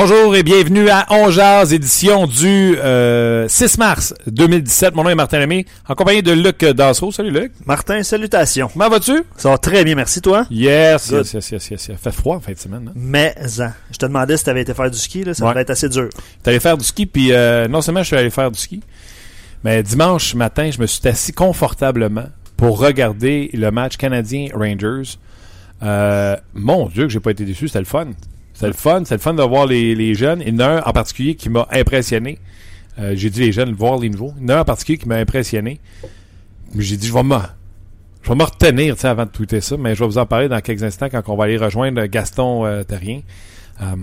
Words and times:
Bonjour 0.00 0.36
et 0.36 0.44
bienvenue 0.44 0.88
à 0.90 1.06
Ongeaz, 1.10 1.72
édition 1.74 2.28
du 2.28 2.76
euh, 2.78 3.48
6 3.48 3.78
mars 3.78 4.14
2017. 4.28 4.94
Mon 4.94 5.02
nom 5.02 5.10
est 5.10 5.16
Martin 5.16 5.40
Lemay, 5.40 5.64
en 5.88 5.96
compagnie 5.96 6.22
de 6.22 6.30
Luc 6.30 6.64
Dassault. 6.64 7.10
Salut 7.10 7.32
Luc. 7.32 7.50
Martin, 7.66 8.04
salutations. 8.04 8.68
Comment 8.72 8.88
vas-tu? 8.90 9.24
Ça 9.36 9.50
va 9.50 9.58
très 9.58 9.82
bien, 9.82 9.96
merci 9.96 10.22
toi. 10.22 10.46
Yes, 10.52 11.10
yes, 11.10 11.32
yes, 11.34 11.50
yes, 11.50 11.70
yes. 11.70 11.90
Fait 12.00 12.12
froid 12.12 12.36
en 12.36 12.40
fin 12.40 12.52
de 12.52 12.58
semaine. 12.58 12.86
Hein? 12.86 12.92
Mais, 12.94 13.34
hein, 13.58 13.72
je 13.90 13.98
te 13.98 14.06
demandais 14.06 14.36
si 14.36 14.44
tu 14.44 14.50
avais 14.50 14.62
été 14.62 14.72
faire 14.72 14.88
du 14.88 14.96
ski, 14.96 15.24
là, 15.24 15.34
ça 15.34 15.42
Ouais. 15.42 15.50
devait 15.50 15.62
être 15.62 15.70
assez 15.70 15.88
dur. 15.88 16.10
T'es 16.44 16.50
allé 16.50 16.60
faire 16.60 16.78
du 16.78 16.84
ski, 16.84 17.04
puis 17.06 17.32
euh, 17.32 17.66
non 17.66 17.80
seulement 17.82 18.02
je 18.04 18.06
suis 18.06 18.16
allé 18.16 18.30
faire 18.30 18.52
du 18.52 18.58
ski, 18.60 18.80
mais 19.64 19.82
dimanche 19.82 20.32
matin, 20.36 20.70
je 20.70 20.80
me 20.80 20.86
suis 20.86 21.08
assis 21.08 21.32
confortablement 21.32 22.26
pour 22.56 22.78
regarder 22.78 23.50
le 23.52 23.72
match 23.72 23.96
canadien-Rangers. 23.96 25.16
Euh, 25.82 26.36
mon 26.54 26.86
Dieu, 26.86 27.02
que 27.02 27.08
j'ai 27.08 27.18
pas 27.18 27.32
été 27.32 27.44
déçu, 27.44 27.66
c'était 27.66 27.80
le 27.80 27.84
fun. 27.84 28.06
C'était 28.58 28.66
le 28.66 28.72
fun, 28.72 29.02
c'était 29.04 29.14
le 29.14 29.20
fun 29.20 29.34
de 29.34 29.42
voir 29.44 29.66
les, 29.66 29.94
les 29.94 30.16
jeunes. 30.16 30.42
Il 30.44 30.52
y 30.52 30.56
en 30.56 30.58
a 30.58 30.66
un 30.66 30.82
en 30.82 30.92
particulier 30.92 31.36
qui 31.36 31.48
m'a 31.48 31.68
impressionné. 31.70 32.40
Euh, 32.98 33.12
j'ai 33.14 33.30
dit 33.30 33.38
les 33.38 33.52
jeunes, 33.52 33.72
voir 33.72 34.00
les 34.00 34.10
nouveaux. 34.10 34.34
Il 34.36 34.42
y 34.42 34.46
en 34.46 34.48
a 34.48 34.56
un 34.56 34.60
en 34.62 34.64
particulier 34.64 34.98
qui 34.98 35.06
m'a 35.06 35.14
impressionné. 35.14 35.78
Mais 36.74 36.82
j'ai 36.82 36.96
dit, 36.96 37.06
je 37.06 37.14
vais 37.14 37.22
me, 37.22 37.36
je 38.20 38.28
vais 38.28 38.34
me 38.34 38.42
retenir 38.42 38.96
avant 39.04 39.26
de 39.26 39.30
tweeter 39.30 39.60
ça, 39.60 39.76
mais 39.76 39.94
je 39.94 40.00
vais 40.00 40.06
vous 40.06 40.18
en 40.18 40.26
parler 40.26 40.48
dans 40.48 40.60
quelques 40.60 40.82
instants 40.82 41.08
quand 41.08 41.22
on 41.28 41.36
va 41.36 41.44
aller 41.44 41.56
rejoindre 41.56 42.04
Gaston 42.06 42.66
euh, 42.66 42.82
Terrien. 42.82 43.20
Euh, 43.80 43.94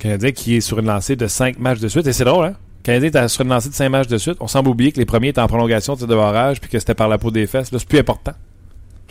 Canadien 0.00 0.32
qui 0.32 0.56
est 0.56 0.60
sur 0.60 0.80
une 0.80 0.86
lancée 0.86 1.14
de 1.14 1.28
5 1.28 1.60
matchs 1.60 1.78
de 1.78 1.86
suite. 1.86 2.08
Et 2.08 2.12
c'est 2.12 2.24
drôle, 2.24 2.46
hein? 2.46 2.54
Canadien 2.82 3.22
est 3.22 3.28
sur 3.28 3.42
une 3.42 3.50
lancée 3.50 3.68
de 3.68 3.74
5 3.74 3.88
matchs 3.90 4.08
de 4.08 4.18
suite. 4.18 4.38
On 4.40 4.48
semble 4.48 4.70
oublier 4.70 4.90
que 4.90 4.98
les 4.98 5.06
premiers 5.06 5.28
étaient 5.28 5.40
en 5.40 5.46
prolongation 5.46 5.94
de 5.94 6.04
barrage 6.06 6.60
puis 6.60 6.68
que 6.68 6.80
c'était 6.80 6.94
par 6.94 7.06
la 7.08 7.16
peau 7.16 7.30
des 7.30 7.46
fesses. 7.46 7.70
Là, 7.70 7.78
c'est 7.78 7.88
plus 7.88 8.00
important. 8.00 8.32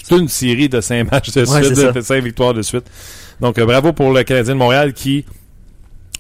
C'est 0.04 0.18
une 0.18 0.28
série 0.28 0.68
de 0.68 0.82
5 0.82 1.10
matchs 1.10 1.32
de 1.32 1.40
Ouais, 1.50 1.64
suite, 1.64 1.76
c'est 1.78 1.94
de 1.94 2.02
5 2.02 2.22
victoires 2.22 2.54
de 2.54 2.62
suite. 2.62 2.84
Donc, 3.42 3.60
euh, 3.60 3.66
bravo 3.66 3.94
pour 3.94 4.14
le 4.14 4.24
Canadien 4.24 4.54
de 4.54 4.60
Montréal 4.60 4.94
qui 4.94 5.26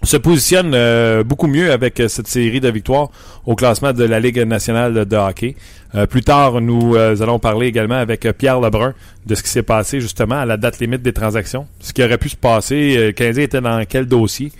se 0.04 0.18
positionne 0.18 0.74
euh, 0.74 1.24
beaucoup 1.24 1.48
mieux 1.48 1.72
avec 1.72 2.00
euh, 2.00 2.08
cette 2.08 2.28
série 2.28 2.60
de 2.60 2.70
victoires 2.70 3.10
au 3.46 3.56
classement 3.56 3.94
de 3.94 4.04
la 4.04 4.20
Ligue 4.20 4.40
nationale 4.40 5.06
de 5.06 5.16
hockey. 5.16 5.56
Plus 6.10 6.24
tard, 6.24 6.60
nous 6.60 6.98
allons 6.98 7.40
parler 7.40 7.68
également 7.68 7.96
avec 7.96 8.28
Pierre 8.38 8.60
Lebrun 8.60 8.94
de 9.26 9.34
ce 9.34 9.42
qui 9.42 9.48
s'est 9.48 9.64
passé 9.64 10.02
justement 10.02 10.36
à 10.36 10.46
la 10.46 10.58
date 10.58 10.80
limite 10.80 11.02
des 11.02 11.14
transactions. 11.14 11.68
Ce 11.80 11.94
qui 11.94 12.04
aurait 12.04 12.18
pu 12.18 12.28
se 12.28 12.36
passer, 12.36 12.98
le 12.98 13.12
Canadien 13.14 13.44
était 13.44 13.62
dans 13.62 13.82
quel 13.88 14.06
dossier 14.06 14.52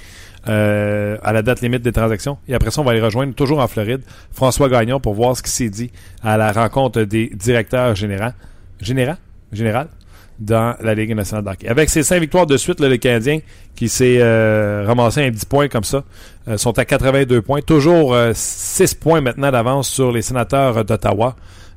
à 0.46 1.34
la 1.34 1.42
date 1.42 1.60
limite 1.60 1.82
des 1.82 1.92
transactions? 1.92 2.38
Et 2.48 2.56
après 2.56 2.72
ça, 2.72 2.80
on 2.80 2.86
va 2.86 2.92
aller 2.92 3.02
rejoindre 3.02 3.34
toujours 3.34 3.60
en 3.60 3.68
Floride 3.68 4.00
François 4.32 4.70
Gagnon 4.70 5.02
pour 5.02 5.14
voir 5.14 5.36
ce 5.36 5.44
qui 5.44 5.52
s'est 5.52 5.70
dit 5.70 5.92
à 6.24 6.38
la 6.38 6.54
rencontre 6.54 7.02
des 7.02 7.30
directeurs 7.36 7.96
généraux. 7.96 8.32
Général? 8.80 9.18
Général? 9.52 9.90
Dans 10.40 10.76
la 10.82 10.94
Ligue 10.94 11.16
nationale 11.16 11.44
de 11.46 11.50
hockey. 11.50 11.68
Avec 11.68 11.90
ses 11.90 12.04
cinq 12.04 12.20
victoires 12.20 12.46
de 12.46 12.58
suite, 12.58 12.80
là, 12.80 12.90
le 12.90 12.98
Canadien 12.98 13.40
qui 13.76 13.90
s'est 13.90 14.18
euh, 14.20 14.84
ramassé 14.86 15.22
un 15.22 15.30
10 15.30 15.46
points 15.46 15.68
comme 15.68 15.84
ça, 15.84 16.04
euh, 16.48 16.58
sont 16.58 16.78
à 16.78 16.86
82 16.86 17.42
points. 17.42 17.62
Toujours 17.62 18.14
euh, 18.14 18.32
6 18.34 18.96
points 18.96 19.22
maintenant 19.22 19.52
d'avance 19.52 19.90
sur 19.90 20.12
les 20.12 20.22
sénateurs 20.22 20.86
d'Ottawa. 20.86 21.36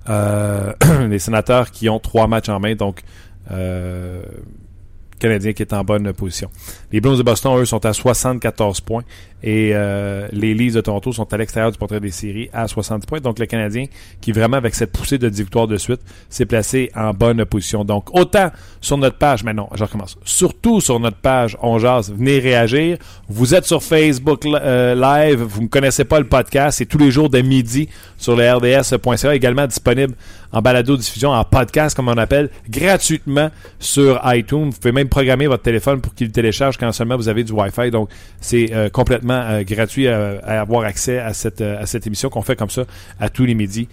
Euh, 0.08 0.72
les 1.08 1.18
sénateurs 1.18 1.70
qui 1.70 1.88
ont 1.88 1.98
trois 1.98 2.26
matchs 2.26 2.48
en 2.48 2.60
main, 2.60 2.74
donc 2.74 3.02
euh, 3.50 4.22
Canadien 5.18 5.52
qui 5.52 5.62
est 5.62 5.72
en 5.72 5.84
bonne 5.84 6.12
position. 6.12 6.50
Les 6.92 7.00
Blues 7.00 7.18
de 7.18 7.22
Boston, 7.22 7.58
eux, 7.58 7.64
sont 7.64 7.84
à 7.84 7.92
74 7.92 8.80
points 8.80 9.02
et 9.42 9.70
euh, 9.72 10.26
les 10.32 10.52
Leafs 10.54 10.74
de 10.74 10.80
Toronto 10.80 11.12
sont 11.12 11.32
à 11.32 11.36
l'extérieur 11.36 11.70
du 11.70 11.78
portrait 11.78 12.00
des 12.00 12.10
séries 12.10 12.50
à 12.52 12.66
70 12.66 13.06
points. 13.06 13.20
Donc 13.20 13.38
le 13.38 13.46
Canadien, 13.46 13.86
qui 14.20 14.32
vraiment 14.32 14.56
avec 14.56 14.74
cette 14.74 14.92
poussée 14.92 15.18
de 15.18 15.28
10 15.28 15.42
victoires 15.42 15.68
de 15.68 15.76
suite, 15.76 16.00
s'est 16.28 16.46
placé 16.46 16.90
en 16.94 17.12
bonne 17.12 17.44
position. 17.44 17.84
Donc 17.84 18.14
autant 18.14 18.50
sur 18.80 18.98
notre 18.98 19.18
page, 19.18 19.44
mais 19.44 19.54
non, 19.54 19.68
je 19.74 19.84
recommence. 19.84 20.18
Surtout 20.24 20.80
sur 20.80 20.98
notre 20.98 21.18
page 21.18 21.56
On 21.62 21.78
Jase, 21.78 22.12
venez 22.12 22.38
réagir. 22.38 22.98
Vous 23.28 23.54
êtes 23.54 23.64
sur 23.64 23.82
Facebook 23.82 24.44
euh, 24.46 24.94
Live, 24.94 25.40
vous 25.42 25.62
ne 25.62 25.68
connaissez 25.68 26.04
pas 26.04 26.18
le 26.18 26.26
podcast, 26.26 26.78
c'est 26.78 26.86
tous 26.86 26.98
les 26.98 27.10
jours 27.10 27.30
de 27.30 27.40
midi 27.40 27.88
sur 28.16 28.36
le 28.36 28.50
RDS.ca, 28.50 29.34
également 29.34 29.66
disponible 29.66 30.14
en 30.52 30.62
balado-diffusion, 30.62 31.30
en 31.30 31.44
podcast, 31.44 31.96
comme 31.96 32.08
on 32.08 32.16
appelle, 32.16 32.50
gratuitement 32.68 33.50
sur 33.78 34.20
iTunes. 34.24 34.70
Vous 34.70 34.78
pouvez 34.78 34.92
même 34.92 35.08
programmer 35.08 35.46
votre 35.46 35.62
téléphone 35.62 36.00
pour 36.00 36.14
qu'il 36.14 36.28
le 36.28 36.32
télécharge 36.32 36.76
quand 36.76 36.90
seulement 36.92 37.16
vous 37.16 37.28
avez 37.28 37.44
du 37.44 37.52
Wi-Fi. 37.52 37.90
Donc, 37.90 38.08
c'est 38.40 38.72
euh, 38.72 38.88
complètement 38.88 39.40
euh, 39.40 39.62
gratuit 39.62 40.08
à, 40.08 40.60
avoir 40.60 40.84
accès 40.84 41.18
à 41.18 41.32
cette, 41.34 41.60
euh, 41.60 41.80
à 41.80 41.86
cette 41.86 42.06
émission 42.06 42.30
qu'on 42.30 42.42
fait 42.42 42.56
comme 42.56 42.70
ça 42.70 42.84
à 43.20 43.28
tous 43.28 43.44
les 43.44 43.54
midis, 43.54 43.88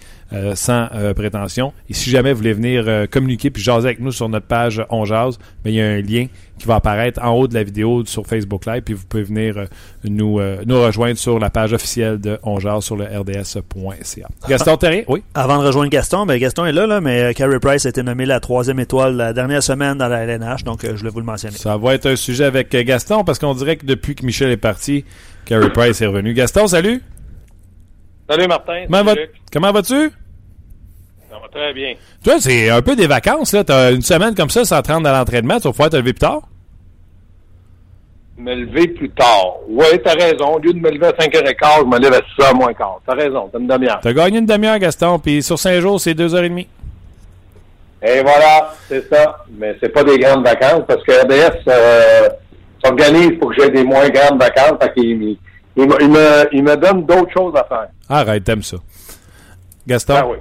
sans 0.54 0.88
prétention. 1.14 1.72
Et 1.88 1.94
si 1.94 2.10
jamais 2.10 2.32
vous 2.32 2.38
voulez 2.38 2.52
venir 2.52 3.08
communiquer 3.10 3.50
puis 3.50 3.62
jaser 3.62 3.88
avec 3.88 4.00
nous 4.00 4.12
sur 4.12 4.28
notre 4.28 4.46
page 4.46 4.84
On 4.90 5.04
Jase, 5.04 5.38
ben, 5.64 5.70
il 5.70 5.76
y 5.76 5.80
a 5.80 5.86
un 5.86 6.00
lien 6.00 6.26
qui 6.58 6.66
va 6.66 6.76
apparaître 6.76 7.22
en 7.22 7.30
haut 7.32 7.46
de 7.48 7.54
la 7.54 7.62
vidéo 7.62 8.04
sur 8.06 8.26
Facebook 8.26 8.64
Live, 8.66 8.82
puis 8.82 8.94
vous 8.94 9.04
pouvez 9.06 9.22
venir 9.24 9.58
euh, 9.58 9.64
nous, 10.04 10.40
euh, 10.40 10.62
nous 10.66 10.80
rejoindre 10.80 11.18
sur 11.18 11.38
la 11.38 11.50
page 11.50 11.72
officielle 11.72 12.18
de 12.18 12.38
On 12.42 12.58
Jase 12.58 12.84
sur 12.84 12.96
le 12.96 13.04
rds.ca. 13.04 14.28
Gaston 14.48 14.76
Terrier, 14.76 15.04
oui? 15.08 15.22
Avant 15.34 15.60
de 15.60 15.66
rejoindre 15.66 15.90
Gaston, 15.90 16.24
ben 16.26 16.38
Gaston 16.38 16.64
est 16.66 16.72
là, 16.72 16.86
là 16.86 17.00
mais 17.00 17.20
euh, 17.22 17.32
Carey 17.32 17.58
Price 17.60 17.84
a 17.86 17.90
été 17.90 18.02
nommé 18.02 18.24
la 18.26 18.40
troisième 18.40 18.80
étoile 18.80 19.16
la 19.16 19.32
dernière 19.32 19.62
semaine 19.62 19.98
dans 19.98 20.08
la 20.08 20.24
LNH, 20.24 20.64
donc 20.64 20.84
euh, 20.84 20.92
je 20.92 20.98
voulais 21.00 21.10
vous 21.10 21.20
le 21.20 21.26
mentionner. 21.26 21.56
Ça 21.56 21.76
va 21.76 21.94
être 21.94 22.06
un 22.06 22.16
sujet 22.16 22.44
avec 22.44 22.74
euh, 22.74 22.82
Gaston 22.84 23.22
parce 23.24 23.38
qu'on 23.38 23.54
dirait 23.54 23.76
que 23.76 23.84
depuis 23.86 24.14
que 24.14 24.24
Michel 24.24 24.50
est 24.50 24.56
parti, 24.56 25.04
Carey 25.44 25.70
Price 25.72 26.00
est 26.00 26.06
revenu. 26.06 26.32
Gaston, 26.34 26.66
salut! 26.68 27.02
Salut 28.28 28.48
Martin. 28.48 28.86
Va- 28.88 29.14
comment 29.52 29.72
vas-tu? 29.72 30.10
Ça 31.36 31.42
va 31.42 31.48
très 31.48 31.72
bien. 31.74 31.94
Toi, 32.24 32.34
c'est 32.40 32.70
un 32.70 32.80
peu 32.82 32.96
des 32.96 33.06
vacances, 33.06 33.52
là. 33.52 33.62
T'as 33.64 33.92
une 33.92 34.02
semaine 34.02 34.34
comme 34.34 34.50
ça 34.50 34.64
sans 34.64 34.80
te 34.82 34.90
rendre 34.90 35.08
à 35.08 35.12
l'entraînement, 35.18 35.56
tu 35.56 35.64
vas 35.64 35.70
pouvoir 35.72 35.90
te 35.90 35.96
lever 35.96 36.12
plus 36.12 36.20
tard? 36.20 36.40
Me 38.38 38.54
lever 38.54 38.88
plus 38.88 39.10
tard. 39.10 39.56
Oui, 39.68 39.86
t'as 40.04 40.12
raison. 40.14 40.54
Au 40.54 40.58
lieu 40.58 40.72
de 40.72 40.78
me 40.78 40.90
lever 40.90 41.06
à 41.06 41.12
5h15, 41.12 41.80
je 41.80 41.84
me 41.86 41.98
lève 41.98 42.12
à 42.12 42.18
6h 42.20 42.54
moins 42.54 42.72
quart. 42.74 43.00
T'as 43.06 43.14
raison, 43.14 43.48
t'as 43.50 43.58
une 43.58 43.66
demi-heure. 43.66 43.98
T'as 44.02 44.12
gagné 44.12 44.38
une 44.38 44.46
demi-heure, 44.46 44.78
Gaston, 44.78 45.18
puis 45.18 45.42
sur 45.42 45.58
cinq 45.58 45.80
jours, 45.80 46.00
c'est 46.00 46.14
deux 46.14 46.34
heures 46.34 46.44
et 46.44 46.48
demie. 46.50 46.68
Et 48.02 48.20
voilà, 48.22 48.74
c'est 48.88 49.08
ça. 49.08 49.44
Mais 49.58 49.74
c'est 49.80 49.88
pas 49.88 50.04
des 50.04 50.18
grandes 50.18 50.44
vacances 50.44 50.82
parce 50.86 51.02
que 51.02 51.12
RDS 51.24 51.62
euh, 51.68 52.28
s'organise 52.84 53.38
pour 53.40 53.54
que 53.54 53.62
j'ai 53.62 53.70
des 53.70 53.84
moins 53.84 54.08
grandes 54.10 54.38
vacances. 54.38 54.74
Fait 54.82 54.92
qu'il 54.92 55.22
il, 55.22 55.38
il 55.76 55.86
me- 55.88 56.02
il 56.02 56.08
me, 56.10 56.48
il 56.52 56.62
me 56.62 56.76
donne 56.76 57.06
d'autres 57.06 57.32
choses 57.34 57.54
à 57.56 57.64
faire. 57.64 57.88
Arrête, 58.08 58.44
t'aimes 58.44 58.62
ça. 58.62 58.76
Gaston, 59.86 60.14
Ah 60.18 60.26
oui. 60.26 60.36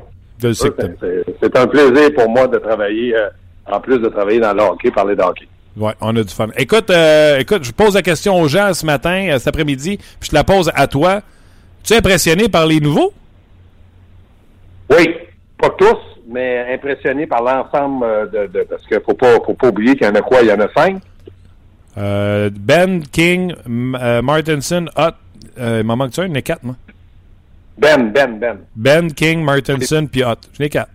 Je 0.45 0.47
le 0.50 0.53
sais 0.53 0.69
que 0.69 1.23
C'est 1.41 1.57
un 1.57 1.67
plaisir 1.67 2.09
pour 2.16 2.29
moi 2.29 2.47
de 2.47 2.57
travailler, 2.57 3.16
euh, 3.16 3.29
en 3.72 3.79
plus 3.79 4.00
de 4.00 4.07
travailler 4.09 4.39
dans 4.39 4.53
le 4.53 4.61
hockey, 4.61 4.91
parler 4.91 5.16
de 5.16 5.22
hockey. 5.22 5.47
Ouais, 5.78 5.94
on 6.00 6.16
a 6.16 6.23
du 6.23 6.33
fun. 6.33 6.47
Écoute, 6.57 6.89
euh, 6.89 7.39
écoute, 7.39 7.63
je 7.63 7.72
pose 7.72 7.95
la 7.95 8.01
question 8.01 8.39
aux 8.39 8.47
gens 8.47 8.73
ce 8.73 8.85
matin, 8.85 9.28
euh, 9.29 9.38
cet 9.39 9.47
après-midi, 9.50 9.97
puis 9.97 10.07
je 10.22 10.29
te 10.29 10.35
la 10.35 10.44
pose 10.44 10.72
à 10.73 10.88
toi. 10.88 11.22
Tu 11.83 11.94
es 11.94 11.97
impressionné 11.97 12.47
par 12.47 12.66
les 12.66 12.79
nouveaux? 12.79 13.11
Oui, 14.89 15.15
pas 15.59 15.69
tous, 15.71 15.97
mais 16.27 16.74
impressionné 16.74 17.27
par 17.27 17.44
l'ensemble 17.44 18.06
de, 18.31 18.48
de- 18.48 18.63
parce 18.69 18.86
qu'il 18.88 19.00
faut 19.06 19.13
pas 19.15 19.33
faut 19.45 19.53
pas 19.53 19.68
oublier 19.69 19.95
qu'il 19.95 20.07
y 20.07 20.09
en 20.09 20.15
a 20.15 20.21
quoi, 20.21 20.41
il 20.41 20.48
y 20.48 20.51
en 20.51 20.59
a 20.62 20.68
cinq. 20.75 21.01
Euh, 21.98 22.50
ben, 22.53 23.01
King, 23.12 23.53
M- 23.65 23.98
euh, 24.01 24.21
Martinson, 24.21 24.86
Hutt. 24.98 25.15
Euh, 25.57 25.80
il 25.81 25.86
m'en 25.86 25.95
manque-tu 25.95 26.19
un? 26.21 26.25
Il 26.25 26.30
y 26.30 26.31
en 26.33 26.36
a 26.36 26.41
quatre, 26.41 26.63
moi. 26.63 26.75
Ben, 27.77 28.12
Ben, 28.12 28.39
Ben. 28.39 28.57
Ben, 28.75 29.12
King, 29.13 29.44
Martinson, 29.44 30.07
puis. 30.12 30.22
J'en 30.22 30.36
ai 30.63 30.69
quatre. 30.69 30.89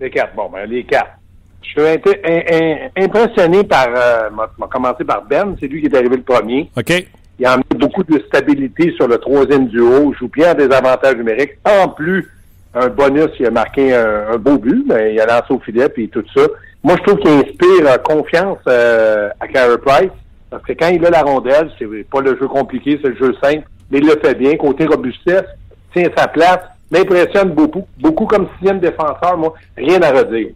Les 0.00 0.10
quatre. 0.10 0.34
Bon, 0.34 0.48
ben 0.52 0.64
les 0.68 0.84
quatre. 0.84 1.10
Je 1.62 1.68
suis 1.70 1.80
inté- 1.80 2.20
in- 2.24 2.56
in- 2.56 3.04
impressionné 3.04 3.64
par 3.64 3.88
euh, 3.94 4.30
m'a 4.30 4.66
commencé 4.68 5.04
par 5.04 5.22
Ben, 5.24 5.56
c'est 5.60 5.66
lui 5.66 5.80
qui 5.80 5.86
est 5.88 5.96
arrivé 5.96 6.16
le 6.16 6.22
premier. 6.22 6.70
OK? 6.76 7.06
Il 7.40 7.46
a 7.46 7.52
amené 7.52 7.66
beaucoup 7.76 8.02
de 8.04 8.18
stabilité 8.26 8.92
sur 8.96 9.06
le 9.08 9.18
troisième 9.18 9.66
duo, 9.68 10.12
joue 10.18 10.28
bien 10.28 10.54
des 10.54 10.70
avantages 10.72 11.16
numériques. 11.16 11.58
En 11.64 11.88
plus, 11.88 12.28
un 12.74 12.88
bonus, 12.88 13.30
il 13.38 13.46
a 13.46 13.50
marqué 13.50 13.94
un, 13.94 14.28
un 14.32 14.36
beau 14.38 14.56
but, 14.58 14.84
mais 14.88 15.14
il 15.14 15.20
a 15.20 15.26
lancé 15.26 15.52
au 15.52 15.58
filet 15.60 15.88
puis 15.88 16.08
tout 16.08 16.24
ça. 16.34 16.42
Moi, 16.84 16.96
je 16.98 17.02
trouve 17.02 17.18
qu'il 17.20 17.30
inspire 17.30 17.86
euh, 17.86 17.98
confiance 17.98 18.58
euh, 18.68 19.28
à 19.40 19.48
Carey 19.48 19.78
Price. 19.84 20.10
Parce 20.50 20.62
que 20.64 20.72
quand 20.72 20.88
il 20.88 21.04
a 21.04 21.10
la 21.10 21.22
rondelle, 21.22 21.70
c'est 21.78 21.86
pas 22.08 22.20
le 22.20 22.38
jeu 22.38 22.48
compliqué, 22.48 22.98
c'est 23.02 23.08
le 23.10 23.16
jeu 23.16 23.34
simple, 23.42 23.64
mais 23.90 23.98
il 23.98 24.06
le 24.06 24.18
fait 24.22 24.34
bien. 24.34 24.56
Côté 24.56 24.86
robustesse, 24.86 25.44
tient 25.92 26.08
sa 26.16 26.28
place, 26.28 26.60
m'impressionne 26.90 27.50
beaucoup, 27.50 27.86
beaucoup 27.98 28.26
comme 28.26 28.48
sixième 28.58 28.80
défenseur, 28.80 29.36
moi, 29.36 29.54
rien 29.76 30.00
à 30.02 30.10
redire. 30.10 30.48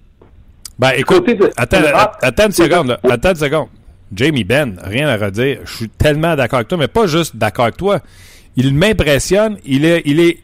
Ben, 0.79 0.93
écoute, 0.97 1.29
attends, 1.57 1.79
attends 2.21 2.47
une 2.47 2.53
seconde, 2.53 2.89
là. 2.89 3.01
Attends 3.09 3.31
une 3.31 3.37
seconde. 3.37 3.69
Jamie 4.15 4.45
Benn, 4.45 4.79
rien 4.83 5.09
à 5.09 5.17
redire. 5.17 5.61
Je 5.65 5.77
suis 5.77 5.89
tellement 5.89 6.35
d'accord 6.37 6.59
avec 6.59 6.69
toi, 6.69 6.79
mais 6.79 6.89
pas 6.89 7.07
juste 7.07 7.37
d'accord 7.37 7.67
avec 7.67 7.77
toi. 7.77 8.01
Il 8.57 8.75
m'impressionne. 8.75 9.59
Il 9.65 9.85
est, 9.85 10.03
il 10.05 10.21
est, 10.21 10.39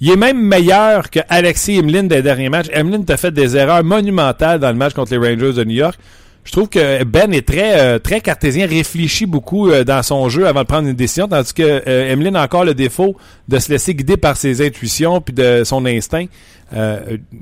il 0.00 0.10
est 0.10 0.16
même 0.16 0.40
meilleur 0.40 1.10
que 1.10 1.20
Alexis 1.28 1.78
Emeline 1.78 2.08
des 2.08 2.22
derniers 2.22 2.48
matchs. 2.48 2.68
Emeline 2.72 3.04
t'a 3.04 3.16
fait 3.16 3.30
des 3.30 3.56
erreurs 3.56 3.84
monumentales 3.84 4.58
dans 4.58 4.70
le 4.70 4.76
match 4.76 4.94
contre 4.94 5.12
les 5.12 5.18
Rangers 5.18 5.52
de 5.52 5.64
New 5.64 5.76
York. 5.76 5.98
Je 6.44 6.52
trouve 6.52 6.68
que 6.68 7.04
Ben 7.04 7.32
est 7.32 7.46
très 7.46 7.80
euh, 7.80 7.98
très 7.98 8.20
cartésien, 8.20 8.66
réfléchit 8.66 9.26
beaucoup 9.26 9.70
euh, 9.70 9.84
dans 9.84 10.02
son 10.02 10.28
jeu 10.28 10.46
avant 10.46 10.62
de 10.62 10.66
prendre 10.66 10.88
une 10.88 10.94
décision, 10.94 11.28
tandis 11.28 11.52
que 11.52 11.62
euh, 11.62 12.10
Emeline 12.10 12.36
a 12.36 12.42
encore 12.42 12.64
le 12.64 12.74
défaut 12.74 13.16
de 13.48 13.58
se 13.58 13.70
laisser 13.70 13.94
guider 13.94 14.16
par 14.16 14.36
ses 14.36 14.66
intuitions 14.66 15.20
puis 15.20 15.34
de 15.34 15.64
son 15.64 15.84
instinct. 15.86 16.26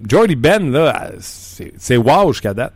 Jordy 0.08 0.36
Ben, 0.36 0.72
là, 0.72 1.10
c'est 1.18 1.96
wow 1.96 2.32
jusqu'à 2.32 2.54
date. 2.54 2.72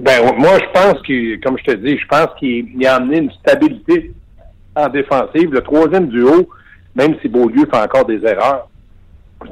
Ben 0.00 0.20
moi 0.36 0.58
je 0.58 0.80
pense 0.80 1.00
que, 1.02 1.40
comme 1.42 1.56
je 1.58 1.72
te 1.72 1.76
dis, 1.76 1.96
je 1.96 2.06
pense 2.06 2.28
qu'il 2.38 2.86
a 2.86 2.96
amené 2.96 3.18
une 3.18 3.30
stabilité 3.30 4.12
en 4.74 4.88
défensive. 4.88 5.52
Le 5.52 5.60
troisième 5.60 6.08
duo, 6.08 6.48
même 6.94 7.14
si 7.22 7.28
Beaulieu 7.28 7.66
fait 7.70 7.78
encore 7.78 8.04
des 8.04 8.24
erreurs, 8.24 8.68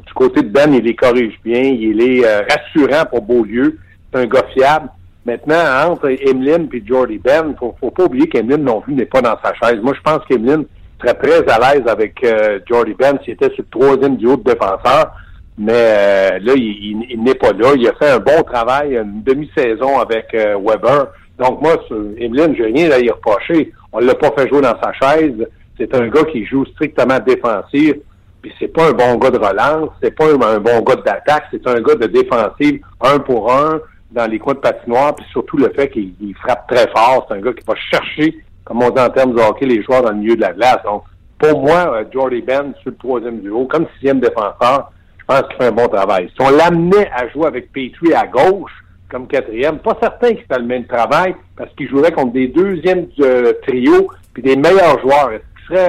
du 0.06 0.12
côté 0.14 0.42
de 0.42 0.48
Ben, 0.48 0.72
il 0.72 0.84
les 0.84 0.94
corrige 0.94 1.38
bien, 1.44 1.62
il 1.62 2.00
est 2.00 2.24
euh, 2.24 2.42
rassurant 2.48 3.04
pour 3.06 3.22
Beaulieu. 3.22 3.78
C'est 4.12 4.20
un 4.20 4.26
gars 4.26 4.44
fiable. 4.52 4.88
Maintenant, 5.26 5.90
entre 5.90 6.08
Emeline 6.08 6.68
et 6.72 6.82
Jordy 6.84 7.18
Ben, 7.18 7.54
faut, 7.58 7.74
faut 7.78 7.90
pas 7.90 8.04
oublier 8.04 8.28
qu'Emeline 8.28 8.64
non 8.64 8.80
plus 8.80 8.94
n'est 8.94 9.04
pas 9.04 9.20
dans 9.20 9.36
sa 9.44 9.52
chaise. 9.54 9.80
Moi, 9.82 9.92
je 9.94 10.00
pense 10.00 10.24
qu'Emeline 10.26 10.64
serait 11.00 11.14
très 11.14 11.48
à 11.48 11.58
l'aise 11.58 11.86
avec 11.86 12.22
euh, 12.24 12.58
Jordy 12.66 12.94
Ben 12.94 13.18
s'il 13.22 13.34
était 13.34 13.50
sur 13.50 13.64
le 13.64 13.78
troisième 13.78 14.16
duo 14.16 14.36
de 14.36 14.44
défenseur. 14.44 15.12
Mais 15.58 15.72
euh, 15.74 16.38
là, 16.40 16.52
il, 16.56 17.22
n'est 17.22 17.34
pas 17.34 17.52
là. 17.52 17.74
Il 17.76 17.86
a 17.86 17.92
fait 17.94 18.10
un 18.10 18.18
bon 18.18 18.42
travail, 18.44 18.96
une 18.96 19.22
demi-saison 19.22 19.98
avec 19.98 20.32
Weber. 20.32 21.08
Donc 21.38 21.60
moi, 21.60 21.76
Emeline, 22.18 22.54
je 22.56 22.62
n'ai 22.62 22.80
rien 22.80 22.90
à 22.92 22.98
y 22.98 23.10
reprocher. 23.10 23.72
On 23.92 23.98
l'a 23.98 24.14
pas 24.14 24.30
fait 24.38 24.48
jouer 24.48 24.62
dans 24.62 24.76
sa 24.82 24.92
chaise. 24.94 25.46
C'est 25.78 25.94
un 25.94 26.08
gars 26.08 26.24
qui 26.24 26.46
joue 26.46 26.64
strictement 26.66 27.18
défensif. 27.18 27.96
Puis 28.42 28.52
c'est 28.58 28.68
pas 28.68 28.88
un 28.88 28.92
bon 28.92 29.16
gars 29.16 29.30
de 29.30 29.38
relance, 29.38 29.90
c'est 30.02 30.16
pas 30.16 30.24
un, 30.32 30.60
bon 30.60 30.80
gars 30.80 30.96
d'attaque, 30.96 31.44
c'est 31.50 31.66
un 31.66 31.80
gars 31.80 31.94
de 31.94 32.06
défensive 32.06 32.80
un 33.02 33.18
pour 33.18 33.52
un 33.52 33.80
dans 34.10 34.26
les 34.26 34.38
coins 34.38 34.54
de 34.54 34.58
patinoire, 34.58 35.14
puis 35.14 35.24
surtout 35.30 35.56
le 35.56 35.70
fait 35.70 35.88
qu'il 35.88 36.34
frappe 36.42 36.66
très 36.68 36.88
fort. 36.88 37.26
C'est 37.28 37.36
un 37.36 37.40
gars 37.40 37.52
qui 37.52 37.64
va 37.66 37.74
chercher, 37.76 38.36
comme 38.64 38.82
on 38.82 38.90
dit 38.90 39.00
en 39.00 39.10
termes 39.10 39.34
de 39.34 39.40
hockey, 39.40 39.66
les 39.66 39.82
joueurs 39.82 40.02
dans 40.02 40.10
le 40.10 40.16
milieu 40.16 40.36
de 40.36 40.40
la 40.40 40.52
glace. 40.52 40.78
Donc, 40.84 41.04
pour 41.38 41.62
moi, 41.62 41.94
euh, 41.94 42.04
Jordy 42.12 42.42
Ben 42.42 42.74
sur 42.82 42.90
le 42.90 42.96
troisième 42.96 43.40
duo, 43.40 43.66
comme 43.66 43.86
sixième 43.94 44.20
défenseur, 44.20 44.92
je 45.18 45.24
pense 45.24 45.42
qu'il 45.42 45.56
fait 45.56 45.66
un 45.66 45.72
bon 45.72 45.88
travail. 45.88 46.30
Si 46.34 46.42
on 46.42 46.50
l'amenait 46.50 47.10
à 47.14 47.28
jouer 47.28 47.46
avec 47.46 47.72
Petrie 47.72 48.12
à 48.14 48.26
gauche, 48.26 48.72
comme 49.08 49.26
quatrième, 49.26 49.78
pas 49.78 49.96
certain 50.00 50.28
qu'il 50.28 50.44
fait 50.44 50.58
le 50.58 50.66
même 50.66 50.86
travail, 50.86 51.34
parce 51.56 51.72
qu'il 51.74 51.88
jouerait 51.88 52.12
contre 52.12 52.32
des 52.32 52.48
deuxièmes 52.48 53.06
euh, 53.20 53.52
trios, 53.66 54.08
puis 54.34 54.42
des 54.42 54.56
meilleurs 54.56 55.00
joueurs 55.00 55.30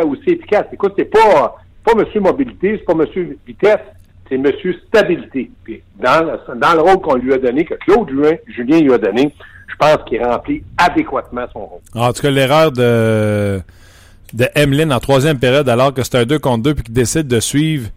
aussi 0.06 0.30
efficace? 0.30 0.66
Écoute, 0.72 0.94
c'est 0.98 1.06
pas, 1.06 1.56
pas 1.84 1.96
Monsieur 1.96 2.22
Mobilité, 2.22 2.78
c'est 2.78 2.86
pas 2.86 2.94
Monsieur 2.94 3.38
Vitesse, 3.46 3.80
c'est 4.32 4.38
Monsieur 4.38 4.80
Stabilité. 4.88 5.52
Puis 5.64 5.84
dans, 6.02 6.38
dans 6.56 6.74
le 6.74 6.82
rôle 6.82 7.02
qu'on 7.02 7.16
lui 7.16 7.34
a 7.34 7.38
donné, 7.38 7.66
que 7.66 7.74
Claude 7.76 8.10
Julien, 8.48 8.80
lui 8.80 8.94
a 8.94 8.98
donné, 8.98 9.34
je 9.68 9.76
pense 9.76 9.98
qu'il 10.08 10.24
remplit 10.24 10.64
adéquatement 10.78 11.46
son 11.52 11.66
rôle. 11.66 11.80
En 11.94 12.14
tout 12.14 12.22
cas, 12.22 12.32
l'erreur 12.32 12.72
de, 12.72 13.60
de 14.34 14.46
Emeline 14.56 14.94
en 14.94 15.00
troisième 15.00 15.38
période, 15.38 15.68
alors 15.68 15.94
que 15.94 16.04
c'est 16.04 16.16
un 16.16 16.26
2 16.26 16.40
contre 16.40 16.64
2, 16.64 16.76
puis 16.76 16.84
qu'il 16.86 16.94
décide 16.94 17.28
de 17.28 17.40
suivre 17.42 17.90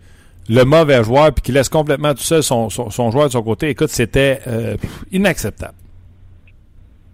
le 0.49 0.65
mauvais 0.65 1.03
joueur, 1.05 1.33
puis 1.33 1.43
qu'il 1.43 1.55
laisse 1.55 1.69
complètement 1.69 2.13
tout 2.13 2.23
seul 2.23 2.43
son, 2.43 2.69
son, 2.69 3.11
joueur 3.11 3.27
de 3.29 3.33
son 3.33 3.43
côté, 3.43 3.69
écoute, 3.69 3.89
c'était 3.89 4.41
euh, 4.47 4.77
inacceptable. 5.13 5.75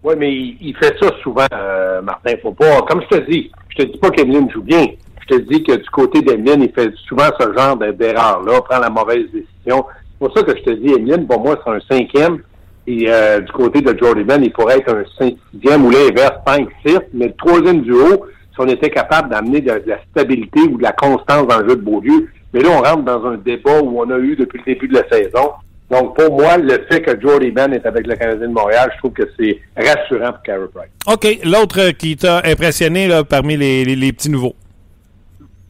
Oui, 0.02 0.14
mais 0.16 0.32
il, 0.32 0.74
fait 0.78 0.96
ça 0.98 1.10
souvent, 1.22 1.46
euh, 1.52 2.00
Martin. 2.00 2.32
Faut 2.40 2.52
pas. 2.52 2.80
Comme 2.88 3.02
je 3.02 3.18
te 3.18 3.30
dis, 3.30 3.50
je 3.68 3.84
te 3.84 3.92
dis 3.92 3.98
pas 3.98 4.08
qu'Emeline 4.10 4.50
joue 4.50 4.62
bien. 4.62 4.86
Je 5.30 5.36
te 5.36 5.40
dis 5.42 5.62
que 5.62 5.76
du 5.76 5.90
côté 5.90 6.22
d'Emeline, 6.22 6.62
il 6.62 6.72
fait 6.72 6.92
souvent 7.08 7.28
ce 7.38 7.52
genre 7.56 7.76
d'erreur-là, 7.76 8.60
prend 8.62 8.78
la 8.78 8.90
mauvaise 8.90 9.24
décision. 9.32 9.84
C'est 9.86 10.26
pour 10.26 10.36
ça 10.36 10.42
que 10.42 10.56
je 10.56 10.62
te 10.62 10.70
dis, 10.70 10.92
Emeline, 10.92 11.26
pour 11.26 11.40
moi, 11.40 11.58
c'est 11.64 11.70
un 11.70 11.80
cinquième. 11.88 12.42
Et 12.86 13.04
euh, 13.08 13.40
du 13.40 13.52
côté 13.52 13.80
de 13.80 13.96
Jordy 13.96 14.24
Ben, 14.24 14.42
il 14.42 14.52
pourrait 14.52 14.78
être 14.78 14.94
un 14.94 15.04
sixième 15.52 15.84
ou 15.84 15.90
l'inverse, 15.90 16.38
cinq, 16.46 16.68
six. 16.84 16.98
Mais 17.12 17.26
le 17.26 17.34
troisième 17.34 17.82
duo, 17.82 18.24
si 18.52 18.58
on 18.58 18.66
était 18.66 18.90
capable 18.90 19.30
d'amener 19.30 19.60
de, 19.60 19.82
la 19.86 20.00
stabilité 20.10 20.60
ou 20.60 20.76
de 20.78 20.82
la 20.82 20.92
constance 20.92 21.46
dans 21.46 21.58
le 21.60 21.68
jeu 21.68 21.76
de 21.76 21.82
Beaulieu, 21.82 22.28
mais 22.52 22.60
là, 22.60 22.70
on 22.70 22.82
rentre 22.82 23.04
dans 23.04 23.24
un 23.26 23.36
débat 23.36 23.80
où 23.80 24.00
on 24.00 24.10
a 24.10 24.18
eu 24.18 24.34
depuis 24.34 24.58
le 24.66 24.74
début 24.74 24.88
de 24.88 24.94
la 24.94 25.08
saison 25.08 25.50
donc, 25.90 26.16
pour 26.16 26.30
moi, 26.30 26.56
le 26.56 26.86
fait 26.88 27.02
que 27.02 27.20
Jordy 27.20 27.50
Ben 27.50 27.72
est 27.72 27.84
avec 27.84 28.06
le 28.06 28.14
Canadien 28.14 28.46
de 28.46 28.52
Montréal, 28.52 28.90
je 28.94 28.98
trouve 28.98 29.12
que 29.12 29.28
c'est 29.36 29.58
rassurant 29.76 30.32
pour 30.32 30.42
Carey 30.42 30.66
Price. 30.72 30.90
OK. 31.08 31.40
L'autre 31.44 31.90
qui 31.90 32.16
t'a 32.16 32.42
impressionné 32.44 33.08
parmi 33.28 33.56
les, 33.56 34.12
petits 34.12 34.30
nouveaux? 34.30 34.54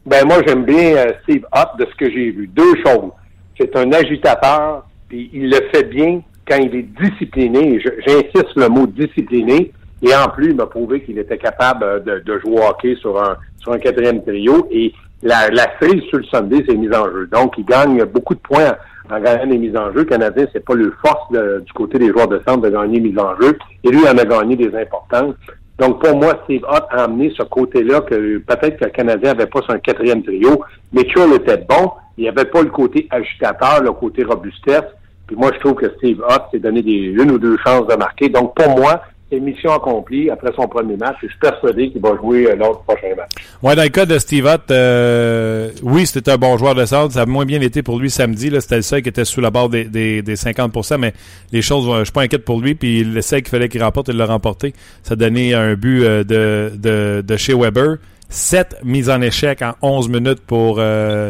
Ben 0.05 0.25
moi, 0.25 0.37
j'aime 0.45 0.65
bien 0.65 0.95
euh, 0.95 1.11
Steve 1.23 1.45
Hutt 1.53 1.77
de 1.77 1.85
ce 1.85 1.95
que 1.95 2.09
j'ai 2.09 2.31
vu. 2.31 2.47
Deux 2.47 2.75
choses. 2.83 3.11
C'est 3.59 3.75
un 3.75 3.91
agitateur, 3.91 4.85
puis 5.07 5.29
il 5.31 5.49
le 5.51 5.59
fait 5.71 5.83
bien 5.83 6.21
quand 6.47 6.57
il 6.57 6.75
est 6.75 6.87
discipliné. 6.99 7.79
J'insiste 7.79 8.55
le 8.55 8.67
mot 8.67 8.87
discipliné. 8.87 9.71
Et 10.01 10.15
en 10.15 10.29
plus, 10.29 10.49
il 10.49 10.55
m'a 10.55 10.65
prouvé 10.65 11.03
qu'il 11.03 11.19
était 11.19 11.37
capable 11.37 11.83
euh, 11.83 12.19
de, 12.19 12.39
jouer 12.39 12.59
hockey 12.67 12.95
sur 12.95 13.21
un, 13.21 13.37
sur 13.59 13.73
un 13.73 13.77
quatrième 13.77 14.23
trio. 14.23 14.67
Et 14.71 14.91
la, 15.21 15.49
la 15.49 15.67
série 15.79 16.01
sur 16.09 16.17
le 16.17 16.23
Sunday, 16.23 16.63
c'est 16.67 16.75
mise 16.75 16.93
en 16.93 17.05
jeu. 17.05 17.27
Donc, 17.31 17.53
il 17.59 17.65
gagne 17.65 18.03
beaucoup 18.05 18.33
de 18.33 18.39
points 18.39 18.75
en 19.11 19.19
gagnant 19.19 19.45
des 19.45 19.57
mises 19.59 19.77
en 19.77 19.93
jeu. 19.93 20.03
Canadien, 20.05 20.47
c'est 20.51 20.65
pas 20.65 20.73
le 20.73 20.91
force 21.05 21.31
du 21.31 21.73
côté 21.73 21.99
des 21.99 22.07
joueurs 22.07 22.27
de 22.27 22.41
centre 22.47 22.61
de 22.61 22.69
gagner 22.69 22.99
mises 22.99 23.19
en 23.19 23.39
jeu. 23.39 23.55
Et 23.83 23.89
lui, 23.89 23.99
il 24.01 24.07
en 24.07 24.17
a 24.17 24.25
gagné 24.25 24.55
des 24.55 24.75
importantes. 24.75 25.35
Donc, 25.81 25.99
pour 25.99 26.15
moi, 26.15 26.39
Steve 26.43 26.61
Hutt 26.71 26.83
a 26.91 27.05
amené 27.05 27.33
ce 27.35 27.41
côté-là 27.41 28.01
que 28.01 28.37
peut-être 28.37 28.77
que 28.77 28.85
le 28.85 28.91
Canadien 28.91 29.31
avait 29.31 29.47
pas 29.47 29.61
son 29.67 29.79
quatrième 29.79 30.21
trio. 30.21 30.61
Mitchell 30.93 31.33
était 31.33 31.57
bon. 31.57 31.93
Il 32.17 32.21
n'y 32.21 32.29
avait 32.29 32.45
pas 32.45 32.61
le 32.61 32.69
côté 32.69 33.07
agitateur, 33.09 33.81
le 33.81 33.91
côté 33.91 34.23
robustesse. 34.23 34.83
Puis 35.25 35.35
moi, 35.35 35.49
je 35.55 35.59
trouve 35.59 35.73
que 35.73 35.89
Steve 35.97 36.19
Hutt 36.19 36.43
s'est 36.51 36.59
donné 36.59 36.83
des, 36.83 36.91
une 36.91 37.31
ou 37.31 37.39
deux 37.39 37.57
chances 37.65 37.87
de 37.87 37.95
marquer. 37.95 38.29
Donc, 38.29 38.53
pour 38.53 38.77
moi, 38.77 39.01
mission 39.39 39.71
accomplie 39.71 40.29
après 40.29 40.51
son 40.55 40.67
premier 40.67 40.97
match. 40.97 41.15
Et 41.23 41.27
je 41.27 41.31
suis 41.31 41.39
persuadé 41.39 41.89
qu'il 41.89 42.01
va 42.01 42.15
jouer 42.17 42.47
euh, 42.47 42.55
l'autre 42.55 42.81
prochain 42.83 43.15
match. 43.15 43.31
Ouais, 43.63 43.75
dans 43.75 43.83
le 43.83 43.89
cas 43.89 44.05
de 44.05 44.17
Steve 44.19 44.45
Hutt, 44.45 44.69
euh, 44.71 45.69
oui, 45.83 46.05
c'était 46.05 46.31
un 46.31 46.37
bon 46.37 46.57
joueur 46.57 46.75
de 46.75 46.85
centre. 46.85 47.13
Ça 47.13 47.21
a 47.21 47.25
moins 47.25 47.45
bien 47.45 47.61
été 47.61 47.83
pour 47.83 47.99
lui 47.99 48.09
samedi. 48.09 48.51
C'était 48.59 48.77
le 48.77 48.81
seul 48.81 49.01
qui 49.01 49.09
était 49.09 49.25
sous 49.25 49.41
la 49.41 49.51
barre 49.51 49.69
des, 49.69 49.85
des, 49.85 50.21
des 50.21 50.35
50 50.35 50.71
mais 50.99 51.13
les 51.51 51.61
choses, 51.61 51.89
je 51.99 52.03
suis 52.03 52.11
pas 52.13 52.21
inquiète 52.21 52.45
pour 52.45 52.59
lui. 52.59 52.75
Puis 52.75 53.03
le 53.03 53.21
seul 53.21 53.41
qu'il 53.41 53.49
fallait 53.49 53.69
qu'il 53.69 53.83
remporte, 53.83 54.09
il 54.09 54.17
l'a 54.17 54.25
remporté. 54.25 54.73
Ça 55.03 55.13
a 55.13 55.15
donné 55.15 55.53
un 55.53 55.75
but 55.75 56.03
euh, 56.03 56.23
de, 56.23 56.71
de, 56.75 57.23
de 57.25 57.37
chez 57.37 57.53
Weber. 57.53 57.97
Sept 58.29 58.77
mises 58.83 59.09
en 59.09 59.21
échec 59.21 59.61
en 59.61 59.73
11 59.81 60.09
minutes 60.09 60.41
pour 60.45 60.81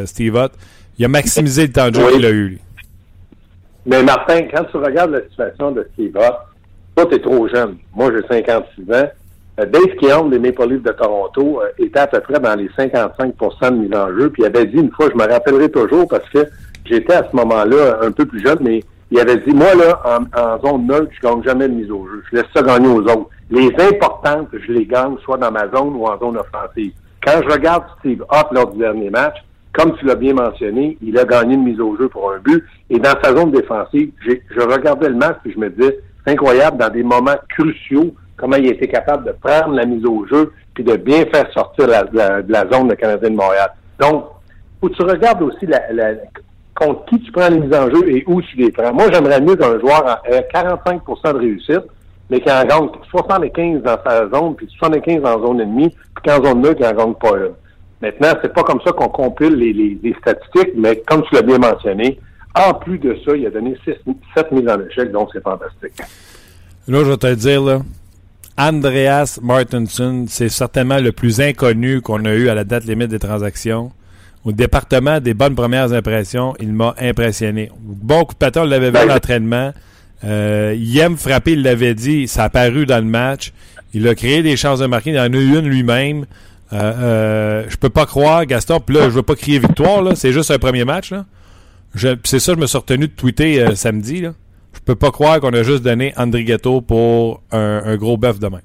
Steve 0.06 0.36
Hutt. 0.36 0.52
Il 1.00 1.06
a 1.06 1.08
maximisé 1.08 1.66
le 1.66 1.74
temps 1.74 1.90
de 1.90 1.96
jeu 1.96 2.12
qu'il 2.12 2.26
a 2.26 2.30
eu, 2.30 2.48
lui. 2.50 2.60
Mais 3.88 4.04
Martin, 4.04 4.42
quand 4.54 4.64
tu 4.66 4.78
regardes 4.78 5.12
la 5.12 5.22
situation 5.24 5.72
de 5.72 5.88
Steve 5.94 6.16
Hutt, 6.16 6.51
toi, 6.96 7.06
t'es 7.06 7.20
trop 7.20 7.48
jeune. 7.48 7.78
Moi, 7.96 8.12
j'ai 8.14 8.28
56 8.28 8.94
ans. 8.94 9.10
Euh, 9.60 9.66
Dave 9.66 9.96
Keown 10.00 10.30
des 10.30 10.40
Maple 10.40 10.70
Leafs 10.70 10.84
de 10.84 10.92
Toronto 10.92 11.62
euh, 11.62 11.70
était 11.78 12.00
à 12.00 12.08
peu 12.08 12.20
près 12.22 12.40
dans 12.40 12.56
les 12.56 12.70
55% 12.70 13.72
de 13.72 13.76
mise 13.76 13.96
en 13.96 14.08
jeu. 14.18 14.30
Puis 14.30 14.44
il 14.44 14.46
avait 14.46 14.66
dit 14.66 14.78
une 14.78 14.92
fois, 14.92 15.08
je 15.12 15.18
me 15.18 15.30
rappellerai 15.30 15.70
toujours 15.70 16.08
parce 16.08 16.28
que 16.30 16.46
j'étais 16.86 17.14
à 17.14 17.28
ce 17.30 17.36
moment-là 17.36 18.00
un 18.02 18.12
peu 18.12 18.26
plus 18.26 18.42
jeune, 18.42 18.60
mais 18.62 18.84
il 19.12 19.20
avait 19.20 19.38
dit, 19.38 19.54
moi, 19.54 19.74
là, 19.76 20.02
en, 20.34 20.60
zone 20.66 20.88
neutre, 20.88 21.12
je 21.12 21.28
gagne 21.28 21.44
jamais 21.44 21.68
de 21.68 21.74
mise 21.74 21.92
au 21.92 22.08
jeu. 22.08 22.24
Je 22.32 22.38
laisse 22.38 22.46
ça 22.56 22.62
gagner 22.62 22.88
aux 22.88 23.02
autres. 23.02 23.30
Les 23.50 23.70
importantes, 23.78 24.48
je 24.54 24.72
les 24.72 24.86
gagne 24.86 25.18
soit 25.24 25.38
dans 25.38 25.52
ma 25.52 25.68
zone 25.70 25.96
ou 25.96 26.06
en 26.06 26.18
zone 26.18 26.38
offensive. 26.38 26.94
Quand 27.26 27.42
je 27.44 27.54
regarde 27.54 27.84
Steve 28.00 28.24
Hutt 28.32 28.48
lors 28.52 28.72
du 28.72 28.80
dernier 28.80 29.10
match, 29.10 29.36
comme 29.74 29.96
tu 29.98 30.06
l'as 30.06 30.16
bien 30.16 30.34
mentionné, 30.34 30.98
il 31.02 31.18
a 31.18 31.26
gagné 31.26 31.56
une 31.56 31.64
mise 31.64 31.80
au 31.80 31.96
jeu 31.98 32.08
pour 32.08 32.32
un 32.32 32.40
but. 32.40 32.64
Et 32.90 33.00
dans 33.00 33.14
sa 33.22 33.36
zone 33.36 33.52
défensive, 33.52 34.12
je 34.26 34.62
regardais 34.62 35.10
le 35.10 35.16
match 35.16 35.38
et 35.46 35.52
je 35.52 35.60
me 35.60 35.70
disais, 35.70 36.00
c'est 36.26 36.34
incroyable 36.34 36.78
dans 36.78 36.90
des 36.90 37.04
moments 37.04 37.38
cruciaux 37.50 38.14
comment 38.42 38.58
il 38.58 38.68
a 38.68 38.72
été 38.72 38.88
capable 38.88 39.26
de 39.26 39.32
prendre 39.32 39.76
la 39.76 39.86
mise 39.86 40.06
au 40.06 40.26
jeu 40.26 40.52
puis 40.74 40.84
de 40.84 40.96
bien 40.96 41.26
faire 41.26 41.52
sortir 41.54 41.88
la, 41.88 42.04
de 42.04 42.52
la 42.52 42.68
zone 42.72 42.88
de 42.88 42.96
Canadien 42.96 43.30
de 43.30 43.36
Montréal. 43.36 43.72
Donc, 44.00 44.26
où 44.82 44.90
tu 44.90 45.02
regardes 45.04 45.44
aussi 45.44 45.68
la, 45.68 45.80
contre 46.74 47.06
qui 47.06 47.20
tu 47.22 47.32
prends 47.32 47.50
les 47.50 47.60
mises 47.60 47.78
en 47.78 47.90
jeu 47.90 48.10
et 48.10 48.24
où 48.26 48.42
tu 48.42 48.58
les 48.58 48.72
prends. 48.72 48.94
Moi, 48.94 49.06
j'aimerais 49.12 49.42
mieux 49.42 49.56
qu'un 49.56 49.80
joueur 49.80 50.08
a 50.08 50.22
45% 50.54 51.34
de 51.34 51.38
réussite, 51.38 51.84
mais 52.30 52.40
qui 52.40 52.52
en 52.52 52.64
gagne 52.64 52.88
75 53.12 53.84
dans 53.84 53.98
sa 54.04 54.30
zone, 54.30 54.56
puis 54.56 54.68
75 54.80 55.24
en 55.24 55.46
zone 55.46 55.62
ennemie, 55.62 55.90
puis 55.90 56.24
qu'en 56.26 56.44
zone 56.44 56.62
neutre, 56.62 56.80
il 56.80 56.88
en 56.88 56.94
gagne 56.94 57.14
pas 57.14 57.38
une. 57.38 57.54
Maintenant, 58.02 58.40
c'est 58.42 58.54
pas 58.54 58.64
comme 58.64 58.82
ça 58.84 58.92
qu'on 58.94 59.10
compile 59.10 59.54
les, 59.56 59.74
les 59.74 60.16
statistiques, 60.22 60.74
mais 60.76 61.04
comme 61.08 61.22
tu 61.24 61.36
l'as 61.36 61.44
bien 61.44 61.60
mentionné, 61.60 62.20
en 62.56 62.74
plus 62.74 63.00
de 63.00 63.18
ça, 63.26 63.36
il 63.36 63.46
a 63.46 63.50
donné 63.50 63.78
7 63.86 64.52
mises 64.52 64.70
en 64.70 64.80
échec, 64.82 65.12
donc 65.12 65.30
c'est 65.34 65.44
fantastique. 65.44 66.02
Là, 66.88 67.04
je 67.04 67.10
vais 67.12 67.18
te 67.18 67.34
dire, 67.36 67.62
là, 67.62 67.82
Andreas 68.58 69.40
Martinson, 69.42 70.26
c'est 70.28 70.50
certainement 70.50 71.00
le 71.00 71.12
plus 71.12 71.40
inconnu 71.42 72.02
qu'on 72.02 72.26
a 72.26 72.34
eu 72.34 72.50
à 72.50 72.56
la 72.56 72.64
date 72.64 72.86
limite 72.86 73.10
des 73.10 73.20
transactions. 73.20 73.92
au 74.44 74.52
département 74.52 75.20
des 75.20 75.36
bonnes 75.36 75.54
premières 75.54 75.94
impressions, 75.94 76.56
il 76.60 76.74
m'a 76.74 76.96
impressionné. 77.00 77.70
Bon 77.80 78.24
coup 78.26 78.34
de 78.34 78.40
patin, 78.40 78.64
on 78.64 78.66
l'avait 78.66 78.90
vu 78.90 78.98
à 78.98 79.06
l'entraînement. 79.06 79.72
Euh, 80.24 80.76
il 80.78 80.98
aime 81.00 81.16
frapper, 81.16 81.54
il 81.54 81.62
l'avait 81.62 81.94
dit, 81.94 82.28
ça 82.28 82.44
a 82.44 82.46
apparu 82.46 82.86
dans 82.88 82.98
le 82.98 83.10
match. 83.10 83.54
Il 83.94 84.08
a 84.08 84.16
créé 84.16 84.42
des 84.42 84.58
chances 84.58 84.80
de 84.80 84.88
marquer, 84.88 85.12
il 85.12 85.20
en 85.20 85.24
a 85.24 85.28
eu 85.28 85.58
une 85.60 85.68
lui-même. 85.68 86.26
Euh, 86.74 86.78
euh, 86.80 87.64
je 87.68 87.78
peux 87.78 87.90
pas 87.90 88.06
croire, 88.06 88.46
Gaston, 88.46 88.80
puis 88.80 88.96
là, 88.96 89.04
je 89.06 89.10
veux 89.10 89.24
pas 89.24 89.36
crier 89.36 89.60
victoire, 89.60 90.02
là, 90.02 90.16
c'est 90.16 90.32
juste 90.32 90.52
un 90.52 90.60
premier 90.60 90.86
match. 90.86 91.12
Là. 91.12 91.26
C'est 91.96 92.40
ça, 92.40 92.54
je 92.54 92.60
me 92.60 92.68
suis 92.68 92.78
retenu 92.78 93.08
de 93.08 93.14
tweeter 93.14 93.62
euh, 93.62 93.76
samedi. 93.76 94.22
Là. 94.22 94.32
Je 94.74 94.80
peux 94.80 94.96
pas 94.96 95.12
croire 95.12 95.40
qu'on 95.40 95.54
a 95.54 95.64
juste 95.64 95.84
donné 95.84 96.14
André 96.18 96.44
Ghetto 96.44 96.82
pour 96.82 97.42
un, 97.52 97.96
gros 97.98 98.18
bœuf 98.18 98.40
demain. 98.40 98.62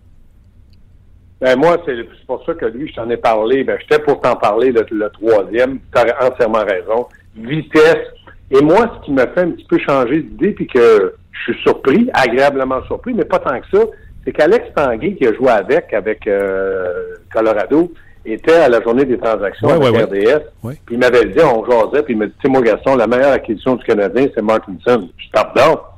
Ben 1.40 1.58
moi, 1.58 1.76
c'est 1.84 1.96
pour 2.26 2.44
ça 2.46 2.54
que 2.54 2.64
lui, 2.66 2.88
je 2.88 2.94
t'en 2.94 3.10
ai 3.10 3.16
parlé. 3.16 3.64
Ben, 3.64 3.76
j'étais 3.80 4.02
pour 4.02 4.20
t'en 4.20 4.36
parler 4.36 4.72
le, 4.72 5.10
troisième. 5.10 5.78
Tu 5.94 6.00
as 6.00 6.26
entièrement 6.26 6.64
raison. 6.64 7.06
Vitesse. 7.36 8.06
Et 8.50 8.62
moi, 8.62 8.90
ce 8.96 9.06
qui 9.06 9.12
m'a 9.12 9.26
fait 9.26 9.40
un 9.40 9.50
petit 9.50 9.66
peu 9.66 9.78
changer 9.78 10.22
d'idée, 10.22 10.52
puis 10.52 10.66
que 10.66 11.14
je 11.32 11.52
suis 11.52 11.62
surpris, 11.62 12.08
agréablement 12.14 12.82
surpris, 12.86 13.12
mais 13.12 13.24
pas 13.24 13.40
tant 13.40 13.60
que 13.60 13.66
ça, 13.76 13.84
c'est 14.24 14.32
qu'Alex 14.32 14.66
Tanguay, 14.74 15.16
qui 15.16 15.26
a 15.26 15.34
joué 15.34 15.50
avec, 15.50 15.92
avec 15.92 16.26
euh, 16.26 17.14
Colorado, 17.32 17.92
était 18.32 18.56
à 18.56 18.68
la 18.68 18.82
journée 18.82 19.04
des 19.04 19.18
transactions 19.18 19.68
avec 19.68 19.94
RDS. 19.94 20.42
Puis 20.86 20.94
il 20.94 20.98
m'avait 20.98 21.26
dit, 21.26 21.40
on 21.40 21.64
jasait, 21.64 22.02
puis 22.02 22.14
il 22.14 22.18
m'a 22.18 22.26
dit, 22.26 22.32
moi, 22.48 22.60
Gaston, 22.62 22.96
la 22.96 23.06
meilleure 23.06 23.32
acquisition 23.32 23.76
du 23.76 23.84
Canadien, 23.84 24.26
c'est 24.34 24.42
Martinson. 24.42 25.08
Je 25.16 25.30
tape 25.32 25.56
d'or. 25.56 25.96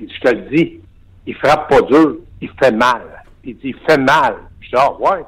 Il 0.00 0.06
dit, 0.06 0.14
je 0.14 0.28
te 0.28 0.34
le 0.34 0.42
dis, 0.50 0.80
il 1.26 1.34
frappe 1.34 1.68
pas 1.68 1.80
dur, 1.82 2.16
il 2.40 2.50
fait 2.62 2.72
mal. 2.72 3.02
Il 3.44 3.56
dit, 3.56 3.68
il 3.68 3.76
fait 3.88 3.98
mal. 3.98 4.36
Je 4.60 4.68
dis, 4.68 4.74
ah, 4.76 4.92
ouais. 5.00 5.24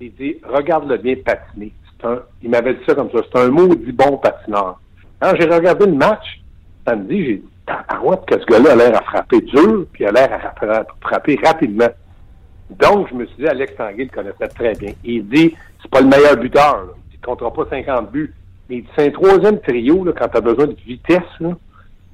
Il 0.00 0.14
dit, 0.14 0.36
regarde-le 0.48 0.96
bien 0.96 1.16
patiner. 1.24 1.72
Un, 2.02 2.18
il 2.42 2.48
m'avait 2.48 2.74
dit 2.74 2.80
ça 2.86 2.94
comme 2.94 3.10
ça. 3.10 3.18
C'est 3.30 3.40
un 3.40 3.48
maudit 3.48 3.92
bon 3.92 4.16
patineur. 4.16 4.80
Quand 5.20 5.32
j'ai 5.38 5.46
regardé 5.46 5.84
le 5.84 5.92
match, 5.92 6.40
samedi, 6.86 7.24
j'ai 7.24 7.34
dit, 7.36 7.48
tabarouette 7.66 8.24
que 8.26 8.40
ce 8.40 8.46
gars-là 8.46 8.72
a 8.72 8.76
l'air 8.76 8.96
à 8.96 9.02
frapper 9.02 9.40
dur, 9.42 9.84
puis 9.92 10.06
a 10.06 10.12
l'air 10.12 10.32
à 10.32 10.84
frapper 11.02 11.38
rapidement. 11.44 11.88
Donc, 12.78 13.08
je 13.10 13.14
me 13.14 13.26
suis 13.26 13.36
dit, 13.36 13.46
Alex 13.46 13.74
Tanguay 13.76 14.04
le 14.04 14.10
connaissait 14.10 14.48
très 14.48 14.72
bien. 14.74 14.92
Il 15.04 15.28
dit, 15.28 15.54
c'est 15.82 15.90
pas 15.90 16.00
le 16.00 16.08
meilleur 16.08 16.36
buteur. 16.36 16.94
Il 17.12 17.18
ne 17.20 17.24
comptera 17.24 17.52
pas 17.52 17.66
50 17.70 18.10
buts. 18.10 18.32
Mais 18.68 18.84
c'est 18.96 19.08
un 19.08 19.10
troisième 19.10 19.60
trio, 19.60 20.04
là, 20.04 20.12
quand 20.18 20.28
tu 20.28 20.36
as 20.36 20.40
besoin 20.40 20.66
de 20.66 20.76
vitesse, 20.86 21.22
là, 21.40 21.50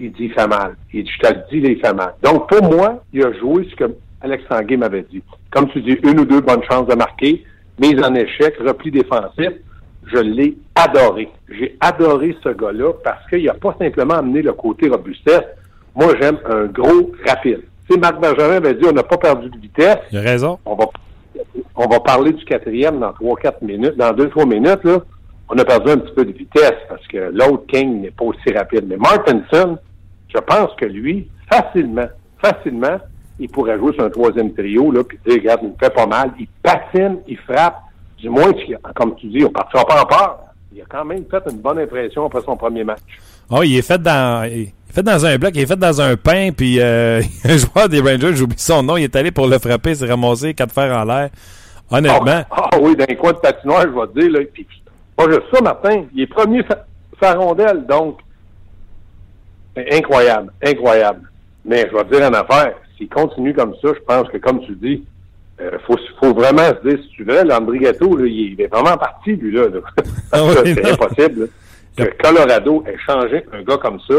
il 0.00 0.12
dit, 0.12 0.24
il 0.24 0.32
fait 0.32 0.46
mal. 0.46 0.76
Il 0.92 1.04
dit, 1.04 1.10
je 1.10 1.28
te 1.28 1.34
le 1.34 1.40
dis, 1.50 1.68
il 1.68 1.80
fait 1.80 1.94
mal. 1.94 2.14
Donc, 2.22 2.48
pour 2.48 2.62
moi, 2.70 3.02
il 3.12 3.24
a 3.24 3.32
joué 3.32 3.68
ce 3.70 3.76
que 3.76 3.94
Alex 4.22 4.44
Tanguay 4.48 4.76
m'avait 4.76 5.06
dit. 5.10 5.22
Comme 5.50 5.68
tu 5.68 5.80
dis, 5.82 5.98
une 6.02 6.20
ou 6.20 6.24
deux 6.24 6.40
bonnes 6.40 6.62
chances 6.70 6.86
de 6.86 6.94
marquer, 6.94 7.44
mise 7.78 8.02
en 8.02 8.14
échec, 8.14 8.56
repli 8.60 8.90
défensif 8.90 9.52
je 10.06 10.18
l'ai 10.18 10.56
adoré. 10.74 11.28
J'ai 11.48 11.76
adoré 11.80 12.36
ce 12.42 12.50
gars-là 12.50 12.92
parce 13.04 13.26
qu'il 13.28 13.44
n'a 13.44 13.54
pas 13.54 13.76
simplement 13.78 14.14
amené 14.14 14.42
le 14.42 14.52
côté 14.52 14.88
robustesse. 14.88 15.44
Moi, 15.94 16.14
j'aime 16.20 16.38
un 16.46 16.66
gros 16.66 17.12
rapide. 17.26 17.62
Sais, 17.88 17.98
Marc 17.98 18.20
Bergerin 18.20 18.56
avait 18.56 18.74
dit 18.74 18.84
on 18.86 18.92
n'a 18.92 19.02
pas 19.02 19.16
perdu 19.16 19.48
de 19.48 19.58
vitesse. 19.58 19.98
Il 20.10 20.18
a 20.18 20.22
raison. 20.22 20.58
On 20.64 20.74
va, 20.74 20.86
on 21.74 21.86
va 21.86 22.00
parler 22.00 22.32
du 22.32 22.44
quatrième 22.44 22.98
dans 22.98 23.12
trois, 23.12 23.36
quatre 23.36 23.62
minutes. 23.62 23.96
Dans 23.96 24.12
deux, 24.12 24.28
trois 24.28 24.46
minutes, 24.46 24.82
là, 24.84 24.98
on 25.48 25.58
a 25.58 25.64
perdu 25.64 25.90
un 25.90 25.98
petit 25.98 26.14
peu 26.14 26.24
de 26.24 26.32
vitesse 26.32 26.78
parce 26.88 27.06
que 27.06 27.30
l'autre 27.32 27.66
King 27.68 28.00
n'est 28.00 28.10
pas 28.10 28.24
aussi 28.24 28.52
rapide. 28.52 28.86
Mais 28.88 28.96
Martinson, 28.96 29.78
je 30.34 30.38
pense 30.38 30.74
que 30.76 30.86
lui, 30.86 31.28
facilement, 31.50 32.08
facilement, 32.38 32.98
il 33.38 33.48
pourrait 33.48 33.78
jouer 33.78 33.92
sur 33.92 34.04
un 34.04 34.10
troisième 34.10 34.52
trio, 34.54 34.90
là, 34.90 35.04
puis 35.04 35.18
dire, 35.26 35.36
regarde, 35.36 35.60
il 35.62 35.68
me 35.68 35.74
fait 35.78 35.94
pas 35.94 36.06
mal. 36.06 36.32
Il 36.38 36.48
patine, 36.62 37.18
il 37.28 37.36
frappe 37.38 37.82
du 38.18 38.30
moins, 38.30 38.52
comme 38.94 39.14
tu 39.16 39.26
dis, 39.26 39.44
on 39.44 39.48
ne 39.48 39.52
partira 39.52 39.84
pas 39.84 40.02
en 40.02 40.06
peur. 40.06 40.38
Il 40.72 40.80
a 40.80 40.84
quand 40.88 41.04
même 41.04 41.24
fait 41.30 41.42
une 41.50 41.58
bonne 41.58 41.78
impression 41.78 42.26
après 42.26 42.40
son 42.42 42.56
premier 42.56 42.82
match. 42.82 43.00
Oh, 43.50 43.62
il 43.62 43.76
est 43.76 43.82
fait 43.82 44.00
dans. 44.00 44.44
Il 44.50 44.62
est 44.62 44.72
fait 44.92 45.02
dans 45.02 45.26
un 45.26 45.36
bloc, 45.36 45.52
il 45.54 45.62
est 45.62 45.66
fait 45.66 45.76
dans 45.76 46.00
un 46.00 46.16
pain, 46.16 46.50
puis 46.56 46.80
euh, 46.80 47.20
un 47.44 47.56
joueur 47.56 47.88
des 47.88 48.00
Rangers, 48.00 48.34
j'oublie 48.34 48.58
son 48.58 48.82
nom, 48.82 48.96
il 48.96 49.04
est 49.04 49.16
allé 49.16 49.30
pour 49.30 49.46
le 49.46 49.58
frapper, 49.58 49.94
s'est 49.94 50.06
ramassé 50.06 50.54
quatre 50.54 50.72
fers 50.72 50.96
en 50.96 51.04
l'air. 51.04 51.30
Honnêtement. 51.90 52.44
Ah, 52.50 52.68
ah 52.72 52.78
oui, 52.80 52.96
d'un 52.96 53.14
coin 53.14 53.32
de 53.32 53.38
patinoire, 53.38 53.82
je 53.82 53.88
vais 53.88 54.06
te 54.08 54.20
dire, 54.20 54.32
là. 54.32 54.40
Puis, 54.52 54.66
pas 55.16 55.24
juste 55.30 55.44
ça, 55.52 55.60
Martin. 55.60 56.04
Il 56.14 56.22
est 56.22 56.26
premier 56.26 56.64
sa 57.20 57.34
rondelle, 57.34 57.86
donc. 57.86 58.18
Incroyable, 59.92 60.52
incroyable. 60.64 61.30
Mais 61.64 61.86
je 61.90 61.96
vais 61.96 62.04
te 62.04 62.16
dire 62.16 62.26
une 62.26 62.34
affaire. 62.34 62.74
S'il 62.96 63.08
continue 63.08 63.52
comme 63.52 63.74
ça, 63.82 63.88
je 63.94 64.02
pense 64.06 64.28
que, 64.28 64.38
comme 64.38 64.60
tu 64.62 64.74
dis, 64.76 65.04
il 65.58 65.64
euh, 65.64 65.78
faut, 65.86 65.96
faut, 66.18 66.34
vraiment 66.34 66.68
se 66.68 66.88
dire, 66.88 66.98
si 67.02 67.08
tu 67.10 67.24
veux, 67.24 67.42
là, 67.42 67.60
il 67.60 68.56
est 68.58 68.66
vraiment 68.66 68.96
parti, 68.96 69.36
lui, 69.36 69.52
là. 69.52 69.66
Ah 70.32 70.40
c'est 70.64 70.90
impossible. 70.90 71.48
Que 71.96 72.04
Colorado 72.22 72.84
ait 72.86 72.98
changé 73.06 73.44
un 73.52 73.62
gars 73.62 73.78
comme 73.78 73.98
ça 74.00 74.14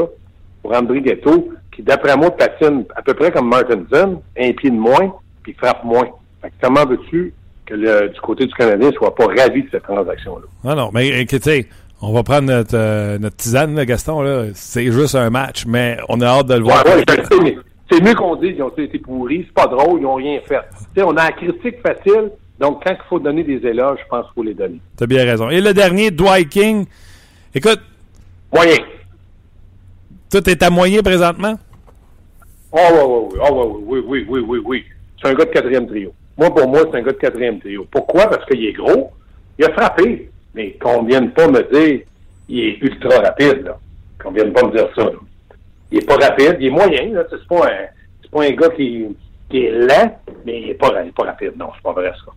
pour 0.62 0.76
André 0.76 1.02
Ghetto, 1.02 1.50
qui, 1.72 1.84
d'après 1.84 2.18
moi, 2.18 2.32
patine 2.32 2.86
à 2.96 3.02
peu 3.02 3.14
près 3.14 3.32
comme 3.32 3.50
Martinson, 3.50 4.22
un 4.38 4.52
pied 4.54 4.70
de 4.70 4.76
moins, 4.76 5.14
puis 5.44 5.54
frappe 5.54 5.84
moins. 5.84 6.08
Fait 6.42 6.50
que 6.50 6.54
comment 6.62 6.86
veux-tu 6.86 7.34
que 7.66 7.76
le, 7.76 8.10
du 8.10 8.20
côté 8.20 8.46
du 8.46 8.54
Canadien 8.54 8.92
soit 8.94 9.14
pas 9.14 9.28
ravi 9.28 9.64
de 9.64 9.70
cette 9.72 9.84
transaction-là? 9.84 10.46
Non, 10.64 10.76
non, 10.76 10.90
mais 10.94 11.26
tu 11.26 11.38
sais, 11.40 11.68
on 12.02 12.14
va 12.14 12.24
prendre 12.24 12.48
notre, 12.48 12.76
euh, 12.76 13.18
notre 13.20 13.36
tisane, 13.36 13.76
là, 13.76 13.86
Gaston, 13.86 14.22
là. 14.22 14.46
C'est 14.54 14.92
juste 14.92 15.16
un 15.16 15.30
match, 15.30 15.66
mais 15.68 15.98
on 16.10 16.22
a 16.22 16.26
hâte 16.26 16.48
de 16.48 16.56
le 16.56 16.64
voir. 16.64 16.84
Ouais, 16.86 17.04
c'est 17.90 18.04
mieux 18.04 18.16
qu'on 18.16 18.36
dise 18.36 18.54
qu'ils 18.54 18.64
ont 18.64 18.70
été 18.70 19.00
pourris, 19.00 19.46
c'est 19.48 19.54
pas 19.54 19.68
drôle, 19.68 20.00
ils 20.00 20.04
n'ont 20.04 20.16
rien 20.16 20.40
fait. 20.46 20.60
on 21.02 21.16
a 21.16 21.26
la 21.26 21.32
critique 21.32 21.78
facile, 21.82 22.32
donc 22.60 22.84
quand 22.86 22.94
il 22.94 23.08
faut 23.08 23.20
donner 23.20 23.44
des 23.44 23.66
éloges, 23.66 24.00
je 24.04 24.08
pense 24.10 24.26
qu'il 24.26 24.34
faut 24.36 24.44
les 24.44 24.54
donner. 24.54 24.82
Tu 24.98 25.04
as 25.04 25.08
bien 25.08 25.24
raison. 25.24 25.50
Et 25.50 25.62
le 25.62 25.74
dernier, 25.74 26.12
Dwight 26.12 26.50
King. 26.50 26.86
Écoute. 27.58 27.82
Moyen. 28.54 28.78
Tout 30.30 30.48
est 30.48 30.62
à 30.62 30.70
moyen 30.70 31.02
présentement? 31.02 31.56
Oh, 32.72 33.32
oui, 33.34 33.40
oui, 33.40 33.40
oh, 33.50 33.82
oui, 33.84 34.04
oui, 34.06 34.26
oui, 34.30 34.40
oui, 34.48 34.60
oui. 34.64 34.86
C'est 35.20 35.30
un 35.30 35.34
gars 35.34 35.46
de 35.46 35.50
quatrième 35.50 35.88
trio. 35.88 36.14
Moi, 36.38 36.54
pour 36.54 36.68
moi, 36.68 36.82
c'est 36.84 37.00
un 37.00 37.02
gars 37.02 37.14
de 37.14 37.18
quatrième 37.18 37.60
trio. 37.60 37.88
Pourquoi? 37.90 38.28
Parce 38.28 38.46
qu'il 38.46 38.64
est 38.64 38.74
gros. 38.74 39.12
Il 39.58 39.66
a 39.66 39.74
frappé. 39.74 40.30
Mais 40.54 40.74
qu'on 40.74 41.02
ne 41.02 41.08
vienne 41.08 41.32
pas 41.32 41.48
me 41.48 41.64
dire 41.74 42.02
il 42.48 42.60
est 42.60 42.78
ultra 42.80 43.22
rapide, 43.22 43.64
là. 43.64 43.80
Qu'on 44.22 44.30
ne 44.30 44.36
vienne 44.36 44.54
pas 44.54 44.68
me 44.68 44.78
dire 44.78 44.90
ça. 44.96 45.10
Il 45.92 45.98
n'est 45.98 46.06
pas 46.06 46.18
rapide, 46.18 46.58
il 46.60 46.68
est 46.68 46.70
moyen, 46.70 47.12
là. 47.12 47.24
C'est 47.28 47.48
pas 47.48 47.66
un, 47.66 48.30
pas 48.32 48.44
un 48.44 48.52
gars 48.52 48.70
qui, 48.70 49.08
qui 49.50 49.66
est 49.66 49.72
lent, 49.72 50.16
mais 50.46 50.62
il 50.62 50.68
n'est 50.68 50.74
pas, 50.76 50.94
il 51.02 51.08
est 51.08 51.12
pas 51.12 51.24
rapide. 51.24 51.54
Non, 51.58 51.72
c'est 51.76 51.82
pas 51.82 51.94
vrai, 51.94 52.14
ça. 52.24 52.32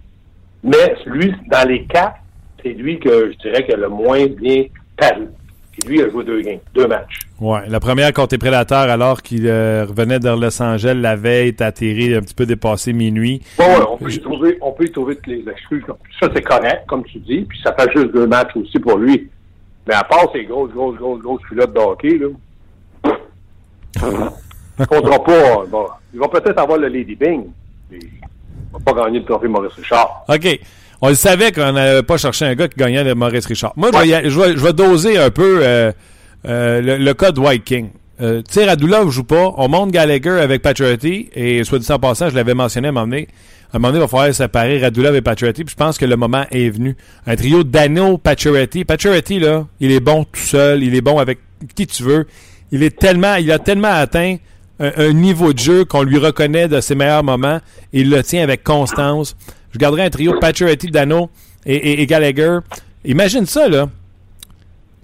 Mais 0.65 0.97
lui, 1.05 1.35
dans 1.51 1.69
les 1.69 1.85
quatre, 1.85 2.17
c'est 2.63 2.73
lui 2.73 2.99
que 2.99 3.33
je 3.33 3.37
dirais 3.37 3.67
que 3.67 3.77
le 3.77 3.89
moins 3.91 4.25
bien 4.27 4.65
paru. 5.01 5.29
Puis 5.73 5.89
lui, 5.89 5.99
il 5.99 6.03
a 6.03 6.11
joué 6.11 6.25
deux 6.25 6.41
games, 6.43 6.59
deux 6.75 6.87
matchs. 6.87 7.21
Ouais, 7.41 7.69
la 7.69 7.81
première 7.81 8.13
contre 8.13 8.35
les 8.35 8.39
Prédateurs, 8.39 8.91
alors 8.91 9.23
qu'il 9.23 9.47
euh, 9.47 9.87
revenait 9.87 10.19
de 10.19 10.29
Los 10.29 10.61
Angeles 10.61 10.95
la 10.95 11.17
veille, 11.17 11.49
est 11.49 11.63
atterri 11.63 12.15
un 12.15 12.21
petit 12.21 12.35
peu 12.35 12.45
dépassé 12.45 12.93
minuit. 12.93 13.41
Bon, 13.57 13.65
ouais, 13.65 13.85
on 13.89 13.97
peut, 13.97 14.13
y 14.13 14.21
trouver, 14.21 14.59
on 14.61 14.73
peut 14.73 14.85
y 14.85 14.93
trouver 14.93 15.17
toutes 15.17 15.29
les 15.29 15.45
excuses. 15.49 15.85
Ça, 16.21 16.29
c'est 16.35 16.43
correct, 16.43 16.85
comme 16.87 17.05
tu 17.05 17.19
dis, 17.19 17.47
puis 17.49 17.59
ça 17.63 17.75
fait 17.79 17.91
juste 17.97 18.13
deux 18.13 18.27
matchs 18.27 18.55
aussi 18.57 18.79
pour 18.79 18.99
lui. 18.99 19.31
Mais 19.87 19.95
à 19.95 20.05
part 20.05 20.29
ces 20.33 20.45
grosses, 20.45 20.71
grosses, 20.73 20.97
grosses, 20.97 21.23
grosses 21.23 21.43
culottes 21.49 21.73
de 21.73 21.79
hockey, 21.79 22.19
là, 22.19 22.29
il 24.79 24.87
comptera 24.87 25.25
pas. 25.25 25.65
Bon, 25.69 25.87
il 26.13 26.21
va 26.21 26.29
peut-être 26.29 26.59
avoir 26.59 26.79
le 26.79 26.89
Lady 26.89 27.15
Bing. 27.15 27.47
Mais 27.91 27.99
il 27.99 28.21
va 28.73 28.79
pas 28.85 29.05
gagner 29.05 29.21
le 29.21 29.25
trophée 29.25 29.49
Maurice 29.49 29.73
Richard. 29.73 30.25
OK. 30.29 30.61
On 31.03 31.09
le 31.09 31.15
savait 31.15 31.53
qu'on 31.53 31.73
n'avait 31.73 32.03
pas 32.03 32.19
cherché 32.19 32.45
un 32.45 32.55
gars 32.55 32.69
qui 32.69 32.79
gagnait 32.79 33.05
le 33.05 33.15
Maurice 33.15 33.47
Richard. 33.47 33.73
Moi, 33.77 33.91
je, 33.93 34.63
vais, 34.63 34.73
doser 34.73 35.17
un 35.19 35.31
peu 35.31 35.61
euh, 35.63 35.93
euh, 36.47 36.99
le, 36.99 37.15
cas 37.15 37.33
de 37.33 37.41
White 37.41 37.65
King. 37.65 37.89
Euh, 38.21 38.43
tu 38.47 38.55
sais, 38.55 38.67
Radulov 38.67 39.11
joue 39.11 39.25
pas. 39.25 39.55
On 39.57 39.69
monte 39.69 39.93
Gallagher 39.93 40.39
avec 40.41 40.61
Patriotty. 40.61 41.31
Et 41.35 41.65
soit 41.65 41.79
dit 41.79 41.91
en 41.91 41.99
passant, 41.99 42.29
je 42.29 42.35
l'avais 42.35 42.55
mentionné 42.55 42.89
à 42.89 42.91
un 42.91 42.93
moment 42.93 43.07
donné. 43.07 43.29
À 43.73 43.77
un 43.77 43.79
moment 43.79 43.89
donné, 43.89 43.99
il 44.01 44.03
va 44.03 44.09
falloir 44.09 44.35
séparer 44.35 44.79
Radulov 44.79 45.17
et 45.17 45.23
Patriotty. 45.23 45.65
Puis 45.65 45.73
je 45.73 45.77
pense 45.77 45.97
que 45.97 46.05
le 46.05 46.17
moment 46.17 46.45
est 46.51 46.69
venu. 46.69 46.97
Un 47.27 47.35
trio 47.35 47.65
Dano, 47.65 48.19
Patriotty. 48.19 48.85
Patriotty, 48.85 49.39
là, 49.39 49.67
il 49.81 49.93
est 49.93 50.01
bon 50.01 50.25
tout 50.25 50.41
seul. 50.41 50.83
Il 50.83 50.95
est 50.95 51.01
bon 51.01 51.19
avec 51.19 51.39
qui 51.75 51.87
tu 51.87 52.03
veux 52.03 52.27
il 52.73 52.83
est 52.83 52.97
tellement, 52.99 53.35
il 53.37 53.51
a 53.53 53.59
tellement 53.59 53.89
atteint 53.89 54.37
un, 54.79 55.13
niveau 55.13 55.53
de 55.53 55.59
jeu 55.59 55.85
qu'on 55.85 56.03
lui 56.03 56.19
reconnaît 56.19 56.67
de 56.67 56.81
ses 56.81 56.95
meilleurs 56.95 57.25
moments 57.25 57.61
il 57.93 58.09
le 58.09 58.23
tient 58.23 58.43
avec 58.43 58.65
constance. 58.65 59.37
Je 59.73 59.79
garderai 59.79 60.05
un 60.05 60.11
trio 60.11 60.39
Patrick 60.41 60.91
Dano 60.91 61.31
et, 61.67 62.07
Gallagher. 62.07 62.59
Imagine 63.05 63.47
ça, 63.47 63.69
là. 63.69 63.89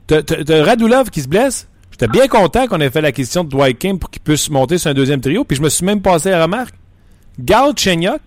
T'as 0.06 0.64
Radulov 0.64 1.10
qui 1.10 1.20
se 1.20 1.28
blesse. 1.28 1.68
J'étais 1.90 2.08
bien 2.08 2.28
content 2.28 2.66
qu'on 2.66 2.80
ait 2.80 2.90
fait 2.90 3.00
la 3.00 3.12
question 3.12 3.42
de 3.42 3.48
Dwight 3.48 3.78
King 3.78 3.98
pour 3.98 4.10
qu'il 4.10 4.22
puisse 4.22 4.50
monter 4.50 4.76
sur 4.78 4.90
un 4.90 4.94
deuxième 4.94 5.20
trio. 5.20 5.44
Puis 5.44 5.56
je 5.56 5.62
me 5.62 5.68
suis 5.68 5.84
même 5.84 6.02
passé 6.02 6.30
la 6.30 6.42
remarque. 6.42 6.74
Gal 7.38 7.72
Chenyok, 7.76 8.20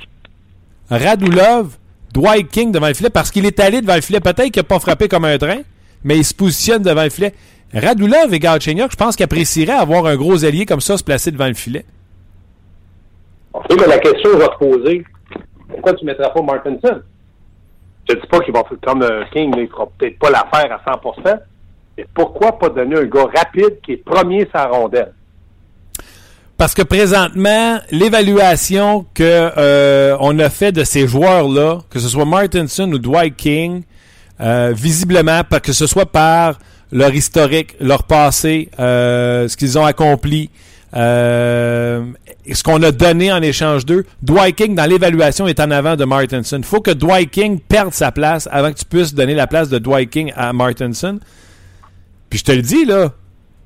Radulov, 0.89 1.77
Dwight 2.13 2.50
King 2.50 2.72
devant 2.72 2.88
le 2.88 2.93
filet 2.93 3.10
parce 3.10 3.31
qu'il 3.31 3.46
est 3.46 3.60
allé 3.60 3.81
devant 3.81 3.96
le 3.96 4.01
filet. 4.01 4.19
Peut-être 4.19 4.51
qu'il 4.51 4.60
n'a 4.60 4.63
pas 4.63 4.79
frappé 4.79 5.08
comme 5.08 5.25
un 5.25 5.38
train, 5.38 5.60
mais 6.03 6.17
il 6.17 6.25
se 6.25 6.34
positionne 6.34 6.81
devant 6.81 7.03
le 7.03 7.10
filet. 7.10 7.34
Radulov 7.74 8.34
et 8.34 8.39
Galchenyuk, 8.39 8.91
je 8.91 8.96
pense 8.96 9.15
qu'ils 9.15 9.25
apprécieraient 9.25 9.74
avoir 9.74 10.08
un 10.08 10.15
gros 10.15 10.43
allié 10.43 10.65
comme 10.65 10.81
ça 10.81 10.98
se 10.98 11.03
placer 11.03 11.31
devant 11.31 11.48
le 11.48 11.53
filet. 11.53 11.86
OK, 13.53 13.65
mais 13.79 13.88
la 13.88 14.00
question 14.00 14.38
va 14.38 14.48
te 14.48 14.58
poser, 14.58 15.03
pourquoi 15.69 15.93
tu 15.93 16.05
ne 16.05 16.11
mettras 16.11 16.29
pas 16.29 16.41
Martinson? 16.41 17.01
Je 18.07 18.15
te 18.15 18.21
dis 18.21 18.27
pas 18.27 18.39
qu'il 18.39 18.53
va 18.53 18.63
faire 18.63 18.77
comme 18.81 19.03
un 19.03 19.25
King, 19.31 19.53
il 19.57 19.67
fera 19.67 19.88
peut-être 19.97 20.17
pas 20.19 20.29
l'affaire 20.29 20.79
à 20.85 20.91
100% 20.91 21.39
mais 21.99 22.07
pourquoi 22.13 22.57
pas 22.57 22.69
donner 22.69 22.95
un 22.95 23.03
gars 23.03 23.25
rapide 23.35 23.81
qui 23.83 23.91
est 23.91 23.97
premier 23.97 24.47
sa 24.53 24.67
rondelle? 24.67 25.11
Parce 26.57 26.73
que 26.73 26.81
présentement, 26.81 27.77
l'évaluation 27.91 29.05
que 29.13 29.51
euh, 29.57 30.15
on 30.21 30.39
a 30.39 30.49
fait 30.49 30.71
de 30.71 30.85
ces 30.85 31.09
joueurs-là, 31.09 31.79
que 31.89 31.99
ce 31.99 32.07
soit 32.07 32.23
Martinson 32.23 32.89
ou 32.93 32.99
Dwight 32.99 33.35
King, 33.35 33.83
euh, 34.39 34.71
visiblement, 34.73 35.41
que 35.61 35.73
ce 35.73 35.88
soit 35.88 36.05
par 36.05 36.59
leur 36.93 37.13
historique, 37.13 37.75
leur 37.81 38.03
passé, 38.03 38.69
euh, 38.79 39.49
ce 39.49 39.57
qu'ils 39.57 39.77
ont 39.77 39.85
accompli, 39.85 40.49
euh, 40.96 42.03
ce 42.51 42.63
qu'on 42.63 42.81
a 42.84 42.91
donné 42.91 43.31
en 43.31 43.41
échange 43.41 43.86
d'eux, 43.86 44.05
Dwight 44.22 44.55
King, 44.55 44.75
dans 44.75 44.86
l'évaluation, 44.86 45.48
est 45.48 45.60
en 45.60 45.72
avant 45.72 45.96
de 45.96 46.05
Martinson. 46.05 46.58
Il 46.58 46.65
faut 46.65 46.81
que 46.81 46.91
Dwight 46.91 47.29
King 47.31 47.60
perde 47.60 47.93
sa 47.93 48.12
place 48.12 48.48
avant 48.51 48.72
que 48.72 48.77
tu 48.77 48.86
puisses 48.86 49.13
donner 49.13 49.36
la 49.36 49.48
place 49.48 49.69
de 49.69 49.77
Dwight 49.77 50.10
King 50.10 50.34
à 50.36 50.51
Martinson. 50.53 51.19
Puis 52.29 52.39
je 52.39 52.43
te 52.43 52.51
le 52.51 52.62
dis, 52.62 52.86
là, 52.86 53.12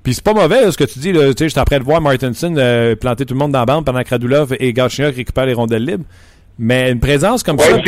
puis 0.04 0.14
c'est 0.14 0.24
pas 0.24 0.34
mauvais 0.34 0.70
ce 0.72 0.78
que 0.78 0.84
tu 0.84 1.00
dis. 1.00 1.14
Là. 1.14 1.28
Tu 1.28 1.38
sais, 1.38 1.46
je 1.46 1.50
suis 1.50 1.60
en 1.60 1.64
train 1.66 1.80
de 1.80 1.84
voir 1.84 2.02
Martinson 2.02 2.54
euh, 2.58 2.96
planter 2.96 3.26
tout 3.26 3.34
le 3.34 3.40
monde 3.40 3.54
dans 3.54 3.60
la 3.60 3.66
bande 3.66 3.86
pendant 3.86 4.04
que 4.04 4.10
Radulov 4.10 4.54
et 4.60 4.74
Galchenyuk 4.74 5.16
récupèrent 5.16 5.46
les 5.46 5.54
rondelles 5.54 5.86
libres. 5.86 6.06
Mais 6.60 6.92
une 6.92 7.00
présence 7.00 7.42
comme 7.42 7.58
Ouais, 7.58 7.66
ça. 7.66 7.80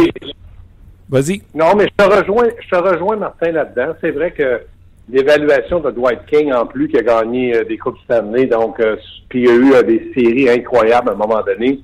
Vas-y. 1.09 1.41
Non, 1.53 1.75
mais 1.75 1.85
je 1.85 2.03
te 2.03 2.09
rejoins, 2.09 2.47
je 2.63 2.69
te 2.69 2.81
rejoins, 2.81 3.17
Martin, 3.17 3.51
là-dedans. 3.51 3.93
C'est 4.01 4.11
vrai 4.11 4.31
que 4.31 4.61
l'évaluation 5.09 5.79
de 5.79 5.91
Dwight 5.91 6.25
King, 6.27 6.51
en 6.53 6.65
plus, 6.65 6.87
qui 6.87 6.97
a 6.97 7.01
gagné 7.03 7.55
euh, 7.55 7.63
des 7.63 7.77
Coupes 7.77 7.97
Stanley, 8.05 8.45
donc, 8.47 8.79
euh, 8.79 8.95
puis 9.29 9.41
il 9.43 9.45
y 9.47 9.49
a 9.49 9.53
eu 9.55 9.73
euh, 9.73 9.83
des 9.83 10.11
séries 10.15 10.49
incroyables 10.49 11.09
à 11.09 11.13
un 11.13 11.15
moment 11.15 11.41
donné, 11.45 11.79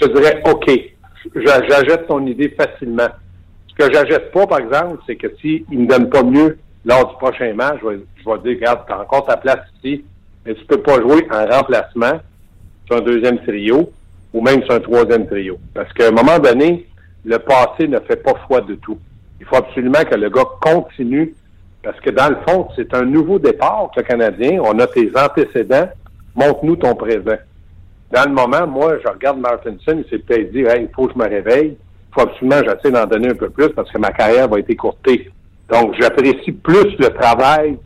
je 0.00 0.06
te 0.06 0.12
dirais, 0.12 0.42
OK, 0.50 0.70
j'a- 1.36 1.66
j'achète 1.68 2.06
ton 2.06 2.24
idée 2.26 2.50
facilement. 2.50 3.08
Ce 3.68 3.74
que 3.86 3.92
j'achète 3.92 4.30
pas, 4.32 4.46
par 4.46 4.58
exemple, 4.60 4.98
c'est 5.06 5.16
que 5.16 5.28
s'il 5.40 5.64
ne 5.70 5.86
donne 5.86 6.10
pas 6.10 6.22
mieux 6.22 6.58
lors 6.84 7.08
du 7.10 7.16
prochain 7.16 7.52
match, 7.54 7.78
je 7.82 7.88
vais, 7.88 8.00
je 8.16 8.24
vais 8.30 8.38
dire, 8.38 8.56
regarde, 8.60 8.80
tu 8.86 8.92
as 8.92 9.00
encore 9.00 9.26
ta 9.26 9.36
place 9.36 9.60
ici, 9.82 10.04
mais 10.44 10.54
tu 10.54 10.64
peux 10.66 10.80
pas 10.82 11.00
jouer 11.00 11.26
en 11.30 11.46
remplacement 11.46 12.20
sur 12.86 12.96
un 12.96 13.00
deuxième 13.00 13.38
trio 13.40 13.90
ou 14.32 14.40
même 14.42 14.62
sur 14.64 14.74
un 14.74 14.80
troisième 14.80 15.26
trio. 15.26 15.58
Parce 15.74 15.92
qu'à 15.92 16.08
un 16.08 16.12
moment 16.12 16.38
donné, 16.38 16.86
le 17.24 17.38
passé 17.38 17.86
ne 17.88 17.98
fait 18.00 18.22
pas 18.22 18.34
foi 18.46 18.60
de 18.62 18.74
tout. 18.76 18.98
Il 19.40 19.46
faut 19.46 19.56
absolument 19.56 20.02
que 20.10 20.14
le 20.14 20.30
gars 20.30 20.44
continue 20.60 21.34
parce 21.82 21.98
que 22.00 22.10
dans 22.10 22.28
le 22.28 22.36
fond, 22.46 22.68
c'est 22.76 22.92
un 22.94 23.04
nouveau 23.04 23.38
départ 23.38 23.90
que 23.94 24.00
le 24.00 24.06
Canadien. 24.06 24.60
On 24.62 24.78
a 24.78 24.86
tes 24.86 25.10
antécédents. 25.16 25.88
Montre-nous 26.34 26.76
ton 26.76 26.94
présent. 26.94 27.38
Dans 28.12 28.24
le 28.24 28.34
moment, 28.34 28.66
moi, 28.66 28.98
je 29.02 29.08
regarde 29.08 29.38
Martinson, 29.38 30.02
il 30.02 30.04
s'est 30.10 30.18
peut-être 30.18 30.52
dit, 30.52 30.60
hey, 30.60 30.82
il 30.82 30.88
faut 30.94 31.06
que 31.06 31.14
je 31.14 31.18
me 31.18 31.28
réveille. 31.28 31.76
Il 31.76 32.14
faut 32.14 32.28
absolument 32.28 32.60
j'essaie 32.64 32.90
d'en 32.90 33.06
donner 33.06 33.30
un 33.30 33.34
peu 33.34 33.50
plus 33.50 33.68
parce 33.70 33.90
que 33.90 33.98
ma 33.98 34.10
carrière 34.10 34.48
va 34.48 34.58
être 34.58 34.70
écourtée. 34.70 35.30
Donc, 35.70 35.94
j'apprécie 35.98 36.52
plus 36.52 36.96
le 36.98 37.08
travail 37.10 37.78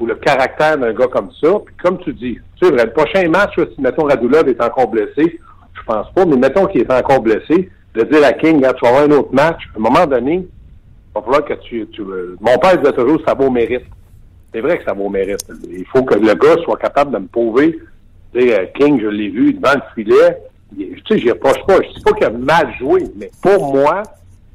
ou 0.00 0.06
le 0.06 0.14
caractère 0.16 0.78
d'un 0.78 0.92
gars 0.92 1.08
comme 1.08 1.30
ça. 1.40 1.48
Puis 1.64 1.74
comme 1.82 1.98
tu 1.98 2.12
dis, 2.14 2.38
tu 2.60 2.66
sais, 2.66 2.72
le 2.72 2.90
prochain 2.90 3.28
match, 3.28 3.54
si 3.74 3.80
mettons 3.80 4.04
Radulov 4.04 4.48
est 4.48 4.62
encore 4.62 4.88
blessé, 4.88 5.38
je 5.74 5.82
pense 5.86 6.10
pas, 6.12 6.24
mais 6.24 6.36
mettons 6.36 6.66
qu'il 6.66 6.80
est 6.80 6.92
encore 6.92 7.20
blessé, 7.20 7.70
de 7.94 8.02
dire 8.02 8.24
à 8.24 8.32
King, 8.32 8.56
tu 8.56 8.62
vas 8.62 8.88
avoir 8.88 9.04
un 9.04 9.10
autre 9.12 9.32
match, 9.32 9.62
à 9.74 9.78
un 9.78 9.82
moment 9.82 10.06
donné, 10.06 10.46
va 11.20 11.22
falloir 11.24 11.44
que 11.44 11.54
tu. 11.54 11.86
tu 11.92 12.02
mon 12.02 12.58
père 12.58 12.78
disait 12.78 12.92
toujours 12.92 13.20
ça 13.26 13.34
vaut 13.34 13.50
mérite. 13.50 13.84
C'est 14.52 14.60
vrai 14.60 14.78
que 14.78 14.84
ça 14.84 14.92
vaut 14.92 15.08
mérite. 15.08 15.44
Il 15.68 15.84
faut 15.86 16.02
que 16.02 16.14
le 16.18 16.34
gars 16.34 16.56
soit 16.64 16.76
capable 16.78 17.12
de 17.12 17.18
me 17.18 17.26
prouver. 17.26 17.78
Tu 18.34 18.52
euh, 18.52 18.66
King, 18.74 19.00
je 19.00 19.06
l'ai 19.08 19.28
vu 19.28 19.52
devant 19.54 19.74
le 19.74 19.82
filet. 19.94 20.38
Il- 20.76 20.94
Tu 21.02 21.14
sais, 21.14 21.18
j'y 21.20 21.30
reproche 21.30 21.64
pas. 21.66 21.76
Je 21.82 21.94
dis 21.94 22.02
pas 22.02 22.12
qu'il 22.12 22.26
a 22.26 22.30
mal 22.30 22.72
joué, 22.78 23.04
mais 23.16 23.30
pour 23.42 23.74
moi, 23.74 24.02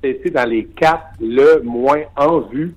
c'était 0.03 0.29
dans 0.29 0.47
les 0.49 0.65
quatre 0.65 1.03
le 1.19 1.61
moins 1.63 2.01
en 2.15 2.39
vue 2.39 2.73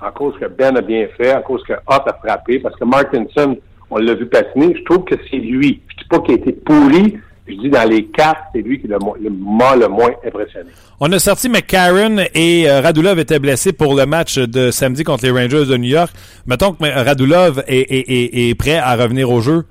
à 0.00 0.10
cause 0.10 0.34
que 0.38 0.46
Ben 0.46 0.76
a 0.76 0.80
bien 0.80 1.06
fait, 1.16 1.30
à 1.30 1.40
cause 1.42 1.62
que 1.64 1.74
Hott 1.74 2.02
a 2.06 2.12
frappé, 2.14 2.58
parce 2.58 2.74
que 2.76 2.84
Martinson, 2.84 3.56
on 3.90 3.98
l'a 3.98 4.14
vu 4.14 4.26
patiner, 4.26 4.74
je 4.76 4.82
trouve 4.84 5.04
que 5.04 5.14
c'est 5.30 5.36
lui. 5.36 5.80
Je 5.88 6.02
dis 6.02 6.08
pas 6.08 6.18
qu'il 6.20 6.34
a 6.34 6.36
été 6.38 6.52
pourri, 6.52 7.18
je 7.52 7.60
dis 7.62 7.70
dans 7.70 7.88
les 7.88 8.04
quatre, 8.06 8.40
c'est 8.54 8.62
lui 8.62 8.80
qui 8.80 8.86
le- 8.88 8.98
m'a 8.98 9.76
le 9.76 9.88
moins 9.88 10.10
impressionné. 10.26 10.70
On 11.00 11.10
a 11.12 11.18
sorti 11.18 11.48
McCarron 11.48 12.18
et 12.34 12.68
euh, 12.68 12.80
Radulov 12.80 13.18
étaient 13.18 13.38
blessés 13.38 13.72
pour 13.72 13.94
le 13.94 14.06
match 14.06 14.38
de 14.38 14.70
samedi 14.70 15.04
contre 15.04 15.24
les 15.24 15.30
Rangers 15.30 15.66
de 15.66 15.76
New 15.76 15.88
York. 15.88 16.10
Mettons 16.46 16.72
que 16.72 16.84
euh, 16.84 17.02
Radulov 17.02 17.62
est, 17.66 17.80
est- 17.80 18.10
est- 18.10 18.50
est 18.50 18.54
prêt 18.54 18.76
à 18.78 18.94
revenir 18.96 19.30
au 19.30 19.40
jeu. 19.40 19.64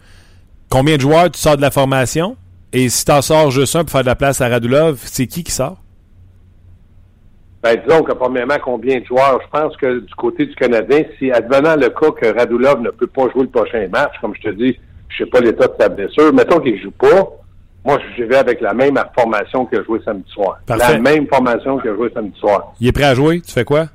Combien 0.69 0.95
de 0.95 1.01
joueurs 1.01 1.29
tu 1.31 1.39
sors 1.39 1.57
de 1.57 1.61
la 1.61 1.71
formation? 1.71 2.37
Et 2.73 2.87
si 2.89 3.03
tu 3.05 3.11
en 3.11 3.21
sors 3.21 3.51
juste 3.51 3.75
un 3.75 3.81
pour 3.83 3.91
faire 3.91 4.01
de 4.01 4.05
la 4.07 4.15
place 4.15 4.39
à 4.41 4.47
Radulov, 4.47 4.99
c'est 5.03 5.27
qui 5.27 5.43
qui 5.43 5.51
sort? 5.51 5.77
Ben, 7.63 7.79
disons 7.85 8.01
que 8.01 8.13
premièrement, 8.13 8.55
combien 8.63 8.99
de 8.99 9.05
joueurs? 9.05 9.39
Je 9.43 9.47
pense 9.59 9.77
que 9.77 9.99
du 9.99 10.13
côté 10.15 10.45
du 10.47 10.55
Canadien, 10.55 11.03
si 11.19 11.31
advenant 11.31 11.75
le 11.75 11.89
cas 11.89 12.11
que 12.11 12.35
Radulov 12.35 12.81
ne 12.81 12.89
peut 12.89 13.07
pas 13.07 13.29
jouer 13.33 13.43
le 13.43 13.49
prochain 13.49 13.87
match, 13.91 14.13
comme 14.19 14.33
je 14.35 14.49
te 14.49 14.55
dis, 14.55 14.75
je 15.09 15.17
sais 15.23 15.29
pas 15.29 15.41
l'état 15.41 15.67
de 15.67 15.73
sa 15.79 15.89
blessure, 15.89 16.33
mettons 16.33 16.59
qu'il 16.59 16.81
joue 16.81 16.91
pas, 16.91 17.29
moi 17.83 17.99
je 18.17 18.23
vais 18.23 18.35
avec 18.35 18.61
la 18.61 18.73
même 18.73 18.95
formation 19.17 19.67
a 19.71 19.83
joué 19.83 19.99
samedi 20.03 20.29
soir. 20.31 20.59
Parfait. 20.65 20.93
La 20.93 20.99
même 20.99 21.27
formation 21.27 21.79
a 21.79 21.83
joué 21.83 22.11
samedi 22.13 22.37
soir. 22.39 22.73
Il 22.79 22.87
est 22.87 22.91
prêt 22.91 23.05
à 23.05 23.15
jouer? 23.15 23.41
Tu 23.41 23.51
fais 23.51 23.63
quoi? 23.65 23.87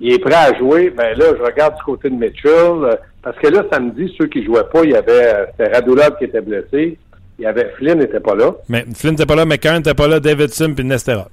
Il 0.00 0.12
est 0.12 0.18
prêt 0.18 0.34
à 0.34 0.56
jouer, 0.58 0.90
ben 0.90 1.16
là, 1.18 1.26
je 1.36 1.42
regarde 1.42 1.76
du 1.76 1.82
côté 1.82 2.08
de 2.08 2.14
Mitchell, 2.14 2.50
euh, 2.52 2.94
parce 3.22 3.38
que 3.38 3.48
là, 3.48 3.64
samedi, 3.70 4.14
ceux 4.18 4.28
qui 4.28 4.44
jouaient 4.44 4.64
pas, 4.72 4.82
il 4.84 4.92
y 4.92 4.96
avait 4.96 5.34
euh, 5.34 5.46
c'était 5.50 5.72
Radulov 5.72 6.16
qui 6.16 6.24
était 6.24 6.40
blessé, 6.40 6.98
il 7.38 7.42
y 7.42 7.46
avait 7.46 7.70
Flynn 7.76 7.98
n'était 7.98 8.20
pas 8.20 8.34
là. 8.34 8.52
Mais 8.68 8.84
Flynn 8.94 9.12
n'était 9.12 9.26
pas 9.26 9.34
là, 9.34 9.44
McCarron 9.44 9.78
n'était 9.78 9.94
pas 9.94 10.08
là, 10.08 10.20
Davidson 10.20 10.72
puis 10.74 10.84
Nesterov. 10.84 11.28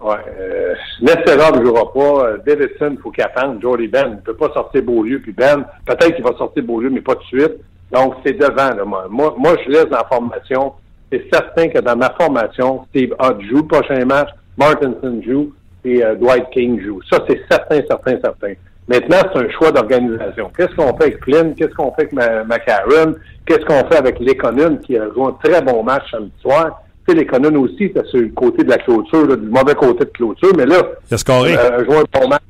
Ouais. 0.00 0.16
Euh, 0.38 0.74
Nesterov 1.00 1.58
ne 1.58 1.64
jouera 1.64 1.92
pas. 1.92 2.26
Euh, 2.26 2.38
Davidson, 2.46 2.90
il 2.92 2.98
faut 2.98 3.10
qu'il 3.10 3.24
attende. 3.24 3.60
Jordy 3.60 3.88
Ben 3.88 4.10
ne 4.10 4.16
peut 4.16 4.34
pas 4.34 4.52
sortir 4.52 4.82
Beaulieu. 4.82 5.20
Puis 5.20 5.32
Ben, 5.32 5.64
peut-être 5.84 6.14
qu'il 6.14 6.24
va 6.24 6.32
sortir 6.36 6.62
Beaulieu, 6.62 6.90
mais 6.90 7.00
pas 7.00 7.14
tout 7.14 7.36
de 7.36 7.40
suite. 7.40 7.56
Donc, 7.92 8.14
c'est 8.24 8.32
devant. 8.34 8.74
Là, 8.74 8.84
moi. 8.84 9.06
moi, 9.10 9.34
moi, 9.38 9.54
je 9.64 9.70
laisse 9.70 9.86
dans 9.86 9.98
la 9.98 10.04
formation. 10.04 10.72
C'est 11.12 11.24
certain 11.32 11.68
que 11.68 11.78
dans 11.78 11.96
ma 11.96 12.10
formation, 12.18 12.84
Steve 12.90 13.14
Hutt 13.20 13.40
joue 13.48 13.58
le 13.58 13.66
prochain 13.66 14.04
match, 14.04 14.28
Martinson 14.58 15.20
joue 15.24 15.52
et 15.84 16.04
euh, 16.04 16.16
Dwight 16.16 16.50
King 16.50 16.80
joue. 16.84 17.00
Ça, 17.10 17.18
c'est 17.28 17.40
certain, 17.48 17.80
certain, 17.88 18.18
certain. 18.22 18.54
Maintenant, 18.88 19.18
c'est 19.32 19.38
un 19.40 19.50
choix 19.50 19.70
d'organisation. 19.72 20.50
Qu'est-ce 20.56 20.74
qu'on 20.74 20.96
fait 20.96 21.04
avec 21.04 21.22
Flynn? 21.22 21.54
Qu'est-ce 21.54 21.74
qu'on 21.74 21.92
fait 21.92 22.08
avec 22.12 22.46
McCarron? 22.48 23.14
Qu'est-ce 23.44 23.64
qu'on 23.64 23.88
fait 23.88 23.96
avec 23.98 24.18
Lekonen, 24.20 24.80
qui 24.80 24.96
a 24.98 25.04
joué 25.12 25.26
un 25.26 25.36
très 25.42 25.60
bon 25.62 25.82
match 25.84 26.10
samedi 26.10 26.32
soir? 26.40 26.82
Tu 27.06 27.14
sais, 27.14 27.20
Lekonen 27.20 27.56
aussi 27.56 27.84
était 27.84 28.04
sur 28.04 28.20
le 28.20 28.28
côté 28.28 28.64
de 28.64 28.70
la 28.70 28.78
clôture, 28.78 29.26
là, 29.28 29.36
du 29.36 29.46
mauvais 29.46 29.74
côté 29.74 30.04
de 30.04 30.10
clôture, 30.10 30.52
mais 30.56 30.66
là, 30.66 30.82
Il 31.10 31.14
a 31.14 31.18
scoré. 31.18 31.56
euh, 31.56 31.78
a 31.80 31.84
joué 31.84 31.96
un 31.98 32.20
bon 32.20 32.28
match. 32.28 32.42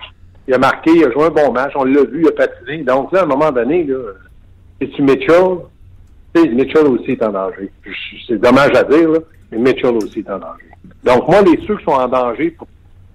Il 0.49 0.55
a 0.55 0.59
marqué, 0.59 0.90
il 0.94 1.05
a 1.05 1.11
joué 1.11 1.25
un 1.25 1.31
bon 1.31 1.53
match. 1.53 1.72
On 1.75 1.85
l'a 1.85 2.03
vu, 2.05 2.22
il 2.22 2.29
a 2.29 2.33
patiné. 2.33 2.79
Donc 2.85 3.12
là, 3.12 3.20
à 3.20 3.22
un 3.25 3.27
moment 3.27 3.51
donné, 3.51 3.85
là, 3.85 3.96
c'est-tu 4.81 5.03
Mitchell? 5.03 5.59
Mitchell 6.35 6.87
aussi 6.87 7.12
est 7.12 7.23
en 7.23 7.33
danger. 7.33 7.71
C'est 8.27 8.39
dommage 8.41 8.71
à 8.77 8.85
dire, 8.85 9.11
là, 9.11 9.19
mais 9.51 9.59
Mitchell 9.59 9.95
aussi 9.97 10.21
est 10.21 10.31
en 10.31 10.39
danger. 10.39 10.67
Donc, 11.03 11.29
moi, 11.29 11.41
les 11.43 11.59
ceux 11.67 11.77
qui 11.79 11.85
sont 11.85 11.93
en 11.93 12.09
danger 12.09 12.51
pour 12.51 12.67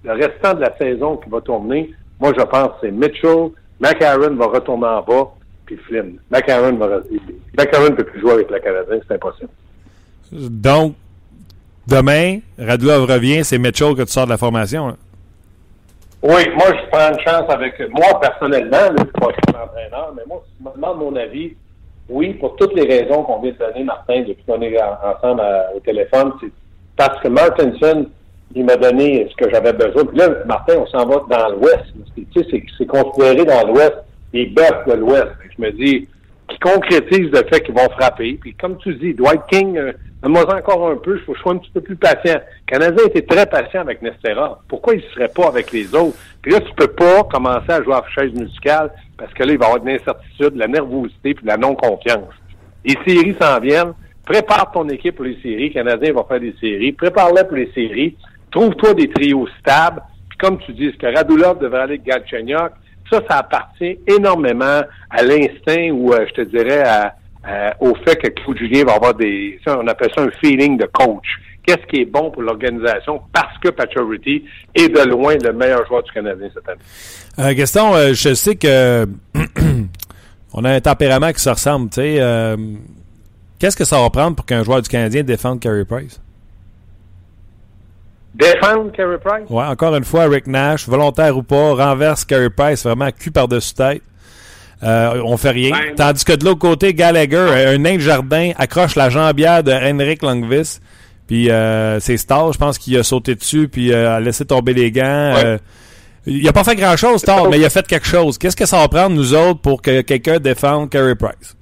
le 0.03 0.13
restant 0.13 0.53
de 0.55 0.61
la 0.61 0.75
saison 0.77 1.17
qui 1.17 1.29
va 1.29 1.39
tourner, 1.41 1.93
moi, 2.19 2.31
je 2.37 2.43
pense 2.43 2.67
que 2.69 2.73
c'est 2.87 2.91
Mitchell. 2.91 3.49
McAaron 3.79 4.35
va 4.35 4.47
retourner 4.47 4.85
en 4.87 5.01
bas, 5.01 5.31
puis 5.65 5.75
Flynn. 5.87 6.15
McAaron 6.31 6.71
ne 6.73 7.95
peut 7.95 8.03
plus 8.05 8.21
jouer 8.21 8.31
avec 8.33 8.49
le 8.49 8.59
Canadien, 8.59 8.99
c'est 9.07 9.15
impossible. 9.15 9.49
Donc, 10.31 10.95
demain, 11.87 12.39
Radulov 12.57 13.05
revient, 13.09 13.43
c'est 13.43 13.57
Mitchell 13.57 13.95
que 13.95 14.03
tu 14.03 14.11
sors 14.11 14.25
de 14.25 14.31
la 14.31 14.37
formation. 14.37 14.89
hein? 14.89 14.97
Oui, 16.23 16.47
moi, 16.55 16.67
je 16.67 16.89
prends 16.91 17.09
une 17.11 17.19
chance 17.19 17.49
avec. 17.49 17.79
Moi, 17.89 18.19
personnellement, 18.21 18.77
là, 18.77 18.87
je 18.89 18.91
ne 18.93 18.99
suis 18.99 19.11
pas 19.11 19.63
entraîneur, 19.63 20.13
mais 20.15 20.21
moi, 20.27 20.43
si 20.45 20.55
tu 20.57 20.63
me 20.69 20.73
demandes 20.75 20.99
mon 20.99 21.15
avis, 21.15 21.55
oui, 22.09 22.33
pour 22.35 22.55
toutes 22.57 22.73
les 22.75 22.85
raisons 22.85 23.23
qu'on 23.23 23.39
vient 23.41 23.51
de 23.51 23.57
donner, 23.57 23.83
Martin, 23.83 24.19
depuis 24.21 24.43
qu'on 24.45 24.61
est 24.61 24.79
en- 24.81 24.97
ensemble 25.17 25.41
à- 25.41 25.71
au 25.75 25.79
téléphone, 25.79 26.33
c'est 26.39 26.51
parce 26.95 27.19
que 27.21 27.27
Martinson, 27.27 28.05
il 28.53 28.65
m'a 28.65 28.75
donné 28.75 29.27
ce 29.31 29.35
que 29.43 29.49
j'avais 29.51 29.73
besoin. 29.73 30.05
Puis 30.05 30.17
là, 30.17 30.29
Martin, 30.45 30.75
on 30.79 30.85
s'en 30.87 31.05
va 31.07 31.23
dans 31.29 31.55
l'Ouest. 31.55 31.85
Tu 32.15 32.27
sais, 32.35 32.47
c'est- 32.77 32.85
considéré 32.85 33.45
dans 33.45 33.65
l'Ouest 33.67 33.95
les 34.33 34.45
bœufs 34.47 34.85
de 34.87 34.93
l'Ouest. 34.93 35.27
Je 35.57 35.63
me 35.63 35.71
dis, 35.71 36.07
qui 36.51 36.59
concrétise 36.59 37.31
le 37.31 37.43
fait 37.49 37.61
qu'ils 37.61 37.75
vont 37.75 37.89
frapper. 37.89 38.37
Puis 38.41 38.53
comme 38.55 38.77
tu 38.77 38.93
dis, 38.95 39.13
Dwight 39.13 39.41
King, 39.49 39.77
euh, 39.77 39.93
encore 40.23 40.89
un 40.89 40.97
peu, 40.97 41.17
il 41.17 41.23
faut 41.23 41.31
que 41.31 41.37
je 41.37 41.43
sois 41.43 41.53
un 41.53 41.57
petit 41.57 41.71
peu 41.71 41.81
plus 41.81 41.95
patient. 41.95 42.39
Le 42.67 42.71
Canadien 42.71 43.05
était 43.05 43.21
très 43.21 43.45
patient 43.45 43.81
avec 43.81 44.01
Nestera. 44.01 44.59
Pourquoi 44.67 44.95
il 44.95 45.01
ne 45.01 45.09
serait 45.13 45.29
pas 45.29 45.47
avec 45.47 45.71
les 45.71 45.93
autres? 45.95 46.17
Puis 46.41 46.51
là, 46.51 46.59
tu 46.59 46.73
peux 46.75 46.87
pas 46.87 47.23
commencer 47.23 47.69
à 47.69 47.81
jouer 47.83 47.93
à 47.93 48.03
chaise 48.13 48.33
musicale 48.33 48.91
parce 49.17 49.33
que 49.33 49.43
là, 49.43 49.53
il 49.53 49.57
va 49.57 49.65
y 49.65 49.67
avoir 49.67 49.83
de 49.83 49.89
l'incertitude, 49.89 50.53
de 50.53 50.59
la 50.59 50.67
nervosité 50.67 51.33
puis 51.33 51.43
de 51.43 51.47
la 51.47 51.57
non-confiance. 51.57 52.33
Les 52.83 52.97
séries 53.05 53.35
s'en 53.39 53.59
viennent. 53.59 53.93
Prépare 54.25 54.71
ton 54.71 54.87
équipe 54.89 55.15
pour 55.15 55.25
les 55.25 55.39
séries. 55.41 55.69
Le 55.69 55.73
Canadien 55.73 56.13
va 56.13 56.23
faire 56.27 56.39
des 56.39 56.55
séries. 56.59 56.91
Prépare-les 56.91 57.43
pour 57.43 57.57
les 57.57 57.71
séries. 57.73 58.15
Trouve-toi 58.51 58.93
des 58.93 59.09
trios 59.09 59.47
stables. 59.59 60.01
Puis 60.29 60.37
comme 60.37 60.59
tu 60.59 60.73
dis, 60.73 60.87
est-ce 60.87 60.97
que 60.97 61.13
Radulov 61.15 61.59
devrait 61.59 61.81
aller 61.81 61.93
avec 61.95 62.03
Galchenyuk? 62.03 62.71
Ça, 63.11 63.21
ça 63.29 63.37
appartient 63.37 63.97
énormément 64.07 64.81
à 65.09 65.23
l'instinct 65.23 65.89
ou, 65.91 66.13
euh, 66.13 66.25
je 66.29 66.33
te 66.33 66.41
dirais, 66.41 66.83
au 67.79 67.93
fait 68.05 68.15
que 68.15 68.27
Claude 68.29 68.57
Julien 68.57 68.85
va 68.85 68.93
avoir 68.93 69.13
des... 69.13 69.59
On 69.67 69.87
appelle 69.87 70.11
ça 70.15 70.23
un 70.23 70.31
feeling 70.41 70.77
de 70.77 70.85
coach. 70.85 71.27
qu'est-ce 71.65 71.85
qui 71.87 72.01
est 72.01 72.05
bon 72.05 72.31
pour 72.31 72.41
l'organisation 72.41 73.21
parce 73.33 73.57
que 73.59 73.69
Pacioretty 73.69 74.43
est 74.75 74.89
de 74.89 75.09
loin 75.09 75.35
le 75.41 75.53
meilleur 75.53 75.85
joueur 75.87 76.03
du 76.03 76.11
Canadien 76.11 76.49
cette 76.53 76.67
année? 76.67 76.81
Euh, 77.39 77.53
Gaston, 77.53 77.93
euh, 77.95 78.13
je 78.13 78.33
sais 78.33 78.55
que 78.55 79.07
on 80.53 80.63
a 80.63 80.71
un 80.71 80.81
tempérament 80.81 81.31
qui 81.31 81.41
se 81.41 81.49
ressemble. 81.49 81.89
Sais, 81.93 82.17
euh, 82.19 82.57
qu'est-ce 83.59 83.77
que 83.77 83.85
ça 83.85 84.01
va 84.01 84.09
prendre 84.09 84.35
pour 84.35 84.45
qu'un 84.45 84.63
joueur 84.63 84.81
du 84.81 84.89
Canadien 84.89 85.23
défende 85.23 85.59
Carey 85.59 85.85
Price? 85.85 86.19
Défendre 88.33 88.91
Carey 88.91 89.17
Price? 89.23 89.49
Ouais, 89.49 89.65
encore 89.65 89.95
une 89.95 90.05
fois, 90.05 90.25
Rick 90.27 90.47
Nash, 90.47 90.87
volontaire 90.87 91.37
ou 91.37 91.43
pas, 91.43 91.73
renverse 91.73 92.25
Carey 92.25 92.49
Price 92.49 92.83
vraiment 92.83 93.09
cul 93.11 93.31
par-dessus 93.31 93.73
tête. 93.73 94.01
Euh, 94.83 95.21
on 95.25 95.37
fait 95.37 95.51
rien. 95.51 95.71
Ben, 95.71 95.95
Tandis 95.95 96.23
que 96.23 96.33
de 96.33 96.45
l'autre 96.45 96.59
côté, 96.59 96.93
Gallagher, 96.93 97.67
un 97.67 97.77
nain 97.77 97.95
de 97.95 97.99
jardin, 97.99 98.51
accroche 98.57 98.95
la 98.95 99.09
jambière 99.09 99.63
de 99.63 99.71
Henrik 99.71 100.23
Longvis. 100.23 100.79
Puis 101.27 101.49
euh, 101.49 101.99
c'est 101.99 102.17
Starr, 102.17 102.51
je 102.51 102.57
pense 102.57 102.77
qu'il 102.77 102.97
a 102.97 103.03
sauté 103.03 103.35
dessus, 103.35 103.69
puis 103.69 103.93
euh, 103.93 104.17
a 104.17 104.19
laissé 104.19 104.43
tomber 104.43 104.73
les 104.73 104.91
gants. 104.91 105.33
Ouais. 105.33 105.45
Euh, 105.45 105.57
il 106.25 106.45
a 106.47 106.51
pas 106.51 106.63
fait 106.63 106.75
grand-chose, 106.75 107.21
Starr, 107.21 107.49
mais 107.49 107.57
il 107.57 107.65
a 107.65 107.69
fait 107.69 107.87
quelque 107.87 108.05
chose. 108.05 108.37
Qu'est-ce 108.37 108.55
que 108.55 108.65
ça 108.65 108.79
va 108.79 108.87
prendre, 108.87 109.15
nous 109.15 109.33
autres, 109.33 109.61
pour 109.61 109.81
que 109.81 110.01
quelqu'un 110.01 110.39
défende 110.39 110.89
Carey 110.89 111.15
Price? 111.15 111.55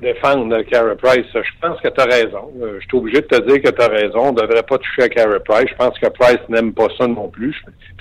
Défendre 0.00 0.60
Carey 0.62 0.94
Price, 1.02 1.24
je 1.32 1.40
pense 1.60 1.80
que 1.80 1.88
tu 1.88 2.00
as 2.00 2.04
raison. 2.04 2.50
Euh, 2.62 2.78
Je 2.80 2.86
suis 2.86 2.96
obligé 2.98 3.20
de 3.22 3.26
te 3.26 3.40
dire 3.50 3.62
que 3.62 3.70
tu 3.70 3.82
as 3.82 3.88
raison. 3.88 4.18
On 4.28 4.32
ne 4.32 4.40
devrait 4.40 4.62
pas 4.62 4.76
toucher 4.78 5.02
à 5.04 5.08
Carey 5.08 5.40
Price. 5.44 5.68
Je 5.70 5.74
pense 5.76 5.98
que 5.98 6.06
Price 6.08 6.38
n'aime 6.50 6.72
pas 6.74 6.88
ça 6.98 7.06
non 7.06 7.28
plus. 7.28 7.54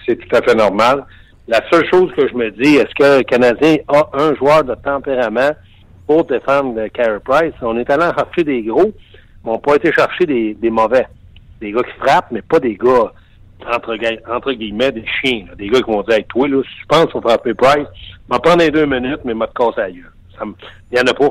C'est 0.05 0.17
tout 0.17 0.35
à 0.35 0.41
fait 0.41 0.55
normal. 0.55 1.05
La 1.47 1.61
seule 1.71 1.87
chose 1.89 2.11
que 2.17 2.27
je 2.27 2.33
me 2.33 2.51
dis, 2.51 2.75
est-ce 2.75 2.93
que 2.95 3.19
le 3.19 3.23
Canadien 3.23 3.77
a 3.87 4.09
un 4.13 4.35
joueur 4.35 4.63
de 4.63 4.75
tempérament 4.75 5.51
pour 6.05 6.25
défendre 6.25 6.85
Carey 6.87 7.19
Price? 7.23 7.53
On 7.61 7.77
est 7.77 7.89
allé 7.89 8.03
chercher 8.17 8.43
des 8.43 8.61
gros, 8.63 8.91
mais 9.43 9.51
on 9.51 9.53
n'a 9.53 9.59
pas 9.59 9.75
été 9.75 9.93
chercher 9.93 10.25
des, 10.25 10.57
mauvais. 10.69 11.07
Des 11.61 11.71
gars 11.71 11.83
qui 11.83 11.97
frappent, 12.05 12.31
mais 12.31 12.41
pas 12.41 12.59
des 12.59 12.75
gars 12.75 13.11
entre, 13.71 13.95
gui- 13.95 14.19
entre 14.29 14.51
guillemets, 14.51 14.91
des 14.91 15.05
chiens. 15.07 15.45
Des 15.57 15.69
gars 15.69 15.79
qui 15.81 15.89
vont 15.91 16.01
dire, 16.01 16.17
toi, 16.27 16.47
là, 16.47 16.61
si 16.63 16.79
tu 16.81 16.87
penses 16.87 17.09
faut 17.11 17.21
frapper 17.21 17.53
Price, 17.53 17.87
m'en 18.27 18.39
prendre 18.39 18.59
les 18.63 18.69
deux 18.71 18.85
minutes, 18.85 19.21
mais 19.23 19.33
m'a 19.33 19.47
te 19.47 19.53
casser 19.53 19.93
me- 20.43 20.53
Il 20.91 20.97
y 20.97 21.01
en 21.01 21.05
a 21.07 21.13
pas. 21.13 21.29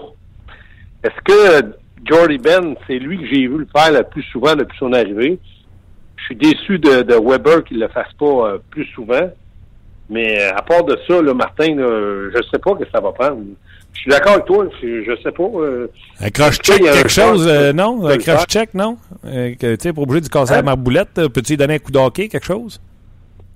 Est-ce 1.04 1.20
que 1.24 1.58
euh, 1.58 1.62
Jordy 2.04 2.38
Ben, 2.38 2.74
c'est 2.86 2.98
lui 2.98 3.18
que 3.18 3.26
j'ai 3.26 3.46
vu 3.46 3.58
le 3.58 3.68
faire 3.74 3.92
le 3.92 4.02
plus 4.02 4.22
souvent 4.24 4.54
depuis 4.56 4.76
son 4.78 4.92
arrivée? 4.92 5.38
Je 6.16 6.24
suis 6.24 6.36
déçu 6.36 6.78
de, 6.78 7.02
de 7.02 7.14
Weber 7.14 7.62
qu'il 7.64 7.78
le 7.78 7.88
fasse 7.88 8.12
pas 8.18 8.24
euh, 8.26 8.58
plus 8.70 8.86
souvent. 8.86 9.30
Mais 10.10 10.38
euh, 10.40 10.50
à 10.54 10.62
part 10.62 10.84
de 10.84 10.98
ça, 11.06 11.20
là, 11.22 11.32
Martin, 11.34 11.76
là, 11.76 12.30
je 12.34 12.42
sais 12.50 12.58
pas 12.58 12.72
ce 12.78 12.84
que 12.84 12.90
ça 12.90 13.00
va 13.00 13.12
prendre. 13.12 13.38
Je 13.92 14.00
suis 14.00 14.10
d'accord 14.10 14.32
avec 14.34 14.44
toi, 14.46 14.66
je, 14.82 15.02
je 15.04 15.16
sais 15.22 15.32
pas. 15.32 15.42
euh, 15.44 15.86
Un 16.20 16.30
crush 16.30 16.48
Est-ce 16.58 16.62
check, 16.62 16.76
qu'il 16.76 16.84
y 16.84 16.88
a 16.88 16.92
un 16.92 16.94
quelque 16.96 17.08
chose, 17.10 17.46
euh, 17.48 17.72
non? 17.72 18.04
Un 18.06 18.10
le 18.10 18.16
crush 18.16 18.24
faire? 18.36 18.44
check, 18.46 18.74
non? 18.74 18.96
Euh, 19.24 19.54
tu 19.58 19.76
sais, 19.78 19.92
pour 19.92 20.02
obliger 20.02 20.22
du 20.22 20.28
casser 20.28 20.52
à 20.52 20.54
Hein? 20.56 20.58
la 20.58 20.62
marboulette, 20.64 21.14
peux-tu 21.28 21.56
donner 21.56 21.74
un 21.74 21.78
coup 21.78 21.92
d'hockey, 21.92 22.28
quelque 22.28 22.44
chose? 22.46 22.80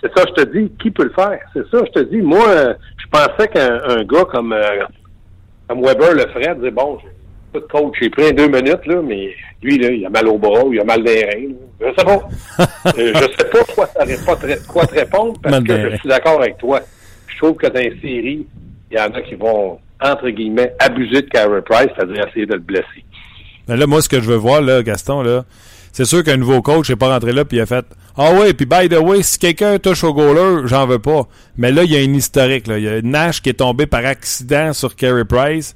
C'est 0.03 0.11
ça, 0.17 0.25
je 0.29 0.43
te 0.43 0.49
dis, 0.57 0.71
qui 0.81 0.91
peut 0.91 1.05
le 1.05 1.11
faire? 1.11 1.39
C'est 1.53 1.69
ça, 1.71 1.79
je 1.85 2.01
te 2.01 2.05
dis. 2.09 2.19
Moi, 2.23 2.47
je 2.97 3.07
pensais 3.11 3.49
qu'un 3.49 3.81
un 3.89 4.05
gars 4.05 4.25
comme, 4.27 4.55
comme 5.69 5.83
Weber 5.83 6.13
le 6.15 6.27
ferait, 6.33 6.55
disait, 6.55 6.71
bon, 6.71 6.99
écoute, 7.59 7.71
coach, 7.71 7.95
j'ai 8.01 8.11
pris 8.11 8.33
deux 8.33 8.49
minutes, 8.49 8.87
là, 8.87 9.01
mais 9.03 9.31
lui, 9.63 9.79
là, 9.79 9.91
il 9.91 10.05
a 10.07 10.11
mal 10.11 10.27
au 10.29 10.39
bras, 10.39 10.65
ou 10.65 10.73
il 10.73 10.81
a 10.81 10.85
mal 10.85 11.03
des 11.05 11.25
reins. 11.25 11.49
là. 11.81 11.89
Je 11.93 11.99
sais 11.99 12.05
pas. 12.05 12.29
Euh, 12.99 13.13
je 13.15 13.21
sais 13.21 13.51
pas 13.51 13.65
quoi, 13.75 13.87
pas 13.87 14.37
très- 14.37 14.59
quoi 14.67 14.87
te 14.87 14.95
répondre, 14.95 15.39
parce 15.43 15.55
Mal 15.55 15.65
que 15.65 15.91
je 15.93 15.97
suis 15.97 16.09
d'accord 16.09 16.41
avec 16.41 16.59
toi. 16.59 16.81
Je 17.29 17.37
trouve 17.39 17.57
que 17.57 17.67
dans 17.67 17.79
les 17.81 17.97
séries, 18.01 18.47
il 18.91 18.97
y 18.97 19.01
en 19.01 19.13
a 19.13 19.21
qui 19.23 19.35
vont, 19.35 19.79
entre 20.03 20.29
guillemets, 20.31 20.73
abuser 20.79 21.23
de 21.23 21.29
Carey 21.29 21.61
Price, 21.69 21.89
c'est-à-dire 21.97 22.27
essayer 22.29 22.47
de 22.47 22.55
le 22.55 22.61
blesser. 22.61 23.05
Mais 23.69 23.77
là, 23.77 23.87
moi, 23.87 24.01
ce 24.01 24.09
que 24.09 24.21
je 24.21 24.27
veux 24.27 24.37
voir, 24.37 24.61
là, 24.63 24.83
Gaston, 24.83 25.23
là, 25.23 25.45
c'est 25.93 26.05
sûr 26.05 26.23
qu'un 26.25 26.37
nouveau 26.37 26.63
coach 26.63 26.89
n'est 26.91 26.97
pas 26.97 27.09
rentré 27.13 27.33
là 27.33 27.45
puis 27.45 27.57
il 27.59 27.61
a 27.61 27.67
fait 27.67 27.85
Ah 28.17 28.33
ouais, 28.33 28.53
puis 28.55 28.67
by 28.67 28.89
the 28.89 28.99
way, 29.01 29.23
si 29.23 29.39
quelqu'un 29.39 29.79
touche 29.79 30.05
au 30.05 30.15
goaler, 30.15 30.67
j'en 30.67 30.87
veux 30.87 30.99
pas. 30.99 31.23
Mais 31.57 31.73
là, 31.73 31.83
il 31.85 31.93
y 31.93 31.97
a 31.97 32.01
une 32.03 32.15
historique. 32.15 32.67
Là. 32.67 32.79
Il 32.79 32.85
y 32.85 32.89
a 32.89 33.03
Nash 33.03 33.43
qui 33.43 33.51
est 33.51 33.55
tombé 33.55 33.87
par 33.87 34.05
accident 34.07 34.73
sur 34.73 34.95
Carey 34.97 35.25
Price. 35.25 35.75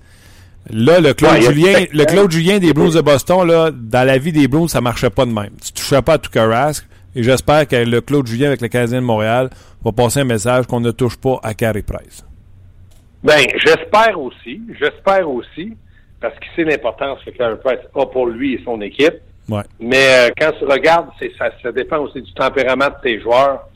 Là, 0.71 1.01
le 1.01 1.13
Claude 1.13 1.33
Ouais, 1.33 1.47
a 1.47 1.53
Julien, 1.53 1.85
le 1.93 2.05
Claude 2.05 2.31
Julien 2.31 2.59
des 2.59 2.73
Blues 2.73 2.95
de 2.95 3.01
Boston, 3.01 3.47
là, 3.47 3.71
dans 3.73 4.07
la 4.07 4.19
vie 4.19 4.33
des 4.33 4.47
Blues, 4.49 4.71
ça 4.71 4.81
marchait 4.81 5.11
pas 5.11 5.25
de 5.25 5.33
même. 5.33 5.51
Tu 5.65 5.73
touchais 5.73 6.03
pas 6.03 6.15
à 6.15 6.19
tout 6.19 6.31
Carrasque. 6.31 6.87
Et 7.15 7.23
j'espère 7.23 7.69
que 7.69 7.77
le 7.77 8.01
Claude 8.01 8.27
Julien 8.27 8.49
avec 8.49 8.63
le 8.63 8.69
Canadien 8.69 9.01
de 9.01 9.07
Montréal 9.07 9.51
va 9.85 9.93
passer 9.93 10.21
un 10.21 10.25
message 10.25 10.67
qu'on 10.67 10.81
ne 10.81 10.93
touche 10.93 11.17
pas 11.17 11.39
à 11.43 11.53
Carey 11.53 11.83
Price. 11.83 12.25
Ben, 13.23 13.45
j'espère 13.65 14.19
aussi, 14.19 14.63
j'espère 14.81 15.29
aussi, 15.29 15.77
parce 16.21 16.35
qu'il 16.39 16.51
sait 16.57 16.65
l'importance 16.71 17.19
que 17.25 17.31
Carey 17.31 17.59
Price 17.63 17.81
a 17.95 18.07
pour 18.07 18.27
lui 18.27 18.55
et 18.55 18.63
son 18.65 18.81
équipe. 18.81 19.15
Ouais. 19.49 19.63
Mais 19.79 20.29
euh, 20.29 20.31
quand 20.39 20.53
tu 20.59 20.65
regardes, 20.65 21.09
ça, 21.39 21.51
ça 21.63 21.73
dépend 21.73 21.99
aussi 21.99 22.23
du 22.23 22.33
tempérament 22.33 22.89
de 22.89 22.95
tes 23.03 23.21
joueurs. 23.21 23.69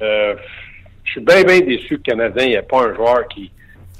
Euh, 0.00 0.34
je 1.02 1.10
suis 1.12 1.20
bien, 1.20 1.42
bien 1.42 1.60
déçu 1.60 1.98
que 1.98 2.10
le 2.10 2.16
Canadien 2.16 2.46
n'ait 2.46 2.62
pas 2.62 2.82
un 2.82 2.94
joueur 2.94 3.26
qui, 3.28 3.50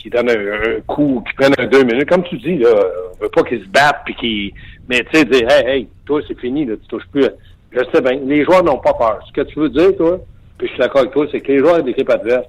qui 0.05 0.11
donne 0.11 0.29
un, 0.29 0.35
un 0.35 0.81
coup, 0.87 1.25
qui 1.27 1.35
prenne 1.35 1.55
un 1.59 1.67
deux 1.67 1.83
minutes. 1.83 2.09
Comme 2.09 2.25
tu 2.25 2.37
dis, 2.37 2.59
là, 2.59 2.69
on 3.15 3.25
veut 3.25 3.31
pas 3.31 3.43
qu'il 3.43 3.61
se 3.61 3.69
batte 3.69 4.03
puis 4.05 4.15
qu'il. 4.15 4.53
Mais 4.89 5.03
tu 5.05 5.19
sais, 5.19 5.25
dire 5.25 5.51
Hey, 5.51 5.67
hey, 5.67 5.89
toi, 6.05 6.21
c'est 6.29 6.39
fini, 6.39 6.67
là, 6.67 6.75
tu 6.77 6.87
touches 6.89 7.09
plus. 7.11 7.27
Je 7.73 7.81
sais 7.93 8.03
bien. 8.03 8.21
Les 8.27 8.45
joueurs 8.45 8.63
n'ont 8.63 8.79
pas 8.79 8.93
peur. 8.93 9.19
Ce 9.27 9.33
que 9.33 9.41
tu 9.49 9.59
veux 9.59 9.71
dire, 9.71 9.97
toi, 9.97 10.21
puis 10.59 10.69
je 10.69 10.73
suis 10.73 10.81
d'accord 10.81 11.01
avec 11.01 11.13
toi, 11.13 11.27
c'est 11.33 11.41
que 11.41 11.53
les 11.53 11.59
joueurs 11.59 11.83
d'équipe 11.83 12.09
adverse 12.11 12.45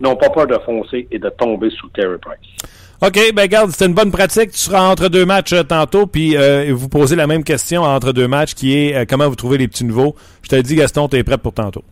n'ont 0.00 0.16
pas 0.16 0.30
peur 0.30 0.46
de 0.46 0.58
foncer 0.64 1.06
et 1.10 1.18
de 1.18 1.28
tomber 1.28 1.68
sous 1.70 1.88
Carey 1.90 2.16
Price. 2.20 2.72
OK, 3.02 3.34
ben 3.34 3.46
garde, 3.46 3.70
c'était 3.70 3.86
une 3.86 3.94
bonne 3.94 4.10
pratique. 4.10 4.52
Tu 4.52 4.58
seras 4.58 4.80
entre 4.80 5.08
deux 5.08 5.26
matchs 5.26 5.52
euh, 5.52 5.62
tantôt, 5.62 6.06
puis 6.06 6.36
euh, 6.36 6.72
vous 6.72 6.88
posez 6.88 7.16
la 7.16 7.26
même 7.26 7.44
question 7.44 7.82
entre 7.82 8.12
deux 8.12 8.28
matchs 8.28 8.54
qui 8.54 8.76
est 8.76 8.94
euh, 8.96 9.04
comment 9.06 9.28
vous 9.28 9.36
trouvez 9.36 9.58
les 9.58 9.68
petits 9.68 9.84
nouveaux. 9.84 10.16
Je 10.42 10.48
te 10.48 10.56
dis, 10.56 10.76
Gaston, 10.76 11.06
tu 11.08 11.16
es 11.16 11.22
prêt 11.22 11.36
pour 11.36 11.52
tantôt. 11.52 11.84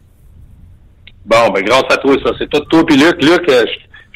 Bon, 1.25 1.51
ben 1.55 1.62
grâce 1.62 1.85
à 1.90 1.96
toi, 1.98 2.16
ça. 2.25 2.33
C'est 2.38 2.48
tout 2.48 2.61
toi 2.61 2.85
puis 2.85 2.96
Luc. 2.96 3.22
Luc, 3.22 3.48
euh, 3.48 3.64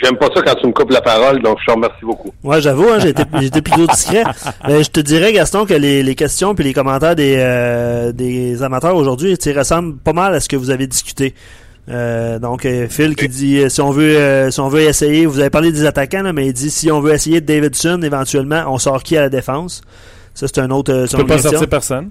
j'aime 0.03 0.17
pas 0.17 0.29
ça 0.35 0.43
quand 0.43 0.55
tu 0.57 0.67
me 0.67 0.73
coupes 0.73 0.91
la 0.91 1.01
parole, 1.01 1.43
donc 1.43 1.59
je 1.61 1.67
te 1.67 1.73
remercie 1.73 2.05
beaucoup. 2.05 2.31
Ouais, 2.45 2.61
j'avoue, 2.61 2.89
hein, 2.91 2.99
j'ai 3.01 3.09
été, 3.11 3.23
j'ai 3.41 3.47
été 3.47 3.63
plutôt 3.63 3.87
discret. 3.87 4.25
Mais 4.67 4.83
je 4.85 4.91
te 4.91 5.01
dirais, 5.01 5.33
Gaston, 5.33 5.67
que 5.67 5.75
les, 5.75 6.03
les 6.03 6.15
questions 6.15 6.55
puis 6.55 6.65
les 6.65 6.73
commentaires 6.75 7.17
des, 7.17 7.37
euh, 7.39 8.13
des 8.13 8.63
amateurs 8.63 8.97
aujourd'hui, 8.97 9.37
tu 9.39 9.51
sais, 9.51 9.59
ressemblent 9.59 9.97
pas 9.99 10.13
mal 10.13 10.35
à 10.35 10.41
ce 10.41 10.49
que 10.49 10.57
vous 10.57 10.71
avez 10.71 10.87
discuté. 10.87 11.35
Euh, 11.89 12.41
donc 12.41 12.67
euh, 12.67 12.89
Phil 12.89 13.15
qui 13.15 13.29
dit 13.29 13.59
euh, 13.61 13.69
si 13.69 13.81
on 13.81 13.93
veut 13.93 14.17
euh, 14.17 14.51
si 14.51 14.59
on 14.59 14.69
veut 14.69 14.81
essayer, 14.81 15.25
vous 15.25 15.39
avez 15.39 15.51
parlé 15.51 15.71
des 15.71 15.85
attaquants 15.87 16.23
là, 16.25 16.33
mais 16.33 16.47
il 16.47 16.53
dit 16.53 16.69
si 16.69 16.91
on 16.91 17.01
veut 17.01 17.13
essayer 17.13 17.41
de 17.41 17.47
Davidson 17.47 18.01
éventuellement, 18.03 18.65
on 18.67 18.79
sort 18.79 19.05
qui 19.05 19.17
à 19.17 19.21
la 19.21 19.29
défense? 19.29 19.83
Ça 20.35 20.49
c'est 20.49 20.59
un 20.61 20.71
autre. 20.73 20.93
Euh, 20.93 21.07
Tu 21.07 21.17
peux 21.17 21.25
pas 21.25 21.39
sortir 21.39 21.69
personne. 21.69 22.11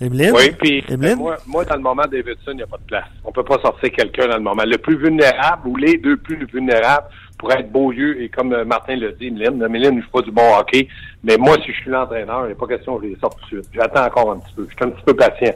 Emeline? 0.00 0.32
Oui, 0.34 0.50
puis 0.58 0.84
Emeline? 0.88 1.16
moi, 1.16 1.36
moi, 1.46 1.64
dans 1.64 1.76
le 1.76 1.82
moment 1.82 2.02
Davidson, 2.10 2.52
il 2.52 2.56
n'y 2.56 2.62
a 2.62 2.66
pas 2.66 2.76
de 2.76 2.86
place. 2.86 3.06
On 3.24 3.32
peut 3.32 3.44
pas 3.44 3.58
sortir 3.60 3.90
quelqu'un 3.92 4.28
dans 4.28 4.36
le 4.36 4.42
moment. 4.42 4.62
Le 4.64 4.78
plus 4.78 4.96
vulnérable 4.96 5.68
ou 5.68 5.76
les 5.76 5.96
deux 5.96 6.16
plus 6.16 6.44
vulnérables 6.46 7.06
pourraient 7.38 7.60
être 7.60 7.72
Beaulieu 7.72 8.20
et 8.20 8.28
comme 8.28 8.52
euh, 8.52 8.64
Martin 8.64 8.96
l'a 8.96 9.12
dit, 9.12 9.28
Emeline. 9.28 9.62
Emeline 9.62 9.96
ne 9.96 10.02
joue 10.02 10.10
pas 10.10 10.22
du 10.22 10.30
bon 10.30 10.56
hockey. 10.58 10.88
Mais 11.24 11.36
moi, 11.38 11.56
si 11.64 11.72
je 11.72 11.80
suis 11.80 11.90
l'entraîneur, 11.90 12.44
il 12.44 12.48
n'est 12.48 12.54
pas 12.54 12.66
question 12.66 12.98
que 12.98 13.06
je 13.06 13.10
les 13.12 13.18
sorte 13.18 13.38
tout 13.40 13.56
de 13.56 13.62
suite. 13.62 13.70
J'attends 13.74 14.04
encore 14.04 14.32
un 14.32 14.38
petit 14.38 14.54
peu. 14.54 14.66
Je 14.68 14.74
suis 14.74 14.84
un 14.84 14.90
petit 14.90 15.04
peu 15.04 15.14
patient. 15.14 15.54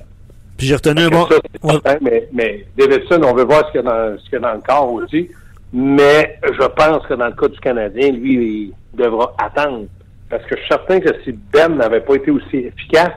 Puis 0.56 0.66
j'ai 0.66 0.74
retenu 0.74 1.02
un 1.02 1.08
bon. 1.08 1.26
Ça, 1.26 1.36
certain, 1.70 1.98
mais, 2.00 2.28
mais 2.32 2.66
Davidson, 2.76 3.22
on 3.24 3.34
veut 3.34 3.44
voir 3.44 3.66
ce 3.66 3.72
qu'il 3.72 3.82
y 3.82 3.86
a 3.86 3.90
dans, 3.90 4.18
ce 4.18 4.24
qu'il 4.24 4.34
y 4.34 4.36
a 4.36 4.40
dans 4.40 4.54
le 4.54 4.60
corps 4.60 4.92
aussi. 4.92 5.30
Mais 5.72 6.38
je 6.42 6.66
pense 6.66 7.06
que 7.06 7.14
dans 7.14 7.26
le 7.26 7.32
cas 7.32 7.48
du 7.48 7.60
Canadien, 7.60 8.12
lui, 8.12 8.34
il 8.34 8.98
devra 8.98 9.34
attendre. 9.38 9.86
Parce 10.28 10.44
que 10.44 10.56
je 10.56 10.60
suis 10.60 10.68
certain 10.68 11.00
que 11.00 11.08
si 11.24 11.32
Ben 11.52 11.76
n'avait 11.76 12.00
pas 12.00 12.14
été 12.14 12.30
aussi 12.30 12.56
efficace, 12.56 13.12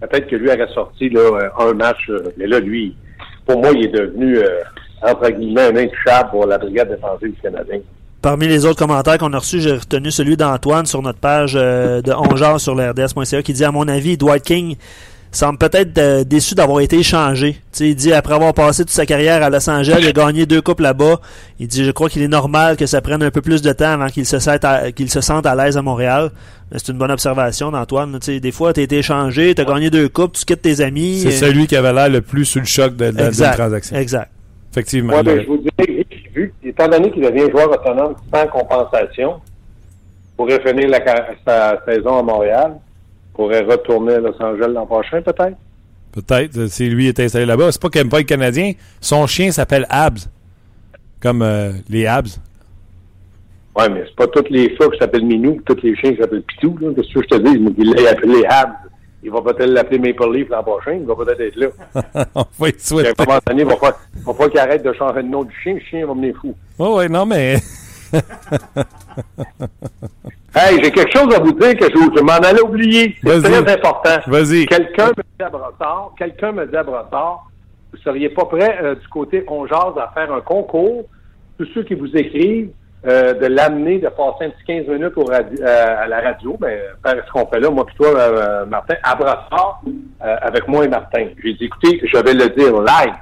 peut-être 0.00 0.28
que 0.28 0.36
lui 0.36 0.48
aurait 0.48 0.68
sorti 0.74 1.08
là, 1.10 1.20
euh, 1.20 1.48
un 1.70 1.74
match. 1.74 2.08
euh, 2.08 2.22
Mais 2.36 2.46
là, 2.46 2.60
lui, 2.60 2.94
pour 3.46 3.60
moi, 3.60 3.70
il 3.74 3.84
est 3.84 3.88
devenu, 3.88 4.38
euh, 4.38 4.60
entre 5.02 5.28
guillemets, 5.30 5.66
un 5.66 5.76
intouchable 5.76 6.30
pour 6.30 6.46
la 6.46 6.58
brigade 6.58 6.88
défensive 6.90 7.32
du 7.32 7.40
Canadien. 7.40 7.80
Parmi 8.22 8.46
les 8.48 8.66
autres 8.66 8.78
commentaires 8.78 9.16
qu'on 9.16 9.32
a 9.32 9.38
reçus, 9.38 9.60
j'ai 9.60 9.72
retenu 9.72 10.10
celui 10.10 10.36
d'Antoine 10.36 10.84
sur 10.84 11.00
notre 11.00 11.18
page 11.18 11.54
euh, 11.56 12.02
de 12.02 12.12
Ongeard 12.12 12.60
sur 12.60 12.74
le 12.74 12.90
RDS.ca 12.90 13.42
qui 13.42 13.54
dit 13.54 13.64
à 13.64 13.72
mon 13.72 13.88
avis, 13.88 14.18
Dwight 14.18 14.44
King 14.44 14.76
semble 15.32 15.58
peut-être 15.58 15.96
euh, 15.98 16.24
déçu 16.24 16.54
d'avoir 16.54 16.80
été 16.80 16.98
échangé. 16.98 17.56
Il 17.78 17.94
dit 17.94 18.12
après 18.12 18.34
avoir 18.34 18.52
passé 18.52 18.82
toute 18.82 18.90
sa 18.90 19.06
carrière 19.06 19.42
à 19.42 19.50
Los 19.50 19.68
Angeles, 19.70 19.98
il 20.00 20.08
a 20.08 20.12
gagné 20.12 20.46
deux 20.46 20.60
coupes 20.60 20.80
là-bas. 20.80 21.20
Il 21.58 21.68
dit 21.68 21.84
je 21.84 21.90
crois 21.92 22.08
qu'il 22.08 22.22
est 22.22 22.28
normal 22.28 22.76
que 22.76 22.86
ça 22.86 23.00
prenne 23.00 23.22
un 23.22 23.30
peu 23.30 23.40
plus 23.40 23.62
de 23.62 23.72
temps 23.72 23.92
avant 23.92 24.08
qu'il 24.08 24.26
se 24.26 24.38
sente 24.38 24.64
à, 24.64 24.90
qu'il 24.92 25.10
se 25.10 25.20
sente 25.20 25.46
à 25.46 25.54
l'aise 25.54 25.76
à 25.76 25.82
Montréal. 25.82 26.30
Mais 26.72 26.78
C'est 26.78 26.92
une 26.92 26.98
bonne 26.98 27.10
observation 27.10 27.70
d'Antoine. 27.70 28.18
Des 28.18 28.52
fois, 28.52 28.72
tu 28.72 28.80
as 28.80 28.82
été 28.84 28.98
échangé, 28.98 29.54
tu 29.54 29.60
as 29.62 29.64
gagné 29.64 29.90
deux 29.90 30.08
coupes, 30.08 30.32
tu 30.32 30.44
quittes 30.44 30.62
tes 30.62 30.80
amis. 30.80 31.20
C'est 31.20 31.28
euh, 31.44 31.48
celui 31.48 31.66
qui 31.66 31.76
avait 31.76 31.92
l'air 31.92 32.08
le 32.08 32.20
plus 32.20 32.44
sous 32.44 32.58
le 32.60 32.64
choc 32.66 32.96
de, 32.96 33.10
de- 33.10 33.20
exact, 33.20 33.56
transaction. 33.56 33.96
Exact. 33.96 34.30
Effectivement. 34.72 35.12
Moi, 35.14 35.22
ben, 35.22 35.40
je 35.42 35.46
vous 35.46 35.58
dirais, 35.58 36.06
vu, 36.34 36.54
étant 36.64 36.86
donné 36.88 37.10
qu'il 37.10 37.22
devient 37.22 37.50
joueur 37.50 37.70
autonome 37.72 38.14
sans 38.32 38.46
compensation, 38.46 39.40
pourrait 40.36 40.60
finir 40.64 40.88
la, 40.88 41.00
sa 41.44 41.82
saison 41.84 42.18
à 42.18 42.22
Montréal, 42.22 42.72
pourrait 43.40 43.62
retourner 43.62 44.14
à 44.14 44.18
Los 44.20 44.34
Angeles 44.42 44.68
l'an 44.68 44.84
prochain, 44.84 45.22
peut-être? 45.22 45.56
Peut-être, 46.12 46.58
euh, 46.58 46.66
si 46.68 46.90
lui 46.90 47.08
est 47.08 47.18
installé 47.20 47.46
là-bas. 47.46 47.72
C'est 47.72 47.80
pas 47.80 47.88
qu'il 47.88 48.02
aime 48.02 48.10
pas 48.10 48.18
le 48.18 48.24
Canadien. 48.24 48.72
Son 49.00 49.26
chien 49.26 49.50
s'appelle 49.50 49.86
Abs. 49.88 50.28
Comme 51.22 51.40
euh, 51.40 51.72
les 51.88 52.06
Abs. 52.06 52.38
Ouais, 53.74 53.88
mais 53.88 54.04
c'est 54.06 54.16
pas 54.16 54.26
tous 54.26 54.44
les 54.50 54.76
chats 54.76 54.88
qui 54.88 54.98
s'appellent 54.98 55.24
Minou, 55.24 55.58
tous 55.64 55.78
les 55.82 55.96
chiens 55.96 56.12
qui 56.12 56.20
s'appellent 56.20 56.42
Pitou, 56.42 56.76
là. 56.82 56.88
Qu'est-ce 56.94 57.14
que 57.14 57.22
je 57.22 57.28
te 57.28 57.36
dis? 57.36 57.58
Mais 57.58 57.70
il 57.78 57.94
l'a 57.94 58.10
appelé 58.10 58.44
Habs. 58.46 58.72
Il 59.22 59.30
va 59.30 59.40
peut-être 59.40 59.70
l'appeler 59.70 59.98
Maple 59.98 60.32
Leaf 60.34 60.48
l'an 60.50 60.62
prochain. 60.62 60.98
Il 61.00 61.06
va 61.06 61.14
peut-être 61.14 61.40
être 61.40 61.56
là. 61.56 61.68
On 62.34 62.44
va 62.58 62.68
y 62.68 62.72
Puis 62.72 62.80
à 62.82 62.86
souhaiter. 62.86 63.12
un 63.18 63.24
moment 63.24 63.38
donné, 63.46 63.62
il 63.62 63.68
va 63.68 63.76
falloir, 63.76 64.00
il 64.16 64.22
va 64.22 64.32
falloir 64.32 64.50
qu'il 64.50 64.60
arrête 64.60 64.82
de 64.84 64.92
changer 64.92 65.22
le 65.22 65.28
nom 65.28 65.44
du 65.44 65.54
chien. 65.62 65.74
Le 65.74 65.80
chien 65.80 66.06
va 66.06 66.12
venir 66.12 66.34
fou. 66.40 66.54
Oui, 66.78 66.88
oui, 66.94 67.08
non, 67.10 67.24
mais. 67.24 67.56
Hey, 70.70 70.80
j'ai 70.84 70.90
quelque 70.90 71.12
chose 71.16 71.34
à 71.34 71.40
vous 71.40 71.52
dire 71.52 71.76
que 71.76 71.84
je, 71.86 71.98
je 72.16 72.22
m'en 72.22 72.32
allais 72.34 72.62
oublier. 72.62 73.16
C'est 73.22 73.40
très 73.64 73.74
important. 73.74 74.18
Vas-y. 74.26 74.66
Quelqu'un 74.66 75.08
me 75.08 75.22
dit 75.22 75.44
à 75.44 75.48
Brossard, 75.50 76.12
quelqu'un 76.18 76.52
me 76.52 76.66
dit 76.66 76.76
à 76.76 76.82
Brossard, 76.82 77.46
vous 77.92 77.98
seriez 78.04 78.28
pas 78.28 78.44
prêt 78.44 78.78
euh, 78.82 78.94
du 78.94 79.08
côté 79.08 79.44
On 79.48 79.66
Jase 79.66 79.96
à 79.98 80.10
faire 80.14 80.32
un 80.32 80.40
concours, 80.40 81.04
tous 81.58 81.66
ceux 81.74 81.82
qui 81.82 81.94
vous 81.94 82.14
écrivent, 82.16 82.70
euh, 83.06 83.32
de 83.34 83.46
l'amener, 83.46 83.98
de 83.98 84.08
passer 84.08 84.44
un 84.44 84.50
petit 84.50 84.64
15 84.84 84.86
minutes 84.88 85.14
au 85.16 85.24
radi- 85.24 85.60
euh, 85.60 86.02
à 86.04 86.06
la 86.06 86.20
radio, 86.20 86.56
ben, 86.60 86.78
faire 87.04 87.24
ce 87.26 87.32
qu'on 87.32 87.46
fait 87.46 87.58
là, 87.58 87.70
moi 87.70 87.84
puis 87.86 87.96
toi, 87.96 88.08
euh, 88.16 88.66
Martin, 88.66 88.94
à 89.02 89.14
Brossard, 89.16 89.80
euh, 90.22 90.36
avec 90.42 90.68
moi 90.68 90.84
et 90.84 90.88
Martin. 90.88 91.26
J'ai 91.42 91.54
dit, 91.54 91.64
écoutez, 91.64 92.00
je 92.04 92.18
vais 92.18 92.34
le 92.34 92.48
dire 92.50 92.80
live. 92.80 93.14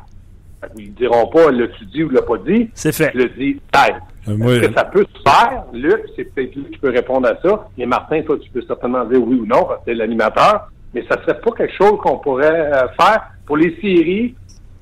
Qu'ils 0.77 0.91
ne 0.91 0.95
diront 0.97 1.29
pas, 1.29 1.53
l'as-tu 1.53 1.85
dit 1.87 2.03
ou 2.03 2.11
l'a 2.11 2.23
pas 2.23 2.37
dit? 2.39 2.69
C'est 2.75 2.93
fait. 2.93 3.13
Je 3.15 3.19
le 3.19 3.29
dis 3.29 3.61
live. 3.75 3.95
Euh, 4.29 4.37
moi, 4.37 4.53
Est-ce 4.55 4.69
que 4.69 4.75
ça 4.75 4.85
peut 4.85 5.05
se 5.15 5.23
faire? 5.31 5.65
Luc, 5.73 6.01
c'est 6.17 6.25
peut-être 6.25 6.55
lui 6.55 6.65
qui 6.73 6.79
peut 6.79 6.91
répondre 6.91 7.29
à 7.29 7.37
ça. 7.43 7.69
Et 7.79 7.87
Martin, 7.87 8.23
toi, 8.23 8.37
tu 8.41 8.51
peux 8.51 8.63
certainement 8.63 9.05
dire 9.05 9.21
oui 9.23 9.37
ou 9.41 9.47
non, 9.47 9.65
parce 9.65 9.79
que 9.81 9.85
c'est 9.87 9.95
l'animateur. 9.95 10.71
Mais 10.95 11.05
ça 11.11 11.21
serait 11.23 11.39
pas 11.41 11.51
quelque 11.53 11.75
chose 11.77 11.99
qu'on 12.03 12.19
pourrait 12.19 12.73
euh, 12.73 12.87
faire 13.01 13.23
pour 13.47 13.57
les 13.57 13.75
séries. 13.81 14.35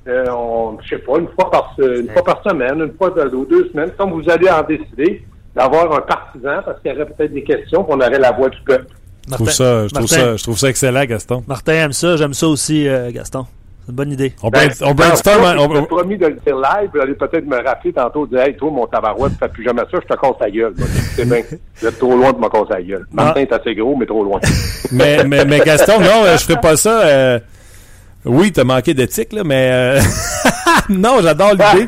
Euh, 0.07 0.23
on, 0.31 0.77
je 0.81 0.89
sais 0.89 0.97
pas, 0.99 1.17
une 1.19 1.27
fois 1.37 1.51
par 1.51 1.75
une 1.79 2.09
fois 2.09 2.23
par 2.23 2.41
semaine, 2.43 2.79
une 2.79 2.93
fois 2.97 3.09
de- 3.09 3.35
ou 3.35 3.45
deux 3.45 3.67
semaines, 3.71 3.91
comme 3.97 4.11
vous 4.11 4.29
allez 4.29 4.49
en 4.49 4.63
décider, 4.63 5.25
d'avoir 5.53 5.91
un 5.93 5.99
partisan, 6.01 6.61
parce 6.65 6.79
qu'il 6.81 6.91
y 6.91 6.95
aurait 6.95 7.07
peut-être 7.07 7.33
des 7.33 7.43
questions, 7.43 7.83
qu'on 7.83 7.97
aurait 7.99 8.17
la 8.17 8.31
voix 8.31 8.47
du 8.47 8.61
peuple. 8.61 8.85
je 9.27 9.33
trouve 9.33 9.49
ça, 9.51 9.85
je 9.87 9.93
trouve 9.93 10.07
ça, 10.07 10.35
je 10.37 10.43
trouve 10.43 10.57
ça 10.57 10.69
excellent, 10.69 11.03
Gaston. 11.03 11.43
Martin 11.45 11.73
aime 11.73 11.91
ça, 11.91 12.15
j'aime 12.15 12.33
ça 12.33 12.47
aussi, 12.47 12.87
euh, 12.87 13.11
Gaston. 13.11 13.45
C'est 13.87 13.91
une 13.91 13.95
bonne 13.95 14.11
idée. 14.11 14.33
On, 14.43 14.49
Ben, 14.49 14.69
on 14.81 14.93
brainstorm. 14.93 15.45
hein, 15.45 15.53
Je 15.55 15.59
on- 15.61 15.79
t'ai 15.81 15.87
promis 15.87 16.17
de 16.17 16.25
le 16.27 16.33
dire 16.33 16.57
live, 16.57 16.89
vous 16.93 16.99
allez 16.99 17.13
peut-être 17.13 17.45
me 17.45 17.55
rappeler 17.65 17.93
tantôt, 17.93 18.27
dire, 18.27 18.41
hey, 18.41 18.53
toi, 18.57 18.69
mon 18.69 18.85
tabarouette, 18.85 19.31
tu 19.31 19.37
fais 19.39 19.47
plus 19.47 19.63
jamais 19.63 19.81
ça, 19.89 19.97
je 20.03 20.13
te 20.13 20.19
casse 20.19 20.37
ta 20.37 20.49
gueule. 20.51 20.73
C'est 21.15 21.23
bien, 21.25 21.41
vous 21.79 21.87
êtes 21.87 21.97
trop 21.97 22.13
loin 22.17 22.33
de 22.33 22.37
me 22.37 22.49
casser 22.49 22.65
la 22.73 22.81
gueule. 22.81 23.07
Martin 23.13 23.39
est 23.39 23.53
assez 23.53 23.73
gros, 23.75 23.95
mais 23.95 24.05
trop 24.05 24.25
loin. 24.25 24.41
mais, 24.91 25.23
mais, 25.23 25.45
mais 25.45 25.59
Gaston, 25.61 26.01
non, 26.01 26.25
euh, 26.25 26.35
je 26.37 26.43
ferai 26.43 26.59
pas 26.59 26.75
ça. 26.75 26.99
euh, 27.07 27.39
Oui, 28.25 28.51
t'as 28.51 28.65
manqué 28.65 28.93
d'éthique, 28.93 29.31
là, 29.31 29.43
mais. 29.45 29.69
euh, 29.71 30.01
non, 30.89 31.19
j'adore 31.21 31.51
l'idée. 31.51 31.87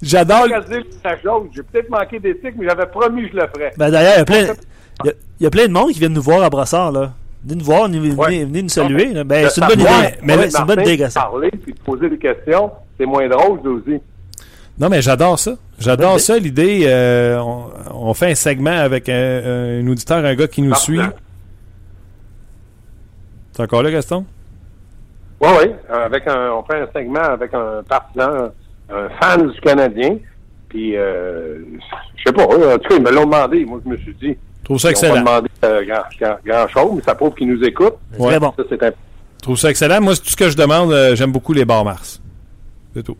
J'adore. 0.00 0.46
La. 0.46 0.60
J'ai 0.70 1.62
peut-être 1.64 1.90
manqué 1.90 2.20
d'éthique, 2.20 2.54
mais 2.56 2.68
j'avais 2.68 2.86
promis 2.86 3.22
que 3.24 3.30
je 3.32 3.36
le 3.40 3.48
ferais. 3.52 3.72
Ben, 3.76 3.90
d'ailleurs, 3.90 4.12
il 4.14 4.18
y 4.18 4.20
a 4.20 4.24
plein, 4.24 4.42
il 5.02 5.06
y 5.06 5.10
a- 5.10 5.14
il 5.40 5.44
y 5.44 5.46
a 5.46 5.50
plein 5.50 5.66
de 5.66 5.72
monde 5.72 5.90
qui 5.90 5.98
viennent 5.98 6.12
nous 6.12 6.22
voir 6.22 6.42
à 6.44 6.50
Brassard, 6.50 6.92
là. 6.92 7.12
Venez 7.46 7.58
nous 7.60 7.64
voir, 7.64 7.84
venez, 7.88 7.98
Ouais. 8.00 8.26
venez- 8.26 8.44
venez 8.44 8.62
nous 8.62 8.68
saluer. 8.68 9.12
là. 9.12 9.22
Ben, 9.24 9.48
c'est 9.48 9.60
une 9.60 9.68
bonne 9.68 9.80
idée. 9.80 10.14
Mais 10.22 10.36
ouais, 10.36 10.50
c'est 10.50 10.58
une 10.60 10.66
bonne 10.66 10.80
idée, 10.80 10.96
Gaston. 10.96 11.20
Parler 11.20 11.50
puis 11.50 11.74
poser 11.84 12.08
des 12.10 12.18
questions, 12.18 12.72
c'est 12.98 13.06
moins 13.06 13.28
drôle, 13.28 13.60
aussi. 13.68 14.00
Non, 14.78 14.88
mais 14.88 15.00
j'adore 15.00 15.38
ça. 15.38 15.52
J'adore 15.78 16.18
ça, 16.20 16.38
l'idée. 16.38 16.82
euh, 16.86 17.38
on, 17.40 17.66
on 18.08 18.14
fait 18.14 18.32
un 18.32 18.34
segment 18.34 18.70
avec 18.72 19.08
un, 19.08 19.80
un 19.82 19.86
auditeur, 19.88 20.24
un 20.24 20.34
gars 20.34 20.48
qui 20.48 20.60
nous 20.62 20.70
Parfait. 20.70 20.84
suit. 20.84 21.00
T'es 23.52 23.62
encore 23.62 23.82
là, 23.82 23.90
Gaston? 23.90 24.24
Oui, 25.40 25.48
oui. 25.60 25.70
Avec 25.88 26.26
un, 26.26 26.50
on 26.52 26.62
fait 26.64 26.80
un 26.80 26.88
segment 26.94 27.20
avec 27.22 27.54
un 27.54 27.82
partisan, 27.88 28.50
un 28.90 29.08
fan 29.20 29.50
du 29.50 29.60
Canadien. 29.60 30.16
Puis, 30.68 30.96
euh, 30.96 31.58
je 32.16 32.22
sais 32.26 32.32
pas. 32.32 32.42
En 32.44 32.78
tout 32.78 32.88
cas, 32.88 32.96
ils 32.96 33.02
me 33.02 33.10
l'ont 33.10 33.24
demandé. 33.24 33.64
Moi, 33.64 33.80
je 33.84 33.90
me 33.90 33.96
suis 33.98 34.14
dit. 34.14 34.36
Trouve 34.66 34.78
ça 34.80 34.90
Ils 34.90 34.94
n'ont 34.94 35.00
pas 35.00 35.06
excellent. 35.06 35.20
demandé 35.24 35.48
euh, 35.64 35.84
grand, 35.86 36.02
grand, 36.20 36.36
grand 36.44 36.68
chose, 36.68 36.90
mais 36.96 37.02
ça 37.02 37.14
prouve 37.14 37.34
qu'ils 37.34 37.46
nous 37.48 37.62
écoutent. 37.64 37.94
Très 38.18 38.40
bon. 38.40 38.52
Ça, 38.58 38.64
c'est 38.68 38.82
un. 38.82 38.90
Je 38.90 39.42
trouve 39.42 39.56
ça 39.56 39.70
excellent. 39.70 40.00
Moi, 40.00 40.14
c'est 40.16 40.22
tout 40.22 40.30
ce 40.30 40.36
que 40.36 40.50
je 40.50 40.56
demande. 40.56 40.90
euh, 40.92 41.14
J'aime 41.14 41.30
beaucoup 41.30 41.52
les 41.52 41.64
bars 41.64 41.84
Mars. 41.84 42.20
C'est 42.94 43.04
tout. 43.04 43.16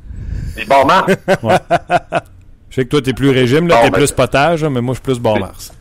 Les 0.56 0.64
bons 0.64 0.84
marques. 0.84 1.16
Je 2.68 2.74
sais 2.74 2.84
que 2.84 2.90
toi, 2.90 3.00
t'es 3.00 3.12
plus 3.12 3.30
régime, 3.30 3.68
là, 3.68 3.76
t'es 3.82 3.90
ben, 3.90 3.98
plus 3.98 4.10
potage, 4.12 4.62
là, 4.64 4.68
mais 4.70 4.80
moi, 4.82 4.92
je 4.92 4.96
suis 4.96 5.02
plus 5.02 5.18
bar 5.20 5.38
Mars. 5.38 5.72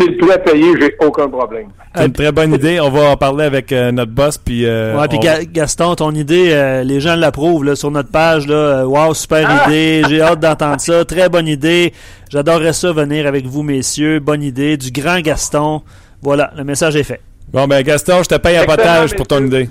Si 0.00 0.08
le 0.08 0.16
prix 0.18 0.32
à 0.32 0.38
payer, 0.38 0.72
j'ai 0.80 0.94
aucun 1.00 1.28
problème. 1.28 1.68
C'est 1.96 2.06
une 2.06 2.12
très 2.12 2.32
bonne 2.32 2.54
idée. 2.54 2.80
On 2.80 2.90
va 2.90 3.10
en 3.10 3.16
parler 3.16 3.44
avec 3.44 3.70
euh, 3.72 3.92
notre 3.92 4.10
boss, 4.12 4.38
puis... 4.38 4.66
euh, 4.66 4.98
Ouais, 4.98 5.06
puis 5.08 5.18
on- 5.18 5.22
Ga- 5.22 5.44
Gaston, 5.44 5.94
ton 5.94 6.10
idée, 6.12 6.50
euh, 6.52 6.82
les 6.82 7.00
gens 7.00 7.14
l'approuvent 7.16 7.64
là, 7.64 7.76
sur 7.76 7.90
notre 7.90 8.10
page. 8.10 8.46
Là, 8.48 8.84
wow, 8.86 9.14
super 9.14 9.46
Ah! 9.48 9.68
idée. 9.68 10.02
J'ai 10.08 10.20
hâte 10.20 10.40
d'entendre 10.40 10.80
ça. 10.80 11.04
Très 11.04 11.28
bonne 11.28 11.46
idée. 11.48 11.92
J'adorerais 12.30 12.72
ça 12.72 12.92
venir 12.92 13.26
avec 13.26 13.46
vous, 13.46 13.62
messieurs. 13.62 14.18
Bonne 14.20 14.42
idée. 14.42 14.76
Du 14.76 14.90
grand 14.90 15.20
Gaston. 15.20 15.82
Voilà, 16.22 16.52
le 16.56 16.64
message 16.64 16.96
est 16.96 17.04
fait. 17.04 17.20
Bon, 17.52 17.66
ben, 17.68 17.82
Gaston, 17.82 18.22
je 18.24 18.28
te 18.30 18.34
paye 18.36 18.56
un 18.56 18.64
potage 18.64 19.14
pour 19.14 19.26
ton 19.28 19.44
idée. 19.44 19.68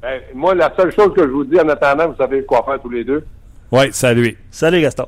Ben, 0.00 0.20
moi, 0.34 0.54
la 0.54 0.72
seule 0.76 0.92
chose 0.94 1.12
que 1.14 1.22
je 1.22 1.28
vous 1.30 1.44
dis 1.44 1.60
en 1.60 1.68
attendant, 1.68 2.08
vous 2.08 2.16
savez 2.16 2.44
quoi 2.44 2.62
faire 2.64 2.80
tous 2.80 2.90
les 2.90 3.04
deux. 3.04 3.24
Ouais, 3.70 3.90
salut. 3.92 4.36
Salut, 4.50 4.80
Gaston. 4.80 5.06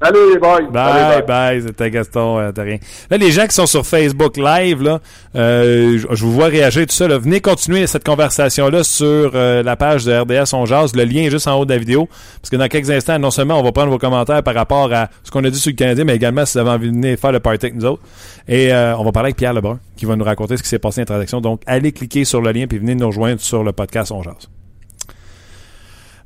Boys. 0.00 0.70
Bye, 0.72 0.92
Salut, 0.92 1.26
bye, 1.26 1.62
c'était 1.62 1.90
Gaston, 1.90 2.38
euh, 2.38 2.52
t'as 2.52 2.62
rien. 2.62 2.78
Là, 3.10 3.18
les 3.18 3.30
gens 3.30 3.46
qui 3.46 3.54
sont 3.54 3.66
sur 3.66 3.86
Facebook 3.86 4.38
Live, 4.38 4.82
là, 4.82 5.00
euh, 5.36 5.98
je 5.98 6.06
je 6.20 6.24
vous 6.24 6.32
vois 6.32 6.46
réagir 6.46 6.86
tout 6.86 6.94
ça. 6.94 7.06
Là. 7.08 7.18
Venez 7.18 7.40
continuer 7.40 7.86
cette 7.86 8.04
conversation-là 8.04 8.82
sur 8.84 9.32
euh, 9.34 9.62
la 9.62 9.76
page 9.76 10.04
de 10.04 10.12
RDS 10.12 10.54
On 10.54 10.66
Jase. 10.66 10.94
Le 10.94 11.04
lien 11.04 11.22
est 11.22 11.30
juste 11.30 11.48
en 11.48 11.58
haut 11.58 11.64
de 11.64 11.72
la 11.72 11.78
vidéo. 11.78 12.08
Parce 12.40 12.50
que 12.50 12.56
dans 12.56 12.68
quelques 12.68 12.90
instants, 12.90 13.18
non 13.18 13.30
seulement 13.30 13.58
on 13.58 13.62
va 13.62 13.72
prendre 13.72 13.90
vos 13.90 13.98
commentaires 13.98 14.42
par 14.42 14.54
rapport 14.54 14.92
à 14.92 15.08
ce 15.22 15.30
qu'on 15.30 15.44
a 15.44 15.50
dit 15.50 15.58
sur 15.58 15.70
le 15.70 15.76
Canadien, 15.76 16.04
mais 16.04 16.16
également 16.16 16.44
si 16.44 16.54
vous 16.54 16.60
avez 16.60 16.70
envie 16.70 16.88
de 16.90 16.94
venir 16.94 17.18
faire 17.18 17.32
le 17.32 17.40
party 17.40 17.66
avec 17.66 17.76
nous 17.76 17.86
autres. 17.86 18.02
Et 18.48 18.72
euh, 18.72 18.96
on 18.96 19.04
va 19.04 19.12
parler 19.12 19.28
avec 19.28 19.36
Pierre 19.36 19.54
Lebrun, 19.54 19.78
qui 19.96 20.06
va 20.06 20.16
nous 20.16 20.24
raconter 20.24 20.56
ce 20.56 20.62
qui 20.62 20.68
s'est 20.68 20.78
passé 20.78 21.00
dans 21.00 21.14
la 21.14 21.18
transaction. 21.20 21.40
Donc, 21.40 21.62
allez 21.66 21.92
cliquer 21.92 22.24
sur 22.24 22.40
le 22.40 22.52
lien 22.52 22.66
puis 22.66 22.78
venez 22.78 22.94
nous 22.94 23.06
rejoindre 23.06 23.40
sur 23.40 23.62
le 23.62 23.72
podcast 23.72 24.12
On 24.12 24.22
Jase. 24.22 24.48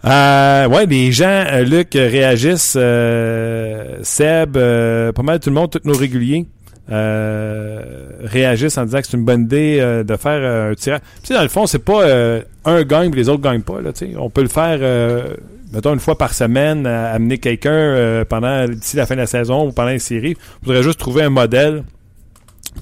Euh, 0.04 0.68
ouais, 0.68 0.86
les 0.86 1.12
gens, 1.12 1.44
euh, 1.50 1.64
Luc, 1.64 1.96
euh, 1.96 2.08
réagissent. 2.10 2.76
euh, 2.78 3.98
Seb, 4.02 4.56
euh, 4.56 5.12
pas 5.12 5.22
mal 5.22 5.40
tout 5.40 5.48
le 5.50 5.54
monde, 5.54 5.70
tous 5.70 5.80
nos 5.84 5.96
réguliers, 5.96 6.44
euh, 6.92 7.82
réagissent 8.22 8.76
en 8.76 8.84
disant 8.84 9.00
que 9.00 9.06
c'est 9.06 9.16
une 9.16 9.24
bonne 9.24 9.42
idée 9.42 9.78
euh, 9.80 10.04
de 10.04 10.16
faire 10.16 10.70
un 10.70 10.74
tirage. 10.74 11.00
Tu 11.22 11.28
sais, 11.28 11.34
dans 11.34 11.42
le 11.42 11.48
fond, 11.48 11.66
c'est 11.66 11.78
pas 11.84 12.02
euh, 12.02 12.42
un 12.64 12.82
gagne 12.82 13.12
et 13.12 13.16
les 13.16 13.28
autres 13.28 13.42
gagnent 13.42 13.62
pas. 13.62 13.80
Là, 13.80 13.92
tu 13.92 14.06
sais. 14.06 14.12
on 14.18 14.28
peut 14.28 14.42
le 14.42 14.48
faire, 14.48 14.78
euh, 14.82 15.34
mettons, 15.72 15.94
une 15.94 16.00
fois 16.00 16.18
par 16.18 16.34
semaine, 16.34 16.86
à- 16.86 17.12
amener 17.12 17.38
quelqu'un 17.38 17.70
euh, 17.72 18.24
pendant 18.26 18.68
d'ici 18.68 18.96
la 18.98 19.06
fin 19.06 19.14
de 19.14 19.20
la 19.20 19.26
saison 19.26 19.68
ou 19.68 19.72
pendant 19.72 19.88
les 19.90 19.98
séries. 19.98 20.36
Il 20.62 20.66
faudrait 20.66 20.82
juste 20.82 20.98
trouver 20.98 21.22
un 21.22 21.30
modèle. 21.30 21.82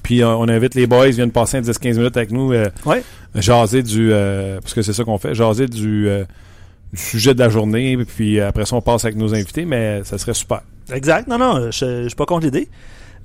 Puis 0.01 0.23
on 0.23 0.47
invite 0.49 0.73
les 0.75 0.87
boys, 0.87 1.07
ils 1.07 1.13
viennent 1.13 1.31
passer 1.31 1.61
10-15 1.61 1.97
minutes 1.97 2.17
avec 2.17 2.31
nous, 2.31 2.51
euh, 2.51 2.65
Ouais. 2.85 3.03
jaser 3.35 3.83
du... 3.83 4.09
euh, 4.11 4.59
parce 4.59 4.73
que 4.73 4.81
c'est 4.81 4.91
ça 4.91 5.03
qu'on 5.03 5.19
fait, 5.19 5.35
jaser 5.35 5.67
du... 5.67 6.09
euh, 6.09 6.23
du 6.23 6.27
sujet 6.93 7.33
de 7.33 7.39
la 7.39 7.49
journée, 7.49 7.97
puis 8.05 8.39
après 8.39 8.65
ça, 8.65 8.75
on 8.75 8.81
passe 8.81 9.05
avec 9.05 9.17
nos 9.17 9.33
invités, 9.33 9.65
mais 9.65 10.03
ça 10.03 10.17
serait 10.17 10.33
super. 10.33 10.61
Exact. 10.91 11.27
Non, 11.27 11.37
non, 11.37 11.71
je, 11.71 12.03
je 12.03 12.07
suis 12.07 12.15
pas 12.15 12.25
contre 12.25 12.45
l'idée. 12.45 12.67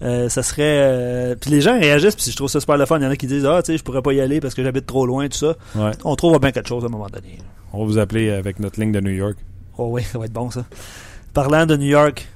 Euh, 0.01 0.29
ça 0.29 0.43
serait. 0.45 0.63
euh, 0.63 1.35
puis 1.35 1.51
les 1.51 1.61
gens 1.61 1.79
réagissent, 1.79 2.15
puis 2.15 2.31
je 2.31 2.37
trouve 2.37 2.49
ça 2.49 2.61
super 2.61 2.77
le 2.77 2.87
fun. 2.87 2.99
Il 2.99 3.03
y 3.03 3.07
en 3.07 3.11
a 3.11 3.17
qui 3.17 3.27
disent 3.27 3.45
Ah, 3.47 3.61
tu 3.63 3.73
sais, 3.73 3.79
je 3.79 3.83
pourrais 3.83 4.01
pas 4.03 4.13
y 4.13 4.21
aller 4.21 4.41
parce 4.41 4.55
que 4.55 4.63
j'habite 4.63 4.87
trop 4.87 5.05
loin, 5.07 5.29
tout 5.29 5.37
ça. 5.39 5.57
Ouais. 5.75 5.91
On 6.05 6.15
trouvera 6.15 6.39
bien 6.39 6.53
quelque 6.53 6.69
chose 6.69 6.85
à 6.85 6.87
un 6.87 6.91
moment 6.91 7.09
donné. 7.09 7.39
On 7.73 7.81
va 7.81 7.85
vous 7.85 7.99
appeler 7.99 8.31
avec 8.31 8.61
notre 8.61 8.81
ligne 8.81 8.93
de 8.93 9.01
New 9.01 9.11
York. 9.11 9.37
Oh 9.77 9.89
oui, 9.91 10.03
ça 10.11 10.19
va 10.19 10.27
être 10.27 10.33
bon 10.33 10.51
ça. 10.51 10.65
Parlant 11.35 11.67
de 11.67 11.77
New 11.77 11.89
York, 11.89 12.29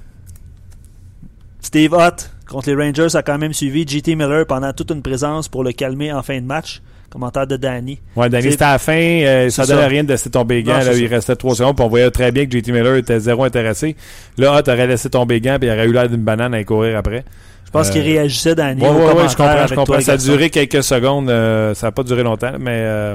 Steve 1.61 1.92
Ott 1.92 2.31
contre 2.49 2.68
les 2.71 2.75
Rangers 2.77 3.14
a 3.16 3.23
quand 3.23 3.38
même 3.38 3.53
suivi 3.53 3.87
JT 3.87 4.16
Miller 4.16 4.45
pendant 4.47 4.73
toute 4.73 4.90
une 4.90 5.01
présence 5.03 5.49
pour 5.49 5.62
le 5.64 5.73
calmer 5.73 6.12
en 6.12 6.23
fin 6.23 6.40
de 6.40 6.47
match. 6.47 6.83
Commentaire 7.12 7.46
de 7.46 7.57
Danny. 7.59 8.01
Ouais, 8.16 8.31
Danny, 8.31 8.53
c'était 8.53 8.64
à 8.64 8.72
la 8.72 8.79
fin. 8.79 8.94
euh, 8.96 9.51
ça 9.51 9.66
donnait 9.66 9.87
rien 9.87 10.03
de 10.03 10.09
laisser 10.09 10.31
tomber 10.31 10.64
c'est 10.64 10.98
il 10.98 11.07
restait 11.07 11.37
trois 11.37 11.55
secondes, 11.55 11.77
puis 11.77 11.85
on 11.85 11.88
voyait 11.88 12.11
très 12.11 12.33
bien 12.33 12.46
que 12.46 12.57
JT 12.59 12.72
Miller 12.72 12.96
était 12.96 13.20
zéro 13.20 13.44
intéressé. 13.44 13.96
Là, 14.38 14.55
Hot 14.59 14.68
aurait 14.70 14.87
laissé 14.87 15.11
tomber 15.11 15.35
les 15.35 15.40
gants, 15.42 15.59
puis 15.61 15.68
il 15.68 15.72
aurait 15.72 15.87
eu 15.87 15.92
l'air 15.92 16.09
d'une 16.09 16.22
banane 16.22 16.55
à 16.55 16.64
courir 16.64 16.96
après. 16.96 17.22
Je 17.66 17.70
pense 17.70 17.88
Euh, 17.88 17.92
qu'il 17.92 18.01
réagissait 18.03 18.55
Danny. 18.55 18.81
Ouais, 18.81 18.88
commentaire 18.88 19.29
je 19.29 19.37
comprends, 19.37 19.66
je 19.66 19.75
comprends. 19.75 20.01
Ça 20.01 20.12
a 20.12 20.16
duré 20.16 20.48
quelques 20.48 20.83
secondes. 20.83 21.29
euh, 21.29 21.75
ça 21.75 21.88
n'a 21.88 21.92
pas 21.92 22.03
duré 22.03 22.22
longtemps, 22.22 22.53
mais 22.59 22.81
euh, 22.83 23.14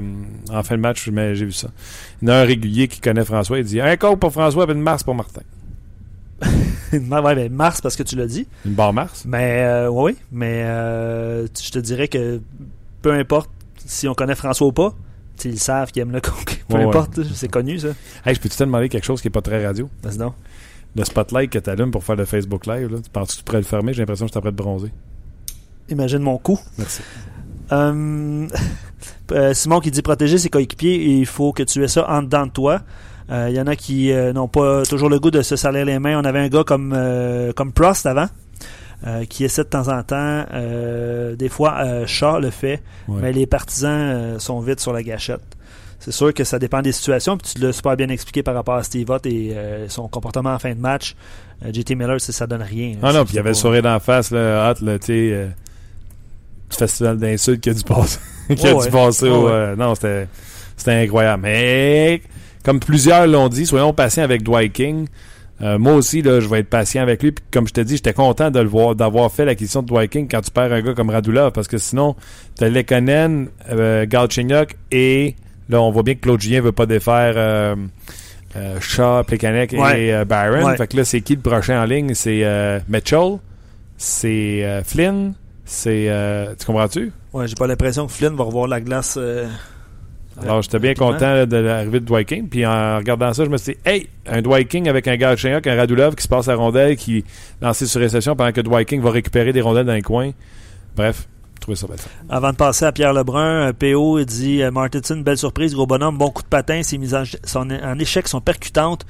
en 0.51 0.61
fin 0.61 0.75
de 0.75 0.81
match, 0.81 1.09
mais 1.11 1.33
j'ai 1.35 1.45
vu 1.45 1.51
ça. 1.51 1.69
Il 2.21 2.27
y 2.27 2.31
en 2.31 2.35
a 2.35 2.37
un 2.37 2.43
régulier 2.43 2.87
qui 2.87 2.99
connaît 3.01 3.25
François. 3.25 3.57
Il 3.57 3.65
dit 3.65 3.81
un 3.81 3.95
code 3.97 4.19
pour 4.19 4.31
François, 4.31 4.65
puis 4.67 4.75
une 4.75 4.81
Mars 4.81 5.03
pour 5.03 5.15
Martin. 5.15 5.41
ouais, 6.93 7.35
ben, 7.35 7.51
Mars 7.51 7.81
parce 7.81 7.95
que 7.95 8.03
tu 8.03 8.15
l'as 8.15 8.27
dit. 8.27 8.47
Une 8.65 8.73
barre 8.73 8.93
Mars? 8.93 9.23
Mais 9.27 9.63
euh, 9.63 9.89
oui, 9.89 10.15
mais 10.31 10.63
euh, 10.65 11.47
je 11.47 11.71
te 11.71 11.79
dirais 11.79 12.07
que 12.07 12.39
peu 13.01 13.11
importe 13.11 13.49
si 13.87 14.07
on 14.07 14.13
connaît 14.13 14.35
François 14.35 14.67
ou 14.67 14.71
pas, 14.71 14.93
ils 15.45 15.59
savent 15.59 15.91
qu'ils 15.91 16.01
aiment 16.03 16.11
le 16.11 16.21
coke. 16.21 16.63
Peu 16.67 16.75
Ouais, 16.77 16.83
ouais. 16.83 16.89
importe, 16.89 17.23
c'est 17.33 17.47
connu 17.49 17.79
ça. 17.79 17.89
Hey, 18.25 18.35
je 18.35 18.39
peux 18.39 18.49
te 18.49 18.63
demander 18.63 18.89
quelque 18.89 19.05
chose 19.05 19.21
qui 19.21 19.27
n'est 19.27 19.31
pas 19.31 19.41
très 19.41 19.65
radio? 19.65 19.89
Vas-y 20.03 20.17
donc. 20.17 20.33
Le 20.95 21.03
spotlight 21.03 21.49
que 21.51 21.59
tu 21.59 21.69
allumes 21.69 21.91
pour 21.91 22.03
faire 22.03 22.15
le 22.15 22.25
Facebook 22.25 22.65
Live, 22.65 22.91
là, 22.91 22.97
tu 23.03 23.09
penses 23.09 23.33
que 23.33 23.37
tu 23.37 23.43
pourrais 23.43 23.59
le 23.59 23.63
fermer? 23.65 23.93
J'ai 23.93 24.01
l'impression 24.01 24.25
que 24.25 24.31
tu 24.31 24.37
es 24.37 24.41
prêt 24.41 24.51
de 24.51 24.55
bronzer. 24.57 24.91
Imagine 25.89 26.19
mon 26.19 26.37
coup. 26.37 26.59
Merci. 26.77 27.01
Euh, 27.71 28.47
euh, 29.31 29.53
Simon 29.53 29.79
qui 29.79 29.91
dit 29.91 30.01
protéger 30.01 30.37
ses 30.37 30.49
coéquipiers 30.49 30.95
il 31.19 31.25
faut 31.25 31.51
que 31.53 31.63
tu 31.63 31.83
aies 31.83 31.87
ça 31.87 32.09
en 32.09 32.23
dedans 32.23 32.45
de 32.47 32.51
toi. 32.51 32.81
Il 33.29 33.51
y 33.53 33.59
en 33.59 33.67
a 33.67 33.75
qui 33.75 34.11
n'ont 34.33 34.47
pas 34.47 34.83
toujours 34.83 35.09
le 35.09 35.19
goût 35.19 35.31
de 35.31 35.41
se 35.41 35.57
salir 35.57 35.83
les 35.85 35.99
mains. 35.99 36.17
On 36.17 36.23
avait 36.23 36.39
un 36.39 36.47
gars 36.47 36.63
comme, 36.63 36.97
comme 37.57 37.73
Prost 37.73 38.05
avant. 38.05 38.27
Qui 39.29 39.43
essaie 39.43 39.63
de 39.63 39.69
temps 39.69 39.87
en 39.89 40.03
temps, 40.03 40.45
des 41.37 41.49
fois 41.49 42.05
Shaw 42.05 42.39
le 42.39 42.49
fait, 42.49 42.81
mais 43.07 43.31
les 43.31 43.45
partisans 43.45 44.39
sont 44.39 44.59
vite 44.59 44.79
sur 44.79 44.93
la 44.93 45.03
gâchette. 45.03 45.41
C'est 45.99 46.11
sûr 46.11 46.33
que 46.33 46.43
ça 46.43 46.59
dépend 46.59 46.81
des 46.81 46.91
situations, 46.91 47.37
puis 47.37 47.53
tu 47.53 47.61
l'as 47.61 47.73
super 47.73 47.95
bien 47.95 48.09
expliqué 48.09 48.43
par 48.43 48.53
rapport 48.53 48.75
à 48.75 48.83
Steve 48.83 49.09
Ott 49.09 49.25
et 49.25 49.55
son 49.87 50.07
comportement 50.07 50.53
en 50.53 50.59
fin 50.59 50.73
de 50.73 50.79
match. 50.79 51.15
JT 51.71 51.95
Miller, 51.95 52.19
ça 52.19 52.47
donne 52.47 52.61
rien. 52.61 52.95
Ah 53.01 53.13
non, 53.13 53.23
puis 53.23 53.33
il 53.33 53.37
y 53.37 53.39
avait 53.39 53.49
le 53.49 53.55
sourire 53.55 53.81
d'en 53.81 53.99
face, 53.99 54.31
là, 54.31 54.71
Hot, 54.71 54.75
tu 54.75 54.97
sais 55.01 55.47
festival 56.75 57.17
d'insultes 57.17 57.61
qui 57.61 57.69
a 57.69 57.73
dû 57.73 57.83
passer. 57.83 58.19
qui 58.55 58.67
a 58.67 58.73
dû 58.73 58.89
passer 58.89 59.29
au, 59.29 59.47
euh, 59.47 59.75
non, 59.75 59.95
c'était, 59.95 60.27
c'était 60.75 60.91
incroyable. 60.91 61.43
Mais, 61.43 62.21
comme 62.63 62.79
plusieurs 62.79 63.27
l'ont 63.27 63.49
dit, 63.49 63.65
soyons 63.65 63.93
patients 63.93 64.23
avec 64.23 64.43
Dwight 64.43 64.73
King. 64.73 65.07
Euh, 65.61 65.79
moi 65.79 65.93
aussi, 65.93 66.21
là, 66.21 66.39
je 66.39 66.47
vais 66.47 66.59
être 66.59 66.69
patient 66.69 67.01
avec 67.01 67.23
lui. 67.23 67.31
Puis, 67.31 67.43
comme 67.51 67.67
je 67.67 67.73
te 67.73 67.81
dis, 67.81 67.95
j'étais 67.95 68.13
content 68.13 68.51
de 68.51 68.59
le 68.59 68.67
voir, 68.67 68.95
d'avoir 68.95 69.31
fait 69.31 69.45
l'acquisition 69.45 69.81
de 69.81 69.87
Dwight 69.87 70.11
King 70.11 70.27
quand 70.29 70.41
tu 70.41 70.51
perds 70.51 70.71
un 70.71 70.81
gars 70.81 70.93
comme 70.93 71.09
Radulov. 71.09 71.51
Parce 71.51 71.67
que 71.67 71.77
sinon, 71.77 72.15
t'as 72.55 72.69
Lekonen, 72.69 73.49
euh, 73.71 74.05
Galchenyuk 74.07 74.75
et 74.91 75.35
là, 75.69 75.81
on 75.81 75.91
voit 75.91 76.03
bien 76.03 76.15
que 76.15 76.21
Claude 76.21 76.41
Julien 76.41 76.61
veut 76.61 76.71
pas 76.71 76.85
défaire 76.85 77.33
euh, 77.37 77.75
euh 78.55 78.79
Shaw, 78.79 79.23
Plekanec 79.23 79.73
et 79.73 80.23
Byron. 80.25 80.77
Fait 80.77 80.87
que 80.87 80.97
là, 80.97 81.05
c'est 81.05 81.21
qui 81.21 81.35
le 81.35 81.41
prochain 81.41 81.81
en 81.81 81.85
ligne? 81.85 82.13
C'est 82.13 82.43
Mitchell, 82.87 83.37
c'est 83.97 84.81
Flynn, 84.85 85.33
c'est. 85.65 86.55
Tu 86.59 86.65
comprends-tu? 86.65 87.11
Ouais, 87.33 87.47
j'ai 87.47 87.55
pas 87.55 87.67
l'impression 87.67 88.05
que 88.05 88.13
Flynn 88.13 88.35
va 88.35 88.43
revoir 88.43 88.67
la 88.67 88.79
glace. 88.79 89.17
Alors, 90.41 90.61
j'étais 90.61 90.79
bien 90.79 90.93
content 90.93 91.45
de 91.45 91.57
l'arrivée 91.57 91.99
de 91.99 92.05
Dwight 92.05 92.27
King. 92.27 92.47
Puis 92.47 92.65
en 92.65 92.97
regardant 92.97 93.33
ça, 93.33 93.43
je 93.43 93.49
me 93.49 93.57
suis 93.57 93.73
dit, 93.73 93.79
hey, 93.85 94.07
un 94.27 94.41
Dwight 94.41 94.67
King 94.67 94.87
avec 94.87 95.07
un 95.07 95.15
Galchenyuk, 95.15 95.65
un 95.65 95.75
Radulov 95.75 96.15
qui 96.15 96.23
se 96.23 96.27
passe 96.27 96.47
à 96.47 96.55
rondelle, 96.55 96.95
qui 96.95 97.23
lance 97.61 97.83
sur 97.83 97.99
réception 97.99 98.35
pendant 98.35 98.51
que 98.51 98.61
Dwight 98.61 98.87
King 98.87 99.01
va 99.01 99.11
récupérer 99.11 99.51
des 99.53 99.61
rondelles 99.61 99.85
dans 99.85 99.93
les 99.93 100.01
coins. 100.01 100.31
Bref, 100.95 101.27
trouvez 101.59 101.75
ça. 101.75 101.87
Avant 102.29 102.51
de 102.51 102.55
passer 102.57 102.85
à 102.85 102.91
Pierre 102.91 103.13
Lebrun, 103.13 103.73
PO 103.73 104.23
dit 104.23 104.61
euh, 104.61 104.71
Martinson, 104.71 105.17
belle 105.17 105.37
surprise, 105.37 105.73
gros 105.73 105.87
bonhomme, 105.87 106.17
bon 106.17 106.29
coup 106.29 106.43
de 106.43 106.47
patin, 106.47 106.83
ses 106.83 106.97
mises 106.97 107.15
en, 107.15 107.69
en 107.69 107.99
échec 107.99 108.27
sont 108.27 108.41
percutantes. 108.41 109.05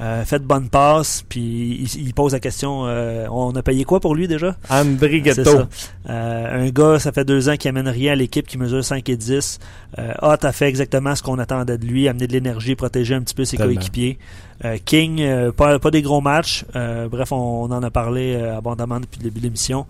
Euh, 0.00 0.24
fait 0.24 0.38
de 0.38 0.44
bonnes 0.44 0.70
passes, 0.70 1.24
puis 1.28 1.86
il, 1.98 2.14
pose 2.14 2.32
la 2.32 2.40
question 2.40 2.86
euh, 2.86 3.26
on 3.30 3.54
a 3.54 3.62
payé 3.62 3.84
quoi 3.84 4.00
pour 4.00 4.14
lui 4.14 4.28
déjà? 4.28 4.56
André 4.70 5.20
Ghetto. 5.20 5.64
Euh, 6.08 6.66
un 6.66 6.70
gars, 6.70 6.98
ça 6.98 7.12
fait 7.12 7.26
deux 7.26 7.50
ans 7.50 7.56
qui 7.56 7.68
amène 7.68 7.86
rien 7.86 8.12
à 8.12 8.14
l'équipe, 8.14 8.46
qui 8.46 8.56
mesure 8.56 8.82
5 8.82 9.06
et 9.10 9.16
10. 9.16 9.58
Euh, 9.98 10.12
Hott 10.22 10.46
a 10.46 10.52
fait 10.52 10.68
exactement 10.68 11.14
ce 11.14 11.22
qu'on 11.22 11.38
attendait 11.38 11.76
de 11.76 11.84
lui, 11.84 12.08
amener 12.08 12.26
de 12.26 12.32
l'énergie, 12.32 12.76
protéger 12.76 13.14
un 13.14 13.20
petit 13.20 13.34
peu 13.34 13.44
ses 13.44 13.58
coéquipiers. 13.58 14.18
King, 14.84 15.22
pas, 15.52 15.78
pas 15.78 15.90
des 15.90 16.02
gros 16.02 16.20
matchs. 16.20 16.64
bref, 16.74 17.32
on, 17.32 17.64
en 17.64 17.82
a 17.82 17.90
parlé 17.90 18.36
abondamment 18.36 19.00
depuis 19.00 19.18
le 19.18 19.24
début 19.24 19.40
de 19.40 19.44
l'émission. 19.44 19.86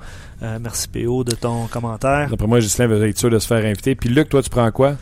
merci 0.61 0.89
PO 0.89 1.23
de 1.23 1.37
ton 1.37 1.67
commentaire. 1.67 2.31
D'après 2.31 2.47
moi, 2.49 2.59
Gislain 2.59 2.89
va 2.89 2.97
être 3.07 3.19
sûr 3.19 3.31
de 3.31 3.39
se 3.39 3.47
faire 3.47 3.65
inviter. 3.65 3.95
Puis 3.95 4.09
Luc, 4.09 4.29
toi, 4.29 4.43
tu 4.43 4.51
prends 4.51 4.71
quoi? 4.73 4.95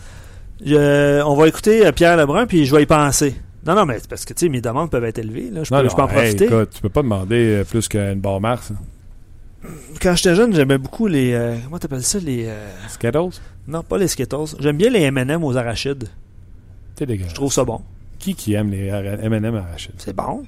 On 0.67 1.35
va 1.35 1.49
écouter 1.49 1.91
Pierre 1.93 2.17
Lebrun, 2.19 2.47
puis 2.47 2.67
je 2.67 2.75
vais 2.75 2.83
y 2.83 2.87
penser. 2.87 3.35
Non, 3.69 3.75
non, 3.75 3.85
mais 3.85 3.99
c'est 3.99 4.09
parce 4.09 4.25
que 4.25 4.33
tu 4.33 4.47
sais, 4.47 4.49
mes 4.49 4.63
demandes 4.63 4.91
peuvent 4.91 5.05
être 5.05 5.19
élevées. 5.19 5.51
Là. 5.51 5.63
Je, 5.63 5.69
peux, 5.69 5.89
je 5.91 5.95
peux 5.95 6.01
en 6.01 6.09
profiter. 6.09 6.47
Écoute, 6.47 6.71
tu 6.75 6.81
peux 6.81 6.89
pas 6.89 7.03
demander 7.03 7.59
euh, 7.59 7.65
plus 7.65 7.87
qu'une 7.87 8.19
barre 8.19 8.41
Mars. 8.41 8.73
Quand 10.01 10.17
j'étais 10.17 10.35
jeune, 10.35 10.55
j'aimais 10.55 10.79
beaucoup 10.79 11.07
les. 11.07 11.35
Euh, 11.35 11.57
comment 11.65 11.79
t'appelles 11.79 12.03
ça 12.03 12.19
Les. 12.19 12.47
Euh... 12.47 12.67
Skittles? 12.89 13.39
Non, 13.67 13.83
pas 13.83 13.99
les 13.99 14.09
Skittles. 14.09 14.57
J'aime 14.59 14.79
bien 14.79 14.89
les 14.89 15.11
MM 15.11 15.45
aux 15.45 15.55
arachides. 15.55 16.09
T'es 16.95 17.05
dégueulasse. 17.05 17.33
Je 17.33 17.35
trouve 17.35 17.53
ça 17.53 17.63
bon. 17.67 17.83
Qui 18.19 18.35
qui 18.35 18.55
aime 18.55 18.71
les 18.71 18.91
MM 18.91 19.57
arachides? 19.57 19.97
C'est 19.99 20.17
bon. 20.17 20.47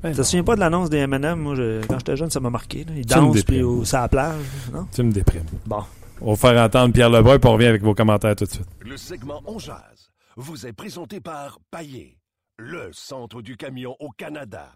Ben, 0.00 0.12
tu 0.12 0.18
te 0.18 0.22
souviens 0.22 0.44
pas 0.44 0.54
de 0.54 0.60
l'annonce 0.60 0.88
des 0.88 0.98
M&M? 0.98 1.38
Moi, 1.38 1.56
quand 1.88 1.98
j'étais 1.98 2.16
jeune, 2.16 2.30
ça 2.30 2.38
m'a 2.38 2.48
marqué. 2.48 2.84
Là. 2.84 2.92
Ils 2.96 3.04
dansent 3.04 3.42
puis 3.42 3.62
au, 3.62 3.84
ça 3.84 4.02
la 4.02 4.08
plage. 4.08 4.36
Non? 4.72 4.86
Tu 4.94 5.02
me 5.02 5.10
déprimes. 5.12 5.44
Bon. 5.66 5.82
On 6.22 6.34
va 6.34 6.36
faire 6.36 6.62
entendre 6.62 6.94
Pierre 6.94 7.10
Lebrun 7.10 7.38
puis 7.38 7.50
on 7.50 7.54
revient 7.54 7.66
avec 7.66 7.82
vos 7.82 7.94
commentaires 7.94 8.36
tout 8.36 8.44
de 8.44 8.50
suite. 8.50 8.68
Le 8.80 8.96
segment 8.96 9.42
On 9.46 9.58
Jazz 9.58 10.12
vous 10.36 10.66
est 10.66 10.72
présenté 10.72 11.20
par 11.20 11.58
Paillé 11.70 12.19
le 12.60 12.92
centre 12.92 13.40
du 13.42 13.56
camion 13.56 13.96
au 13.98 14.10
Canada. 14.10 14.72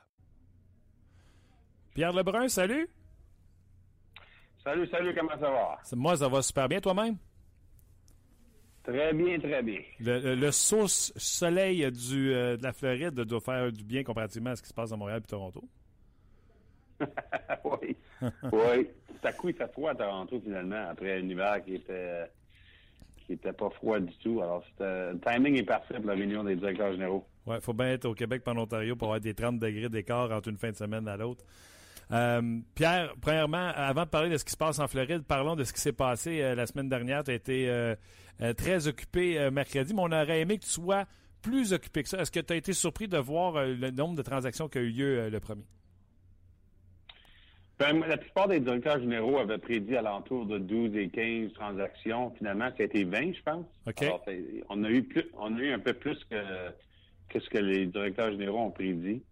Pierre 1.94 2.12
Lebrun, 2.12 2.48
salut. 2.48 2.88
Salut, 4.64 4.86
salut, 4.88 5.14
comment 5.14 5.38
ça 5.38 5.50
va? 5.50 5.78
Moi, 5.92 6.16
ça 6.16 6.28
va 6.28 6.42
super 6.42 6.68
bien, 6.68 6.80
toi-même? 6.80 7.16
Très 8.82 9.12
bien, 9.12 9.38
très 9.38 9.62
bien. 9.62 9.80
Le, 10.00 10.50
source 10.50 11.12
soleil 11.16 11.90
du, 11.92 12.34
euh, 12.34 12.56
de 12.56 12.62
la 12.62 12.72
Floride 12.72 13.14
doit 13.14 13.40
faire 13.40 13.70
du 13.70 13.84
bien 13.84 14.02
comparativement 14.02 14.50
à 14.50 14.56
ce 14.56 14.62
qui 14.62 14.68
se 14.68 14.74
passe 14.74 14.92
à 14.92 14.96
Montréal 14.96 15.20
et 15.22 15.26
Toronto. 15.26 15.62
oui. 17.64 17.96
oui. 18.22 18.88
Tout 19.08 19.28
à 19.28 19.32
coup, 19.32 19.48
il 19.50 19.54
fait 19.54 19.70
froid 19.72 19.90
à 19.90 19.94
Toronto, 19.94 20.40
finalement, 20.40 20.88
après 20.90 21.18
un 21.18 21.28
hiver 21.28 21.62
qui 21.64 21.76
était 21.76 21.92
euh, 21.92 22.26
qui 23.26 23.34
était 23.34 23.52
pas 23.52 23.70
froid 23.70 23.98
du 24.00 24.14
tout. 24.18 24.40
Alors, 24.42 24.64
le 24.78 25.18
timing 25.18 25.56
est 25.56 25.64
parfait 25.64 25.94
pour 25.94 26.06
la 26.06 26.14
réunion 26.14 26.44
des 26.44 26.56
directeurs 26.56 26.92
généraux. 26.92 27.26
Oui, 27.46 27.56
il 27.56 27.60
faut 27.60 27.72
bien 27.72 27.92
être 27.92 28.06
au 28.06 28.14
Québec 28.14 28.42
par 28.42 28.54
l'Ontario 28.54 28.96
pour 28.96 29.08
avoir 29.08 29.20
des 29.20 29.34
30 29.34 29.58
degrés 29.58 29.88
d'écart 29.88 30.30
entre 30.30 30.48
une 30.48 30.56
fin 30.56 30.70
de 30.70 30.76
semaine 30.76 31.06
à 31.08 31.16
l'autre. 31.16 31.44
Euh, 32.12 32.60
Pierre, 32.74 33.14
premièrement, 33.20 33.70
avant 33.74 34.04
de 34.04 34.08
parler 34.08 34.30
de 34.30 34.36
ce 34.36 34.44
qui 34.44 34.52
se 34.52 34.56
passe 34.56 34.78
en 34.78 34.86
Floride, 34.88 35.22
parlons 35.26 35.56
de 35.56 35.64
ce 35.64 35.72
qui 35.72 35.80
s'est 35.80 35.92
passé 35.92 36.42
euh, 36.42 36.54
la 36.54 36.66
semaine 36.66 36.88
dernière. 36.88 37.24
Tu 37.24 37.30
as 37.30 37.34
été 37.34 37.68
euh, 37.68 37.94
très 38.56 38.88
occupé 38.88 39.50
mercredi, 39.50 39.94
mais 39.94 40.02
on 40.02 40.12
aurait 40.12 40.40
aimé 40.40 40.58
que 40.58 40.64
tu 40.64 40.70
sois 40.70 41.04
plus 41.40 41.72
occupé 41.72 42.02
que 42.02 42.08
ça. 42.08 42.18
Est-ce 42.18 42.30
que 42.30 42.40
tu 42.40 42.52
as 42.52 42.56
été 42.56 42.72
surpris 42.72 43.08
de 43.08 43.18
voir 43.18 43.64
le 43.64 43.90
nombre 43.90 44.16
de 44.16 44.22
transactions 44.22 44.68
qui 44.68 44.78
a 44.78 44.80
eu 44.80 44.90
lieu 44.90 45.28
le 45.28 45.40
premier? 45.40 45.64
Ben, 47.78 48.04
la 48.06 48.16
plupart 48.16 48.46
des 48.46 48.60
directeurs 48.60 49.00
généraux 49.00 49.38
avaient 49.38 49.58
prédit 49.58 49.96
alentour 49.96 50.46
de 50.46 50.58
12 50.58 50.96
et 50.96 51.08
15 51.08 51.52
transactions. 51.54 52.30
Finalement, 52.38 52.68
ça 52.68 52.76
a 52.80 52.82
été 52.84 53.02
20, 53.02 53.32
je 53.32 53.42
pense. 53.42 53.66
on 54.68 54.84
a 54.84 54.90
eu 54.90 55.02
plus, 55.02 55.24
on 55.36 55.56
a 55.56 55.60
eu 55.60 55.72
un 55.72 55.80
peu 55.80 55.92
plus 55.92 56.22
que, 56.30 56.36
que 57.28 57.40
ce 57.40 57.50
que 57.50 57.58
les 57.58 57.86
directeurs 57.86 58.30
généraux 58.30 58.60
ont 58.60 58.70
prédit, 58.70 59.22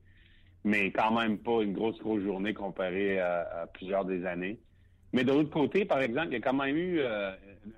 mais 0.64 0.90
quand 0.90 1.12
même 1.12 1.38
pas 1.38 1.62
une 1.62 1.72
grosse, 1.72 1.98
grosse 2.00 2.22
journée 2.22 2.52
comparée 2.52 3.20
à, 3.20 3.68
plusieurs 3.74 4.04
des 4.04 4.26
années. 4.26 4.58
Mais 5.12 5.22
de 5.22 5.32
l'autre 5.32 5.50
côté, 5.50 5.84
par 5.84 6.00
exemple, 6.00 6.28
il 6.28 6.32
y 6.32 6.36
a 6.36 6.40
quand 6.40 6.54
même 6.54 6.76
eu 6.76 6.98
euh, 6.98 7.30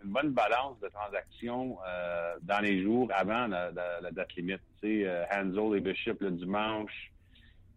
une 0.02 0.10
bonne 0.10 0.30
balance 0.30 0.78
de 0.80 0.88
transactions 0.88 1.76
euh, 1.86 2.36
dans 2.42 2.60
les 2.60 2.82
jours 2.82 3.10
avant 3.14 3.48
la, 3.48 3.70
date 4.12 4.34
limite. 4.36 4.60
Tu 4.80 5.02
sais, 5.02 5.06
euh, 5.06 5.24
Hansel 5.30 5.76
et 5.76 5.80
Bishop 5.80 6.16
le 6.20 6.30
dimanche, 6.30 7.12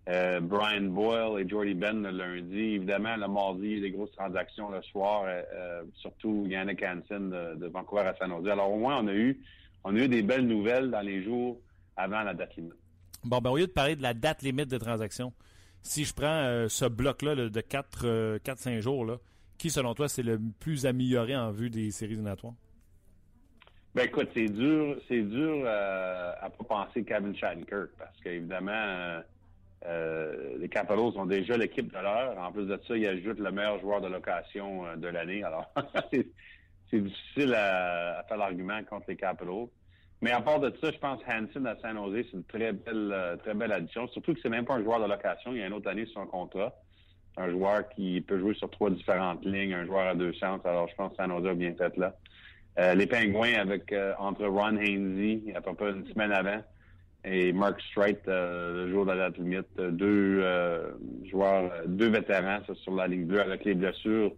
euh, 0.10 0.40
Brian 0.40 0.84
Boyle 0.84 1.42
et 1.42 1.50
Jordy 1.50 1.74
Ben 1.74 2.02
le 2.02 2.12
lundi. 2.12 2.76
Évidemment, 2.76 3.18
le 3.18 3.28
mardi, 3.28 3.66
il 3.66 3.76
y 3.76 3.78
a 3.80 3.82
des 3.82 3.92
grosses 3.92 4.12
transactions 4.14 4.70
le 4.70 4.82
soir, 4.82 5.24
euh, 5.26 5.42
euh, 5.54 5.84
surtout 5.96 6.46
Yannick 6.48 6.82
Hansen 6.82 7.30
de, 7.30 7.68
Vancouver 7.68 8.04
à 8.04 8.16
San 8.16 8.30
Jose. 8.30 8.48
Alors 8.48 8.72
au 8.72 8.78
moins, 8.78 9.04
on 9.04 9.08
a 9.08 9.14
eu 9.14 9.38
on 9.84 9.96
a 9.96 10.00
eu 10.00 10.08
des 10.08 10.22
belles 10.22 10.48
nouvelles 10.48 10.92
dans 10.92 11.02
les 11.02 11.24
jours 11.24 11.60
avant 11.98 12.24
la 12.24 12.34
date 12.34 12.56
limite. 12.56 12.74
Bon, 13.24 13.40
ben 13.40 13.50
au 13.50 13.58
lieu 13.58 13.68
de 13.68 13.72
parler 13.72 13.96
de 13.96 14.02
la 14.02 14.14
date 14.14 14.44
limite 14.44 14.70
de 14.70 14.78
transaction, 14.78 15.34
si 15.82 16.06
je 16.06 16.14
prends 16.14 16.68
ce 16.70 16.86
bloc-là 16.86 17.36
de 17.36 17.62
4-5 17.62 18.80
jours, 18.80 19.06
là, 19.06 19.18
qui, 19.58 19.70
selon 19.70 19.94
toi, 19.94 20.08
c'est 20.08 20.24
le 20.24 20.40
plus 20.60 20.86
amélioré 20.86 21.36
en 21.36 21.52
vue 21.52 21.70
des 21.70 21.92
séries 21.92 22.14
éliminatoires? 22.14 22.54
Ben 23.96 24.06
écoute, 24.06 24.30
c'est 24.34 24.50
dur, 24.50 24.98
c'est 25.08 25.22
dur 25.22 25.66
à 25.68 26.50
pas 26.50 26.64
penser 26.68 27.04
Kevin 27.04 27.36
Shattenkirk 27.36 27.90
parce 27.98 28.18
qu'évidemment, 28.22 29.22
euh, 29.86 30.58
les 30.60 30.70
Capitals 30.70 31.00
ont 31.00 31.26
déjà 31.26 31.56
l'équipe 31.58 31.92
de 31.92 32.00
l'heure. 32.00 32.38
En 32.38 32.52
plus 32.52 32.66
de 32.66 32.80
ça, 32.88 32.98
ils 32.98 33.08
ajoutent 33.08 33.40
le 33.40 33.52
meilleur 33.52 33.80
joueur 33.80 34.02
de 34.02 34.08
location 34.08 34.86
euh, 34.86 34.96
de 34.96 35.08
l'année. 35.08 35.44
Alors, 35.44 35.72
c'est 36.12 37.00
difficile 37.00 37.54
à, 37.54 38.24
faire 38.28 38.38
l'argument 38.38 38.80
contre 38.90 39.06
les 39.10 39.16
Capitals. 39.16 39.68
Mais 40.22 40.32
à 40.32 40.42
part 40.42 40.60
de 40.60 40.74
ça, 40.82 40.92
je 40.92 40.98
pense 40.98 41.22
Hansen 41.30 41.68
à 41.68 41.78
San 41.78 41.96
Jose, 41.96 42.26
c'est 42.32 42.38
une 42.38 42.44
très 42.46 42.74
belle, 42.74 43.12
euh, 43.14 43.36
très 43.38 43.54
belle 43.54 43.72
addition. 43.72 44.08
Surtout 44.08 44.34
que 44.34 44.40
c'est 44.42 44.50
même 44.50 44.66
pas 44.66 44.76
un 44.76 44.84
joueur 44.84 45.00
de 45.00 45.06
location. 45.06 45.52
Il 45.54 45.60
y 45.60 45.64
a 45.64 45.68
une 45.68 45.74
autre 45.74 45.90
année 45.90 46.06
sur 46.08 46.22
son 46.22 46.28
contrat. 46.28 46.74
Un 47.38 47.52
joueur 47.52 47.88
qui 47.90 48.20
peut 48.22 48.40
jouer 48.40 48.56
sur 48.56 48.70
trois 48.72 48.90
différentes 48.90 49.46
lignes, 49.46 49.76
un 49.76 49.86
joueur 49.86 50.08
à 50.08 50.16
deux 50.16 50.34
chances. 50.34 50.66
Alors, 50.66 50.88
je 50.88 50.96
pense 50.96 51.12
que 51.12 51.18
San 51.18 51.30
Jose 51.30 51.46
a 51.46 51.54
bien 51.54 51.76
fait 51.76 51.96
là. 51.98 52.16
les 52.96 53.06
Pingouins 53.06 53.54
avec 53.60 53.94
entre 54.18 54.48
Ron 54.48 54.78
Hainsey, 54.78 55.54
à 55.54 55.62
peu 55.62 55.76
près 55.76 55.92
une 55.92 56.08
semaine 56.08 56.32
avant, 56.32 56.64
et 57.24 57.52
Mark 57.52 57.82
Streit, 57.92 58.22
euh, 58.28 58.86
le 58.86 58.92
jour 58.92 59.06
de 59.06 59.12
la 59.12 59.30
date 59.30 59.38
limite. 59.38 59.68
Euh, 59.80 59.92
deux 59.92 60.40
euh, 60.42 60.92
joueurs, 61.30 61.72
deux 61.88 62.10
vétérans 62.10 62.60
sur 62.84 62.96
la 62.96 63.08
ligne 63.08 63.26
bleue 63.26 63.42
avec 63.42 63.66
les 63.66 63.76
blessures, 63.76 64.32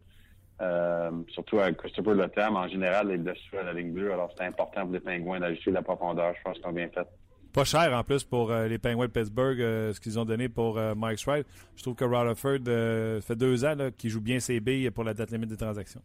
surtout 1.30 1.60
avec 1.60 1.78
Christopher 1.78 2.16
Lethem. 2.16 2.56
En 2.56 2.68
général, 2.68 3.10
les 3.10 3.18
blessures 3.18 3.60
à 3.60 3.64
la 3.64 3.74
ligne 3.74 3.92
bleue. 3.92 4.12
Alors, 4.12 4.32
c'est 4.38 4.46
important 4.46 4.84
pour 4.84 4.94
les 4.94 5.00
Pingouins 5.00 5.40
d'ajuster 5.40 5.72
la 5.72 5.82
profondeur. 5.82 6.34
Je 6.38 6.44
pense 6.44 6.58
qu'ils 6.58 6.68
ont 6.68 6.74
bien 6.74 6.90
fait. 6.90 7.08
Pas 7.54 7.64
cher 7.64 7.92
en 7.94 8.04
plus 8.04 8.24
pour 8.24 8.52
les 8.52 8.78
Penguins 8.78 9.08
de 9.08 9.12
Pittsburgh, 9.12 9.58
ce 9.58 10.00
qu'ils 10.00 10.20
ont 10.20 10.26
donné 10.26 10.50
pour 10.50 10.80
Mike 10.96 11.18
Streit. 11.18 11.46
Je 11.76 11.82
trouve 11.82 11.96
que 11.96 12.06
Rutherford 12.06 13.22
fait 13.24 13.36
deux 13.36 13.66
ans 13.66 13.76
qu'il 13.98 14.10
joue 14.12 14.22
bien 14.22 14.40
ses 14.40 14.60
billes 14.60 14.92
pour 14.92 15.04
la 15.04 15.14
date 15.14 15.32
limite 15.32 15.50
des 15.50 15.58
transactions. 15.58 16.02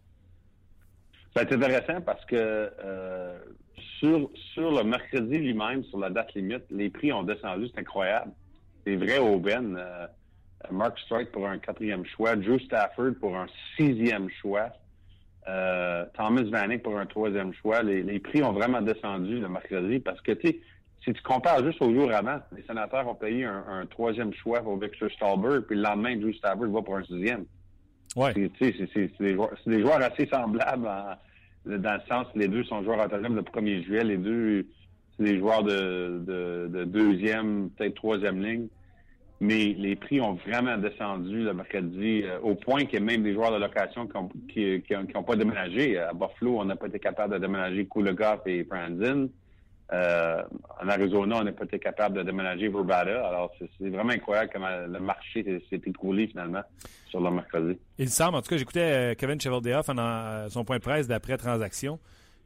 C'est 1.37 1.53
intéressant 1.53 2.01
parce 2.01 2.25
que 2.27 2.37
euh, 2.37 3.39
sur, 3.99 4.31
sur 4.53 4.71
le 4.71 4.85
mercredi 4.85 5.39
lui-même, 5.39 5.83
sur 5.85 5.99
la 5.99 6.11
date 6.11 6.35
limite, 6.35 6.65
les 6.71 6.91
prix 6.91 7.13
ont 7.13 7.25
descendu. 7.25 7.67
C'est 7.75 7.81
incroyable. 7.81 8.31
C'est 8.87 8.97
vrai 8.97 9.19
au 9.19 9.39
Ben. 9.39 9.77
Euh, 9.77 10.07
Mark 10.71 10.99
Strike 11.01 11.33
pour 11.33 11.47
un 11.47 11.59
quatrième 11.59 12.05
choix, 12.07 12.37
Drew 12.37 12.59
Stafford 12.59 13.13
pour 13.21 13.37
un 13.37 13.47
sixième 13.77 14.29
choix, 14.41 14.71
euh, 15.47 16.05
Thomas 16.15 16.43
Vanek 16.43 16.83
pour 16.83 16.99
un 16.99 17.07
troisième 17.07 17.53
choix. 17.53 17.83
Les, 17.83 18.03
les, 18.03 18.19
prix 18.19 18.43
ont 18.43 18.53
vraiment 18.53 18.81
descendu 18.81 19.41
le 19.41 19.49
mercredi 19.49 19.99
parce 19.99 20.21
que, 20.23 20.33
tu 20.33 20.49
sais, 20.49 20.61
si 21.05 21.13
tu 21.13 21.23
compares 21.23 21.63
juste 21.65 21.83
au 21.83 21.93
jour 21.93 22.11
avant, 22.13 22.41
les 22.57 22.63
sénateurs 22.63 23.07
ont 23.07 23.15
payé 23.15 23.45
un, 23.45 23.85
troisième 23.91 24.33
choix 24.33 24.63
pour 24.63 24.79
Victor 24.79 25.11
Stallberg, 25.11 25.65
puis 25.65 25.77
le 25.77 25.83
lendemain, 25.83 26.17
Drew 26.17 26.33
Stafford 26.33 26.69
va 26.69 26.81
pour 26.81 26.97
un 26.97 27.05
sixième. 27.05 27.45
Ouais. 28.17 28.33
C'est 28.35 29.21
des, 29.21 29.37
des, 29.67 29.81
joueurs 29.81 30.03
assez 30.03 30.27
semblables 30.27 30.89
dans 31.67 31.95
le 31.95 32.01
sens 32.09 32.27
que 32.33 32.39
les 32.39 32.49
deux 32.49 32.65
sont 32.65 32.83
joueurs 32.85 33.05
autonomes 33.05 33.37
le 33.37 33.43
1er 33.43 33.83
juillet, 33.85 34.05
les 34.05 34.17
deux, 34.17 34.67
c'est 35.17 35.25
des 35.25 35.39
joueurs 35.39 35.63
de, 35.63 36.23
de, 36.27 36.69
de 36.73 36.85
deuxième, 36.85 37.71
peut-être 37.71 37.95
troisième 37.95 38.43
ligne. 38.43 38.69
Mais 39.41 39.75
les 39.77 39.97
prix 39.97 40.21
ont 40.21 40.35
vraiment 40.35 40.79
descendu 40.79 41.43
le 41.43 41.53
mercredi, 41.53 42.23
euh, 42.25 42.39
au 42.41 42.55
point 42.55 42.83
a 42.91 43.01
même 43.01 43.23
des 43.25 43.35
joueurs 43.35 43.53
de 43.53 43.59
location 43.59 44.07
qui 44.07 44.15
n'ont 44.15 44.29
qui, 44.49 44.83
qui, 44.83 45.23
pas 45.27 45.37
déménagé. 45.37 45.99
À 45.99 46.13
Buffalo, 46.13 46.61
on 46.61 46.65
n'a 46.65 46.77
pas 46.77 46.87
été 46.87 47.01
capable 47.01 47.35
de 47.35 47.39
déménager 47.39 47.87
Kulikov 47.87 48.41
et 48.47 48.65
Franzin. 48.65 49.29
Euh, 49.95 50.43
en 50.83 50.89
Arizona, 50.89 51.37
on 51.41 51.45
n'a 51.45 51.53
pas 51.53 51.65
été 51.65 51.79
capable 51.79 52.17
de 52.17 52.23
déménager 52.23 52.69
Verbata. 52.69 53.27
Alors, 53.27 53.53
c'est 53.59 53.89
vraiment 53.89 54.13
incroyable 54.13 54.51
comment 54.53 54.69
le 54.87 54.99
marché 54.99 55.63
s'est 55.71 55.81
écroulé 55.87 56.27
finalement 56.27 56.63
sur 57.09 57.21
le 57.21 57.31
mercredi. 57.31 57.79
Il 57.99 58.11
semble, 58.11 58.37
en 58.37 58.43
tout 58.43 58.49
cas, 58.49 58.57
j'écoutais 58.57 58.81
euh, 58.81 59.15
Kevin 59.15 59.41
Chevaldehoff 59.41 59.89
en 59.89 59.99
euh, 59.99 60.49
son 60.49 60.65
point 60.65 60.79
de 60.79 60.83
presse 60.83 61.07
d'après-transaction. 61.07 62.01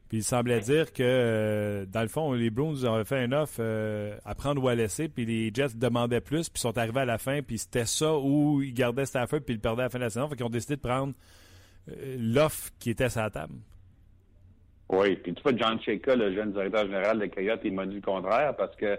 Puis 0.09 0.19
il 0.19 0.23
semblait 0.23 0.59
dire 0.59 0.91
que, 0.91 1.85
dans 1.91 2.01
le 2.01 2.07
fond, 2.07 2.33
les 2.33 2.49
Bruins 2.49 2.83
avaient 2.83 3.05
fait 3.05 3.19
un 3.19 3.31
offre 3.31 3.61
à 4.25 4.33
prendre 4.33 4.63
ou 4.63 4.67
à 4.67 4.73
laisser, 4.73 5.07
puis 5.07 5.23
les 5.23 5.51
Jets 5.53 5.75
demandaient 5.75 6.19
plus, 6.19 6.49
puis 6.49 6.59
sont 6.59 6.75
arrivés 6.79 7.01
à 7.01 7.05
la 7.05 7.19
fin, 7.19 7.43
puis 7.43 7.59
c'était 7.59 7.85
ça 7.85 8.17
où 8.17 8.59
ils 8.63 8.73
gardaient 8.73 9.05
Stafford, 9.05 9.41
puis 9.41 9.53
ils 9.53 9.59
perdaient 9.59 9.83
à 9.83 9.85
la 9.85 9.89
fin 9.89 9.99
de 9.99 10.05
la 10.05 10.09
saison. 10.09 10.27
Fait 10.27 10.35
qu'ils 10.35 10.45
ont 10.47 10.49
décidé 10.49 10.77
de 10.77 10.81
prendre 10.81 11.13
l'offre 12.17 12.71
qui 12.79 12.89
était 12.89 13.09
sur 13.09 13.21
la 13.21 13.29
table. 13.29 13.53
Oui, 14.89 15.15
puis 15.17 15.33
tu 15.33 15.43
vois, 15.43 15.55
John 15.55 15.79
Shaka, 15.79 16.15
le 16.15 16.33
jeune 16.33 16.51
directeur 16.51 16.85
général 16.85 17.19
de 17.19 17.27
Coyote, 17.27 17.61
il 17.63 17.73
m'a 17.73 17.85
dit 17.85 17.95
le 17.95 18.01
contraire 18.01 18.55
parce 18.55 18.75
que 18.75 18.97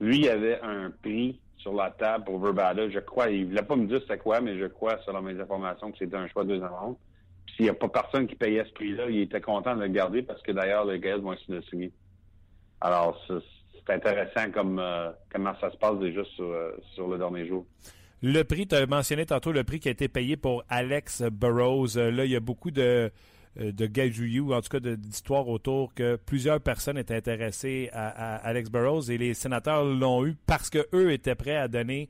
lui, 0.00 0.18
il 0.18 0.28
avait 0.28 0.60
un 0.62 0.90
prix 0.90 1.40
sur 1.58 1.72
la 1.74 1.90
table 1.90 2.24
pour 2.24 2.40
Verbata. 2.40 2.90
Je 2.90 2.98
crois, 2.98 3.30
il 3.30 3.46
voulait 3.46 3.62
pas 3.62 3.76
me 3.76 3.86
dire 3.86 4.00
c'était 4.02 4.18
quoi, 4.18 4.40
mais 4.40 4.58
je 4.58 4.66
crois, 4.66 4.98
selon 5.06 5.22
mes 5.22 5.40
informations, 5.40 5.92
que 5.92 5.98
c'était 5.98 6.16
un 6.16 6.26
choix 6.28 6.42
de 6.42 6.48
deuxième 6.50 6.72
ronde. 6.72 6.96
Puis 7.46 7.54
s'il 7.56 7.64
n'y 7.66 7.70
a 7.70 7.74
pas 7.74 7.88
personne 7.88 8.26
qui 8.26 8.34
payait 8.34 8.64
ce 8.64 8.72
prix-là, 8.72 9.08
il 9.08 9.20
était 9.20 9.40
content 9.40 9.76
de 9.76 9.82
le 9.82 9.88
garder 9.88 10.22
parce 10.22 10.42
que 10.42 10.50
d'ailleurs, 10.50 10.84
les 10.84 10.98
gars 10.98 11.16
vont 11.16 11.32
essayer 11.32 11.54
de 11.54 11.64
signer. 11.66 11.92
Alors, 12.80 13.24
c'est 13.28 13.92
intéressant 13.92 14.50
comme 14.50 14.80
euh, 14.80 15.10
comment 15.32 15.54
ça 15.60 15.70
se 15.70 15.76
passe 15.76 15.98
déjà 16.00 16.24
sur, 16.34 16.44
euh, 16.44 16.72
sur 16.94 17.06
le 17.06 17.18
dernier 17.18 17.46
jour. 17.46 17.64
Le 18.22 18.42
prix, 18.42 18.66
tu 18.66 18.74
as 18.74 18.86
mentionné 18.86 19.26
tantôt 19.26 19.52
le 19.52 19.62
prix 19.62 19.78
qui 19.78 19.88
a 19.88 19.92
été 19.92 20.08
payé 20.08 20.36
pour 20.36 20.64
Alex 20.68 21.22
Burrows. 21.22 21.96
Euh, 21.96 22.10
là, 22.10 22.24
il 22.24 22.30
y 22.30 22.36
a 22.36 22.40
beaucoup 22.40 22.70
de 22.72 23.10
de 23.56 23.86
gajouillou, 23.86 24.54
en 24.54 24.60
tout 24.60 24.68
cas 24.68 24.80
d'histoires 24.80 25.48
autour 25.48 25.92
que 25.94 26.16
plusieurs 26.16 26.60
personnes 26.60 26.96
étaient 26.96 27.16
intéressées 27.16 27.90
à, 27.92 28.08
à, 28.08 28.36
Alex 28.36 28.70
Burrows 28.70 29.10
et 29.10 29.18
les 29.18 29.34
sénateurs 29.34 29.84
l'ont 29.84 30.26
eu 30.26 30.36
parce 30.46 30.70
que 30.70 30.86
eux 30.94 31.12
étaient 31.12 31.34
prêts 31.34 31.56
à 31.56 31.68
donner 31.68 32.08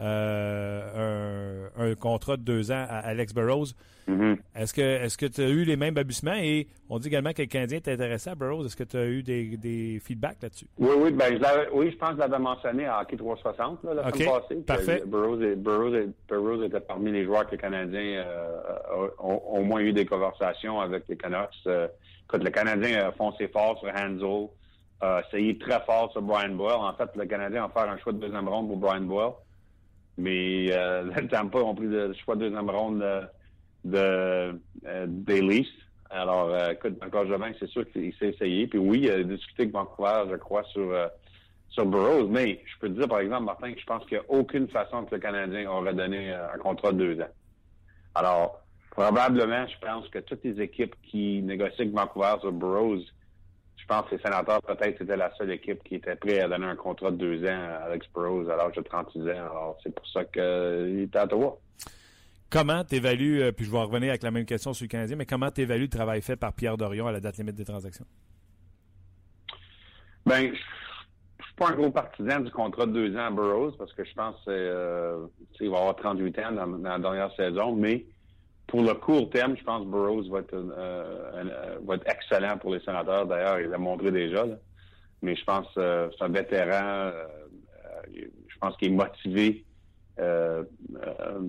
euh, 0.00 1.68
un, 1.76 1.90
un, 1.90 1.94
contrat 1.94 2.36
de 2.36 2.42
deux 2.42 2.70
ans 2.70 2.86
à 2.88 2.98
Alex 2.98 3.34
Burrows. 3.34 3.66
Mm-hmm. 4.08 4.38
Est-ce 4.56 4.74
que 4.74 4.80
est-ce 4.80 5.18
que 5.18 5.26
tu 5.26 5.40
as 5.40 5.48
eu 5.48 5.64
les 5.64 5.76
mêmes 5.76 5.94
balbutiements 5.94 6.34
et 6.34 6.66
on 6.88 6.98
dit 6.98 7.08
également 7.08 7.32
que 7.32 7.42
le 7.42 7.46
Canadien 7.46 7.78
est 7.78 7.88
intéressé 7.88 8.30
à 8.30 8.34
Burrows. 8.34 8.64
Est-ce 8.64 8.76
que 8.76 8.84
tu 8.84 8.96
as 8.96 9.06
eu 9.06 9.22
des, 9.22 9.56
des 9.56 10.00
feedbacks 10.02 10.42
là-dessus? 10.42 10.66
Oui, 10.78 10.90
oui, 10.98 11.12
ben, 11.12 11.38
je 11.38 11.70
oui, 11.72 11.90
je 11.92 11.96
pense 11.96 12.10
que 12.10 12.14
je 12.16 12.20
l'avais 12.20 12.38
mentionné 12.38 12.86
à 12.86 13.00
Hockey 13.00 13.16
360 13.16 13.84
là, 13.84 13.94
la 13.94 14.08
okay, 14.08 14.24
semaine 14.24 14.40
passée. 14.40 14.62
Parfait. 14.62 15.02
Burrows, 15.06 15.40
et, 15.42 15.54
Burrows, 15.54 15.94
et, 15.94 16.08
Burrows, 16.28 16.62
était 16.64 16.80
parmi 16.80 17.12
les 17.12 17.24
joueurs 17.24 17.46
que 17.46 17.52
les 17.52 17.58
Canadiens 17.58 18.24
euh, 18.26 19.08
ont, 19.18 19.32
ont, 19.34 19.60
au 19.60 19.62
moins 19.62 19.80
eu 19.80 19.92
des 19.92 20.06
conversations 20.06 20.80
avec 20.80 21.04
les 21.08 21.16
Canucks. 21.16 21.50
Euh, 21.66 21.86
écoute, 22.24 22.42
le 22.42 22.50
Canadien 22.50 23.08
a 23.08 23.12
foncé 23.12 23.48
fort 23.48 23.78
sur 23.78 23.88
Hansel, 23.90 24.48
a 25.00 25.22
essayé 25.26 25.56
très 25.58 25.80
fort 25.82 26.10
sur 26.12 26.22
Brian 26.22 26.54
Boyle. 26.54 26.74
En 26.74 26.94
fait, 26.94 27.10
le 27.14 27.26
Canadien 27.26 27.64
a 27.64 27.68
fait 27.68 27.88
un 27.88 27.98
choix 27.98 28.12
de 28.12 28.18
deuxième 28.18 28.48
ronde 28.48 28.68
pour 28.68 28.78
Brian 28.78 29.02
Boyle. 29.02 29.32
Mais 30.20 30.68
euh, 30.72 31.10
Tampa 31.30 31.58
ont 31.58 31.74
pris 31.74 31.86
le 31.86 32.12
choix 32.24 32.36
de 32.36 32.40
deuxième 32.40 32.70
ronde 32.70 33.00
de, 33.00 33.20
de 33.84 34.60
euh, 34.86 35.06
des. 35.08 35.66
Alors, 36.10 36.50
euh, 36.50 36.72
écoute, 36.72 36.98
encore 37.04 37.26
Jovin, 37.26 37.52
c'est 37.58 37.68
sûr 37.68 37.90
qu'il 37.90 38.12
s'est 38.14 38.30
essayé. 38.30 38.66
Puis 38.66 38.78
oui, 38.78 39.00
il 39.04 39.10
a 39.10 39.22
discuté 39.22 39.62
avec 39.62 39.72
Vancouver, 39.72 40.24
je 40.30 40.36
crois, 40.36 40.64
sur 40.64 40.90
euh, 40.92 41.06
sur 41.68 41.86
Burroughs. 41.86 42.28
Mais 42.28 42.62
je 42.66 42.78
peux 42.80 42.88
te 42.88 42.98
dire, 42.98 43.08
par 43.08 43.20
exemple, 43.20 43.44
Martin, 43.44 43.72
que 43.72 43.80
je 43.80 43.86
pense 43.86 44.04
qu'il 44.06 44.18
n'y 44.18 44.24
a 44.24 44.30
aucune 44.30 44.68
façon 44.68 45.04
que 45.04 45.14
le 45.14 45.20
Canadien 45.20 45.70
aurait 45.70 45.94
donné 45.94 46.32
un 46.32 46.58
contrat 46.58 46.92
de 46.92 46.98
deux 46.98 47.22
ans. 47.22 47.28
Alors, 48.14 48.60
probablement, 48.90 49.66
je 49.68 49.86
pense 49.86 50.08
que 50.08 50.18
toutes 50.18 50.44
les 50.44 50.60
équipes 50.60 50.96
qui 51.04 51.42
négocient 51.42 51.84
avec 51.84 51.94
Vancouver 51.94 52.34
sur 52.40 52.52
Burroughs, 52.52 53.04
pense 53.90 54.08
que 54.08 54.14
les 54.14 54.22
sénateurs, 54.22 54.62
peut-être, 54.62 54.98
c'était 54.98 55.16
la 55.16 55.34
seule 55.34 55.50
équipe 55.50 55.82
qui 55.82 55.96
était 55.96 56.14
prête 56.14 56.42
à 56.42 56.48
donner 56.48 56.66
un 56.66 56.76
contrat 56.76 57.10
de 57.10 57.16
deux 57.16 57.44
ans 57.44 57.60
à 57.60 57.86
Alex 57.86 58.06
Burroughs 58.14 58.48
à 58.48 58.56
l'âge 58.56 58.76
de 58.76 58.82
36 58.82 59.20
ans. 59.22 59.24
Alors, 59.28 59.78
c'est 59.82 59.92
pour 59.92 60.06
ça 60.06 60.24
qu'il 60.24 60.40
euh, 60.42 61.02
est 61.02 61.16
à 61.16 61.24
Ottawa. 61.24 61.58
Comment 62.50 62.84
tu 62.84 62.96
évalues, 62.96 63.42
euh, 63.42 63.52
puis 63.52 63.64
je 63.64 63.70
vais 63.70 63.78
revenir 63.78 64.10
avec 64.10 64.22
la 64.22 64.30
même 64.30 64.44
question 64.44 64.72
sur 64.72 64.84
le 64.84 64.88
Canadien, 64.88 65.16
mais 65.16 65.26
comment 65.26 65.50
tu 65.50 65.62
évalues 65.62 65.84
le 65.84 65.88
travail 65.88 66.22
fait 66.22 66.36
par 66.36 66.52
Pierre 66.52 66.76
Dorion 66.76 67.08
à 67.08 67.12
la 67.12 67.20
date 67.20 67.38
limite 67.38 67.56
des 67.56 67.64
transactions? 67.64 68.06
Ben, 70.24 70.52
je 70.52 71.44
suis 71.44 71.54
pas 71.56 71.70
un 71.70 71.74
gros 71.74 71.90
partisan 71.90 72.40
du 72.40 72.50
contrat 72.50 72.86
de 72.86 72.92
deux 72.92 73.16
ans 73.16 73.26
à 73.26 73.30
Burroughs 73.30 73.76
parce 73.76 73.92
que 73.92 74.04
je 74.04 74.14
pense 74.14 74.36
qu'il 74.44 74.52
euh, 74.52 75.26
va 75.60 75.78
avoir 75.78 75.96
38 75.96 76.38
ans 76.38 76.52
dans, 76.52 76.66
dans, 76.66 76.88
la 76.88 76.98
dernière 76.98 77.34
saison, 77.34 77.74
mais 77.74 78.04
pour 78.70 78.82
le 78.82 78.94
court 78.94 79.28
terme, 79.30 79.56
je 79.56 79.64
pense 79.64 79.84
que 79.84 79.90
Burroughs 79.90 80.30
va 80.30 80.38
être, 80.38 80.54
euh, 80.54 81.78
va 81.84 81.96
être 81.96 82.08
excellent 82.08 82.56
pour 82.56 82.72
les 82.72 82.80
sénateurs. 82.80 83.26
D'ailleurs, 83.26 83.60
il 83.60 83.66
l'a 83.66 83.78
montré 83.78 84.12
déjà. 84.12 84.46
Là. 84.46 84.54
Mais 85.22 85.34
je 85.34 85.44
pense 85.44 85.66
que 85.74 85.80
euh, 85.80 86.08
c'est 86.16 86.24
un 86.24 86.28
vétéran. 86.28 87.10
je 88.14 88.58
pense 88.60 88.76
qu'il 88.76 88.92
est 88.92 88.96
motivé. 88.96 89.64
Euh, 90.20 90.62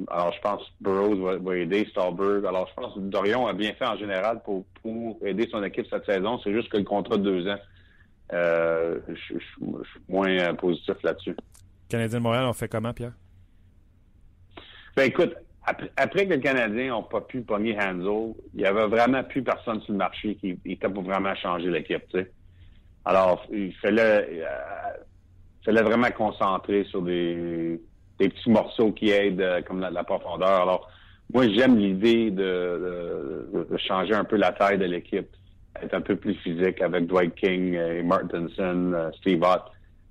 alors, 0.10 0.34
je 0.34 0.42
pense 0.42 0.62
que 0.64 0.70
Burroughs 0.82 1.22
va, 1.24 1.38
va, 1.38 1.58
aider 1.58 1.86
Stallberg. 1.92 2.44
Alors, 2.46 2.68
je 2.70 2.74
pense 2.82 2.96
que 2.96 3.00
Dorion 3.00 3.46
a 3.46 3.54
bien 3.54 3.74
fait 3.74 3.86
en 3.86 3.98
général 3.98 4.42
pour, 4.44 4.66
pour 4.82 5.18
aider 5.24 5.48
son 5.52 5.64
équipe 5.64 5.86
cette 5.92 6.06
saison. 6.06 6.40
C'est 6.44 6.54
juste 6.54 6.70
que 6.70 6.78
le 6.78 6.84
contrat 6.84 7.18
de 7.18 7.24
deux 7.24 7.48
ans, 7.48 7.60
euh, 8.34 9.00
je, 9.08 9.14
je, 9.14 9.40
je, 9.60 9.90
suis 9.90 10.00
moins 10.10 10.56
positif 10.56 10.96
là-dessus. 11.04 11.36
Canadien 11.88 12.18
de 12.18 12.24
Montréal, 12.24 12.46
on 12.48 12.54
fait 12.54 12.70
comment, 12.70 12.94
Pierre? 12.94 13.14
Ben, 14.96 15.04
écoute, 15.04 15.36
après, 15.64 16.26
que 16.26 16.34
les 16.34 16.40
Canadiens 16.40 16.90
n'ont 16.90 17.04
pas 17.04 17.22
pu 17.22 17.42
pogner 17.42 17.78
Hansel, 17.78 18.34
il 18.56 18.62
y 18.62 18.66
avait 18.66 18.88
vraiment 18.88 19.24
plus 19.24 19.44
personne 19.44 19.80
sur 19.82 19.92
le 19.94 20.00
marché 20.00 20.36
qui 20.36 20.58
était 20.66 20.90
pour 20.90 21.04
vraiment 21.04 21.36
changer 21.36 21.70
l'équipe. 21.70 22.18
Alors, 23.06 23.46
il 23.52 23.74
fallait, 23.76 24.42
euh, 24.42 24.46
fallait 25.64 25.84
vraiment 25.84 26.10
concentrer 26.12 26.84
sur 26.86 27.04
des, 27.04 27.80
des 28.20 28.30
petits 28.30 28.50
morceaux 28.50 28.92
qui 28.92 29.10
aident 29.10 29.42
euh, 29.42 29.62
comme 29.62 29.82
la, 29.82 30.04
profondeur. 30.04 30.62
Alors, 30.62 30.90
moi, 31.34 31.48
j'aime 31.50 31.78
l'idée 31.78 32.32
de, 32.32 33.48
de, 33.54 33.68
de, 33.70 33.78
changer 33.78 34.14
un 34.14 34.24
peu 34.24 34.38
la 34.38 34.52
taille 34.52 34.78
de 34.78 34.86
l'équipe, 34.86 35.30
être 35.82 35.94
un 35.94 36.02
peu 36.02 36.16
plus 36.16 36.36
physique 36.36 36.82
avec 36.82 37.08
Dwight 37.08 37.36
King 37.36 37.76
et 37.76 38.04
Martinson, 38.04 38.92
euh, 38.94 39.12
Steve 39.14 39.42
Ott. 39.42 39.64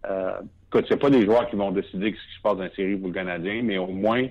Euh, 0.09 0.33
écoute, 0.69 0.87
c'est 0.89 0.97
pas 0.97 1.11
des 1.11 1.25
joueurs 1.25 1.49
qui 1.49 1.57
vont 1.57 1.71
décider 1.71 2.11
ce 2.11 2.13
qui 2.13 2.37
se 2.37 2.43
passe 2.43 2.57
dans 2.57 2.65
la 2.65 2.75
série 2.75 2.97
pour 2.97 3.09
le 3.09 3.15
Canadien, 3.15 3.63
mais 3.63 3.79
au 3.79 3.89
moins, 3.89 4.27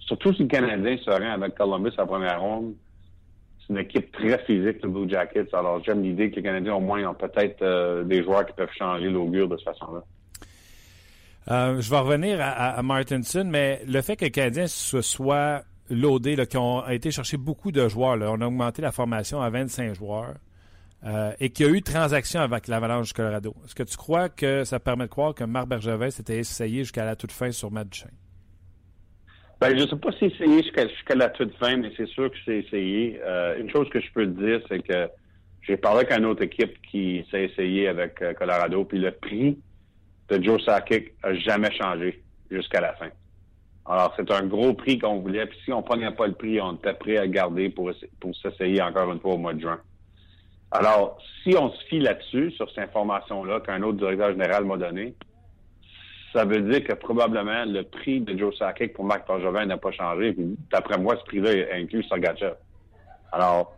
surtout 0.00 0.32
si 0.34 0.42
le 0.42 0.48
Canadien 0.48 0.96
se 0.98 1.10
rend 1.10 1.32
avec 1.32 1.54
Columbus 1.54 1.92
à 1.98 2.06
première 2.06 2.40
ronde, 2.40 2.74
c'est 3.60 3.72
une 3.72 3.78
équipe 3.78 4.12
très 4.12 4.38
physique, 4.44 4.82
le 4.82 4.88
Blue 4.88 5.08
Jackets. 5.08 5.48
Alors, 5.52 5.82
j'aime 5.84 6.02
l'idée 6.02 6.30
que 6.30 6.36
les 6.36 6.42
Canadiens, 6.42 6.74
au 6.74 6.80
moins, 6.80 7.04
ont 7.06 7.14
peut-être 7.14 7.62
euh, 7.62 8.04
des 8.04 8.22
joueurs 8.22 8.46
qui 8.46 8.52
peuvent 8.52 8.72
changer 8.76 9.08
l'augure 9.08 9.48
de 9.48 9.56
cette 9.56 9.66
façon-là. 9.66 10.02
Euh, 11.50 11.80
je 11.80 11.90
vais 11.90 11.98
revenir 11.98 12.38
à, 12.40 12.82
Martinson, 12.82 13.44
mais 13.46 13.80
le 13.86 14.02
fait 14.02 14.16
que 14.16 14.24
les 14.24 14.30
Canadiens 14.30 14.66
se 14.66 15.00
soient 15.00 15.62
loadés, 15.88 16.36
là, 16.36 16.46
qui 16.46 16.56
ont 16.56 16.86
été 16.88 17.10
chercher 17.10 17.36
beaucoup 17.36 17.72
de 17.72 17.88
joueurs, 17.88 18.16
on 18.20 18.40
a 18.40 18.46
augmenté 18.46 18.82
la 18.82 18.92
formation 18.92 19.40
à 19.40 19.50
25 19.50 19.94
joueurs, 19.94 20.34
euh, 21.04 21.32
et 21.40 21.50
qu'il 21.50 21.66
y 21.66 21.68
a 21.68 21.72
eu 21.72 21.82
transaction 21.82 22.40
avec 22.40 22.68
l'Avalanche 22.68 23.08
du 23.08 23.14
Colorado. 23.14 23.54
Est-ce 23.64 23.74
que 23.74 23.82
tu 23.82 23.96
crois 23.96 24.28
que 24.28 24.64
ça 24.64 24.78
permet 24.78 25.04
de 25.04 25.10
croire 25.10 25.34
que 25.34 25.44
Marc 25.44 25.66
Bergevin 25.66 26.10
s'était 26.10 26.38
essayé 26.38 26.80
jusqu'à 26.80 27.04
la 27.04 27.16
toute 27.16 27.32
fin 27.32 27.50
sur 27.50 27.70
Matt? 27.70 28.06
Ben, 29.60 29.76
je 29.76 29.86
sais 29.86 29.96
pas 29.96 30.10
si 30.12 30.24
essayé 30.24 30.62
jusqu'à 30.62 30.88
jusqu 30.88 31.14
la 31.14 31.28
toute 31.28 31.54
fin, 31.56 31.76
mais 31.76 31.92
c'est 31.94 32.08
sûr 32.08 32.30
que 32.30 32.36
c'est 32.46 32.60
essayé. 32.60 33.20
Euh, 33.22 33.60
une 33.60 33.68
chose 33.68 33.90
que 33.90 34.00
je 34.00 34.10
peux 34.12 34.24
te 34.24 34.42
dire, 34.42 34.62
c'est 34.68 34.82
que 34.82 35.10
j'ai 35.60 35.76
parlé 35.76 35.98
avec 35.98 36.12
une 36.12 36.24
autre 36.24 36.42
équipe 36.42 36.80
qui 36.90 37.26
s'est 37.30 37.44
essayé 37.44 37.86
avec 37.88 38.22
euh, 38.22 38.32
Colorado, 38.32 38.84
puis 38.84 38.98
le 38.98 39.10
prix 39.10 39.58
de 40.30 40.42
Joe 40.42 40.64
Sakic 40.64 41.12
a 41.22 41.34
jamais 41.34 41.70
changé 41.72 42.22
jusqu'à 42.50 42.80
la 42.80 42.94
fin. 42.94 43.10
Alors, 43.84 44.14
c'est 44.16 44.30
un 44.30 44.46
gros 44.46 44.72
prix 44.72 44.98
qu'on 44.98 45.20
voulait, 45.20 45.44
puis 45.44 45.58
si 45.64 45.72
on 45.74 45.82
prenait 45.82 46.10
pas 46.12 46.26
le 46.26 46.32
prix, 46.32 46.58
on 46.58 46.76
était 46.76 46.94
prêt 46.94 47.18
à 47.18 47.26
le 47.26 47.30
garder 47.30 47.68
pour, 47.68 47.90
pour 48.18 48.34
s'essayer 48.36 48.80
encore 48.80 49.12
une 49.12 49.20
fois 49.20 49.34
au 49.34 49.38
mois 49.38 49.52
de 49.52 49.60
juin. 49.60 49.80
Alors, 50.70 51.18
si 51.42 51.54
on 51.58 51.70
se 51.70 51.84
fie 51.84 51.98
là-dessus, 51.98 52.52
sur 52.52 52.70
cette 52.70 52.84
information-là 52.84 53.60
qu'un 53.60 53.82
autre 53.82 53.98
directeur 53.98 54.30
général 54.30 54.64
m'a 54.64 54.78
donnée, 54.78 55.14
ça 56.32 56.44
veut 56.44 56.60
dire 56.60 56.84
que 56.84 56.92
probablement 56.92 57.64
le 57.64 57.82
prix 57.82 58.20
de 58.20 58.38
Joe 58.38 58.56
Sakic 58.56 58.92
pour 58.92 59.04
Marc 59.04 59.26
Bergevin 59.26 59.66
n'a 59.66 59.78
pas 59.78 59.90
changé. 59.90 60.36
D'après 60.70 60.98
moi, 60.98 61.16
ce 61.16 61.24
prix-là 61.24 61.74
inclut 61.74 62.04
Sergachev. 62.04 62.54
Alors, 63.32 63.74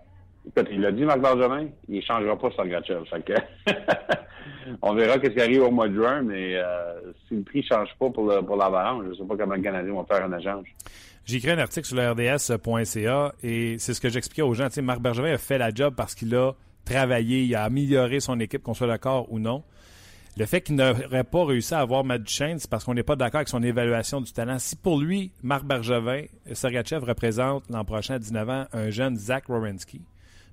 écoute, 0.47 0.69
il 0.71 0.85
a 0.85 0.93
dit, 0.93 1.05
Marc 1.05 1.21
Bergevin, 1.21 1.69
il 1.89 1.97
ne 1.97 2.01
changera 2.03 2.39
pas 2.39 2.51
Sergachev. 2.53 3.05
On 4.83 4.95
verra 4.95 5.15
ce 5.15 5.29
qui 5.29 5.41
arrive 5.41 5.63
au 5.63 5.71
mois 5.71 5.89
de 5.89 5.95
juin, 5.95 6.23
mais 6.23 6.57
euh, 6.57 7.13
si 7.27 7.37
le 7.37 7.43
prix 7.43 7.61
ne 7.61 7.65
change 7.65 7.89
pas 7.99 8.11
pour, 8.11 8.33
pour 8.47 8.57
l'avalanche, 8.57 9.05
je 9.05 9.11
ne 9.11 9.15
sais 9.15 9.25
pas 9.25 9.37
comment 9.37 9.55
les 9.55 9.63
Canadiens 9.63 9.93
vont 9.93 10.05
faire 10.05 10.25
un 10.25 10.39
échange. 10.39 10.75
J'ai 11.25 11.37
écrit 11.37 11.51
un 11.51 11.59
article 11.59 11.87
sur 11.87 11.97
le 11.97 12.11
RDS.ca 12.11 13.33
et 13.43 13.79
c'est 13.79 13.95
ce 13.95 14.01
que 14.01 14.09
j'expliquais 14.09 14.43
aux 14.43 14.55
gens. 14.55 14.69
Marc 14.83 15.01
Bergevin 15.01 15.33
a 15.33 15.39
fait 15.39 15.59
la 15.59 15.73
job 15.73 15.95
parce 15.97 16.15
qu'il 16.15 16.35
a 16.35 16.53
travaillé, 16.85 17.43
il 17.45 17.55
a 17.55 17.63
amélioré 17.63 18.21
son 18.21 18.39
équipe, 18.41 18.63
qu'on 18.63 18.75
soit 18.75 18.89
d'accord 18.89 19.33
ou 19.33 19.39
non. 19.39 19.63
Le 20.39 20.47
fait 20.47 20.63
qu'il 20.63 20.77
n'aurait 20.77 21.25
pas 21.25 21.45
réussi 21.45 21.75
à 21.75 21.81
avoir 21.81 22.05
Matt 22.05 22.23
Duchesne, 22.23 22.59
c'est 22.59 22.71
parce 22.71 22.85
qu'on 22.85 22.95
n'est 22.95 23.03
pas 23.03 23.17
d'accord 23.17 23.41
avec 23.41 23.49
son 23.49 23.63
évaluation 23.63 24.23
du 24.23 24.33
talent. 24.33 24.59
Si 24.59 24.77
pour 24.77 24.99
lui, 24.99 25.31
Marc 25.43 25.65
Bergevin, 25.65 26.25
Sergachev 26.53 27.05
représente 27.05 27.69
l'an 27.69 27.85
prochain 27.85 28.15
à 28.15 28.19
19 28.19 28.49
ans 28.49 28.65
un 28.73 28.89
jeune 28.89 29.17
Zach 29.17 29.45
Rowensky, 29.49 30.01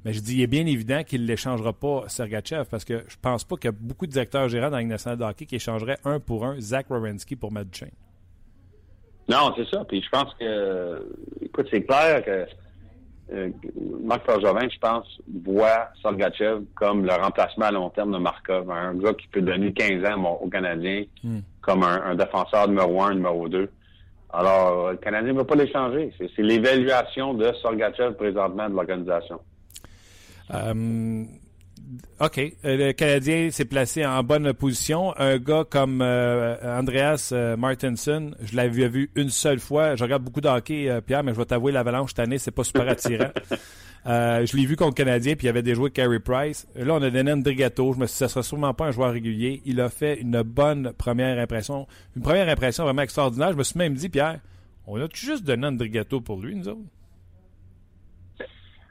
mais 0.04 0.12
je 0.12 0.20
dis, 0.20 0.36
il 0.36 0.42
est 0.42 0.48
bien 0.48 0.66
évident 0.66 1.04
qu'il 1.04 1.22
ne 1.22 1.28
l'échangera 1.28 1.72
pas 1.72 2.04
Sergachev 2.08 2.66
parce 2.70 2.84
que 2.84 3.06
je 3.08 3.16
pense 3.22 3.46
pas 3.46 3.56
qu'il 3.56 3.66
y 3.66 3.74
a 3.74 3.78
beaucoup 3.80 4.06
de 4.06 4.12
directeurs 4.12 4.50
gérants 4.50 4.70
dans 4.70 4.78
la 4.78 4.84
nationale 4.84 5.22
hockey 5.22 5.46
qui 5.46 5.56
échangeraient 5.56 6.00
un 6.04 6.20
pour 6.20 6.46
un 6.46 6.60
Zach 6.60 6.88
Rowensky 6.90 7.38
pour 7.38 7.52
Matt 7.52 7.70
Duchesne. 7.70 7.92
Non, 9.30 9.54
c'est 9.56 9.68
ça. 9.70 9.86
Puis 9.86 10.02
je 10.02 10.10
pense 10.10 10.34
que, 10.40 11.08
écoute, 11.42 11.68
c'est 11.72 11.84
clair 11.84 12.26
que 12.26 12.46
euh, 13.34 13.50
Marc 14.04 14.26
Bergevin, 14.26 14.68
je 14.70 14.80
pense, 14.80 15.06
voit 15.46 15.90
Sergachev 16.02 16.62
comme 16.76 17.06
le 17.06 17.14
remplacement 17.14 17.66
à 17.66 17.72
long 17.72 17.90
terme 17.90 18.12
de 18.14 18.18
Markov, 18.18 18.70
un 18.72 18.96
gars 18.96 19.14
qui 19.14 19.28
peut 19.28 19.42
donner 19.42 19.72
15 19.74 20.06
ans 20.06 20.40
aux 20.42 20.50
Canadiens 20.50 21.04
Hmm. 21.24 21.40
comme 21.62 21.84
un, 21.84 22.02
un 22.04 22.16
défenseur 22.16 22.68
numéro 22.68 23.02
un, 23.04 23.14
numéro 23.14 23.48
deux. 23.50 23.70
Alors, 24.32 24.92
le 24.92 24.98
Canadien 24.98 25.34
ne 25.34 25.38
va 25.40 25.46
pas 25.46 25.56
l'échanger. 25.56 26.14
C'est, 26.18 26.30
c'est 26.36 26.44
l'évaluation 26.44 27.34
de 27.34 27.52
Sergachev 27.62 28.14
présentement 28.14 28.70
de 28.70 28.76
l'organisation. 28.76 29.40
Euh, 30.54 31.24
OK. 32.20 32.38
Euh, 32.40 32.54
Le 32.64 32.92
Canadien 32.92 33.50
s'est 33.52 33.66
placé 33.66 34.06
en 34.06 34.24
bonne 34.24 34.54
position. 34.54 35.14
Un 35.18 35.38
gars 35.38 35.64
comme 35.70 36.02
euh, 36.02 36.80
Andreas 36.80 37.30
euh, 37.32 37.58
Martinson, 37.58 38.32
je 38.42 38.56
l'avais 38.56 38.88
vu 38.88 39.12
une 39.16 39.30
seule 39.30 39.60
fois. 39.60 39.96
Je 39.96 40.04
regarde 40.04 40.24
beaucoup 40.24 40.42
de 40.42 40.48
hockey, 40.48 40.90
euh, 40.90 41.02
Pierre, 41.02 41.24
mais 41.24 41.34
je 41.34 41.38
vais 41.38 41.46
t'avouer, 41.46 41.72
l'Avalanche 41.72 42.12
cette 42.12 42.20
année, 42.20 42.38
c'est 42.38 42.52
pas 42.52 42.64
super 42.64 42.88
attirant. 42.88 43.32
Je 44.06 44.56
l'ai 44.56 44.66
vu 44.66 44.76
contre 44.76 44.92
le 44.92 45.06
Canadien, 45.06 45.36
puis 45.36 45.46
il 45.46 45.48
y 45.48 45.50
avait 45.50 45.62
des 45.62 45.76
joueurs 45.76 45.92
Carey 45.92 46.20
Price. 46.20 46.66
Là, 46.74 46.96
on 46.96 47.02
a 47.02 47.10
donné 47.10 47.32
Andrigato. 47.32 47.94
Je 47.94 48.00
me 48.00 48.08
suis 48.08 48.14
dit, 48.14 48.18
ça 48.20 48.28
sera 48.30 48.42
sûrement 48.42 48.74
pas 48.74 48.86
un 48.86 48.92
joueur 48.92 49.12
régulier. 49.12 49.62
Il 49.66 49.80
a 49.82 49.90
fait 49.90 50.20
une 50.22 50.42
bonne 50.42 50.94
première 50.98 51.38
impression. 51.38 51.86
Une 52.16 52.24
première 52.24 52.48
impression 52.48 52.86
vraiment 52.86 53.02
extraordinaire. 53.02 53.52
Je 53.52 53.58
me 53.58 53.64
suis 53.64 53.78
même 53.78 53.94
dit, 53.94 54.10
Pierre, 54.10 54.40
on 54.88 55.00
a 55.00 55.08
juste 55.14 55.44
donné 55.44 55.68
Andrigato 55.68 56.22
pour 56.22 56.40
lui, 56.40 56.56
nous 56.56 56.70
autres? 56.70 56.80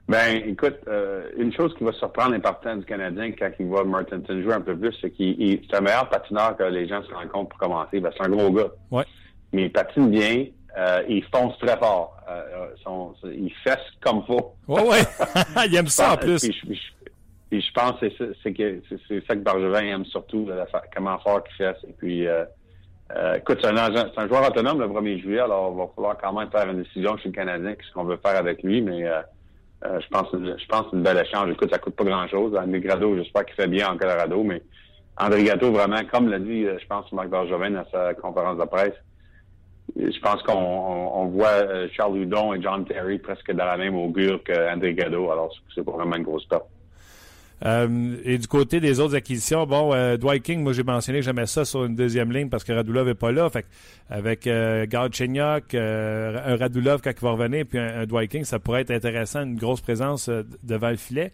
Ben, 0.08 0.42
écoute, 0.46 0.76
euh, 0.88 1.28
une 1.36 1.52
chose 1.52 1.74
qui 1.76 1.84
va 1.84 1.92
surprendre 1.92 2.32
les 2.32 2.38
partisans 2.38 2.78
du 2.78 2.86
Canadien 2.86 3.30
quand 3.32 3.50
il 3.60 3.66
voit 3.66 3.84
Martinson 3.84 4.40
jouer 4.42 4.54
un 4.54 4.60
peu 4.62 4.74
plus, 4.76 4.94
c'est 5.02 5.10
qu'il 5.10 5.38
il- 5.40 5.60
c'est 5.68 5.76
un 5.76 5.82
meilleur 5.82 6.08
patineur 6.08 6.56
que 6.56 6.62
les 6.64 6.88
gens 6.88 7.02
se 7.02 7.12
rendent 7.12 7.28
compte 7.28 7.50
pour 7.50 7.58
commencer. 7.58 8.00
Ben, 8.00 8.10
c'est 8.16 8.24
un 8.24 8.30
gros 8.30 8.50
gars. 8.50 8.68
Ouais. 8.90 9.04
Mais 9.52 9.64
il 9.64 9.72
patine 9.72 10.08
bien. 10.10 10.46
Euh, 10.78 11.02
il 11.08 11.22
fonce 11.24 11.58
très 11.58 11.76
fort. 11.76 12.16
Euh, 12.28 12.32
euh, 12.54 12.66
son- 12.84 13.14
il 13.24 13.52
fesse 13.64 13.84
comme 14.00 14.22
faut. 14.26 14.54
Ouais, 14.66 14.82
ouais. 14.82 14.98
il 15.66 15.76
aime 15.76 15.86
ça 15.88 16.14
en 16.14 16.16
plus. 16.16 16.40
Puis, 16.40 16.52
je- 16.58 16.66
puis 16.66 16.74
je- 16.76 17.10
puis 17.50 17.60
je 17.60 17.72
pense 17.72 18.00
que 18.00 18.06
c'est 18.42 18.52
que 18.54 18.80
c'est 18.88 18.98
c'est 19.08 19.26
ça 19.26 19.34
que 19.34 19.40
Bergevin 19.40 19.82
aime 19.94 20.04
surtout, 20.06 20.46
là, 20.46 20.66
la 20.72 20.82
comment 20.94 21.18
fort 21.18 21.42
qu'il 21.44 21.56
fesse. 21.56 21.82
Et 21.88 21.92
puis, 21.98 22.26
euh, 22.26 22.44
euh, 23.16 23.34
écoute, 23.36 23.58
c'est 23.62 23.68
un, 23.68 23.94
c'est 23.94 24.18
un 24.20 24.28
joueur 24.28 24.46
autonome 24.48 24.80
le 24.80 24.86
1er 24.88 25.18
juillet, 25.18 25.40
alors 25.40 25.72
il 25.74 25.78
va 25.78 25.86
falloir 25.96 26.16
quand 26.18 26.32
même 26.38 26.50
faire 26.50 26.68
une 26.70 26.82
décision 26.82 27.16
chez 27.18 27.28
le 27.30 27.34
Canadien, 27.34 27.74
qu'est-ce 27.74 27.92
qu'on 27.92 28.04
veut 28.04 28.18
faire 28.24 28.36
avec 28.36 28.62
lui, 28.62 28.80
mais 28.82 29.06
euh, 29.84 30.00
je 30.00 30.08
pense 30.08 30.26
je 30.32 30.66
pense 30.66 30.86
une 30.92 31.02
belle 31.02 31.18
échange. 31.18 31.50
Écoute, 31.50 31.70
ça 31.70 31.78
coûte 31.78 31.94
pas 31.94 32.04
grand-chose. 32.04 32.56
André 32.56 32.80
Grado, 32.80 33.16
j'espère 33.16 33.44
qu'il 33.44 33.54
fait 33.54 33.68
bien 33.68 33.88
en 33.90 33.96
Colorado, 33.96 34.42
mais 34.42 34.62
André 35.16 35.44
Gatto, 35.44 35.72
vraiment, 35.72 36.00
comme 36.12 36.28
l'a 36.28 36.38
dit, 36.38 36.64
euh, 36.64 36.78
je 36.80 36.86
pense, 36.86 37.10
Marc 37.12 37.28
Bergevin 37.28 37.70
dans 37.70 37.86
sa 37.90 38.14
conférence 38.14 38.58
de 38.58 38.64
presse, 38.64 38.94
je 39.96 40.20
pense 40.20 40.42
qu'on 40.42 40.54
on, 40.54 41.22
on 41.22 41.26
voit 41.26 41.48
euh, 41.48 41.88
Charles 41.92 42.18
Hudon 42.18 42.54
et 42.54 42.62
John 42.62 42.84
Terry 42.84 43.18
presque 43.18 43.50
dans 43.52 43.64
la 43.64 43.76
même 43.76 43.96
augure 43.96 44.42
qu'André 44.44 44.94
Gado, 44.94 45.30
alors 45.30 45.52
c'est 45.74 45.84
vraiment 45.84 46.16
une 46.16 46.22
grosse 46.22 46.44
perte. 46.46 46.66
Euh, 47.64 48.16
et 48.24 48.38
du 48.38 48.46
côté 48.46 48.78
des 48.78 49.00
autres 49.00 49.16
acquisitions, 49.16 49.66
bon, 49.66 49.92
euh, 49.92 50.16
Dwight 50.16 50.42
King, 50.42 50.62
moi 50.62 50.72
j'ai 50.72 50.84
mentionné 50.84 51.18
que 51.18 51.24
j'aimais 51.24 51.46
ça 51.46 51.64
sur 51.64 51.84
une 51.84 51.96
deuxième 51.96 52.30
ligne 52.30 52.48
parce 52.48 52.62
que 52.62 52.72
Radulov 52.72 53.06
n'est 53.06 53.14
pas 53.14 53.32
là. 53.32 53.50
Fait 53.50 53.66
avec 54.08 54.46
euh, 54.46 54.86
Galchenyuk, 54.86 55.74
euh, 55.74 56.54
un 56.54 56.56
Radulov 56.56 57.00
quand 57.02 57.10
il 57.10 57.20
va 57.20 57.30
revenir, 57.32 57.66
puis 57.66 57.78
un, 57.78 58.06
Dwight 58.06 58.30
King, 58.30 58.44
ça 58.44 58.58
pourrait 58.58 58.82
être 58.82 58.92
intéressant, 58.92 59.42
une 59.42 59.56
grosse 59.56 59.80
présence 59.80 60.30
devant 60.62 60.90
le 60.90 60.96
filet. 60.96 61.32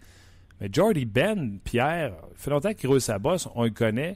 Mais 0.59 0.69
Jordy 0.71 1.05
Ben, 1.05 1.59
Pierre, 1.63 2.13
ça 2.35 2.43
fait 2.43 2.51
longtemps 2.51 2.73
qu'il 2.73 2.89
roule 2.89 3.01
sa 3.01 3.19
bosse, 3.19 3.47
on 3.55 3.63
le 3.63 3.69
connaît. 3.69 4.15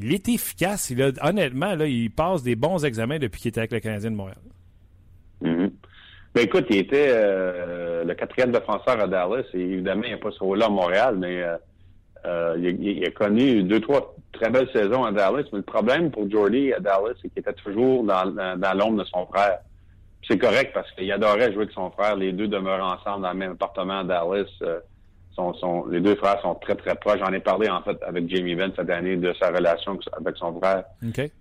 Il 0.00 0.12
est 0.12 0.28
efficace. 0.28 0.90
Il 0.90 1.02
a, 1.02 1.10
honnêtement, 1.22 1.74
là, 1.74 1.86
il 1.86 2.10
passe 2.10 2.44
des 2.44 2.54
bons 2.54 2.84
examens 2.84 3.18
depuis 3.18 3.40
qu'il 3.40 3.48
était 3.48 3.60
avec 3.60 3.72
le 3.72 3.80
Canadien 3.80 4.12
de 4.12 4.16
Montréal. 4.16 4.38
Ben 6.38 6.44
écoute, 6.44 6.66
il 6.70 6.76
était 6.76 7.08
euh, 7.10 8.04
le 8.04 8.14
quatrième 8.14 8.52
défenseur 8.52 9.00
à 9.00 9.08
Dallas 9.08 9.42
et 9.54 9.60
évidemment, 9.60 10.04
il 10.04 10.12
n'a 10.12 10.18
pas 10.18 10.30
ce 10.30 10.38
rôle-là 10.38 10.66
à 10.66 10.68
Montréal, 10.68 11.16
mais 11.18 11.42
euh, 11.42 11.56
euh, 12.26 12.74
il, 12.80 13.04
a 13.04 13.10
connu 13.10 13.64
deux, 13.64 13.80
trois 13.80 14.14
très 14.30 14.48
belles 14.48 14.68
saisons 14.72 15.02
à 15.02 15.10
Dallas. 15.10 15.42
Mais 15.52 15.58
le 15.58 15.62
problème 15.62 16.12
pour 16.12 16.30
Jordy 16.30 16.72
à 16.72 16.78
Dallas, 16.78 17.14
c'est 17.20 17.28
qu'il 17.28 17.40
était 17.40 17.52
toujours 17.54 18.04
dans, 18.04 18.22
l'ombre 18.76 19.02
de 19.02 19.04
son 19.06 19.26
frère. 19.26 19.58
C'est 20.28 20.38
correct 20.38 20.70
parce 20.72 20.88
qu'il 20.92 21.10
adorait 21.10 21.52
jouer 21.52 21.62
avec 21.62 21.72
son 21.72 21.90
frère. 21.90 22.14
Les 22.14 22.30
deux 22.30 22.46
demeurent 22.46 22.84
ensemble 22.84 23.24
dans 23.24 23.32
le 23.32 23.38
même 23.38 23.52
appartement 23.54 23.98
à 23.98 24.04
Dallas. 24.04 24.46
Sont, 25.38 25.54
sont, 25.54 25.86
les 25.86 26.00
deux 26.00 26.16
frères 26.16 26.40
sont 26.42 26.56
très, 26.56 26.74
très 26.74 26.94
proches. 26.96 27.20
J'en 27.20 27.32
ai 27.32 27.38
parlé, 27.38 27.68
en 27.70 27.80
fait, 27.82 27.96
avec 28.02 28.28
Jamie 28.28 28.56
Benn 28.56 28.72
cette 28.76 28.90
année 28.90 29.16
de 29.16 29.32
sa 29.40 29.48
relation 29.50 29.96
avec 30.12 30.36
son 30.36 30.58
frère. 30.58 30.84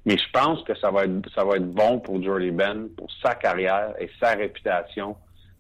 Mais 0.06 0.16
je 0.18 0.30
pense 0.32 0.62
que 0.64 0.76
ça 0.78 0.92
va 0.92 1.06
être 1.06 1.30
ça 1.36 1.44
va 1.44 1.56
être 1.58 1.68
bon 1.70 2.00
pour 2.00 2.22
Jordy 2.22 2.52
Ben, 2.52 2.88
pour 2.96 3.08
sa 3.24 3.34
carrière 3.36 3.94
et 4.00 4.10
sa 4.22 4.36
réputation 4.36 5.16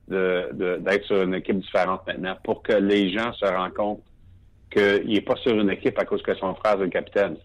de, 0.07 0.49
de- 0.53 0.77
d'être 0.77 1.05
sur 1.05 1.21
une 1.23 1.33
équipe 1.33 1.59
différente 1.59 2.01
maintenant, 2.07 2.37
pour 2.43 2.61
que 2.61 2.73
les 2.73 3.09
gens 3.11 3.33
se 3.33 3.45
rendent 3.45 3.73
compte 3.73 4.03
qu'il 4.69 5.07
n'est 5.13 5.21
pas 5.21 5.35
sur 5.37 5.53
une 5.59 5.69
équipe 5.71 5.97
à 5.97 6.05
cause 6.05 6.21
que 6.21 6.35
son 6.35 6.53
frère 6.55 6.73
est 6.75 6.85
le 6.85 6.89
capitaine. 6.89 7.37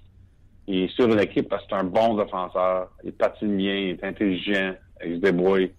Il 0.69 0.83
est 0.85 0.89
sur 0.95 1.07
une 1.07 1.21
équipe 1.21 1.49
parce 1.49 1.63
que 1.65 1.69
c'est 1.71 1.77
un 1.77 1.85
bon 1.85 2.15
défenseur, 2.17 2.91
il 3.03 3.13
patine 3.13 3.57
bien, 3.57 3.75
il 3.75 3.89
est 3.91 4.05
intelligent, 4.05 4.75
il 5.05 5.17
se 5.17 5.21
débrouille. 5.21 5.73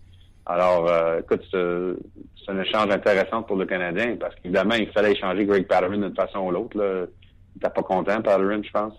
Alors, 0.45 0.89
euh, 0.89 1.19
écoute, 1.19 1.41
c'est, 1.51 2.51
un 2.51 2.61
échange 2.61 2.89
intéressant 2.91 3.43
pour 3.43 3.55
le 3.55 3.65
Canadien 3.65 4.17
parce 4.19 4.35
qu'évidemment, 4.35 4.75
il 4.75 4.89
fallait 4.91 5.13
échanger 5.13 5.45
Greg 5.45 5.65
Patterson 5.65 5.97
d'une 5.97 6.15
façon 6.15 6.39
ou 6.39 6.51
l'autre. 6.51 6.75
Il 6.75 7.07
n'était 7.55 7.73
pas 7.73 7.83
content, 7.83 8.21
Patterson, 8.21 8.61
je 8.63 8.71
pense. 8.71 8.93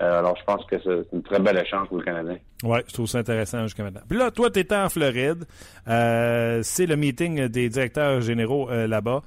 Euh, 0.00 0.18
alors, 0.18 0.36
je 0.36 0.44
pense 0.44 0.64
que 0.64 0.76
c'est 0.82 1.06
une 1.12 1.22
très 1.22 1.38
belle 1.38 1.58
échange 1.58 1.86
pour 1.86 1.98
le 1.98 2.04
Canadien. 2.04 2.38
Oui, 2.64 2.78
je 2.88 2.92
trouve 2.92 3.06
ça 3.06 3.18
intéressant 3.18 3.62
jusqu'à 3.62 3.84
maintenant. 3.84 4.00
Puis 4.08 4.18
là, 4.18 4.30
toi, 4.32 4.50
tu 4.50 4.58
étais 4.58 4.74
en 4.74 4.88
Floride. 4.88 5.44
Euh, 5.86 6.60
c'est 6.62 6.86
le 6.86 6.96
meeting 6.96 7.46
des 7.46 7.68
directeurs 7.68 8.20
généraux 8.20 8.68
là-bas. 8.70 9.22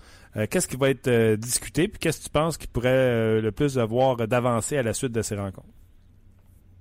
Qu'est-ce 0.50 0.68
qui 0.68 0.76
va 0.76 0.90
être 0.90 1.36
discuté? 1.36 1.88
Puis 1.88 1.98
qu'est-ce 1.98 2.20
que 2.20 2.26
tu 2.26 2.30
penses 2.30 2.58
qui 2.58 2.68
pourrait 2.68 3.40
le 3.40 3.52
plus 3.52 3.80
avoir 3.80 4.18
d'avancée 4.28 4.78
à 4.78 4.84
la 4.84 4.92
suite 4.92 5.14
de 5.14 5.22
ces 5.22 5.36
rencontres? 5.36 5.70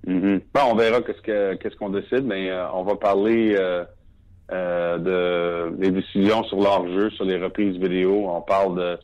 Mhm. 0.05 0.41
Bon, 0.53 0.61
on 0.71 0.75
verra 0.75 1.01
qu'est-ce 1.01 1.21
que 1.21 1.55
qu'est-ce 1.55 1.75
qu'on 1.77 1.89
décide, 1.89 2.25
mais 2.25 2.51
on 2.73 2.83
va 2.83 2.95
parler 2.95 3.55
de 4.51 5.71
des 5.77 5.91
décisions 5.91 6.43
sur 6.43 6.57
l'hors-jeu, 6.57 7.09
sur 7.11 7.25
les 7.25 7.41
reprises 7.41 7.77
vidéo. 7.77 8.29
On 8.29 8.41
parle 8.41 8.77
de 8.77 8.99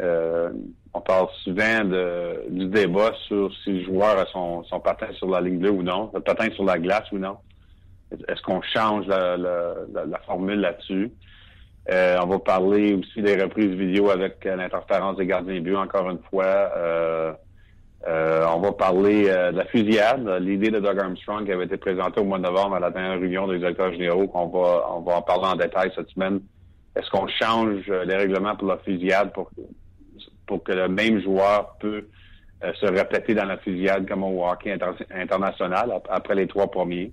euh, 0.00 0.50
on 0.92 1.00
parle 1.00 1.28
souvent 1.44 1.84
de, 1.84 2.48
du 2.48 2.66
débat 2.66 3.12
sur 3.26 3.50
si 3.62 3.70
le 3.70 3.84
joueur 3.84 4.18
a 4.18 4.26
son, 4.26 4.64
son 4.64 4.80
patin 4.80 5.08
sur 5.12 5.28
la 5.28 5.40
ligne 5.40 5.58
bleue 5.58 5.70
ou 5.70 5.82
non, 5.82 6.10
le 6.14 6.20
patin 6.20 6.50
sur 6.54 6.64
la 6.64 6.78
glace 6.78 7.10
ou 7.12 7.18
non. 7.18 7.38
Est-ce 8.28 8.40
qu'on 8.42 8.62
change 8.62 9.06
la, 9.06 9.36
la, 9.36 9.74
la- 10.06 10.18
formule 10.20 10.60
là-dessus? 10.60 11.10
Euh, 11.90 12.18
on 12.22 12.26
va 12.26 12.38
parler 12.38 12.94
aussi 12.94 13.20
des 13.20 13.40
reprises 13.40 13.74
vidéo 13.74 14.10
avec 14.10 14.44
euh, 14.46 14.56
l'interférence 14.56 15.16
des 15.16 15.26
gardiens 15.26 15.54
de 15.54 15.60
but, 15.60 15.76
encore 15.76 16.08
une 16.10 16.22
fois. 16.30 16.44
Euh, 16.76 17.32
euh, 18.08 18.46
on 18.54 18.60
va 18.60 18.72
parler 18.72 19.28
euh, 19.28 19.52
de 19.52 19.56
la 19.56 19.64
fusillade, 19.66 20.26
l'idée 20.40 20.70
de 20.70 20.78
Doug 20.78 20.98
Armstrong 20.98 21.44
qui 21.44 21.52
avait 21.52 21.64
été 21.64 21.76
présentée 21.76 22.20
au 22.20 22.24
mois 22.24 22.38
de 22.38 22.44
novembre 22.44 22.76
à 22.76 22.80
la 22.80 22.90
dernière 22.90 23.18
réunion 23.18 23.48
des 23.48 23.58
directeurs 23.58 23.92
généraux, 23.92 24.28
qu'on 24.28 24.46
va, 24.46 24.86
on 24.94 25.00
va 25.00 25.16
en 25.16 25.22
parler 25.22 25.46
en 25.46 25.56
détail 25.56 25.90
cette 25.94 26.08
semaine. 26.10 26.40
Est-ce 26.94 27.10
qu'on 27.10 27.26
change 27.26 27.84
euh, 27.88 28.04
les 28.04 28.16
règlements 28.16 28.56
pour 28.56 28.68
la 28.68 28.78
fusillade 28.78 29.32
pour, 29.32 29.50
pour 30.46 30.62
que 30.62 30.72
le 30.72 30.88
même 30.88 31.20
joueur 31.20 31.76
peut 31.80 32.06
euh, 32.64 32.72
se 32.80 32.86
répéter 32.86 33.34
dans 33.34 33.44
la 33.44 33.58
fusillade 33.58 34.08
comme 34.08 34.22
au 34.24 34.46
hockey 34.46 34.72
inter- 34.72 35.04
international 35.10 35.92
ap- 35.92 36.08
après 36.08 36.34
les 36.34 36.46
trois 36.46 36.70
premiers? 36.70 37.12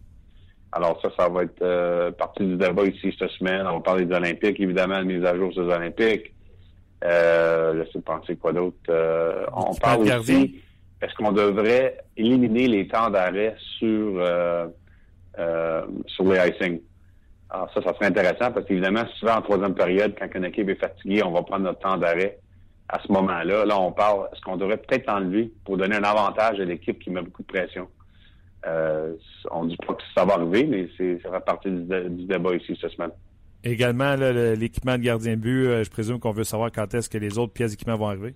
Alors 0.72 1.00
ça, 1.02 1.10
ça 1.18 1.30
va 1.30 1.44
être 1.44 1.62
euh, 1.62 2.12
partie 2.12 2.46
du 2.46 2.56
débat 2.56 2.84
ici 2.84 3.16
cette 3.20 3.30
semaine. 3.32 3.68
On 3.68 3.76
va 3.76 3.80
parler 3.82 4.06
des 4.06 4.16
Olympiques, 4.16 4.60
évidemment, 4.60 5.00
de 5.00 5.04
mise 5.04 5.26
à 5.26 5.36
jour 5.36 5.52
sur 5.54 5.64
les 5.66 5.74
Olympiques. 5.74 6.34
Euh, 7.04 7.74
laissez 7.74 8.00
penser 8.00 8.38
quoi 8.38 8.54
d'autre. 8.54 8.78
Euh, 8.90 9.46
on 9.54 9.76
parle 9.76 10.04
aussi, 10.04 10.62
est-ce 11.04 11.14
qu'on 11.16 11.34
devrait 11.34 11.98
éliminer 12.16 12.68
les 12.68 12.88
temps 12.88 13.10
d'arrêt 13.10 13.56
sur, 13.78 14.14
euh, 14.20 14.68
euh, 15.38 15.86
sur 16.08 16.24
les 16.32 16.40
icing? 16.50 16.80
Alors 17.50 17.70
ça, 17.74 17.82
ça 17.84 17.94
serait 17.94 18.06
intéressant 18.06 18.52
parce 18.52 18.66
qu'évidemment, 18.66 19.04
souvent 19.20 19.36
en 19.36 19.42
troisième 19.42 19.76
période, 19.76 20.16
quand 20.18 20.28
une 20.34 20.46
équipe 20.46 20.70
est 20.70 20.80
fatiguée, 20.80 21.22
on 21.24 21.32
va 21.32 21.44
prendre 21.44 21.66
notre 21.66 21.80
temps 21.80 21.98
d'arrêt 21.98 22.40
à 22.88 23.00
ce 23.06 23.12
moment-là. 23.12 23.66
Là, 23.66 23.80
on 23.80 23.92
parle, 23.92 24.30
est-ce 24.32 24.42
qu'on 24.42 24.56
devrait 24.56 24.78
peut-être 24.78 25.10
enlever 25.10 25.52
pour 25.66 25.76
donner 25.78 25.98
un 25.98 26.04
avantage 26.04 26.62
à 26.62 26.66
l'équipe 26.66 26.98
qui 27.00 27.10
met 27.10 27.22
beaucoup 27.22 27.42
de 27.42 27.48
pression? 27.48 27.88
Euh, 28.66 29.14
on 29.52 29.66
dit 29.66 29.78
pas 29.86 29.96
que 29.96 30.04
ça 30.16 30.24
va 30.24 30.36
arriver, 30.36 30.64
mais 30.64 30.88
ça 31.22 31.32
fait 31.32 31.46
partie 31.46 31.70
du, 31.70 31.84
du 31.84 32.26
débat 32.26 32.56
ici 32.56 32.78
cette 32.80 32.92
semaine. 32.92 33.12
Également, 33.66 34.16
l'équipement 34.16 34.98
de 34.98 35.04
gardien 35.04 35.36
but, 35.36 35.84
je 35.84 35.90
présume 35.90 36.20
qu'on 36.20 36.32
veut 36.32 36.46
savoir 36.46 36.72
quand 36.72 36.94
est-ce 36.94 37.10
que 37.10 37.18
les 37.18 37.38
autres 37.38 37.54
pièces 37.54 37.72
d'équipement 37.72 37.98
vont 37.98 38.08
arriver. 38.08 38.36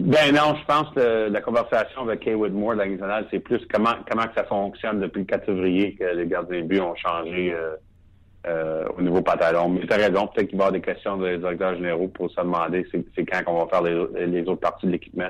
Ben 0.00 0.34
non, 0.34 0.56
je 0.58 0.64
pense 0.64 0.88
que 0.94 1.28
la 1.28 1.40
conversation 1.42 2.02
avec 2.02 2.20
Kay 2.20 2.34
Moore 2.34 2.74
de 2.74 3.04
la 3.04 3.22
c'est 3.30 3.38
plus 3.38 3.60
comment 3.70 3.94
comment 4.08 4.26
que 4.26 4.34
ça 4.34 4.44
fonctionne 4.44 5.00
depuis 5.00 5.20
le 5.20 5.24
4 5.26 5.44
février 5.44 5.94
que 5.94 6.04
les 6.04 6.26
gardiens 6.26 6.62
de 6.62 6.66
but 6.66 6.80
ont 6.80 6.94
changé 6.94 7.52
euh, 7.52 7.76
euh, 8.46 8.84
au 8.96 9.02
niveau 9.02 9.20
pantalon. 9.20 9.68
Mais 9.68 9.86
tu 9.86 9.92
as 9.92 9.96
raison, 9.96 10.26
peut-être 10.26 10.48
qu'il 10.48 10.58
va 10.58 10.64
y 10.64 10.68
avoir 10.68 10.72
des 10.72 10.80
questions 10.80 11.18
des 11.18 11.36
directeurs 11.36 11.74
généraux 11.74 12.08
pour 12.08 12.30
se 12.30 12.36
demander 12.36 12.86
c'est 12.92 13.24
quand 13.26 13.44
qu'on 13.44 13.62
va 13.62 13.68
faire 13.68 13.82
les, 13.82 14.26
les, 14.26 14.42
autres 14.42 14.60
parties 14.60 14.86
de 14.86 14.92
l'équipement. 14.92 15.28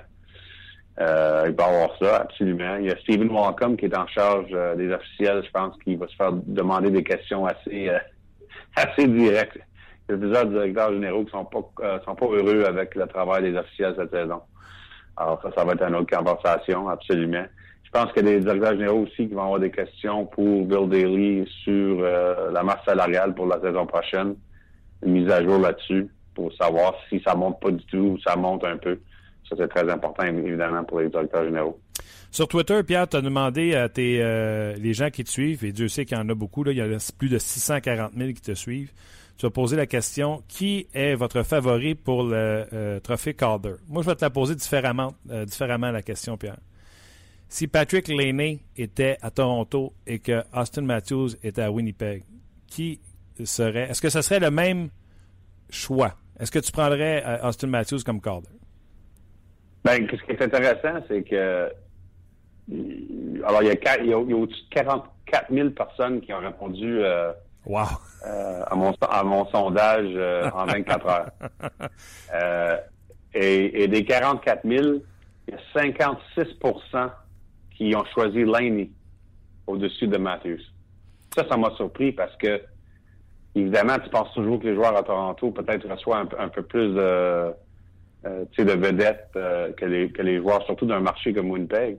Euh, 1.01 1.47
il 1.49 1.55
va 1.55 1.65
y 1.65 1.75
avoir 1.75 1.99
ça, 1.99 2.17
absolument. 2.19 2.77
Il 2.77 2.87
y 2.87 2.91
a 2.91 2.97
Stephen 2.99 3.31
Walcom 3.31 3.77
qui 3.77 3.87
est 3.87 3.97
en 3.97 4.07
charge 4.07 4.51
euh, 4.53 4.77
des 4.77 4.93
officiels, 4.93 5.43
je 5.45 5.51
pense 5.51 5.77
qu'il 5.83 5.99
va 5.99 6.07
se 6.07 6.15
faire 6.15 6.33
demander 6.33 6.91
des 6.91 7.03
questions 7.03 7.47
assez 7.47 7.89
euh, 7.89 7.99
assez 8.77 9.09
directes. 9.09 9.59
Il 10.11 10.15
y 10.15 10.17
a 10.17 10.19
plusieurs 10.19 10.47
directeurs 10.47 10.93
généraux 10.93 11.25
qui 11.25 11.31
sont 11.31 11.45
pas 11.45 12.01
sont 12.05 12.15
pas 12.17 12.27
heureux 12.27 12.65
avec 12.65 12.95
le 12.97 13.07
travail 13.07 13.51
des 13.51 13.57
officiels 13.57 13.95
cette 13.97 14.11
saison. 14.11 14.41
Alors 15.17 15.41
ça, 15.43 15.51
ça 15.57 15.65
va 15.65 15.75
être 15.75 15.83
une 15.83 15.95
autre 15.95 16.17
conversation, 16.17 16.89
absolument. 16.89 17.45
Je 17.85 17.91
pense 17.91 18.13
a 18.17 18.23
des 18.23 18.41
directeurs 18.41 18.73
généraux 18.73 19.03
aussi 19.03 19.29
qui 19.29 19.35
vont 19.35 19.45
avoir 19.45 19.61
des 19.61 19.71
questions 19.71 20.27
pour 20.27 20.65
Bill 20.65 20.89
Daly 20.89 21.49
sur 21.65 22.01
la 22.01 22.63
masse 22.63 22.85
salariale 22.85 23.35
pour 23.35 23.47
la 23.47 23.61
saison 23.61 23.87
prochaine. 23.87 24.35
Une 25.05 25.13
mise 25.13 25.31
à 25.31 25.43
jour 25.45 25.59
là-dessus 25.59 26.09
pour 26.35 26.53
savoir 26.55 26.95
si 27.09 27.21
ça 27.25 27.35
monte 27.35 27.61
pas 27.61 27.71
du 27.71 27.85
tout 27.87 27.97
ou 27.97 28.19
ça 28.27 28.37
monte 28.37 28.65
un 28.65 28.77
peu. 28.77 28.99
Ça, 29.49 29.57
c'est 29.59 29.69
très 29.69 29.91
important, 29.91 30.25
évidemment, 30.25 30.85
pour 30.85 31.01
les 31.01 31.09
directeurs 31.09 31.45
généraux. 31.45 31.79
Sur 32.31 32.47
Twitter, 32.47 32.83
Pierre, 32.85 33.09
tu 33.09 33.17
as 33.17 33.21
demandé 33.21 33.75
à 33.75 33.89
tes, 33.89 34.23
euh, 34.23 34.75
les 34.77 34.95
gens 34.95 35.11
qui 35.11 35.25
te 35.25 35.29
suivent, 35.29 35.65
et 35.65 35.73
Dieu 35.73 35.89
sait 35.89 36.05
qu'il 36.05 36.17
y 36.17 36.21
en 36.21 36.29
a 36.29 36.35
beaucoup, 36.35 36.63
là, 36.63 36.71
il 36.71 36.79
y 36.79 36.81
a 36.81 37.13
plus 37.19 37.29
de 37.29 37.39
640 37.39 38.13
000 38.17 38.33
qui 38.33 38.41
te 38.41 38.55
suivent. 38.55 38.93
Tu 39.41 39.47
as 39.47 39.51
posé 39.51 39.75
la 39.75 39.87
question 39.87 40.43
qui 40.49 40.87
est 40.93 41.15
votre 41.15 41.43
favori 41.45 41.95
pour 41.95 42.25
le 42.25 42.67
euh, 42.75 43.01
trophée 43.01 43.33
Calder? 43.33 43.77
Moi, 43.89 44.03
je 44.03 44.11
vais 44.11 44.15
te 44.15 44.23
la 44.23 44.29
poser 44.29 44.55
différemment, 44.55 45.15
euh, 45.31 45.47
différemment 45.47 45.91
la 45.91 46.03
question, 46.03 46.37
Pierre. 46.37 46.59
Si 47.49 47.67
Patrick 47.67 48.09
Laney 48.09 48.59
était 48.77 49.17
à 49.23 49.31
Toronto 49.31 49.95
et 50.07 50.19
que 50.19 50.43
Austin 50.55 50.83
Matthews 50.83 51.31
était 51.43 51.63
à 51.63 51.73
Winnipeg, 51.73 52.23
qui 52.67 53.01
serait. 53.43 53.89
Est-ce 53.89 54.03
que 54.03 54.11
ce 54.11 54.21
serait 54.21 54.41
le 54.41 54.51
même 54.51 54.91
choix? 55.71 56.17
Est-ce 56.39 56.51
que 56.51 56.59
tu 56.59 56.71
prendrais 56.71 57.25
Austin 57.43 57.69
Matthews 57.69 58.01
comme 58.05 58.21
Calder? 58.21 58.51
Ben, 59.87 60.07
ce 60.07 60.23
qui 60.23 60.33
est 60.33 60.43
intéressant, 60.43 61.03
c'est 61.09 61.23
que 61.23 61.71
alors 63.43 63.63
il 63.63 63.69
y 63.69 63.71
a, 63.71 64.15
a, 64.15 64.19
au-dessus 64.19 64.65
de 64.65 64.75
44 64.75 65.51
000 65.51 65.71
personnes 65.71 66.21
qui 66.21 66.31
ont 66.35 66.41
répondu 66.41 67.01
euh, 67.01 67.33
wow. 67.67 67.87
euh, 68.27 68.63
à, 68.67 68.75
mon, 68.75 68.93
à 69.01 69.23
mon 69.25 69.47
sondage 69.47 70.09
euh, 70.15 70.51
en 70.53 70.67
24 70.67 71.07
heures. 71.07 71.31
Euh, 72.33 72.77
et, 73.35 73.83
et, 73.83 73.89
des 73.89 74.05
44 74.05 74.61
000, 74.65 75.01
il 75.49 75.55
y 75.55 75.57
a 75.57 75.83
56% 75.83 77.11
qui 77.77 77.93
ont 77.97 78.05
choisi 78.15 78.45
Laney 78.45 78.89
au-dessus 79.67 80.07
de 80.07 80.17
Matthews. 80.17 80.61
Ça, 81.35 81.45
ça 81.49 81.57
m'a 81.57 81.71
surpris 81.73 82.13
parce 82.13 82.37
que, 82.37 82.63
évidemment, 83.57 83.97
tu 83.99 84.09
penses 84.11 84.33
toujours 84.33 84.61
que 84.61 84.69
les 84.69 84.77
joueurs 84.77 84.97
à 84.97 85.03
Toronto 85.03 85.51
peut-être 85.51 85.89
reçoivent 85.89 86.29
un, 86.39 86.45
un 86.45 86.49
peu 86.49 86.63
plus 86.63 86.95
de 86.95 87.53
de 88.23 88.73
vedettes 88.73 89.31
que, 89.33 89.85
les, 89.85 90.13
que 90.13 90.23
les 90.23 90.37
joueurs, 90.39 90.65
surtout 90.67 90.87
d'un 90.87 91.01
marché 91.01 91.33
comme 91.33 91.51
Winnipeg. 91.51 91.99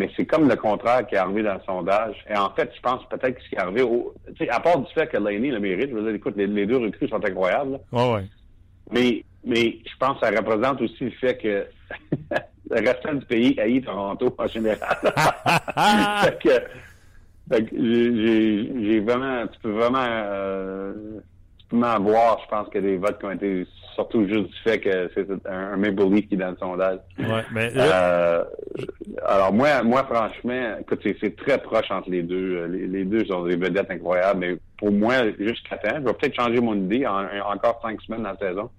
Mais 0.00 0.10
c'est 0.16 0.24
comme 0.24 0.48
le 0.48 0.56
contraire 0.56 1.06
qui 1.06 1.14
est 1.14 1.18
arrivé 1.18 1.42
dans 1.42 1.52
le 1.52 1.60
sondage. 1.66 2.16
Et 2.26 2.34
en 2.34 2.48
fait, 2.54 2.72
je 2.74 2.80
pense 2.80 3.06
peut-être 3.10 3.34
que 3.34 3.42
ce 3.42 3.48
qui 3.50 3.54
est 3.54 3.58
arrivé, 3.58 3.82
au, 3.82 4.14
à 4.48 4.58
part 4.58 4.78
du 4.78 4.90
fait 4.94 5.06
que 5.08 5.18
Laney 5.18 5.50
le 5.50 5.60
mérite, 5.60 5.90
je 5.90 5.94
veux 5.94 6.00
dire, 6.00 6.14
écoute, 6.14 6.36
les, 6.38 6.64
deux 6.64 6.78
recrues 6.78 7.06
sont 7.06 7.22
incroyables. 7.22 7.78
ouais. 7.92 8.24
Mais, 8.90 9.22
mais 9.44 9.76
je 9.84 9.96
pense 9.98 10.18
que 10.18 10.26
ça 10.26 10.32
représente 10.34 10.80
aussi 10.80 11.04
le 11.04 11.10
fait 11.10 11.36
que 11.36 11.66
le 12.70 12.88
restant 12.88 13.12
du 13.12 13.26
pays 13.26 13.60
haït 13.60 13.82
Toronto 13.82 14.34
en 14.38 14.46
général. 14.46 14.96
fait 17.50 17.62
que, 17.62 17.66
j'ai 17.76 19.00
vraiment, 19.00 19.46
tu 19.48 19.60
peux 19.60 19.72
vraiment, 19.72 20.06
euh, 20.08 20.94
voir, 21.72 22.40
je 22.44 22.48
pense 22.48 22.68
que 22.68 22.78
des 22.78 22.96
votes 22.96 23.18
qui 23.18 23.24
ont 23.26 23.30
été 23.32 23.66
surtout 23.94 24.26
juste 24.26 24.48
du 24.48 24.56
fait 24.64 24.78
que 24.80 25.10
c'est 25.14 25.26
un, 25.46 25.76
Maple 25.76 26.04
Leaf 26.10 26.28
qui 26.28 26.34
est 26.34 26.38
dans 26.38 26.50
le 26.50 26.56
sondage. 26.56 26.98
Ouais, 27.18 27.44
mais 27.52 27.70
euh, 27.76 28.44
alors 29.26 29.52
moi, 29.52 29.82
moi 29.82 30.04
franchement, 30.04 30.76
écoute, 30.80 31.00
c'est 31.20 31.36
très 31.36 31.58
proche 31.58 31.90
entre 31.90 32.10
les 32.10 32.22
deux. 32.22 32.66
Les, 32.66 33.04
deux 33.04 33.24
sont 33.26 33.44
des 33.44 33.56
vedettes 33.56 33.90
incroyables, 33.90 34.40
mais 34.40 34.56
pour 34.78 34.92
moi, 34.92 35.14
jusqu'à 35.38 35.76
temps, 35.76 35.96
je 35.96 36.04
vais 36.04 36.14
peut-être 36.14 36.34
changer 36.34 36.60
mon 36.60 36.74
idée 36.74 37.06
en, 37.06 37.24
encore 37.52 37.80
cinq 37.82 38.00
semaines 38.02 38.22
dans 38.22 38.30
la 38.30 38.38
saison. 38.38 38.70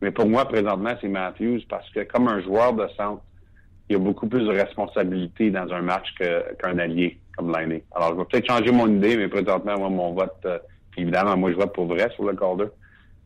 Mais 0.00 0.10
pour 0.10 0.26
moi, 0.26 0.46
présentement, 0.46 0.94
c'est 1.00 1.08
Matthews 1.08 1.60
parce 1.68 1.88
que 1.90 2.00
comme 2.00 2.28
un 2.28 2.40
joueur 2.40 2.72
de 2.72 2.86
centre, 2.96 3.22
il 3.88 3.92
y 3.92 3.96
a 3.96 3.98
beaucoup 3.98 4.26
plus 4.26 4.44
de 4.44 4.50
responsabilités 4.50 5.50
dans 5.50 5.70
un 5.72 5.82
match 5.82 6.06
qu'un 6.18 6.78
allié 6.78 7.18
comme 7.36 7.50
l'année. 7.50 7.84
Alors, 7.94 8.10
je 8.10 8.18
vais 8.18 8.24
peut-être 8.24 8.46
changer 8.46 8.72
mon 8.72 8.88
idée, 8.88 9.16
mais 9.16 9.28
présentement, 9.28 9.78
moi, 9.78 9.88
mon 9.88 10.12
vote, 10.12 10.34
euh, 10.44 10.58
évidemment, 10.96 11.36
moi, 11.36 11.50
je 11.50 11.56
vote 11.56 11.72
pour 11.72 11.86
vrai 11.86 12.10
sur 12.14 12.24
le 12.24 12.34
corps 12.34 12.58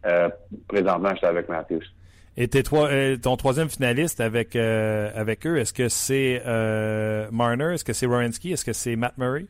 euh, 0.07 0.29
présentement, 0.69 1.11
je 1.13 1.17
suis 1.17 1.27
avec 1.27 1.49
Matthews. 1.49 1.83
Et 2.37 2.49
euh, 2.55 3.17
ton 3.17 3.37
troisième 3.37 3.69
finaliste 3.69 4.21
avec, 4.21 4.55
euh, 4.57 5.11
avec 5.15 5.47
eux, 5.47 5.59
est-ce 5.59 5.73
que 5.73 5.89
c'est 5.89 6.43
Marner, 7.33 7.75
est-ce 7.75 7.85
que 7.85 7.93
c'est 7.93 8.07
Rowensky, 8.07 8.53
est-ce 8.53 8.65
que 8.65 8.73
c'est 8.73 8.95
Matt 8.95 9.17
Murray? 9.17 9.47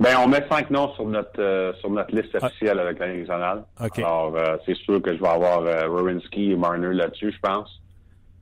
Ben, 0.00 0.16
on 0.24 0.26
met 0.26 0.44
cinq 0.50 0.70
noms 0.70 0.92
sur 0.94 1.06
notre 1.06 1.74
sur 1.80 1.90
notre 1.90 2.14
liste 2.14 2.36
ah. 2.40 2.46
officielle 2.46 2.80
avec 2.80 2.98
la 2.98 3.14
nationale. 3.14 3.64
Alors, 3.78 4.36
c'est 4.66 4.74
sûr 4.74 5.00
que 5.00 5.14
je 5.14 5.20
vais 5.20 5.28
avoir 5.28 5.62
Rowensky 5.88 6.52
et 6.52 6.56
Marner 6.56 6.92
là-dessus, 6.92 7.32
je 7.32 7.38
pense. 7.40 7.80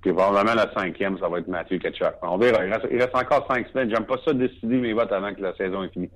Puis 0.02 0.12
probablement 0.12 0.54
la 0.54 0.72
cinquième, 0.74 1.16
ça 1.18 1.28
va 1.28 1.38
être 1.38 1.46
Mathieu 1.46 1.78
Ketchuk. 1.78 2.14
On 2.22 2.36
verra. 2.36 2.64
Il 2.66 3.00
reste, 3.00 3.14
encore 3.14 3.46
cinq 3.48 3.68
semaines. 3.68 3.88
J'aime 3.88 4.04
pas 4.04 4.16
ça 4.24 4.32
décider 4.32 4.76
mes 4.76 4.92
votes 4.92 5.12
avant 5.12 5.32
que 5.32 5.40
la 5.40 5.54
saison 5.54 5.84
est 5.84 5.90
finie. 5.90 6.10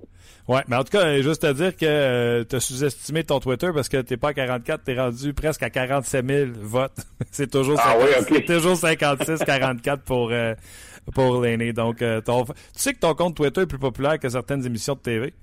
Ouais, 0.45 0.61
mais 0.67 0.75
en 0.75 0.83
tout 0.83 0.91
cas, 0.91 1.21
juste 1.21 1.45
à 1.45 1.53
dire 1.53 1.73
que 1.73 1.85
euh, 1.85 2.43
tu 2.43 2.57
as 2.57 2.59
sous-estimé 2.59 3.23
ton 3.23 3.39
Twitter 3.39 3.69
parce 3.73 3.87
que 3.87 4.01
t'es 4.01 4.17
pas 4.17 4.29
à 4.29 4.33
44, 4.33 4.83
t'es 4.83 4.99
rendu 4.99 5.33
presque 5.33 5.63
à 5.63 5.69
47 5.69 6.25
000 6.29 6.51
votes. 6.55 6.97
c'est 7.31 7.49
toujours, 7.49 7.79
ah, 7.81 7.95
oui, 8.29 8.43
toujours 8.45 8.75
56, 8.75 9.45
44 9.45 10.03
pour, 10.03 10.31
euh, 10.33 10.53
pour 11.15 11.41
l'aîné. 11.41 11.71
Donc, 11.71 12.01
euh, 12.01 12.19
ton, 12.19 12.43
tu 12.43 12.53
sais 12.73 12.93
que 12.93 12.99
ton 12.99 13.13
compte 13.13 13.37
Twitter 13.37 13.61
est 13.61 13.67
plus 13.67 13.79
populaire 13.79 14.19
que 14.19 14.27
certaines 14.27 14.65
émissions 14.65 14.95
de 14.95 14.99
TV? 14.99 15.33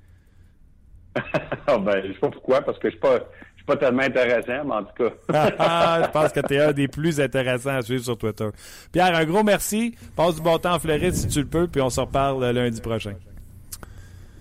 Ah, 1.66 1.78
ben, 1.78 2.02
je 2.06 2.12
sais 2.12 2.18
pas 2.18 2.28
pourquoi, 2.28 2.60
parce 2.60 2.78
que 2.78 2.88
je 2.88 2.92
suis 2.92 3.00
pas, 3.00 3.20
pas 3.66 3.76
tellement 3.76 4.02
intéressant, 4.02 4.64
mais 4.66 4.74
en 4.74 4.82
tout 4.82 5.04
cas. 5.04 6.02
je 6.06 6.10
pense 6.10 6.32
que 6.32 6.40
tu 6.40 6.54
es 6.54 6.60
un 6.60 6.72
des 6.72 6.88
plus 6.88 7.20
intéressants 7.20 7.76
à 7.76 7.82
suivre 7.82 8.04
sur 8.04 8.18
Twitter. 8.18 8.48
Pierre, 8.92 9.14
un 9.14 9.24
gros 9.24 9.42
merci. 9.42 9.94
Passe 10.14 10.36
du 10.36 10.42
bon 10.42 10.58
temps 10.58 10.74
en 10.74 10.78
Floride 10.78 11.14
si 11.14 11.28
tu 11.28 11.40
le 11.40 11.46
peux, 11.46 11.66
puis 11.66 11.80
on 11.80 11.90
se 11.90 12.00
reparle 12.00 12.44
lundi 12.50 12.80
prochain. 12.80 13.14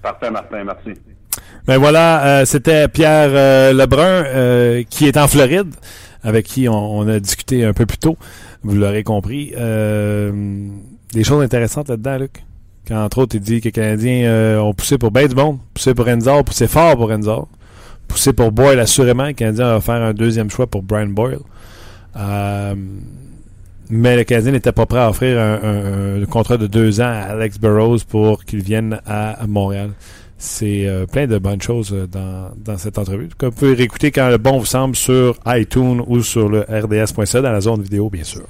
Parfait, 0.01 0.30
Martin, 0.30 0.65
merci. 0.65 0.99
Ben 1.65 1.78
voilà, 1.78 2.26
euh, 2.26 2.45
c'était 2.45 2.89
Pierre 2.89 3.30
euh, 3.32 3.74
Lebrun 3.74 4.03
euh, 4.26 4.84
qui 4.89 5.07
est 5.07 5.15
en 5.15 5.30
Floride, 5.30 5.74
avec 6.21 6.45
qui 6.45 6.67
on, 6.67 7.07
a 7.07 7.19
discuté 7.19 7.63
un 7.63 7.74
peu 7.74 7.86
plus 7.86 7.97
tôt. 7.97 8.17
Vous 8.63 8.76
l'aurez 8.76 9.03
compris. 9.03 9.51
des 9.51 11.24
choses 11.24 11.43
intéressantes 11.43 11.89
là-dedans, 11.89 12.17
Luc. 12.17 12.43
Quand, 12.86 13.01
entre 13.01 13.19
autres, 13.19 13.36
il 13.36 13.41
dit 13.41 13.61
que 13.61 13.65
les 13.65 13.71
Canadiens 13.71 14.61
ont 14.61 14.74
poussé 14.74 14.97
pour 14.97 15.11
du 15.11 15.36
monde, 15.36 15.59
poussé 15.74 15.93
pour 15.93 16.07
Enzor, 16.07 16.43
poussé 16.43 16.67
fort 16.67 16.97
pour 16.97 17.09
Enzor 17.11 17.47
poussé 18.08 18.34
pour 18.34 18.51
Boyle, 18.51 18.80
assurément. 18.80 19.26
Le 19.26 19.34
Canadien 19.34 19.66
va 19.66 19.82
faire 19.82 19.95
un 19.95 20.14
deuxième 20.14 20.49
choix 20.49 20.68
pour 20.68 20.84
Brian 20.84 21.08
Boyle. 21.08 21.39
Euh, 22.16 22.76
mais 23.89 24.16
le 24.16 24.24
Canadien 24.24 24.51
n'était 24.51 24.72
pas 24.72 24.86
prêt 24.86 24.99
à 24.99 25.10
offrir 25.10 25.39
un, 25.39 26.24
contrat 26.26 26.58
de 26.58 26.68
deux 26.68 27.01
ans 27.01 27.06
à 27.06 27.34
Alex 27.34 27.60
Burrows 27.60 27.99
pour 28.08 28.45
qu'il 28.45 28.64
vienne 28.64 28.99
à, 29.06 29.38
Montréal. 29.47 29.91
C'est 30.46 30.88
euh, 30.88 31.06
plein 31.06 31.26
de 31.26 31.38
bonnes 31.38 31.62
choses 31.62 31.94
euh, 31.94 32.06
dans, 32.06 32.52
dans 32.58 32.78
cette 32.78 32.98
entrevue. 32.98 33.30
Vous 33.41 33.52
pouvez 33.52 33.76
réécouter 33.76 34.12
quand 34.12 34.28
le 34.28 34.38
bon 34.38 34.58
vous 34.58 34.66
semble 34.66 34.94
sur 34.94 35.38
iTunes 35.46 36.04
ou 36.06 36.22
sur 36.22 36.50
le 36.50 36.66
rds.ca 36.70 37.41
dans 37.41 37.52
la 37.54 37.62
zone 37.62 37.82
vidéo, 37.82 38.10
bien 38.10 38.26
sûr. 38.26 38.44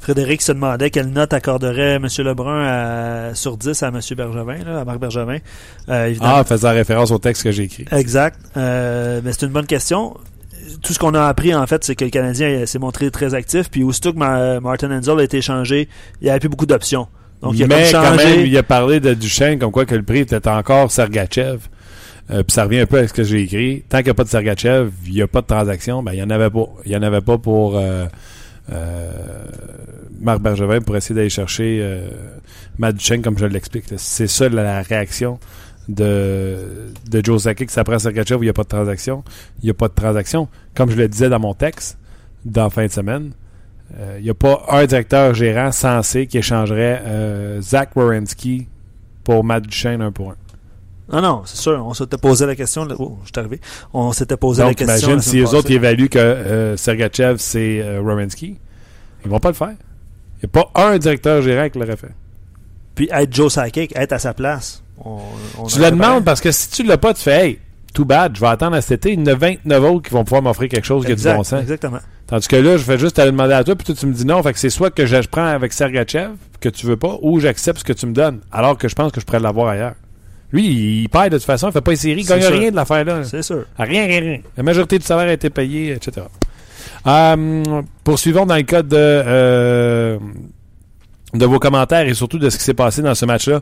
Frédéric 0.00 0.42
se 0.42 0.50
demandait 0.50 0.90
quelle 0.90 1.10
note 1.10 1.32
accorderait 1.32 1.94
M. 1.94 2.08
Lebrun 2.18 3.32
sur 3.34 3.56
10 3.56 3.80
à 3.80 3.88
M. 3.88 4.00
Bergevin, 4.16 4.66
à 4.66 4.84
Marc 4.84 4.98
Bergevin. 4.98 5.38
Euh, 5.88 6.14
ah, 6.20 6.42
faisant 6.42 6.72
référence 6.72 7.12
au 7.12 7.18
texte 7.18 7.44
que 7.44 7.52
j'ai 7.52 7.62
écrit. 7.62 7.84
Exact. 7.92 8.40
Euh, 8.56 9.20
mais 9.22 9.32
c'est 9.32 9.46
une 9.46 9.52
bonne 9.52 9.66
question. 9.66 10.16
tout 10.82 10.92
ce 10.92 10.98
qu'on 10.98 11.14
a 11.14 11.28
appris, 11.28 11.54
en 11.54 11.66
fait, 11.68 11.84
c'est 11.84 11.94
que 11.94 12.04
le 12.04 12.10
Canadien 12.10 12.66
s'est 12.66 12.80
montré 12.80 13.08
très 13.12 13.34
actif. 13.34 13.70
Puis 13.70 13.84
aussitôt 13.84 14.12
que 14.12 14.58
Martin 14.58 14.90
Enzel 14.90 15.20
a 15.20 15.22
été 15.22 15.36
échangé, 15.36 15.88
il 16.20 16.24
n'y 16.24 16.30
avait 16.30 16.40
plus 16.40 16.48
beaucoup 16.48 16.66
d'options. 16.66 17.06
Donc, 17.42 17.54
il 17.54 17.64
a 17.64 17.66
Mais 17.66 17.90
quand 17.90 18.16
même, 18.16 18.46
il 18.46 18.56
a 18.56 18.62
parlé 18.62 19.00
de 19.00 19.14
Duchesne 19.14 19.58
comme 19.58 19.70
quoi 19.70 19.84
que 19.84 19.94
le 19.94 20.02
prix 20.02 20.20
était 20.20 20.48
encore 20.48 20.90
Sergachev. 20.90 21.58
Euh, 22.30 22.42
puis 22.42 22.52
ça 22.52 22.64
revient 22.64 22.80
un 22.80 22.86
peu 22.86 22.98
à 22.98 23.06
ce 23.06 23.12
que 23.12 23.22
j'ai 23.22 23.42
écrit. 23.42 23.84
Tant 23.88 23.98
qu'il 23.98 24.06
n'y 24.06 24.10
a 24.10 24.14
pas 24.14 24.24
de 24.24 24.28
Sergachev, 24.28 24.90
il 25.06 25.12
n'y 25.12 25.22
a 25.22 25.26
pas 25.26 25.42
de 25.42 25.46
transaction. 25.46 26.02
Ben, 26.02 26.12
il 26.12 26.16
n'y 26.16 26.22
en 26.22 26.30
avait 26.30 26.50
pas. 26.50 26.66
Il 26.84 26.90
n'y 26.90 26.96
en 26.96 27.02
avait 27.02 27.20
pas 27.20 27.38
pour 27.38 27.76
euh, 27.76 28.06
euh, 28.72 29.10
Marc 30.20 30.40
Bergevin 30.40 30.80
pour 30.80 30.96
essayer 30.96 31.14
d'aller 31.14 31.30
chercher 31.30 32.00
Matt 32.78 32.96
Duchesne, 32.96 33.22
comme 33.22 33.38
je 33.38 33.46
l'explique. 33.46 33.84
C'est 33.96 34.26
ça 34.26 34.48
la, 34.48 34.82
réaction 34.82 35.38
de, 35.88 36.56
de 37.08 37.24
Joe 37.24 37.42
Sakic. 37.42 37.70
Ça 37.70 37.84
prend 37.84 37.98
Sergachev 37.98 38.40
où 38.40 38.42
il 38.42 38.46
n'y 38.46 38.50
a 38.50 38.54
pas 38.54 38.64
de 38.64 38.68
transaction. 38.68 39.22
Il 39.62 39.66
n'y 39.66 39.70
a 39.70 39.74
pas 39.74 39.88
de 39.88 39.94
transaction. 39.94 40.48
Comme 40.74 40.90
je 40.90 40.96
le 40.96 41.06
disais 41.06 41.28
dans 41.28 41.40
mon 41.40 41.54
texte, 41.54 41.98
dans 42.44 42.64
la 42.64 42.70
fin 42.70 42.86
de 42.86 42.92
semaine, 42.92 43.32
il 44.18 44.22
n'y 44.22 44.30
a 44.30 44.34
pas 44.34 44.64
un 44.70 44.84
directeur 44.84 45.34
gérant 45.34 45.72
censé 45.72 46.26
qui 46.26 46.38
échangerait 46.38 47.02
Zach 47.60 47.96
Wierenski 47.96 48.68
pour 49.24 49.44
Matt 49.44 49.64
Duchesne 49.64 50.02
un 50.02 50.12
pour 50.12 50.30
un. 50.30 50.36
Non, 51.12 51.20
non, 51.20 51.42
c'est 51.44 51.56
sûr. 51.56 51.84
On 51.86 51.94
s'était 51.94 52.18
posé 52.18 52.46
la 52.46 52.56
question. 52.56 52.86
Oh, 52.98 53.18
je 53.22 53.26
suis 53.26 53.38
arrivé. 53.38 53.60
On 53.92 54.12
s'était 54.12 54.36
posé 54.36 54.62
la 54.62 54.74
question. 54.74 55.08
Imagine 55.10 55.20
si 55.20 55.36
les 55.36 55.54
autres 55.54 55.70
évaluent 55.70 56.08
que 56.08 56.18
euh, 56.18 56.76
Sergachev, 56.76 57.36
c'est 57.38 57.80
euh, 57.80 58.00
Rowensky. 58.00 58.56
Ils 59.24 59.30
vont 59.30 59.38
pas 59.38 59.48
le 59.48 59.54
faire. 59.54 59.74
Il 60.42 60.48
n'y 60.48 60.58
a 60.58 60.62
pas 60.62 60.70
un 60.74 60.98
directeur 60.98 61.42
gérant 61.42 61.68
qui 61.68 61.78
l'aurait 61.78 61.96
fait. 61.96 62.12
Puis 62.94 63.08
être 63.12 63.32
Joe 63.32 63.52
Sakic, 63.52 63.94
être 63.94 64.12
à 64.12 64.18
sa 64.18 64.34
place. 64.34 64.82
On, 65.04 65.18
tu 65.68 65.78
le 65.78 65.90
demandes 65.90 66.24
parce 66.24 66.40
que 66.40 66.50
si 66.50 66.70
tu 66.70 66.82
l'as 66.82 66.98
pas, 66.98 67.14
tu 67.14 67.22
fais 67.22 67.46
Hey, 67.46 67.58
too 67.92 68.04
bad, 68.04 68.34
je 68.34 68.40
vais 68.40 68.46
attendre 68.46 68.76
à 68.76 68.80
cet 68.80 69.04
été. 69.06 69.12
Il 69.12 69.20
y 69.20 69.22
en 69.22 69.26
a 69.26 69.34
29 69.34 69.84
autres 69.84 70.08
qui 70.08 70.14
vont 70.14 70.24
pouvoir 70.24 70.42
m'offrir 70.42 70.68
quelque 70.68 70.86
chose 70.86 71.04
qui 71.04 71.12
a 71.12 71.14
du 71.14 71.22
bon 71.22 71.44
sens. 71.44 71.60
Exactement. 71.60 71.98
Tandis 72.26 72.48
que 72.48 72.56
là, 72.56 72.76
je 72.76 72.84
vais 72.84 72.98
juste 72.98 73.16
te 73.16 73.22
demander 73.22 73.54
à 73.54 73.62
toi, 73.62 73.76
puis 73.76 73.84
toi, 73.84 73.94
tu 73.94 74.06
me 74.06 74.12
dis 74.12 74.24
non. 74.24 74.42
Fait 74.42 74.52
que 74.52 74.58
c'est 74.58 74.70
soit 74.70 74.90
que 74.90 75.06
je, 75.06 75.16
prends 75.28 75.46
avec 75.46 75.72
Sergachev, 75.72 76.32
que 76.60 76.68
tu 76.68 76.86
veux 76.86 76.96
pas, 76.96 77.16
ou 77.22 77.38
j'accepte 77.38 77.78
ce 77.78 77.84
que 77.84 77.92
tu 77.92 78.06
me 78.06 78.12
donnes, 78.12 78.40
alors 78.50 78.76
que 78.76 78.88
je 78.88 78.94
pense 78.94 79.12
que 79.12 79.20
je 79.20 79.26
pourrais 79.26 79.40
l'avoir 79.40 79.68
ailleurs. 79.68 79.94
Lui, 80.52 81.02
il 81.02 81.08
perd 81.08 81.30
de 81.30 81.38
toute 81.38 81.46
façon, 81.46 81.68
il 81.68 81.72
fait 81.72 81.80
pas 81.80 81.92
une 81.92 81.96
série, 81.96 82.20
il 82.20 82.26
gagne 82.26 82.44
rien 82.44 82.70
de 82.70 82.76
l'affaire-là. 82.76 83.24
C'est 83.24 83.42
sûr. 83.42 83.64
Rien, 83.78 84.06
rien, 84.06 84.20
rien. 84.20 84.38
La 84.56 84.62
majorité 84.62 84.98
du 84.98 85.04
salaire 85.04 85.28
a 85.28 85.32
été 85.32 85.50
payé, 85.50 85.92
etc. 85.92 86.26
Euh, 87.06 87.82
poursuivons 88.02 88.46
dans 88.46 88.56
le 88.56 88.62
cas 88.62 88.82
de, 88.82 88.96
euh, 88.96 90.18
de 91.34 91.46
vos 91.46 91.58
commentaires 91.58 92.06
et 92.06 92.14
surtout 92.14 92.38
de 92.38 92.50
ce 92.50 92.58
qui 92.58 92.64
s'est 92.64 92.74
passé 92.74 93.02
dans 93.02 93.14
ce 93.14 93.24
match-là 93.26 93.60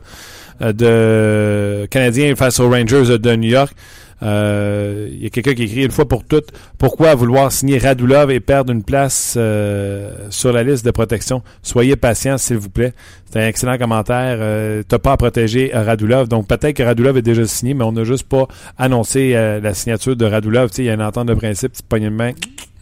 euh, 0.61 0.73
de 0.73 1.87
Canadiens 1.87 2.35
face 2.35 2.59
aux 2.59 2.69
Rangers 2.69 3.17
de 3.19 3.35
New 3.35 3.49
York. 3.49 3.75
Il 4.21 4.27
euh, 4.29 5.09
y 5.11 5.25
a 5.25 5.29
quelqu'un 5.29 5.53
qui 5.53 5.63
écrit 5.63 5.83
une 5.83 5.91
fois 5.91 6.07
pour 6.07 6.23
toutes 6.23 6.51
pourquoi 6.77 7.15
vouloir 7.15 7.51
signer 7.51 7.77
Radulov 7.77 8.31
et 8.31 8.39
perdre 8.39 8.71
une 8.71 8.83
place 8.83 9.35
euh, 9.37 10.27
sur 10.29 10.53
la 10.53 10.63
liste 10.63 10.85
de 10.85 10.91
protection? 10.91 11.43
Soyez 11.61 11.97
patient, 11.97 12.37
s'il 12.37 12.57
vous 12.57 12.69
plaît. 12.69 12.93
C'est 13.29 13.43
un 13.43 13.47
excellent 13.47 13.77
commentaire. 13.77 14.37
Euh, 14.39 14.83
T'as 14.87 14.99
pas 14.99 15.11
à 15.11 15.17
protéger 15.17 15.69
Radulov. 15.73 16.29
Donc 16.29 16.47
peut-être 16.47 16.77
que 16.77 16.83
Radulov 16.83 17.17
est 17.17 17.21
déjà 17.21 17.45
signé, 17.45 17.73
mais 17.73 17.83
on 17.83 17.91
n'a 17.91 18.05
juste 18.05 18.27
pas 18.27 18.47
annoncé 18.77 19.33
la 19.33 19.73
signature 19.73 20.15
de 20.15 20.25
Radulov. 20.25 20.71
Il 20.77 20.85
y 20.85 20.89
a 20.89 20.93
une 20.93 21.01
entente 21.01 21.27
de 21.27 21.33
principe, 21.33 21.73
de 21.91 22.09
main, 22.09 22.31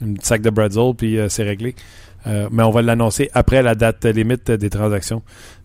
une 0.01 0.19
sac 0.21 0.41
de 0.41 0.51
bretzel, 0.51 0.93
puis 0.95 1.17
c'est 1.29 1.43
réglé. 1.43 1.73
mais 2.25 2.61
on 2.63 2.69
va 2.69 2.83
l'annoncer 2.83 3.31
après 3.33 3.63
la 3.63 3.73
date 3.73 4.05
limite 4.05 4.51
des 4.51 4.69
transactions. 4.69 5.23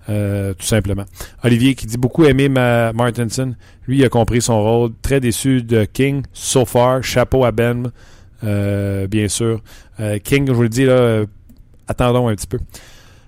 Euh, 0.09 0.55
tout 0.55 0.67
simplement. 0.67 1.05
Olivier 1.45 1.75
qui 1.75 1.87
dit 1.87 1.99
beaucoup 1.99 2.25
aimer 2.25 2.49
ma 2.49 2.95
Martinson. 2.95 3.55
Lui, 3.87 3.99
il 3.99 4.05
a 4.05 4.09
compris 4.09 4.41
son 4.41 4.63
rôle. 4.63 4.93
Très 5.03 5.21
déçu 5.21 5.63
de 5.63 5.85
King, 5.85 6.23
so 6.33 6.65
far. 6.65 7.03
Chapeau 7.03 7.45
à 7.45 7.53
Ben, 7.53 7.93
euh, 8.45 9.07
bien 9.07 9.29
sûr. 9.29 9.61
Euh, 10.01 10.19
King, 10.19 10.47
je 10.47 10.53
vous 10.53 10.63
le 10.63 10.71
dis, 10.71 10.87
là, 10.87 11.25
attendons 11.89 12.29
un 12.29 12.35
petit 12.35 12.47
peu. 12.47 12.59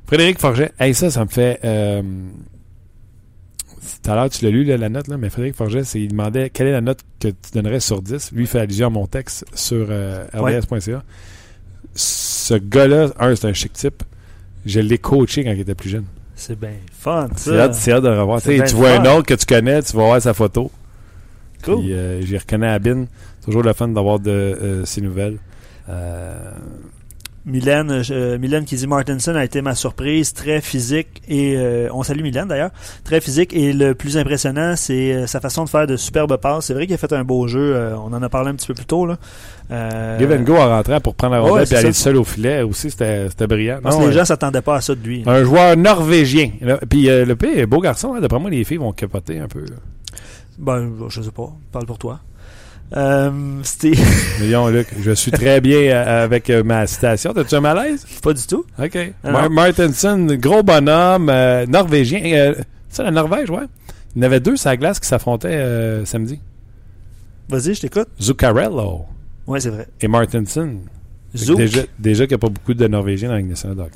Frédéric 0.07 0.39
Forget, 0.39 0.73
hey, 0.81 0.95
ça, 0.95 1.11
ça 1.11 1.23
me 1.25 1.31
fait. 1.31 1.61
tout 1.61 1.67
à 4.11 4.15
l'heure, 4.15 4.31
tu 4.31 4.43
l'as 4.45 4.51
lu, 4.51 4.65
la 4.65 4.89
note, 4.89 5.09
là, 5.09 5.19
mais 5.19 5.29
Frédéric 5.29 5.57
Forget, 5.57 5.83
il 5.95 6.09
demandait 6.09 6.49
quelle 6.51 6.69
est 6.69 6.73
la 6.73 6.81
note 6.81 7.01
que 7.21 7.29
tu 7.29 7.51
donnerais 7.53 7.81
sur 7.81 8.01
10. 8.01 8.33
Lui, 8.33 8.45
il 8.45 8.47
fait 8.47 8.61
allusion 8.61 8.87
à 8.87 8.91
mon 8.91 9.07
texte 9.07 9.45
sur 9.55 9.87
rds.ca. 9.87 11.03
Ce 11.95 12.55
gars-là, 12.55 13.11
un, 13.19 13.37
c'est 13.37 13.49
un 13.49 13.53
chic 13.53 13.75
type. 13.75 14.03
Je 14.65 14.81
l'ai 14.81 14.97
coaché 14.99 15.45
quand 15.45 15.53
il 15.53 15.61
était 15.61 15.75
plus 15.75 15.91
jeune. 15.91 16.07
C'est 16.41 16.59
bien 16.59 16.73
fun, 16.91 17.29
ça. 17.37 17.71
C'est 17.75 17.93
hâte, 17.93 18.03
de 18.03 18.09
revoir. 18.09 18.41
Tu 18.41 18.75
vois 18.75 18.93
un 18.93 19.05
autre 19.05 19.27
que 19.27 19.35
tu 19.35 19.45
connais, 19.45 19.83
tu 19.83 19.95
vas 19.95 20.05
voir 20.05 20.23
sa 20.23 20.33
photo. 20.33 20.71
Cool. 21.63 21.81
Puis, 21.81 21.93
euh, 21.93 22.23
j'y 22.23 22.39
reconnais 22.39 22.69
Abin. 22.69 23.05
Toujours 23.45 23.63
le 23.63 23.75
fun 23.75 23.89
d'avoir 23.89 24.19
de 24.21 24.31
euh, 24.31 24.85
ces 24.87 25.03
nouvelles. 25.03 25.37
Euh... 25.91 26.53
Mylène, 27.47 28.03
euh, 28.11 28.39
Mylène 28.39 28.65
qui 28.65 28.77
dit 28.77 28.87
Martinson 28.87 29.35
a 29.35 29.45
été 29.45 29.63
ma 29.63 29.75
surprise, 29.75 30.35
très 30.35 30.61
physique 30.61 31.23
et 31.27 31.55
euh, 31.57 31.89
on 31.93 32.03
salue 32.03 32.23
Mylène 32.23 32.49
d'ailleurs, 32.49 32.71
très 33.03 33.21
physique 33.21 33.55
et 33.55 33.73
le 33.73 33.95
plus 33.95 34.19
impressionnant 34.19 34.75
c'est 34.77 35.13
euh, 35.13 35.27
sa 35.27 35.41
façon 35.41 35.65
de 35.65 35.71
faire 35.71 35.87
de 35.87 35.97
superbes 35.97 36.37
passes. 36.37 36.67
C'est 36.67 36.75
vrai 36.75 36.87
qu'il 36.87 36.95
a 36.95 36.99
fait 36.99 37.13
un 37.15 37.25
beau 37.25 37.49
jeu, 37.49 37.95
on 37.97 38.13
en 38.13 38.23
a 38.23 38.29
parlé 38.29 38.51
un 38.51 38.55
petit 38.55 38.67
peu 38.67 38.75
plus 38.75 38.85
tôt 38.85 39.07
là. 39.07 39.17
Give 40.19 40.33
and 40.33 40.43
go 40.43 40.57
en 40.57 40.69
rentrant 40.69 41.01
pour 41.01 41.15
prendre 41.15 41.35
la 41.35 41.41
rondelle 41.41 41.67
et 41.71 41.77
aller 41.77 41.93
seul 41.93 42.17
au 42.17 42.25
filet 42.25 42.63
aussi, 42.63 42.91
c'était 42.91 43.47
brillant. 43.47 43.79
Parce 43.83 43.97
que 43.97 44.05
les 44.05 44.13
gens 44.13 44.25
s'attendaient 44.25 44.63
pas 44.63 44.77
à 44.77 44.81
ça 44.81 44.95
de 44.95 45.03
lui. 45.03 45.23
Un 45.27 45.45
joueur 45.45 45.77
norvégien. 45.77 46.51
Puis 46.89 47.07
le 47.07 47.35
P, 47.35 47.65
beau 47.67 47.81
garçon, 47.81 48.15
hein, 48.15 48.21
d'après 48.21 48.39
moi 48.39 48.51
les 48.51 48.65
filles 48.65 48.79
vont 48.79 48.93
capoter 48.93 49.39
un 49.39 49.49
peu. 49.49 49.65
Ben, 50.59 50.93
je 51.09 51.23
sais 51.23 51.31
pas, 51.31 51.51
parle 51.73 51.87
pour 51.87 51.99
toi. 51.99 52.21
Euh, 52.97 53.31
Luc, 54.71 54.89
je 55.01 55.13
suis 55.13 55.31
très 55.31 55.61
bien 55.61 55.79
euh, 55.81 56.25
avec 56.25 56.51
euh, 56.51 56.65
ma 56.65 56.87
citation. 56.87 57.33
T'as-tu 57.33 57.55
un 57.55 57.61
malaise? 57.61 58.05
Pas 58.23 58.33
du 58.33 58.47
tout. 58.47 58.65
OK. 58.79 58.99
Ah 59.23 59.49
Martinson, 59.49 60.27
gros 60.33 60.63
bonhomme, 60.63 61.29
euh, 61.31 61.67
norvégien. 61.67 62.55
c'est 62.89 63.03
la 63.03 63.11
Norvège, 63.11 63.51
ouais. 63.51 63.67
Il 64.17 64.23
y 64.23 64.25
en 64.25 64.27
avait 64.27 64.41
deux 64.41 64.57
sur 64.57 64.71
la 64.71 64.77
glace 64.77 64.99
qui 64.99 65.07
s'affrontaient 65.07 66.05
samedi. 66.05 66.41
Vas-y, 67.49 67.75
je 67.75 67.83
t'écoute. 67.83 68.09
Zuccarello. 68.21 69.05
Oui, 69.47 69.61
c'est 69.61 69.71
vrai. 69.71 69.87
Et 70.01 70.09
Martinson. 70.09 70.77
Déjà, 71.33 71.83
déjà 71.99 72.25
qu'il 72.25 72.33
n'y 72.33 72.35
a 72.35 72.39
pas 72.39 72.49
beaucoup 72.49 72.75
de 72.75 72.87
Norvégiens 72.89 73.29
dans 73.29 73.37
la 73.37 73.43
nationale 73.43 73.89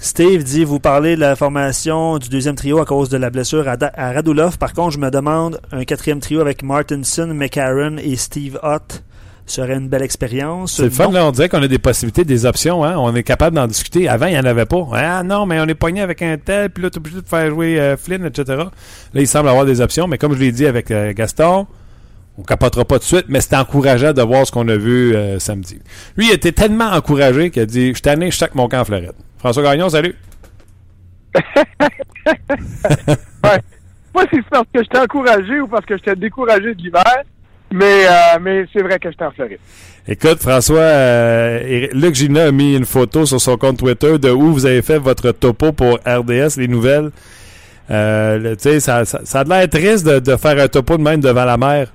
Steve 0.00 0.44
dit 0.44 0.64
Vous 0.64 0.78
parlez 0.78 1.16
de 1.16 1.20
la 1.20 1.34
formation 1.34 2.18
du 2.18 2.28
deuxième 2.28 2.54
trio 2.54 2.78
à 2.78 2.84
cause 2.84 3.08
de 3.08 3.16
la 3.16 3.30
blessure 3.30 3.66
à, 3.66 4.12
Radulov. 4.12 4.56
Par 4.56 4.72
contre, 4.72 4.92
je 4.92 4.98
me 4.98 5.10
demande 5.10 5.60
un 5.72 5.84
quatrième 5.84 6.20
trio 6.20 6.40
avec 6.40 6.62
Martinson, 6.62 7.26
McCarron 7.34 7.96
et 7.98 8.14
Steve 8.14 8.60
Ott 8.62 9.02
serait 9.46 9.74
une 9.74 9.88
belle 9.88 10.02
expérience? 10.02 10.74
C'est 10.74 10.84
le 10.84 10.90
fun, 10.90 11.10
là, 11.10 11.26
on 11.26 11.32
dirait 11.32 11.48
qu'on 11.48 11.62
a 11.62 11.68
des 11.68 11.78
possibilités, 11.78 12.24
des 12.24 12.46
options, 12.46 12.84
hein? 12.84 12.96
on 12.96 13.14
est 13.14 13.22
capable 13.22 13.56
d'en 13.56 13.66
discuter. 13.66 14.08
Avant, 14.08 14.26
il 14.26 14.34
n'y 14.34 14.38
en 14.38 14.44
avait 14.44 14.66
pas. 14.66 14.86
Ah 14.92 15.22
non, 15.22 15.46
mais 15.46 15.58
on 15.58 15.66
est 15.66 15.74
pogné 15.74 16.00
avec 16.00 16.22
un 16.22 16.36
tel, 16.36 16.70
puis 16.70 16.82
là, 16.82 16.90
tu 16.90 16.96
es 16.96 16.98
obligé 16.98 17.20
de 17.20 17.26
faire 17.26 17.48
jouer 17.50 17.80
euh, 17.80 17.96
Flynn, 17.96 18.24
etc. 18.24 18.44
Là, 18.56 18.70
il 19.14 19.26
semble 19.26 19.48
avoir 19.48 19.64
des 19.64 19.80
options, 19.80 20.06
mais 20.06 20.18
comme 20.18 20.34
je 20.34 20.38
l'ai 20.38 20.52
dit 20.52 20.66
avec 20.66 20.90
euh, 20.90 21.12
Gaston, 21.14 21.66
on 22.36 22.42
capotera 22.42 22.84
pas 22.84 22.96
tout 22.96 23.04
de 23.04 23.08
suite, 23.08 23.26
mais 23.28 23.40
c'était 23.40 23.56
encourageant 23.56 24.12
de 24.12 24.22
voir 24.22 24.46
ce 24.46 24.52
qu'on 24.52 24.68
a 24.68 24.76
vu 24.76 25.16
euh, 25.16 25.38
samedi. 25.38 25.80
Lui, 26.16 26.28
il 26.28 26.32
était 26.32 26.52
tellement 26.52 26.90
encouragé 26.90 27.50
qu'il 27.50 27.62
a 27.62 27.66
dit 27.66 27.94
Je 27.94 28.00
t'année, 28.00 28.30
je 28.30 28.36
chaque 28.36 28.54
mon 28.54 28.68
camp 28.68 28.80
en 28.80 28.84
Floride. 28.84 29.12
François 29.38 29.62
Gagnon, 29.62 29.88
salut. 29.88 30.14
ouais. 33.44 33.60
Moi, 34.14 34.24
c'est 34.32 34.42
parce 34.50 34.66
que 34.74 34.82
j'étais 34.82 34.98
encouragé 34.98 35.60
ou 35.60 35.68
parce 35.68 35.86
que 35.86 35.96
j'étais 35.96 36.16
découragé 36.16 36.74
de 36.74 36.82
l'hiver, 36.82 37.22
mais, 37.70 38.06
euh, 38.06 38.38
mais 38.40 38.66
c'est 38.72 38.82
vrai 38.82 38.98
que 38.98 39.10
j'étais 39.10 39.24
en 39.24 39.30
Floride. 39.30 39.58
Écoute, 40.06 40.40
François, 40.40 40.78
euh, 40.78 41.86
Luc 41.92 42.14
Gina 42.14 42.46
a 42.46 42.50
mis 42.50 42.74
une 42.74 42.86
photo 42.86 43.26
sur 43.26 43.40
son 43.40 43.56
compte 43.56 43.78
Twitter 43.78 44.18
de 44.18 44.30
où 44.30 44.52
vous 44.52 44.66
avez 44.66 44.82
fait 44.82 44.98
votre 44.98 45.32
topo 45.32 45.72
pour 45.72 45.98
RDS, 46.06 46.56
les 46.56 46.68
nouvelles. 46.68 47.10
Euh, 47.90 48.54
ça, 48.58 49.04
ça, 49.04 49.20
ça 49.24 49.40
a 49.40 49.44
l'air 49.44 49.68
triste 49.68 50.06
de, 50.06 50.18
de 50.18 50.36
faire 50.36 50.58
un 50.58 50.68
topo 50.68 50.96
de 50.96 51.02
même 51.02 51.20
devant 51.20 51.44
la 51.44 51.56
mer. 51.56 51.88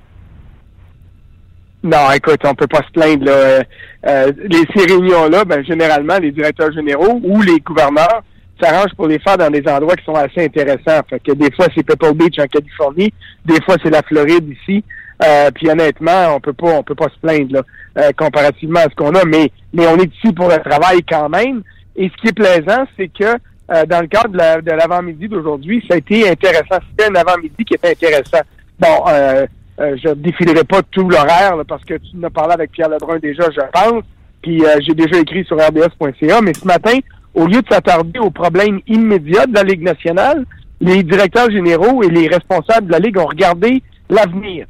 Non, 1.82 2.10
écoute, 2.12 2.40
on 2.44 2.54
peut 2.54 2.66
pas 2.66 2.82
se 2.82 2.90
plaindre. 2.92 3.26
Là. 3.26 3.62
Euh, 4.06 4.28
euh, 4.28 4.32
les, 4.50 4.64
ces 4.74 4.92
réunions-là, 4.92 5.44
ben, 5.44 5.64
généralement, 5.64 6.18
les 6.18 6.30
directeurs 6.30 6.72
généraux 6.72 7.20
ou 7.22 7.40
les 7.42 7.58
gouverneurs 7.60 8.22
s'arrangent 8.60 8.94
pour 8.96 9.08
les 9.08 9.18
faire 9.18 9.38
dans 9.38 9.50
des 9.50 9.66
endroits 9.66 9.96
qui 9.96 10.04
sont 10.04 10.14
assez 10.14 10.44
intéressants. 10.44 11.00
Fait 11.08 11.20
que 11.20 11.32
des 11.32 11.50
fois, 11.52 11.66
c'est 11.74 11.82
Pebble 11.82 12.14
Beach 12.14 12.38
en 12.38 12.46
Californie, 12.46 13.12
des 13.44 13.60
fois, 13.62 13.76
c'est 13.82 13.90
la 13.90 14.02
Floride 14.02 14.48
ici. 14.48 14.84
Euh, 15.24 15.50
puis 15.54 15.70
honnêtement, 15.70 16.34
on 16.34 16.40
peut 16.40 16.52
pas, 16.52 16.72
on 16.72 16.82
peut 16.82 16.94
pas 16.94 17.08
se 17.08 17.18
plaindre 17.20 17.54
là, 17.54 17.62
euh, 17.98 18.10
comparativement 18.16 18.80
à 18.80 18.90
ce 18.90 18.94
qu'on 18.96 19.14
a, 19.14 19.24
mais, 19.24 19.50
mais 19.72 19.86
on 19.86 19.96
est 19.96 20.12
ici 20.14 20.32
pour 20.32 20.48
le 20.48 20.58
travail 20.58 21.02
quand 21.08 21.28
même. 21.28 21.62
Et 21.96 22.10
ce 22.10 22.20
qui 22.20 22.28
est 22.28 22.32
plaisant, 22.32 22.84
c'est 22.96 23.08
que 23.08 23.38
dans 23.86 24.00
le 24.02 24.08
cadre 24.08 24.60
de 24.60 24.70
l'avant-midi 24.72 25.26
d'aujourd'hui, 25.26 25.82
ça 25.88 25.94
a 25.94 25.98
été 25.98 26.28
intéressant. 26.28 26.78
C'était 26.90 27.10
un 27.10 27.14
avant-midi 27.14 27.64
qui 27.64 27.74
était 27.74 27.92
intéressant. 27.92 28.42
Bon, 28.78 29.04
euh, 29.80 29.96
je 30.02 30.08
ne 30.08 30.14
défilerai 30.14 30.64
pas 30.64 30.82
tout 30.90 31.08
l'horaire 31.08 31.56
parce 31.66 31.84
que 31.84 31.94
tu 31.94 32.16
en 32.18 32.22
as 32.24 32.30
parlé 32.30 32.54
avec 32.54 32.70
Pierre 32.72 32.88
Lebrun 32.88 33.18
déjà, 33.18 33.44
je 33.50 33.60
pense. 33.72 34.04
Puis 34.42 34.64
euh, 34.64 34.76
j'ai 34.80 34.94
déjà 34.94 35.18
écrit 35.18 35.44
sur 35.44 35.56
rds.ca. 35.56 36.40
Mais 36.42 36.54
ce 36.54 36.66
matin, 36.66 36.98
au 37.34 37.46
lieu 37.46 37.60
de 37.60 37.66
s'attarder 37.68 38.18
aux 38.18 38.30
problèmes 38.30 38.80
immédiats 38.86 39.46
de 39.46 39.54
la 39.54 39.62
Ligue 39.62 39.82
nationale, 39.82 40.44
les 40.80 41.02
directeurs 41.02 41.50
généraux 41.50 42.02
et 42.02 42.08
les 42.08 42.28
responsables 42.28 42.86
de 42.86 42.92
la 42.92 42.98
Ligue 42.98 43.18
ont 43.18 43.26
regardé 43.26 43.82
l'avenir. 44.08 44.66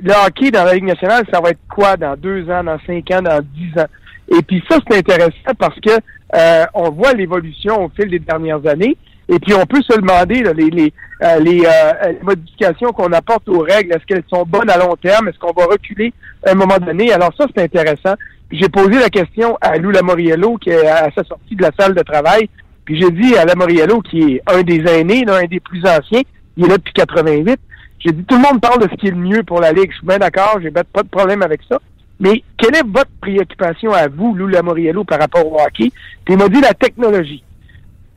le 0.00 0.12
hockey 0.26 0.50
dans 0.50 0.64
la 0.64 0.74
Ligue 0.74 0.84
nationale, 0.84 1.24
ça 1.32 1.40
va 1.40 1.50
être 1.50 1.60
quoi 1.68 1.96
dans 1.96 2.16
deux 2.16 2.50
ans, 2.50 2.64
dans 2.64 2.78
cinq 2.86 3.10
ans, 3.10 3.22
dans 3.22 3.40
dix 3.54 3.78
ans? 3.78 3.86
Et 4.28 4.42
puis 4.42 4.62
ça, 4.68 4.78
c'est 4.88 4.98
intéressant 4.98 5.54
parce 5.58 5.78
que 5.80 5.90
euh, 6.34 6.64
on 6.74 6.90
voit 6.90 7.12
l'évolution 7.12 7.84
au 7.84 7.88
fil 7.90 8.10
des 8.10 8.18
dernières 8.18 8.66
années. 8.66 8.96
Et 9.28 9.38
puis 9.38 9.54
on 9.54 9.64
peut 9.64 9.82
se 9.82 9.98
demander 9.98 10.42
les, 10.42 10.70
les, 10.70 10.92
euh, 11.22 11.38
les, 11.38 11.64
euh, 11.64 12.12
modifications 12.22 12.92
qu'on 12.92 13.12
apporte 13.12 13.48
aux 13.48 13.60
règles, 13.60 13.92
est-ce 13.92 14.04
qu'elles 14.06 14.24
sont 14.28 14.44
bonnes 14.44 14.70
à 14.70 14.78
long 14.78 14.96
terme? 14.96 15.28
Est-ce 15.28 15.38
qu'on 15.38 15.52
va 15.52 15.66
reculer 15.66 16.12
à 16.46 16.50
un 16.50 16.54
moment 16.54 16.78
donné? 16.78 17.12
Alors 17.12 17.32
ça, 17.38 17.46
c'est 17.54 17.62
intéressant. 17.62 18.14
J'ai 18.50 18.68
posé 18.68 18.98
la 18.98 19.08
question 19.08 19.56
à 19.60 19.78
Lou 19.78 19.90
Lamoriello, 19.90 20.58
qui 20.58 20.70
est 20.70 20.86
à 20.86 21.10
sa 21.16 21.24
sortie 21.24 21.56
de 21.56 21.62
la 21.62 21.70
salle 21.78 21.94
de 21.94 22.02
travail. 22.02 22.48
Puis 22.84 23.00
j'ai 23.00 23.10
dit 23.10 23.36
à 23.36 23.44
Lamoriello, 23.44 24.00
qui 24.02 24.34
est 24.34 24.42
un 24.46 24.62
des 24.62 24.82
aînés, 24.86 25.24
un 25.28 25.44
des 25.44 25.60
plus 25.60 25.80
anciens, 25.86 26.22
il 26.56 26.64
est 26.64 26.68
là 26.68 26.76
depuis 26.76 26.92
88. 26.92 27.58
J'ai 28.00 28.12
dit, 28.12 28.24
tout 28.24 28.34
le 28.34 28.42
monde 28.42 28.60
parle 28.60 28.82
de 28.82 28.88
ce 28.90 28.96
qui 28.96 29.06
est 29.06 29.12
le 29.12 29.16
mieux 29.16 29.42
pour 29.44 29.60
la 29.60 29.72
Ligue. 29.72 29.90
Je 29.90 29.96
suis 29.98 30.06
bien 30.06 30.18
d'accord, 30.18 30.58
j'ai 30.60 30.70
pas 30.70 30.82
de 30.82 31.08
problème 31.08 31.42
avec 31.42 31.60
ça. 31.68 31.78
Mais 32.18 32.42
quelle 32.58 32.76
est 32.76 32.86
votre 32.86 33.10
préoccupation 33.20 33.92
à 33.92 34.08
vous, 34.08 34.34
Lou 34.34 34.48
Lamoriello, 34.48 35.04
par 35.04 35.20
rapport 35.20 35.46
au 35.46 35.60
hockey? 35.60 35.90
Puis 36.24 36.34
il 36.34 36.36
m'a 36.36 36.48
dit 36.48 36.60
la 36.60 36.74
technologie. 36.74 37.42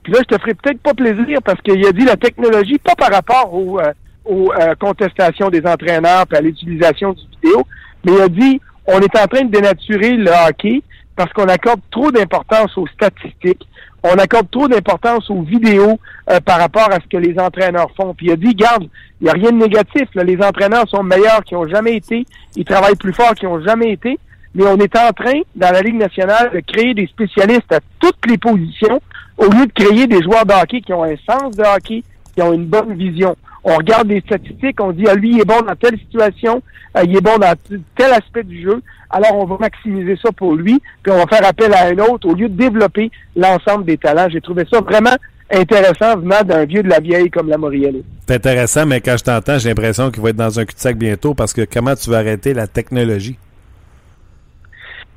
Puis 0.05 0.13
là, 0.13 0.19
je 0.19 0.35
te 0.35 0.39
ferai 0.39 0.53
peut-être 0.53 0.79
pas 0.81 0.93
plaisir 0.93 1.39
parce 1.43 1.59
qu'il 1.61 1.83
a 1.83 1.91
dit 1.91 2.05
la 2.05 2.15
technologie, 2.15 2.77
pas 2.77 2.93
par 2.93 3.11
rapport 3.11 3.51
aux, 3.51 3.79
euh, 3.79 3.91
aux 4.23 4.51
euh, 4.53 4.75
contestations 4.79 5.49
des 5.49 5.65
entraîneurs 5.65 6.25
et 6.31 6.35
à 6.35 6.41
l'utilisation 6.41 7.13
du 7.13 7.23
vidéo, 7.41 7.65
mais 8.05 8.11
il 8.11 8.21
a 8.21 8.29
dit 8.29 8.61
on 8.85 8.99
est 8.99 9.17
en 9.17 9.25
train 9.25 9.45
de 9.45 9.49
dénaturer 9.49 10.11
le 10.11 10.29
hockey 10.47 10.83
parce 11.15 11.33
qu'on 11.33 11.45
accorde 11.45 11.79
trop 11.89 12.11
d'importance 12.11 12.77
aux 12.77 12.85
statistiques, 12.85 13.67
on 14.03 14.13
accorde 14.19 14.51
trop 14.51 14.67
d'importance 14.67 15.27
aux 15.31 15.41
vidéos 15.41 15.99
euh, 16.29 16.39
par 16.39 16.59
rapport 16.59 16.91
à 16.91 16.97
ce 16.97 17.07
que 17.09 17.17
les 17.17 17.39
entraîneurs 17.39 17.89
font. 17.97 18.13
Puis 18.13 18.27
il 18.27 18.33
a 18.33 18.35
dit, 18.35 18.53
garde, 18.53 18.87
il 19.19 19.23
n'y 19.23 19.29
a 19.31 19.33
rien 19.33 19.51
de 19.51 19.57
négatif. 19.57 20.07
Les 20.13 20.37
entraîneurs 20.37 20.87
sont 20.87 21.01
meilleurs 21.01 21.43
qu'ils 21.43 21.57
ont 21.57 21.67
jamais 21.67 21.95
été. 21.95 22.27
Ils 22.55 22.65
travaillent 22.65 22.95
plus 22.95 23.13
fort 23.13 23.33
qu'ils 23.33 23.47
ont 23.47 23.63
jamais 23.63 23.93
été. 23.93 24.19
Mais 24.53 24.65
on 24.67 24.77
est 24.77 24.95
en 24.95 25.11
train, 25.13 25.41
dans 25.55 25.71
la 25.71 25.81
Ligue 25.81 25.97
nationale, 25.97 26.51
de 26.53 26.59
créer 26.59 26.93
des 26.93 27.07
spécialistes 27.07 27.73
à 27.73 27.79
toutes 27.99 28.23
les 28.29 28.37
positions 28.37 29.01
au 29.37 29.45
lieu 29.45 29.65
de 29.65 29.71
créer 29.73 30.07
des 30.07 30.21
joueurs 30.21 30.45
de 30.45 30.53
hockey 30.53 30.81
qui 30.81 30.93
ont 30.93 31.03
un 31.03 31.15
sens 31.29 31.55
de 31.55 31.63
hockey, 31.63 32.03
qui 32.35 32.41
ont 32.41 32.53
une 32.53 32.65
bonne 32.65 32.93
vision. 32.95 33.35
On 33.63 33.75
regarde 33.75 34.07
les 34.07 34.21
statistiques, 34.21 34.79
on 34.79 34.91
dit, 34.91 35.05
ah, 35.07 35.15
lui, 35.15 35.31
il 35.31 35.41
est 35.41 35.45
bon 35.45 35.61
dans 35.61 35.75
telle 35.75 35.97
situation, 35.97 36.61
euh, 36.95 37.03
il 37.03 37.17
est 37.17 37.21
bon 37.21 37.37
dans 37.37 37.53
tel 37.95 38.13
aspect 38.13 38.43
du 38.43 38.61
jeu, 38.61 38.81
alors 39.09 39.35
on 39.37 39.45
va 39.45 39.57
maximiser 39.59 40.17
ça 40.21 40.31
pour 40.31 40.55
lui, 40.55 40.81
puis 41.01 41.11
on 41.11 41.17
va 41.17 41.25
faire 41.27 41.45
appel 41.47 41.73
à 41.73 41.87
un 41.87 41.97
autre 41.97 42.27
au 42.27 42.35
lieu 42.35 42.47
de 42.47 42.55
développer 42.55 43.11
l'ensemble 43.35 43.85
des 43.85 43.97
talents. 43.97 44.27
J'ai 44.29 44.41
trouvé 44.41 44.65
ça 44.71 44.81
vraiment 44.81 45.15
intéressant 45.51 46.17
venant 46.17 46.41
d'un 46.43 46.65
vieux 46.65 46.83
de 46.83 46.89
la 46.89 46.99
vieille 46.99 47.29
comme 47.29 47.49
la 47.49 47.57
Moriello. 47.57 48.01
C'est 48.27 48.35
intéressant, 48.35 48.85
mais 48.85 49.01
quand 49.01 49.17
je 49.17 49.23
t'entends, 49.23 49.57
j'ai 49.57 49.69
l'impression 49.69 50.11
qu'il 50.11 50.21
va 50.21 50.29
être 50.29 50.35
dans 50.35 50.59
un 50.59 50.65
cul-de-sac 50.65 50.97
bientôt 50.97 51.33
parce 51.33 51.53
que 51.53 51.65
comment 51.71 51.95
tu 51.95 52.09
vas 52.09 52.17
arrêter 52.17 52.53
la 52.53 52.67
technologie? 52.67 53.37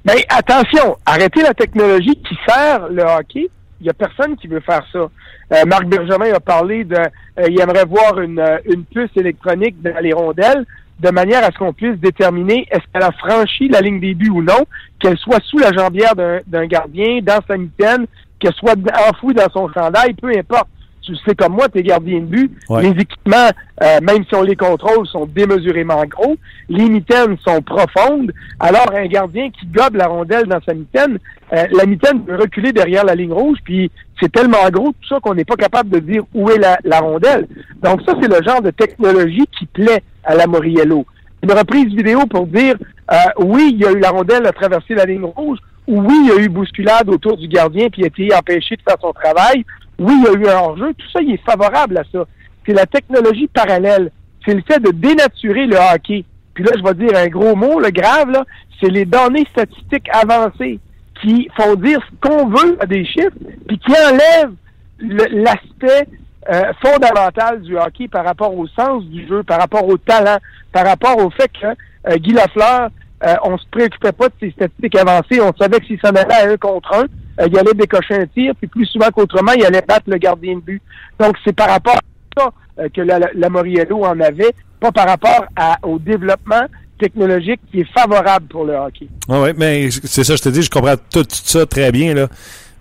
Mais 0.04 0.14
ben, 0.14 0.22
attention, 0.38 0.96
arrêter 1.04 1.42
la 1.42 1.54
technologie 1.54 2.16
qui 2.16 2.36
sert 2.46 2.88
le 2.88 3.02
hockey, 3.02 3.48
il 3.81 3.85
n'y 3.85 3.91
a 3.91 3.95
personne 3.95 4.37
qui 4.37 4.49
veut 4.49 4.61
faire 4.61 4.83
ça. 4.93 4.99
Euh, 4.99 5.64
Marc 5.66 5.87
Bergevin 5.87 6.33
a 6.35 6.41
parlé 6.41 6.85
de, 6.85 6.97
euh, 6.97 7.47
il 7.49 7.61
aimerait 7.61 7.85
voir 7.85 8.20
une, 8.20 8.39
euh, 8.39 8.59
une 8.64 8.85
puce 8.85 9.11
électronique 9.16 9.81
dans 9.83 9.99
les 10.01 10.12
rondelles 10.12 10.64
de 10.99 11.11
manière 11.11 11.45
à 11.45 11.53
ce 11.53 11.59
qu'on 11.59 11.72
puisse 11.72 11.97
déterminer 11.99 12.66
est-ce 12.70 12.83
qu'elle 12.93 13.05
a 13.05 13.12
franchi 13.12 13.68
la 13.68 13.81
ligne 13.81 14.01
des 14.01 14.14
buts 14.14 14.31
ou 14.31 14.43
non, 14.43 14.66
qu'elle 14.99 15.16
soit 15.16 15.41
sous 15.45 15.59
la 15.59 15.72
jambière 15.72 16.14
d'un 16.16 16.66
gardien, 16.66 17.20
dans 17.22 17.39
sa 17.47 17.57
mitaine, 17.57 18.07
qu'elle 18.41 18.55
soit 18.55 18.74
enfouie 19.09 19.35
dans 19.35 19.49
son 19.53 19.72
chandail, 19.72 20.14
peu 20.14 20.33
importe 20.37 20.68
tu 21.14 21.24
sais 21.24 21.34
comme 21.34 21.54
moi, 21.54 21.68
tes 21.68 21.82
gardiens 21.82 22.20
de 22.20 22.26
but, 22.26 22.52
les 22.80 22.90
équipements, 22.90 23.50
euh, 23.82 23.98
même 24.02 24.24
si 24.24 24.34
on 24.34 24.42
les 24.42 24.56
contrôle, 24.56 25.06
sont 25.06 25.26
démesurément 25.26 26.02
gros. 26.06 26.36
Les 26.68 26.88
mitaines 26.88 27.36
sont 27.46 27.62
profondes. 27.62 28.32
Alors, 28.61 28.92
un 28.94 29.06
gardien 29.06 29.50
qui 29.50 29.66
gobe 29.66 29.94
la 29.94 30.06
rondelle 30.06 30.46
dans 30.46 30.61
sa 30.66 30.74
mitaine, 30.74 31.18
euh, 31.52 31.64
la 31.72 31.86
mitaine 31.86 32.22
peut 32.24 32.36
reculer 32.36 32.72
derrière 32.72 33.04
la 33.04 33.14
ligne 33.14 33.32
rouge, 33.32 33.59
puis 33.64 33.90
c'est 34.20 34.30
tellement 34.30 34.68
gros 34.70 34.88
tout 34.88 35.09
ça 35.09 35.20
qu'on 35.20 35.34
n'est 35.34 35.44
pas 35.44 35.56
capable 35.56 35.90
de 35.90 35.98
dire 36.00 36.22
où 36.34 36.50
est 36.50 36.59
la, 36.59 37.00
rondelle. 37.00 37.46
Donc 37.82 38.02
ça, 38.06 38.14
c'est 38.20 38.28
le 38.28 38.42
genre 38.46 38.61
de 38.61 38.70
technologie 38.70 39.46
qui 39.59 39.66
plaît 39.66 40.02
à 40.24 40.34
la 40.34 40.46
Moriello. 40.46 41.06
Une 41.42 41.52
reprise 41.52 41.94
vidéo 41.94 42.26
pour 42.26 42.46
dire, 42.46 42.74
euh, 43.12 43.16
oui, 43.38 43.70
il 43.72 43.80
y 43.80 43.86
a 43.86 43.92
eu 43.92 44.00
la 44.00 44.11
rondelle 44.11 44.46
à 44.46 44.52
traverser 44.52 44.94
la 44.94 45.04
ligne 45.04 45.24
rouge, 45.24 45.59
ou 45.86 46.02
oui, 46.02 46.14
il 46.24 46.28
y 46.28 46.32
a 46.32 46.42
eu 46.42 46.48
bousculade 46.48 47.09
autour 47.09 47.38
du 47.38 47.48
gardien, 47.48 47.88
puis 47.88 48.02
il 48.02 48.04
a 48.04 48.09
été 48.09 48.34
empêché 48.34 48.76
de 48.76 48.82
faire 48.82 48.98
son 49.00 49.12
travail, 49.12 49.64
oui, 49.99 50.14
il 50.16 50.24
y 50.24 50.28
a 50.28 50.32
eu 50.32 50.49
un 50.49 50.59
hors-jeu. 50.59 50.94
Tout 50.96 51.09
ça, 51.12 51.20
il 51.20 51.32
est 51.32 51.44
favorable 51.44 51.99
à 51.99 52.05
ça. 52.12 52.24
C'est 52.66 52.72
la 52.72 52.86
technologie 52.86 53.49
parallèle. 53.49 54.11
C'est 54.46 54.55
le 54.55 54.62
fait 54.62 54.80
de 54.80 54.90
dénaturer 54.90 55.66
le 55.66 55.76
hockey. 55.76 56.24
Puis 56.55 56.64
là, 56.64 56.72
je 56.76 56.82
vais 56.82 56.94
dire 56.94 57.16
un 57.16 57.28
gros 57.28 57.55
mot, 57.55 57.80
le 57.80 57.90
grave, 57.90 58.30
là, 58.30 58.44
c'est 58.80 58.90
les 58.90 59.05
données 59.05 59.46
statistiques 59.51 60.09
avancées 60.12 60.78
qui 61.20 61.49
font 61.57 61.74
dire 61.74 62.01
ce 62.09 62.28
qu'on 62.28 62.46
veut 62.46 62.76
à 62.80 62.86
des 62.86 63.05
chiffres, 63.05 63.36
puis 63.66 63.78
qui 63.78 63.92
enlèvent 63.92 64.55
l'aspect 65.01 66.07
euh, 66.51 66.72
fondamental 66.82 67.61
du 67.62 67.76
hockey 67.76 68.09
par 68.09 68.24
rapport 68.24 68.57
au 68.57 68.66
sens 68.68 69.05
du 69.05 69.26
jeu, 69.26 69.42
par 69.42 69.59
rapport 69.59 69.86
au 69.86 69.99
talent, 69.99 70.38
par 70.72 70.86
rapport 70.86 71.18
au 71.18 71.30
fait 71.30 71.51
que 71.61 71.66
euh, 72.11 72.16
Guy 72.16 72.32
Lafleur, 72.32 72.90
euh, 73.24 73.34
on 73.44 73.59
se 73.59 73.66
préoccupait 73.70 74.12
pas 74.12 74.28
de 74.28 74.34
ses 74.40 74.51
statistiques 74.53 74.96
avancées, 74.96 75.40
on 75.40 75.53
savait 75.57 75.80
que 75.80 75.86
s'il 75.86 76.01
s'en 76.01 76.11
allait 76.11 76.32
à 76.32 76.49
un 76.51 76.57
contre 76.57 76.94
un, 76.94 77.07
euh, 77.41 77.47
il 77.51 77.59
allait 77.59 77.74
décocher 77.74 78.14
un 78.14 78.26
tir, 78.26 78.55
puis 78.59 78.68
plus 78.68 78.86
souvent 78.86 79.09
qu'autrement, 79.11 79.53
il 79.53 79.64
allait 79.64 79.84
battre 79.86 80.05
le 80.07 80.18
gardien 80.18 80.57
de 80.57 80.61
but. 80.61 80.82
Donc, 81.18 81.36
c'est 81.45 81.55
par 81.55 81.68
rapport 81.68 81.97
à 81.97 82.41
ça 82.41 82.51
euh, 82.78 82.89
que 82.95 83.01
la, 83.01 83.18
la, 83.34 83.49
Moriello 83.49 84.05
en 84.05 84.18
avait, 84.20 84.55
pas 84.80 84.93
par 84.93 85.07
rapport 85.07 85.47
à, 85.57 85.78
au 85.82 85.99
développement 85.99 86.66
technologique 86.99 87.61
qui 87.70 87.80
est 87.80 87.93
favorable 87.93 88.47
pour 88.49 88.64
le 88.64 88.74
hockey. 88.74 89.09
Ah 89.28 89.41
oui, 89.43 89.51
mais 89.57 89.89
c'est 89.91 90.24
ça, 90.24 90.36
je 90.36 90.43
te 90.43 90.49
dis, 90.49 90.62
je 90.62 90.70
comprends 90.70 90.97
tout, 91.12 91.24
ça 91.30 91.64
très 91.66 91.93
bien, 91.93 92.14
là. 92.14 92.28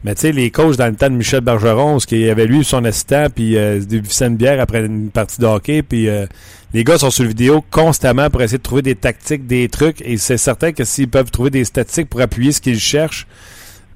Mais 0.03 0.13
tu 0.13 0.21
sais, 0.21 0.31
les 0.31 0.51
coachs 0.51 0.77
dans 0.77 0.87
le 0.87 0.95
temps 0.95 1.09
de 1.09 1.15
Michel 1.15 1.41
Bergeron, 1.41 1.99
ce 1.99 2.05
qu'il 2.05 2.29
avait 2.29 2.45
lui 2.45 2.63
son 2.63 2.85
assistant, 2.85 3.27
puis 3.33 3.57
euh, 3.57 3.79
Vicente 3.89 4.37
Bière 4.37 4.61
après 4.61 4.85
une 4.85 5.09
partie 5.09 5.41
de 5.41 5.45
hockey, 5.45 5.81
puis 5.81 6.07
euh, 6.07 6.27
les 6.73 6.83
gars 6.83 6.99
sont 6.99 7.09
sur 7.09 7.23
le 7.23 7.29
vidéo 7.29 7.63
constamment 7.71 8.29
pour 8.29 8.41
essayer 8.41 8.59
de 8.59 8.63
trouver 8.63 8.83
des 8.83 8.95
tactiques, 8.95 9.47
des 9.47 9.67
trucs, 9.69 10.01
et 10.01 10.17
c'est 10.17 10.37
certain 10.37 10.71
que 10.71 10.83
s'ils 10.83 11.09
peuvent 11.09 11.31
trouver 11.31 11.49
des 11.49 11.65
statistiques 11.65 12.09
pour 12.09 12.21
appuyer 12.21 12.51
ce 12.51 12.61
qu'ils 12.61 12.79
cherchent, 12.79 13.25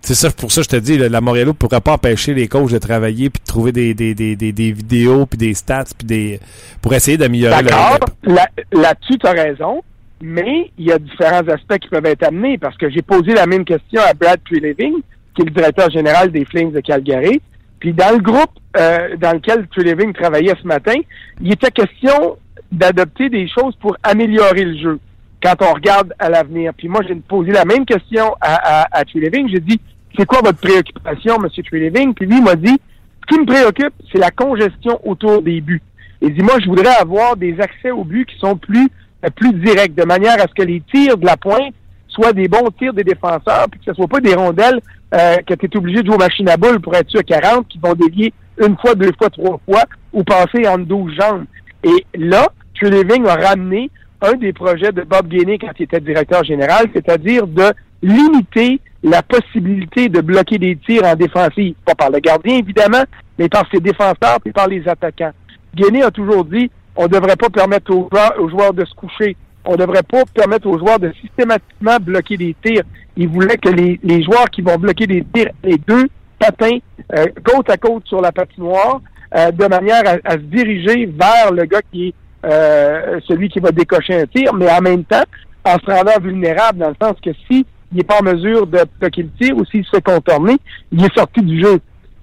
c'est 0.01 0.15
ça, 0.15 0.29
pour 0.31 0.51
ça 0.51 0.61
je 0.61 0.67
te 0.67 0.75
dis, 0.75 0.97
la 0.97 1.21
Montréal 1.21 1.53
pourrait 1.53 1.81
pas 1.81 1.93
empêcher 1.93 2.33
les 2.33 2.47
coachs 2.47 2.71
de 2.71 2.77
travailler 2.79 3.29
puis 3.29 3.39
de 3.39 3.47
trouver 3.47 3.71
des, 3.71 3.93
des, 3.93 4.15
des, 4.15 4.35
des, 4.35 4.71
vidéos 4.71 5.25
puis 5.25 5.37
des 5.37 5.53
stats 5.53 5.85
puis 5.97 6.07
des 6.07 6.39
pour 6.81 6.93
essayer 6.93 7.17
d'améliorer 7.17 7.63
D'accord. 7.63 7.99
Là-dessus, 8.23 9.17
tu 9.19 9.27
as 9.27 9.31
raison, 9.31 9.83
mais 10.21 10.71
il 10.77 10.85
y 10.85 10.91
a 10.91 10.97
différents 10.97 11.47
aspects 11.47 11.77
qui 11.77 11.89
peuvent 11.89 12.05
être 12.05 12.23
amenés 12.23 12.57
parce 12.57 12.77
que 12.77 12.89
j'ai 12.89 13.01
posé 13.01 13.33
la 13.33 13.45
même 13.45 13.63
question 13.63 14.01
à 14.01 14.13
Brad 14.13 14.39
Treliving, 14.43 15.01
qui 15.35 15.41
est 15.41 15.45
le 15.45 15.51
directeur 15.51 15.89
général 15.91 16.31
des 16.31 16.45
Flames 16.45 16.71
de 16.71 16.79
Calgary. 16.79 17.41
Puis 17.79 17.93
dans 17.93 18.11
le 18.11 18.21
groupe 18.21 18.51
euh, 18.77 19.15
dans 19.17 19.33
lequel 19.33 19.67
Treliving 19.67 20.13
travaillait 20.13 20.55
ce 20.61 20.67
matin, 20.67 20.95
il 21.41 21.51
était 21.51 21.71
question 21.71 22.37
d'adopter 22.71 23.29
des 23.29 23.47
choses 23.47 23.75
pour 23.79 23.97
améliorer 24.03 24.63
le 24.63 24.77
jeu 24.77 24.99
quand 25.41 25.55
on 25.61 25.73
regarde 25.73 26.13
à 26.19 26.29
l'avenir. 26.29 26.71
Puis 26.77 26.87
moi, 26.87 27.01
j'ai 27.07 27.15
posé 27.15 27.51
la 27.51 27.65
même 27.65 27.85
question 27.85 28.35
à, 28.39 28.83
à, 28.83 28.99
à 28.99 29.03
J'ai 29.05 29.59
dit, 29.59 29.79
c'est 30.17 30.25
quoi 30.25 30.39
votre 30.43 30.59
préoccupation, 30.59 31.35
M. 31.35 31.49
Treliving? 31.63 32.13
Puis 32.13 32.25
lui 32.25 32.37
il 32.37 32.43
m'a 32.43 32.55
dit, 32.55 32.77
ce 33.21 33.35
qui 33.35 33.39
me 33.39 33.45
préoccupe, 33.45 33.93
c'est 34.11 34.17
la 34.17 34.31
congestion 34.31 34.99
autour 35.07 35.41
des 35.41 35.61
buts. 35.61 35.81
Il 36.21 36.33
dit, 36.33 36.41
moi, 36.41 36.59
je 36.61 36.67
voudrais 36.67 36.95
avoir 36.95 37.35
des 37.35 37.59
accès 37.59 37.91
aux 37.91 38.03
buts 38.03 38.25
qui 38.25 38.37
sont 38.39 38.55
plus, 38.55 38.89
euh, 39.25 39.29
plus 39.35 39.53
directs, 39.53 39.95
de 39.95 40.05
manière 40.05 40.35
à 40.35 40.47
ce 40.47 40.53
que 40.53 40.63
les 40.63 40.81
tirs 40.81 41.17
de 41.17 41.25
la 41.25 41.37
pointe 41.37 41.73
soient 42.07 42.33
des 42.33 42.47
bons 42.47 42.69
tirs 42.77 42.93
des 42.93 43.03
défenseurs, 43.03 43.67
puis 43.71 43.79
que 43.79 43.85
ce 43.87 43.93
soit 43.93 44.07
pas 44.07 44.19
des 44.19 44.35
rondelles 44.35 44.81
euh, 45.13 45.37
que 45.47 45.53
tu 45.53 45.65
es 45.65 45.77
obligé 45.77 46.01
de 46.01 46.05
jouer 46.05 46.15
aux 46.15 46.19
machines 46.19 46.49
à 46.49 46.57
boules 46.57 46.79
pour 46.79 46.95
être 46.95 47.09
sûr 47.09 47.21
à 47.21 47.23
40, 47.23 47.67
qui 47.67 47.79
vont 47.79 47.93
dévier 47.93 48.33
une 48.59 48.77
fois, 48.77 48.93
deux 48.95 49.11
fois, 49.17 49.29
trois 49.29 49.59
fois, 49.65 49.83
ou 50.13 50.23
passer 50.23 50.67
en 50.67 50.77
12 50.77 51.13
jambes. 51.19 51.45
Et 51.83 52.05
là, 52.15 52.47
Treliving 52.75 53.25
a 53.25 53.35
ramené 53.35 53.89
un 54.21 54.33
des 54.33 54.53
projets 54.53 54.91
de 54.91 55.01
Bob 55.01 55.27
Gainey 55.27 55.57
quand 55.57 55.71
il 55.79 55.83
était 55.83 55.99
directeur 55.99 56.43
général, 56.43 56.87
c'est-à-dire 56.93 57.47
de 57.47 57.73
limiter 58.01 58.79
la 59.03 59.21
possibilité 59.21 60.09
de 60.09 60.21
bloquer 60.21 60.57
des 60.57 60.75
tirs 60.75 61.05
en 61.05 61.15
défensive, 61.15 61.75
pas 61.85 61.95
par 61.95 62.11
le 62.11 62.19
gardien 62.19 62.57
évidemment, 62.57 63.03
mais 63.37 63.49
par 63.49 63.65
ses 63.71 63.79
défenseurs 63.79 64.39
et 64.45 64.51
par 64.51 64.67
les 64.67 64.87
attaquants. 64.87 65.31
Gainey 65.75 66.03
a 66.03 66.11
toujours 66.11 66.45
dit 66.45 66.69
on 66.95 67.03
ne 67.03 67.07
devrait 67.07 67.35
pas 67.35 67.49
permettre 67.49 67.91
aux 67.93 68.09
joueurs, 68.49 68.73
de 68.73 68.85
se 68.85 68.93
coucher, 68.93 69.35
on 69.65 69.71
ne 69.71 69.77
devrait 69.77 70.03
pas 70.03 70.23
permettre 70.33 70.67
aux 70.67 70.77
joueurs 70.77 70.99
de 70.99 71.11
systématiquement 71.21 71.97
bloquer 72.01 72.37
des 72.37 72.55
tirs. 72.63 72.83
Il 73.17 73.29
voulait 73.29 73.57
que 73.57 73.69
les, 73.69 74.23
joueurs 74.23 74.49
qui 74.49 74.61
vont 74.61 74.77
bloquer 74.77 75.07
des 75.07 75.23
tirs 75.33 75.51
les 75.63 75.77
deux 75.77 76.07
patins 76.37 76.77
euh, 77.15 77.25
côte 77.43 77.69
à 77.69 77.77
côte 77.77 78.05
sur 78.07 78.21
la 78.21 78.31
patinoire, 78.31 79.01
euh, 79.35 79.51
de 79.51 79.65
manière 79.65 80.03
à, 80.25 80.33
se 80.33 80.37
diriger 80.37 81.05
vers 81.05 81.51
le 81.51 81.65
gars 81.65 81.81
qui 81.91 82.09
est 82.09 82.13
euh, 82.45 83.19
celui 83.27 83.49
qui 83.49 83.59
va 83.59 83.71
décocher 83.71 84.21
un 84.21 84.25
tir, 84.25 84.53
mais 84.53 84.69
en 84.69 84.81
même 84.81 85.03
temps, 85.05 85.23
en 85.63 85.77
se 85.77 85.85
rendant 85.85 86.19
vulnérable, 86.21 86.79
dans 86.79 86.89
le 86.89 86.95
sens 87.01 87.15
que 87.23 87.29
si 87.49 87.65
il 87.91 87.97
n'est 87.97 88.03
pas 88.03 88.19
en 88.19 88.23
mesure 88.23 88.67
de 88.67 88.79
bloquer 88.99 89.23
le 89.23 89.29
tir 89.39 89.57
ou 89.57 89.65
s'il 89.65 89.83
se 89.85 89.91
fait 89.91 90.01
contourner, 90.01 90.57
il 90.91 91.03
est 91.03 91.13
sorti 91.13 91.41
du 91.41 91.61
jeu. 91.61 91.79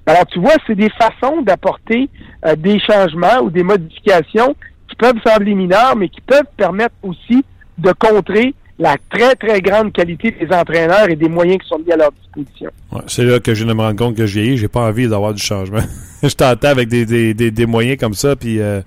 Alors, 0.07 0.27
tu 0.27 0.41
vois, 0.41 0.55
c'est 0.67 0.75
des 0.75 0.91
façons 0.91 1.43
d'apporter 1.43 2.09
euh, 2.47 2.57
des 2.57 2.79
changements 2.81 3.43
ou 3.43 3.51
des 3.51 3.63
modifications 3.63 4.57
qui 4.89 4.97
peuvent 4.97 5.21
sembler 5.27 5.55
mineurs, 5.55 5.97
mais 5.97 6.09
qui 6.09 6.23
peuvent 6.23 6.49
permettre 6.57 6.95
aussi 7.03 7.45
de 7.77 7.93
contrer 7.93 8.55
la 8.79 8.97
très, 9.11 9.35
très 9.35 9.61
grande 9.61 9.93
qualité 9.93 10.31
des 10.31 10.47
entraîneurs 10.55 11.11
et 11.11 11.17
des 11.17 11.29
moyens 11.29 11.59
qui 11.59 11.69
sont 11.69 11.79
mis 11.79 11.93
à 11.93 11.97
leur 11.97 12.13
disposition. 12.13 12.71
C'est 13.07 13.25
là 13.25 13.41
que 13.41 13.53
je 13.53 13.65
me 13.65 13.73
rendre 13.73 13.97
compte 13.97 14.17
que 14.17 14.25
je 14.25 14.41
vieillis. 14.41 14.57
J'ai 14.57 14.69
pas 14.69 14.89
envie 14.89 15.09
d'avoir 15.09 15.35
du 15.35 15.43
changement. 15.43 15.83
je 16.23 16.35
t'entends 16.35 16.69
avec 16.69 16.89
des, 16.89 17.05
des, 17.05 17.35
des, 17.35 17.67
moyens 17.67 17.99
comme 17.99 18.15
ça, 18.15 18.37
puis... 18.37 18.61
Euh, 18.61 18.81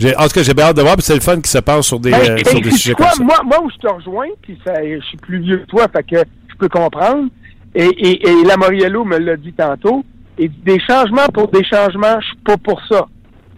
en 0.00 0.22
tout 0.26 0.34
cas, 0.34 0.42
j'ai 0.42 0.54
bien 0.54 0.66
hâte 0.66 0.76
de 0.76 0.82
voir, 0.82 0.94
puis 0.96 1.04
c'est 1.04 1.14
le 1.14 1.20
fun 1.20 1.40
qui 1.40 1.50
se 1.50 1.58
passe 1.58 1.86
sur 1.86 2.00
des, 2.00 2.10
Ben, 2.10 2.20
euh, 2.20 2.38
sur 2.44 2.60
des 2.60 2.70
sujets 2.70 2.94
quoi? 2.94 3.06
comme 3.06 3.14
ça. 3.18 3.24
Moi, 3.24 3.36
moi, 3.44 3.62
où 3.64 3.70
je 3.70 3.76
te 3.76 3.92
rejoins, 3.92 4.28
puis 4.42 4.58
je 4.66 5.00
suis 5.06 5.16
plus 5.18 5.40
vieux 5.40 5.58
que 5.58 5.66
toi, 5.66 5.86
fait 5.94 6.02
que 6.02 6.16
je 6.48 6.56
peux 6.58 6.68
comprendre, 6.68 7.28
et, 7.74 7.84
et, 7.84 8.28
et 8.28 8.44
Lamoriello 8.44 9.04
me 9.04 9.18
l'a 9.18 9.36
dit 9.36 9.52
tantôt, 9.52 10.04
et 10.38 10.48
dit, 10.48 10.60
des 10.64 10.80
changements 10.80 11.26
pour 11.32 11.48
des 11.48 11.64
changements, 11.64 12.20
je 12.20 12.26
suis 12.26 12.36
pas 12.44 12.56
pour 12.56 12.80
ça. 12.90 13.06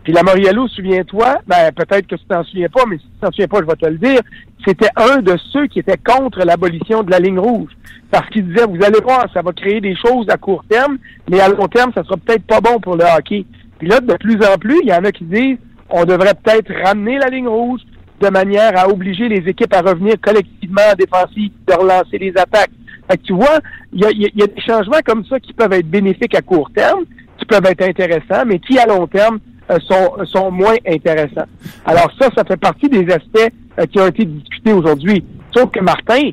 Puis 0.03 0.13
Lamoriello, 0.13 0.69
souviens-toi, 0.69 1.39
ben 1.47 1.73
peut-être 1.73 2.07
que 2.07 2.17
tu 2.17 2.25
t'en 2.29 2.45
souviens 2.45 2.69
pas, 2.69 2.83
mais 2.87 2.99
si 2.99 3.05
tu 3.05 3.21
t'en 3.21 3.31
souviens 3.31 3.49
pas, 3.49 3.59
je 3.61 3.65
vais 3.67 3.77
te 3.77 3.87
le 3.87 3.97
dire, 3.97 4.21
c'était 4.67 4.91
un 4.97 5.23
de 5.23 5.35
ceux 5.51 5.67
qui 5.67 5.79
était 5.79 5.97
contre 5.97 6.41
l'abolition 6.45 7.03
de 7.03 7.11
la 7.11 7.19
ligne 7.19 7.39
rouge. 7.39 7.71
Parce 8.11 8.29
qu'il 8.29 8.47
disait, 8.47 8.67
vous 8.67 8.85
allez 8.85 9.01
voir, 9.03 9.27
ça 9.33 9.41
va 9.41 9.53
créer 9.53 9.81
des 9.81 9.97
choses 9.97 10.27
à 10.29 10.37
court 10.37 10.63
terme, 10.69 10.99
mais 11.31 11.41
à 11.41 11.49
long 11.49 11.69
terme, 11.69 11.91
ça 11.95 12.05
sera 12.05 12.17
peut-être 12.19 12.45
pas 12.45 12.61
bon 12.61 12.79
pour 12.81 12.97
le 12.97 13.05
hockey. 13.05 13.47
Puis 13.79 13.89
là, 13.89 14.01
de 14.01 14.15
plus 14.15 14.37
en 14.45 14.59
plus, 14.59 14.79
il 14.83 14.89
y 14.89 14.93
en 14.93 15.05
a 15.05 15.11
qui 15.11 15.25
disent, 15.25 15.57
on 15.91 16.05
devrait 16.05 16.35
peut-être 16.35 16.73
ramener 16.85 17.19
la 17.19 17.29
ligne 17.29 17.49
rouge 17.49 17.81
de 18.21 18.29
manière 18.29 18.79
à 18.79 18.89
obliger 18.89 19.29
les 19.29 19.49
équipes 19.49 19.75
à 19.75 19.81
revenir 19.81 20.15
collectivement 20.21 20.83
en 20.93 20.95
défensive, 20.95 21.51
de 21.67 21.75
relancer 21.75 22.19
les 22.19 22.33
attaques. 22.37 22.71
Fait 23.11 23.19
que 23.19 23.23
tu 23.23 23.33
vois, 23.35 23.59
il 23.93 24.01
y 24.01 24.43
a 24.43 24.47
des 24.47 24.61
changements 24.63 25.01
comme 25.05 25.25
ça 25.27 25.39
qui 25.39 25.53
peuvent 25.53 25.73
être 25.73 25.89
bénéfiques 25.89 26.35
à 26.35 26.41
court 26.41 26.71
terme, 26.75 27.05
qui 27.39 27.45
peuvent 27.45 27.67
être 27.67 27.83
intéressants, 27.83 28.45
mais 28.47 28.59
qui 28.59 28.79
à 28.79 28.87
long 28.87 29.07
terme 29.07 29.39
euh, 29.71 29.79
sont, 29.81 30.25
sont 30.27 30.51
moins 30.51 30.77
intéressants. 30.87 31.47
Alors 31.85 32.11
ça, 32.19 32.29
ça 32.35 32.45
fait 32.45 32.57
partie 32.57 32.89
des 32.89 33.11
aspects 33.13 33.53
euh, 33.79 33.87
qui 33.87 34.01
ont 34.01 34.07
été 34.07 34.25
discutés 34.25 34.73
aujourd'hui. 34.73 35.25
Sauf 35.55 35.71
que 35.71 35.81
Martin, 35.81 36.31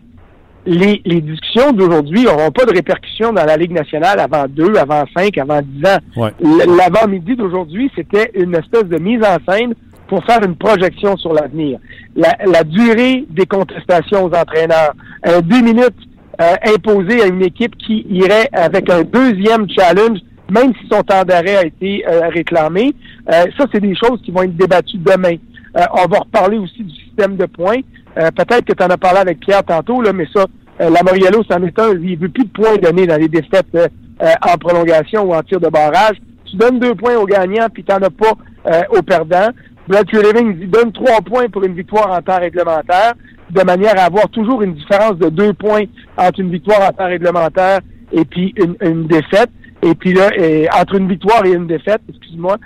les, 0.66 1.02
les 1.06 1.22
discussions 1.22 1.72
d'aujourd'hui 1.72 2.24
n'auront 2.24 2.52
pas 2.52 2.66
de 2.66 2.74
répercussions 2.74 3.34
dans 3.34 3.46
la 3.46 3.58
Ligue 3.58 3.72
nationale 3.72 4.20
avant 4.20 4.46
deux, 4.48 4.76
avant 4.76 5.04
cinq, 5.16 5.38
avant 5.38 5.62
dix 5.62 5.86
ans. 5.86 5.98
Ouais. 6.16 6.32
L'avant-midi 6.42 7.36
d'aujourd'hui, 7.36 7.92
c'était 7.96 8.32
une 8.36 8.56
espèce 8.56 8.86
de 8.86 8.98
mise 8.98 9.22
en 9.24 9.38
scène 9.52 9.74
pour 10.08 10.24
faire 10.26 10.44
une 10.44 10.56
projection 10.56 11.18
sur 11.18 11.34
l'avenir. 11.34 11.80
La, 12.16 12.36
la 12.46 12.64
durée 12.64 13.26
des 13.30 13.46
contestations 13.46 14.26
aux 14.26 14.36
entraîneurs, 14.36 14.94
euh, 15.28 15.42
deux 15.42 15.62
minutes 15.62 15.96
euh, 16.42 16.54
imposées 16.76 17.22
à 17.22 17.28
une 17.28 17.44
équipe 17.44 17.76
qui 17.78 18.06
irait 18.10 18.50
avec 18.52 18.90
un 18.90 19.04
deuxième 19.04 19.70
challenge, 19.70 20.20
même 20.52 20.74
si 20.74 20.88
son 20.92 21.02
temps 21.02 21.24
d'arrêt 21.24 21.56
a 21.56 21.66
été 21.66 22.06
euh, 22.08 22.28
réclamé. 22.28 22.94
Euh, 23.32 23.46
ça, 23.58 23.66
c'est 23.74 23.80
des 23.80 23.96
choses 23.96 24.22
qui 24.24 24.32
vont 24.32 24.44
être 24.44 24.58
débattues 24.58 24.98
demain. 24.98 25.38
Euh, 25.78 25.84
on 25.94 26.08
va 26.08 26.20
reparler 26.20 26.58
aussi 26.58 26.84
du 26.84 26.94
système 27.06 27.38
de 27.38 27.46
points. 27.46 27.80
Euh, 28.18 28.30
Peut-être 28.32 28.66
que 28.66 28.74
tu 28.74 28.84
en 28.84 28.90
as 28.90 28.98
parlé 28.98 29.20
avec 29.20 29.40
Pierre 29.40 29.64
tantôt, 29.64 30.02
là, 30.02 30.14
mais 30.14 30.28
ça, 30.34 30.46
euh, 30.82 30.90
Lamoriello, 30.90 31.44
c'en 31.50 31.64
est 31.64 31.78
un. 31.80 31.94
Lui, 31.94 32.14
il 32.14 32.20
veut 32.20 32.30
plus 32.30 32.46
de 32.46 32.50
points 32.52 32.76
donnés 32.78 33.08
dans 33.08 33.18
les 33.18 33.28
défaites 33.28 33.68
euh, 33.76 33.88
euh, 34.22 34.32
en 34.42 34.58
prolongation 34.58 35.24
ou 35.24 35.34
en 35.34 35.42
tir 35.42 35.60
de 35.60 35.70
barrage. 35.70 36.18
Tu 36.46 36.56
donnes 36.58 36.80
deux 36.80 36.96
points 36.96 37.16
aux 37.16 37.26
gagnants, 37.26 37.68
puis 37.74 37.84
tu 37.84 37.92
n'en 37.92 38.02
as 38.02 38.10
pas 38.10 38.34
euh, 38.68 38.82
aux 38.98 39.02
perdants. 39.02 39.50
Brad 39.88 40.06
Living 40.12 40.58
dit 40.58 40.68
donne 40.68 40.92
trois 40.92 41.22
points 41.22 41.48
pour 41.50 41.64
une 41.64 41.74
victoire 41.74 42.12
en 42.12 42.22
temps 42.22 42.40
réglementaire, 42.40 43.14
de 43.50 43.62
manière 43.64 43.98
à 43.98 44.04
avoir 44.04 44.28
toujours 44.30 44.62
une 44.62 44.74
différence 44.74 45.18
de 45.18 45.30
deux 45.30 45.54
points 45.54 45.84
entre 46.18 46.40
une 46.40 46.52
victoire 46.52 46.82
en 46.88 46.92
temps 46.92 47.08
réglementaire 47.08 47.80
et 48.12 48.26
puis 48.26 48.54
une, 48.58 48.76
une 48.82 49.08
défaite. 49.08 49.50
Et 49.82 49.96
puis 49.96 50.14
là, 50.14 50.30
euh, 50.40 50.66
entre 50.80 50.96
une 50.96 51.08
victoire 51.08 51.46
et 51.46 51.52
une 51.54 51.68
défaite, 51.68 52.02
excuse-moi, 52.10 52.58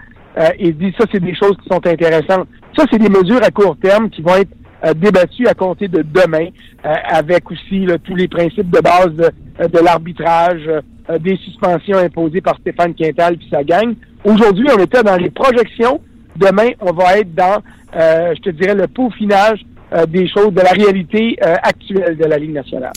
il 0.59 0.75
dit 0.77 0.93
ça, 0.99 1.05
c'est 1.13 1.23
des 1.23 1.33
choses 1.33 1.55
qui 1.63 1.69
sont 1.71 1.87
intéressantes. 1.87 2.49
Ça, 2.77 2.83
c'est 2.91 2.99
des 2.99 3.07
mesures 3.07 3.41
à 3.41 3.51
court 3.51 3.77
terme 3.81 4.09
qui 4.09 4.21
vont 4.21 4.35
être 4.35 4.49
débattues 4.93 5.47
à 5.47 5.53
compter 5.53 5.87
de 5.87 6.01
demain, 6.01 6.47
euh, 6.85 6.93
avec 7.07 7.49
aussi 7.51 7.85
là, 7.85 7.97
tous 7.97 8.15
les 8.15 8.27
principes 8.27 8.69
de 8.69 8.79
base 8.79 9.13
de, 9.15 9.31
euh, 9.61 9.67
de 9.67 9.79
l'arbitrage, 9.79 10.61
euh, 10.67 11.19
des 11.19 11.35
suspensions 11.37 11.97
imposées 11.97 12.41
par 12.41 12.57
Stéphane 12.59 12.93
Quintal 12.93 13.37
puis 13.37 13.47
sa 13.49 13.63
gang. 13.63 13.95
Aujourd'hui, 14.23 14.67
on 14.75 14.81
était 14.81 15.03
dans 15.03 15.17
les 15.17 15.29
projections. 15.29 16.01
Demain, 16.35 16.71
on 16.81 16.91
va 16.91 17.19
être 17.19 17.33
dans, 17.33 17.61
je 17.93 18.41
te 18.41 18.49
dirais, 18.49 18.75
le 18.75 18.87
peaufinage 18.87 19.61
des 20.09 20.27
choses, 20.27 20.51
de 20.51 20.61
la 20.61 20.71
réalité 20.71 21.37
actuelle 21.41 22.17
de 22.17 22.25
la 22.25 22.37
Ligue 22.37 22.53
nationale. 22.53 22.91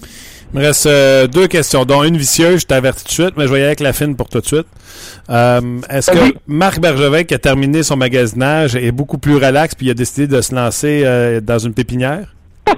Il 0.55 0.61
me 0.61 0.65
reste 0.65 0.87
euh, 0.87 1.27
deux 1.27 1.47
questions, 1.47 1.85
dont 1.85 2.03
une 2.05 2.17
vicieuse, 2.17 2.63
je 2.63 2.67
t'avertis 2.67 3.05
tout 3.05 3.09
de 3.09 3.13
suite, 3.29 3.37
mais 3.37 3.47
je 3.47 3.53
vais 3.53 3.59
y 3.59 3.61
aller 3.61 3.67
avec 3.67 3.81
la 3.81 3.93
fine 3.93 4.17
pour 4.17 4.29
tout 4.31 4.41
de 4.41 4.47
suite. 4.47 4.67
Euh, 5.29 5.61
Est-ce 5.91 6.11
que 6.11 6.35
Marc 6.47 6.81
Bergevin, 6.81 7.25
qui 7.25 7.35
a 7.35 7.39
terminé 7.39 7.83
son 7.83 7.97
magasinage, 7.97 8.75
est 8.75 8.91
beaucoup 8.93 9.19
plus 9.19 9.35
relax 9.35 9.75
puis 9.75 9.87
il 9.87 9.91
a 9.91 9.95
décidé 9.95 10.27
de 10.27 10.41
se 10.41 10.55
lancer 10.55 11.03
euh, 11.05 11.41
dans 11.43 11.59
une 11.59 11.75
pépinière? 11.75 12.35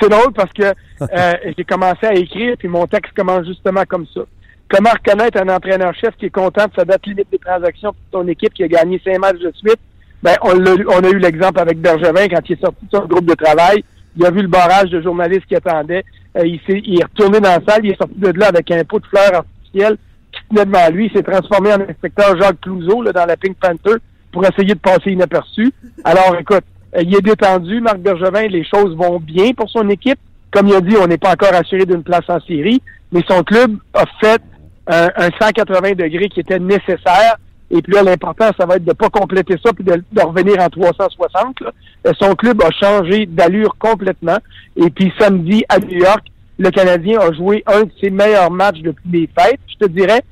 C'est 0.00 0.08
drôle 0.08 0.32
parce 0.32 0.52
que 0.52 0.62
euh, 1.02 1.32
j'ai 1.56 1.64
commencé 1.64 2.06
à 2.06 2.14
écrire, 2.14 2.54
puis 2.58 2.68
mon 2.68 2.86
texte 2.86 3.12
commence 3.16 3.46
justement 3.46 3.82
comme 3.88 4.06
ça. 4.14 4.20
Comment 4.68 4.90
reconnaître 4.90 5.40
un 5.42 5.48
entraîneur-chef 5.48 6.14
qui 6.18 6.26
est 6.26 6.30
content 6.30 6.66
de 6.66 6.72
sa 6.76 6.84
date 6.84 7.04
limite 7.06 7.28
des 7.32 7.38
transactions 7.38 7.92
pour 8.10 8.20
son 8.22 8.28
équipe 8.28 8.54
qui 8.54 8.62
a 8.62 8.68
gagné 8.68 9.00
cinq 9.04 9.18
matchs 9.18 9.38
de 9.40 9.52
suite? 9.56 9.78
Ben, 10.22 10.36
on, 10.42 10.54
eu- 10.58 10.86
on 10.88 11.02
a 11.04 11.08
eu 11.10 11.18
l'exemple 11.18 11.58
avec 11.60 11.80
Bergevin 11.80 12.28
quand 12.28 12.40
il 12.48 12.52
est 12.52 12.60
sorti 12.60 12.84
de 12.90 12.96
son 12.96 13.06
groupe 13.06 13.26
de 13.26 13.34
travail. 13.34 13.84
Il 14.16 14.24
a 14.24 14.30
vu 14.30 14.42
le 14.42 14.48
barrage 14.48 14.90
de 14.90 15.00
journalistes 15.00 15.46
qui 15.46 15.56
attendaient. 15.56 16.04
Euh, 16.36 16.46
il, 16.46 16.60
s'est, 16.66 16.80
il 16.84 17.00
est 17.00 17.04
retourné 17.04 17.40
dans 17.40 17.50
la 17.50 17.60
salle. 17.66 17.84
Il 17.84 17.92
est 17.92 17.96
sorti 17.96 18.14
de 18.16 18.28
là 18.38 18.48
avec 18.48 18.70
un 18.70 18.84
pot 18.84 19.00
de 19.00 19.06
fleurs 19.06 19.34
artificielles 19.34 19.96
qui 20.32 20.40
tenait 20.48 20.64
devant 20.64 20.88
lui. 20.90 21.06
Il 21.06 21.12
s'est 21.16 21.22
transformé 21.22 21.72
en 21.72 21.80
inspecteur 21.80 22.40
Jacques 22.40 22.60
Clouseau 22.60 23.02
là, 23.02 23.12
dans 23.12 23.26
la 23.26 23.36
Pink 23.36 23.56
Panther 23.58 23.98
pour 24.32 24.44
essayer 24.44 24.74
de 24.74 24.78
passer 24.78 25.12
inaperçu. 25.12 25.72
Alors, 26.04 26.36
écoute, 26.38 26.64
euh, 26.96 27.02
il 27.02 27.14
est 27.14 27.22
détendu. 27.22 27.80
Marc 27.80 27.98
Bergevin, 27.98 28.46
les 28.48 28.64
choses 28.64 28.96
vont 28.96 29.20
bien 29.20 29.52
pour 29.52 29.70
son 29.70 29.88
équipe. 29.88 30.18
Comme 30.50 30.68
il 30.68 30.74
a 30.74 30.80
dit, 30.80 30.96
on 31.00 31.06
n'est 31.06 31.18
pas 31.18 31.32
encore 31.32 31.54
assuré 31.54 31.84
d'une 31.84 32.02
place 32.02 32.28
en 32.28 32.40
série, 32.40 32.80
mais 33.10 33.22
son 33.28 33.42
club 33.42 33.76
a 33.92 34.04
fait 34.20 34.40
un, 34.86 35.08
un 35.16 35.28
180 35.40 35.92
degrés 35.92 36.28
qui 36.28 36.40
était 36.40 36.60
nécessaire. 36.60 37.36
Et 37.76 37.82
puis 37.82 37.92
là, 37.92 38.04
l'important, 38.04 38.50
ça 38.56 38.66
va 38.66 38.76
être 38.76 38.84
de 38.84 38.92
pas 38.92 39.10
compléter 39.10 39.56
ça 39.60 39.72
puis 39.72 39.82
de, 39.82 40.00
revenir 40.20 40.60
en 40.60 40.68
360. 40.68 41.60
là. 41.60 41.72
Euh, 42.06 42.12
Son 42.20 42.36
club 42.36 42.62
a 42.62 42.70
changé 42.70 43.26
d'allure 43.26 43.74
complètement. 43.80 44.38
Et 44.76 44.90
puis 44.90 45.12
samedi, 45.18 45.64
à 45.68 45.80
New 45.80 45.98
York, 45.98 46.24
le 46.56 46.70
Canadien 46.70 47.18
a 47.18 47.32
joué 47.32 47.64
un 47.66 47.82
de 47.82 47.90
ses 48.00 48.10
meilleurs 48.10 48.52
matchs 48.52 48.78
depuis 48.78 49.10
les 49.10 49.28
fêtes, 49.36 49.58
je 49.66 49.86
te 49.86 49.90
dirais. 49.90 50.22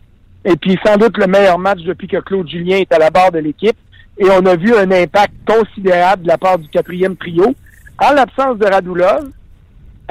Et 0.45 0.55
puis 0.55 0.79
sans 0.87 0.97
doute 0.97 1.19
le 1.19 1.27
meilleur 1.27 1.59
match 1.59 1.81
depuis 1.81 2.07
que 2.07 2.19
Claude 2.19 2.49
Julien 2.49 2.77
est 2.77 2.93
à 2.93 2.99
la 2.99 3.11
barre 3.11 3.33
de 3.33 3.41
l'équipe. 3.41 3.77
Et 4.19 4.27
on 4.31 4.47
a 4.47 4.55
vu 4.55 4.73
un 4.77 4.91
impact 4.93 5.35
considérable 5.45 6.23
de 6.23 6.29
la 6.29 6.39
part 6.39 6.59
du 6.59 6.69
quatrième 6.69 7.17
trio. 7.17 7.55
En 7.99 8.13
l'absence 8.13 8.57
de 8.59 8.67
Radulov, 8.67 9.31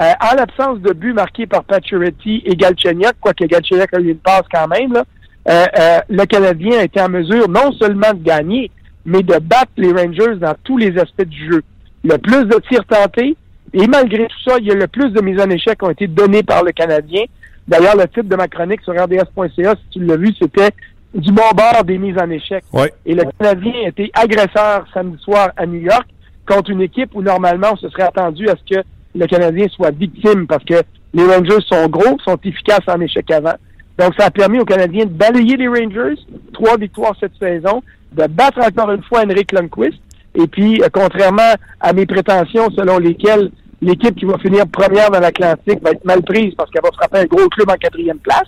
euh, 0.01 0.11
en 0.19 0.35
l'absence 0.35 0.79
de 0.79 0.91
but 0.91 1.13
marqué 1.13 1.47
par 1.47 1.63
Pacioretty 1.63 2.41
et 2.43 2.57
Galchenyuk, 2.57 3.13
quoique 3.21 3.45
Galchenyuk 3.45 3.93
a 3.93 3.99
eu 3.99 4.09
une 4.09 4.17
passe 4.17 4.43
quand 4.51 4.67
même, 4.67 4.91
là, 4.91 5.05
euh, 5.49 5.65
euh, 5.79 5.99
le 6.09 6.25
Canadien 6.25 6.79
a 6.79 6.83
été 6.83 7.01
en 7.01 7.09
mesure 7.09 7.49
non 7.49 7.71
seulement 7.73 8.13
de 8.13 8.23
gagner, 8.23 8.71
mais 9.05 9.23
de 9.23 9.39
battre 9.39 9.71
les 9.77 9.91
Rangers 9.91 10.35
dans 10.39 10.55
tous 10.63 10.77
les 10.77 10.97
aspects 10.97 11.25
du 11.25 11.51
jeu. 11.51 11.63
Le 12.03 12.17
plus 12.17 12.45
de 12.45 12.59
tirs 12.69 12.85
tentés, 12.85 13.35
et 13.73 13.87
malgré 13.87 14.27
tout 14.27 14.49
ça, 14.49 14.57
il 14.59 14.67
y 14.67 14.71
a 14.71 14.75
le 14.75 14.87
plus 14.87 15.11
de 15.11 15.21
mises 15.21 15.39
en 15.39 15.49
échec 15.49 15.79
qui 15.79 15.85
ont 15.85 15.91
été 15.91 16.07
données 16.07 16.43
par 16.43 16.63
le 16.63 16.71
Canadien. 16.71 17.23
D'ailleurs, 17.67 17.95
le 17.95 18.07
titre 18.07 18.23
de 18.23 18.35
ma 18.35 18.47
chronique 18.47 18.81
sur 18.81 18.93
RDS.ca, 18.93 19.75
si 19.75 19.99
tu 19.99 20.05
l'as 20.05 20.17
vu, 20.17 20.29
c'était 20.39 20.71
du 21.13 21.31
bon 21.31 21.49
bord 21.55 21.83
des 21.85 21.97
mises 21.97 22.17
en 22.17 22.29
échec. 22.29 22.63
Ouais. 22.73 22.91
Et 23.05 23.15
le 23.15 23.23
Canadien 23.39 23.73
était 23.85 24.11
agresseur 24.13 24.85
samedi 24.93 25.21
soir 25.21 25.51
à 25.55 25.65
New 25.65 25.81
York 25.81 26.07
contre 26.47 26.71
une 26.71 26.81
équipe 26.81 27.11
où 27.13 27.21
normalement 27.21 27.69
on 27.73 27.77
se 27.77 27.89
serait 27.89 28.03
attendu 28.03 28.47
à 28.49 28.55
ce 28.55 28.75
que 28.75 28.81
le 29.15 29.27
Canadien 29.27 29.67
soit 29.69 29.91
victime 29.91 30.47
parce 30.47 30.63
que 30.63 30.81
les 31.13 31.23
Rangers 31.23 31.63
sont 31.67 31.87
gros, 31.87 32.17
sont 32.23 32.37
efficaces 32.43 32.87
en 32.87 32.99
échec 33.01 33.29
avant. 33.31 33.55
Donc 34.01 34.15
ça 34.17 34.25
a 34.25 34.31
permis 34.31 34.59
aux 34.59 34.65
Canadiens 34.65 35.05
de 35.05 35.11
balayer 35.11 35.57
les 35.57 35.67
Rangers, 35.67 36.19
trois 36.53 36.75
victoires 36.75 37.15
cette 37.19 37.35
saison, 37.39 37.83
de 38.13 38.25
battre 38.25 38.59
encore 38.59 38.89
une 38.89 39.03
fois 39.03 39.21
Henrik 39.23 39.51
Lundqvist. 39.51 39.99
Et 40.33 40.47
puis, 40.47 40.81
euh, 40.81 40.87
contrairement 40.91 41.53
à 41.79 41.93
mes 41.93 42.07
prétentions 42.07 42.71
selon 42.71 42.97
lesquelles 42.97 43.51
l'équipe 43.79 44.15
qui 44.15 44.25
va 44.25 44.39
finir 44.39 44.65
première 44.65 45.11
dans 45.11 45.19
l'Atlantique 45.19 45.83
va 45.83 45.91
être 45.91 46.03
mal 46.03 46.23
prise 46.23 46.55
parce 46.55 46.71
qu'elle 46.71 46.81
va 46.81 46.89
frapper 46.93 47.19
un 47.19 47.25
gros 47.25 47.47
club 47.49 47.69
en 47.69 47.75
quatrième 47.75 48.17
place, 48.17 48.47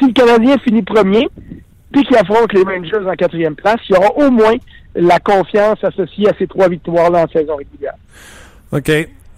si 0.00 0.06
le 0.06 0.12
Canadien 0.12 0.58
finit 0.58 0.82
premier, 0.82 1.28
puis 1.92 2.02
qu'il 2.04 2.16
affronte 2.16 2.52
les 2.52 2.62
Rangers 2.62 3.08
en 3.08 3.14
quatrième 3.14 3.54
place, 3.54 3.78
il 3.88 3.94
y 3.94 3.98
aura 3.98 4.12
au 4.16 4.30
moins 4.32 4.54
la 4.96 5.20
confiance 5.20 5.84
associée 5.84 6.28
à 6.28 6.32
ces 6.36 6.48
trois 6.48 6.68
victoires-là 6.68 7.26
en 7.26 7.28
saison 7.28 7.54
régulière. 7.54 7.94
OK. 8.72 8.90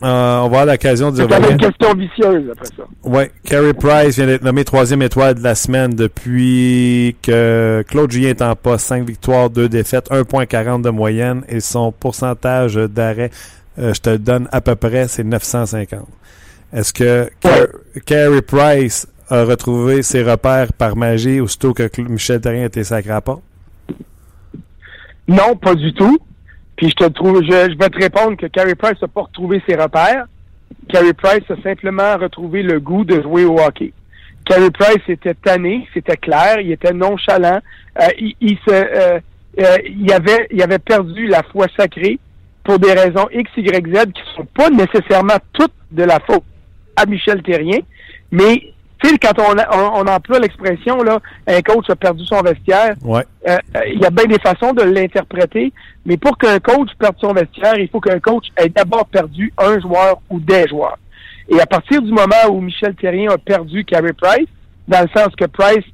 Euh, 0.03 0.07
on 0.07 0.09
va 0.09 0.45
avoir 0.61 0.67
l'occasion 0.67 1.11
d'y 1.11 1.23
C'est 1.23 1.51
une 1.51 1.57
question 1.57 1.95
vicieuse 1.95 2.51
après 2.53 2.67
ça. 2.77 2.83
Ouais, 3.03 3.31
Carey 3.45 3.73
Price 3.73 4.17
vient 4.17 4.27
d'être 4.27 4.43
nommé 4.45 4.63
troisième 4.65 5.01
étoile 5.01 5.35
de 5.37 5.43
la 5.43 5.55
semaine 5.55 5.95
depuis 5.95 7.17
que 7.23 7.83
Claude 7.89 8.11
Julien 8.11 8.29
est 8.29 8.43
en 8.43 8.55
poste. 8.55 8.87
5 8.87 9.07
victoires, 9.07 9.49
2 9.49 9.69
défaites, 9.71 10.11
1.40 10.11 10.83
de 10.83 10.91
moyenne 10.91 11.43
et 11.49 11.61
son 11.61 11.93
pourcentage 11.93 12.75
d'arrêt, 12.75 13.31
euh, 13.79 13.95
je 13.95 14.01
te 14.01 14.11
le 14.11 14.19
donne 14.19 14.49
à 14.53 14.61
peu 14.61 14.75
près, 14.77 15.09
c'est 15.09 15.25
950. 15.25 16.07
Est-ce 16.75 16.93
que 16.93 17.31
Car- 17.41 17.67
Carey 18.05 18.43
Price 18.43 19.07
a 19.31 19.45
retrouvé 19.45 20.03
ses 20.03 20.23
repères 20.23 20.73
par 20.75 20.95
magie 20.95 21.41
aussitôt 21.41 21.73
que 21.73 21.89
Michel 22.03 22.41
Therrien 22.43 22.67
était 22.67 22.85
sacré 22.85 23.13
à 23.13 23.21
porte? 23.23 23.43
Non, 25.27 25.57
pas 25.57 25.75
du 25.75 25.93
tout. 25.95 26.19
Puis 26.77 26.91
je 26.91 26.95
te 26.95 27.11
trouve, 27.11 27.43
je, 27.43 27.51
je 27.51 27.79
vais 27.79 27.89
te 27.89 27.99
répondre 27.99 28.37
que 28.37 28.47
Carey 28.47 28.75
Price 28.75 29.01
n'a 29.01 29.09
pas 29.09 29.23
retrouvé 29.23 29.63
ses 29.69 29.77
repères. 29.77 30.27
Carey 30.89 31.13
Price 31.15 31.51
a 31.51 31.63
simplement 31.63 32.17
retrouvé 32.17 32.63
le 32.63 32.81
goût 32.81 33.05
de 33.05 33.23
jouer 33.23 33.45
au 33.45 33.59
hockey. 33.59 33.93
Carey 34.45 34.71
Price 34.71 35.03
était 35.09 35.35
tanné, 35.35 35.89
c'était 35.93 36.17
clair, 36.17 36.61
il 36.61 36.71
était 36.71 36.93
nonchalant, 36.93 37.61
euh, 38.01 38.07
il, 38.19 38.35
il 38.41 38.57
se, 38.67 38.71
euh, 38.71 39.19
euh, 39.59 39.77
il 39.85 40.13
avait, 40.13 40.47
il 40.53 40.63
avait 40.63 40.79
perdu 40.79 41.27
la 41.27 41.43
foi 41.43 41.67
sacrée 41.77 42.19
pour 42.63 42.79
des 42.79 42.93
raisons 42.93 43.27
X, 43.33 43.51
Y, 43.57 43.95
Z 43.95 44.13
qui 44.13 44.23
sont 44.37 44.47
pas 44.55 44.71
nécessairement 44.71 45.39
toutes 45.53 45.73
de 45.91 46.05
la 46.05 46.21
faute 46.21 46.45
à 46.95 47.07
Michel 47.07 47.43
Terrien, 47.43 47.81
mais 48.31 48.73
tu 49.03 49.09
sais, 49.11 49.19
quand 49.19 49.39
on, 49.39 49.55
on, 49.79 50.01
on 50.01 50.07
emploie 50.07 50.39
l'expression 50.39 51.03
là, 51.03 51.19
un 51.47 51.61
coach 51.63 51.89
a 51.91 51.97
perdu 51.97 52.25
son 52.27 52.41
vestiaire, 52.41 52.95
Ouais. 53.05 53.23
euh, 53.49 53.57
euh, 53.77 53.81
il 53.93 54.01
y 54.01 54.07
a 54.07 54.11
bien 54.11 54.25
des 54.25 54.39
façons 54.39 54.73
de 54.73 54.83
l'interpréter, 54.83 55.73
mais 56.05 56.17
pour 56.17 56.39
qu'un 56.39 56.59
coach 56.61 56.89
perde 56.99 57.17
son 57.21 57.33
vestiaire, 57.33 57.79
il 57.79 57.89
faut 57.89 58.01
qu'un 58.01 58.21
coach 58.21 58.47
ait 58.57 58.69
d'abord 58.71 59.07
perdu 59.07 59.53
un 59.59 59.79
joueur 59.81 60.21
ou 60.31 60.41
des 60.41 60.67
joueurs. 60.69 60.99
Et 61.49 61.61
à 61.61 61.67
partir 61.67 62.01
du 62.03 62.11
moment 62.11 62.49
où 62.51 62.61
Michel 62.61 62.95
Terrien 62.95 63.31
a 63.31 63.39
perdu 63.39 63.85
Carey 63.85 64.13
Price, 64.15 64.49
dans 64.89 65.01
le 65.03 65.09
sens 65.21 65.29
que 65.37 65.45
Price 65.45 65.85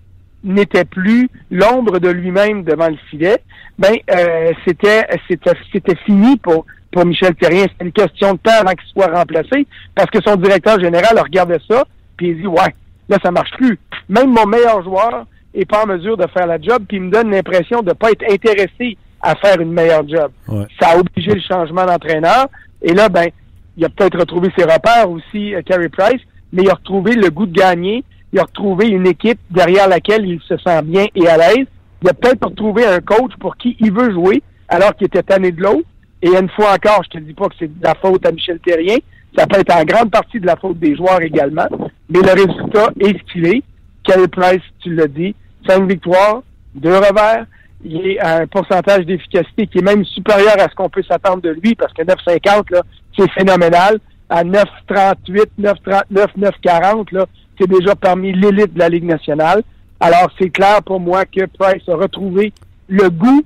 n'était 0.45 0.85
plus 0.85 1.29
l'ombre 1.51 1.99
de 1.99 2.09
lui-même 2.09 2.63
devant 2.65 2.89
le 2.89 2.97
filet, 3.11 3.39
ben 3.79 3.95
euh, 4.11 4.53
c'était 4.67 5.07
c'était 5.29 5.53
c'était 5.73 5.97
fini 6.07 6.37
pour 6.37 6.67
pour 6.91 7.05
Michel 7.07 7.35
Terrien. 7.35 7.63
C'était 7.71 7.85
une 7.85 7.93
question 7.93 8.33
de 8.35 8.39
temps 8.39 8.61
avant 8.61 8.73
qu'il 8.73 8.89
soit 8.93 9.07
remplacé, 9.15 9.67
parce 9.95 10.11
que 10.11 10.19
son 10.25 10.37
directeur 10.37 10.79
général 10.81 11.19
regardait 11.19 11.61
ça, 11.71 11.85
puis 12.17 12.31
il 12.31 12.41
dit 12.41 12.47
ouais, 12.47 12.75
là 13.09 13.19
ça 13.23 13.31
marche 13.31 13.51
plus. 13.53 13.79
Même 14.09 14.31
mon 14.31 14.47
meilleur 14.47 14.83
joueur 14.83 15.27
est 15.55 15.65
pas 15.65 15.85
en 15.85 15.87
mesure 15.87 16.17
de 16.17 16.27
faire 16.29 16.47
la 16.47 16.61
job, 16.61 16.85
puis 16.89 16.97
il 16.97 17.05
me 17.05 17.11
donne 17.11 17.31
l'impression 17.31 17.81
de 17.81 17.89
ne 17.89 17.95
pas 17.95 18.11
être 18.11 18.25
intéressé 18.31 18.97
à 19.21 19.35
faire 19.37 19.61
une 19.61 19.73
meilleure 19.73 20.07
job. 20.09 20.31
Ouais. 20.49 20.67
Ça 20.81 20.91
a 20.91 20.99
obligé 20.99 21.33
le 21.33 21.41
changement 21.41 21.85
d'entraîneur. 21.87 22.47
Et 22.83 22.93
là, 22.93 23.09
ben, 23.09 23.29
il 23.77 23.85
a 23.85 23.89
peut-être 23.89 24.19
retrouvé 24.19 24.51
ses 24.57 24.65
repères 24.65 25.09
aussi, 25.09 25.55
euh, 25.55 25.63
Carey 25.63 25.89
Price, 25.89 26.21
mais 26.53 26.63
il 26.63 26.71
a 26.71 26.75
retrouvé 26.75 27.15
le 27.15 27.31
goût 27.31 27.47
de 27.47 27.57
gagner. 27.57 28.05
Il 28.33 28.39
a 28.39 28.45
retrouvé 28.45 28.89
une 28.89 29.07
équipe 29.07 29.39
derrière 29.51 29.89
laquelle 29.89 30.27
il 30.27 30.41
se 30.41 30.57
sent 30.57 30.83
bien 30.83 31.07
et 31.15 31.29
à 31.29 31.37
l'aise. 31.37 31.67
Il 32.03 32.09
a 32.09 32.15
peut-être 32.15 32.49
retrouvé 32.49 32.85
un 32.87 33.01
coach 33.01 33.33
pour 33.39 33.57
qui 33.57 33.77
il 33.79 33.93
veut 33.93 34.11
jouer, 34.11 34.43
alors 34.69 34.95
qu'il 34.97 35.07
était 35.07 35.23
tanné 35.23 35.53
de 35.53 35.63
l'autre. 35.63 35.87
Et 36.23 36.29
une 36.29 36.49
fois 36.51 36.73
encore, 36.73 37.03
je 37.05 37.11
te 37.11 37.19
dis 37.19 37.35
pas 37.35 37.49
que 37.49 37.55
c'est 37.59 37.79
de 37.79 37.85
la 37.85 37.95
faute 37.95 38.25
à 38.27 38.33
Michel 38.33 38.59
Terrien. 38.61 38.97
Ça 39.37 39.47
peut 39.47 39.61
être 39.61 39.75
en 39.75 39.85
grande 39.85 40.11
partie 40.11 40.41
de 40.41 40.47
la 40.47 40.57
faute 40.57 40.79
des 40.79 40.95
joueurs 40.95 41.23
également. 41.23 41.67
Mais 42.09 42.21
le 42.21 42.33
résultat 42.33 42.91
est 43.01 43.19
ce 43.19 43.33
qu'il 43.33 43.47
est. 43.47 43.63
Carey 44.05 44.29
Price, 44.29 44.63
tu 44.81 44.95
l'as 44.95 45.07
dit, 45.07 45.35
cinq 45.67 45.89
victoires, 45.89 46.43
deux 46.75 46.97
revers. 46.97 47.47
Il 47.85 48.07
est 48.07 48.19
à 48.21 48.39
un 48.39 48.47
pourcentage 48.47 49.07
d'efficacité 49.07 49.67
qui 49.67 49.79
est 49.79 49.83
même 49.83 50.05
supérieur 50.05 50.55
à 50.59 50.69
ce 50.69 50.75
qu'on 50.75 50.89
peut 50.89 51.03
s'attendre 51.03 51.43
de 51.43 51.51
lui 51.51 51.75
parce 51.75 51.93
que 51.93 52.03
9,50, 52.03 52.73
là, 52.73 52.83
c'est 53.17 53.31
phénoménal. 53.33 53.99
À 54.29 54.45
9,38, 54.45 55.47
9,39, 55.61 56.05
9,40, 56.39 57.15
là, 57.15 57.27
c'est 57.61 57.69
déjà 57.69 57.95
parmi 57.95 58.33
l'élite 58.33 58.75
de 58.75 58.79
la 58.79 58.89
Ligue 58.89 59.05
nationale. 59.05 59.63
Alors, 60.01 60.31
c'est 60.41 60.51
clair 60.51 60.83
pour 60.83 61.01
moi 61.01 61.25
que 61.25 61.47
Price 61.47 61.89
a 61.89 61.95
retrouvé 61.95 62.53
le 62.89 63.09
goût 63.09 63.45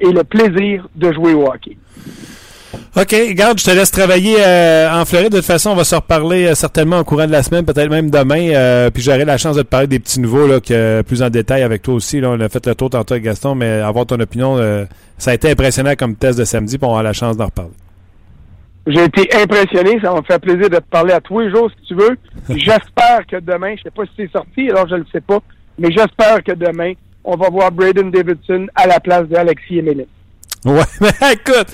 et 0.00 0.12
le 0.12 0.24
plaisir 0.24 0.88
de 0.94 1.12
jouer 1.12 1.34
au 1.34 1.46
hockey. 1.46 1.76
OK, 2.96 3.14
garde, 3.34 3.58
je 3.58 3.64
te 3.64 3.70
laisse 3.70 3.90
travailler 3.90 4.36
euh, 4.38 4.90
en 4.90 5.04
Floride. 5.04 5.30
De 5.30 5.36
toute 5.36 5.46
façon, 5.46 5.70
on 5.70 5.74
va 5.74 5.84
se 5.84 5.94
reparler 5.94 6.46
euh, 6.46 6.54
certainement 6.54 6.98
au 6.98 7.04
courant 7.04 7.26
de 7.26 7.32
la 7.32 7.42
semaine, 7.42 7.64
peut-être 7.64 7.90
même 7.90 8.10
demain. 8.10 8.50
euh, 8.54 8.90
puis 8.90 9.02
j'aurai 9.02 9.24
la 9.24 9.38
chance 9.38 9.56
de 9.56 9.62
te 9.62 9.68
parler 9.68 9.86
des 9.86 9.98
petits 9.98 10.20
nouveaux 10.20 10.46
là, 10.46 10.60
que, 10.60 11.02
plus 11.02 11.22
en 11.22 11.30
détail 11.30 11.62
avec 11.62 11.82
toi 11.82 11.94
aussi. 11.94 12.20
Là, 12.20 12.30
on 12.30 12.40
a 12.40 12.48
fait 12.48 12.66
le 12.66 12.74
tour 12.74 12.90
tantôt 12.90 13.14
avec 13.14 13.24
Gaston, 13.24 13.54
mais 13.54 13.80
avoir 13.80 14.06
ton 14.06 14.18
opinion, 14.18 14.58
ça 15.18 15.32
a 15.32 15.34
été 15.34 15.50
impressionnant 15.50 15.94
comme 15.96 16.16
test 16.16 16.38
de 16.38 16.44
samedi, 16.44 16.78
puis 16.78 16.86
on 16.86 16.92
aura 16.92 17.02
la 17.02 17.12
chance 17.12 17.36
d'en 17.36 17.46
reparler. 17.46 17.72
J'ai 18.86 19.04
été 19.04 19.28
impressionné. 19.34 19.98
Ça 20.00 20.12
va 20.12 20.20
me 20.20 20.24
faire 20.24 20.40
plaisir 20.40 20.70
de 20.70 20.76
te 20.76 20.88
parler 20.90 21.12
à 21.12 21.20
tous 21.20 21.40
les 21.40 21.50
jours 21.50 21.70
si 21.70 21.88
tu 21.88 21.94
veux. 21.94 22.16
J'espère 22.56 23.26
que 23.28 23.40
demain, 23.40 23.74
je 23.76 23.82
sais 23.82 23.90
pas 23.90 24.04
si 24.04 24.12
c'est 24.16 24.32
sorti, 24.32 24.70
alors 24.70 24.88
je 24.88 24.96
le 24.96 25.06
sais 25.12 25.20
pas, 25.20 25.38
mais 25.78 25.90
j'espère 25.90 26.42
que 26.42 26.52
demain, 26.52 26.92
on 27.24 27.36
va 27.36 27.50
voir 27.50 27.70
Braden 27.72 28.10
Davidson 28.10 28.66
à 28.74 28.86
la 28.86 29.00
place 29.00 29.28
d'Alexis 29.28 29.78
Emeline. 29.78 30.06
Ouais, 30.64 30.82
mais 31.00 31.32
écoute, 31.32 31.66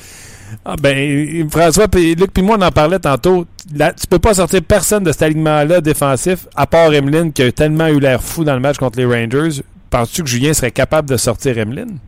ah 0.64 0.76
ben, 0.80 1.48
François, 1.50 1.86
Luc, 1.94 2.32
puis 2.32 2.42
moi, 2.42 2.56
on 2.58 2.62
en 2.62 2.70
parlait 2.70 2.98
tantôt. 2.98 3.46
Là, 3.74 3.92
tu 3.92 4.06
peux 4.06 4.18
pas 4.18 4.34
sortir 4.34 4.60
personne 4.62 5.04
de 5.04 5.12
cet 5.12 5.22
alignement-là 5.22 5.80
défensif, 5.80 6.46
à 6.56 6.66
part 6.66 6.92
Emeline, 6.92 7.32
qui 7.32 7.42
a 7.42 7.52
tellement 7.52 7.88
eu 7.88 8.00
l'air 8.00 8.22
fou 8.22 8.44
dans 8.44 8.54
le 8.54 8.60
match 8.60 8.76
contre 8.78 8.98
les 8.98 9.06
Rangers. 9.06 9.62
Penses-tu 9.90 10.22
que 10.22 10.28
Julien 10.28 10.52
serait 10.52 10.70
capable 10.70 11.08
de 11.08 11.16
sortir 11.16 11.58
Emeline? 11.58 11.98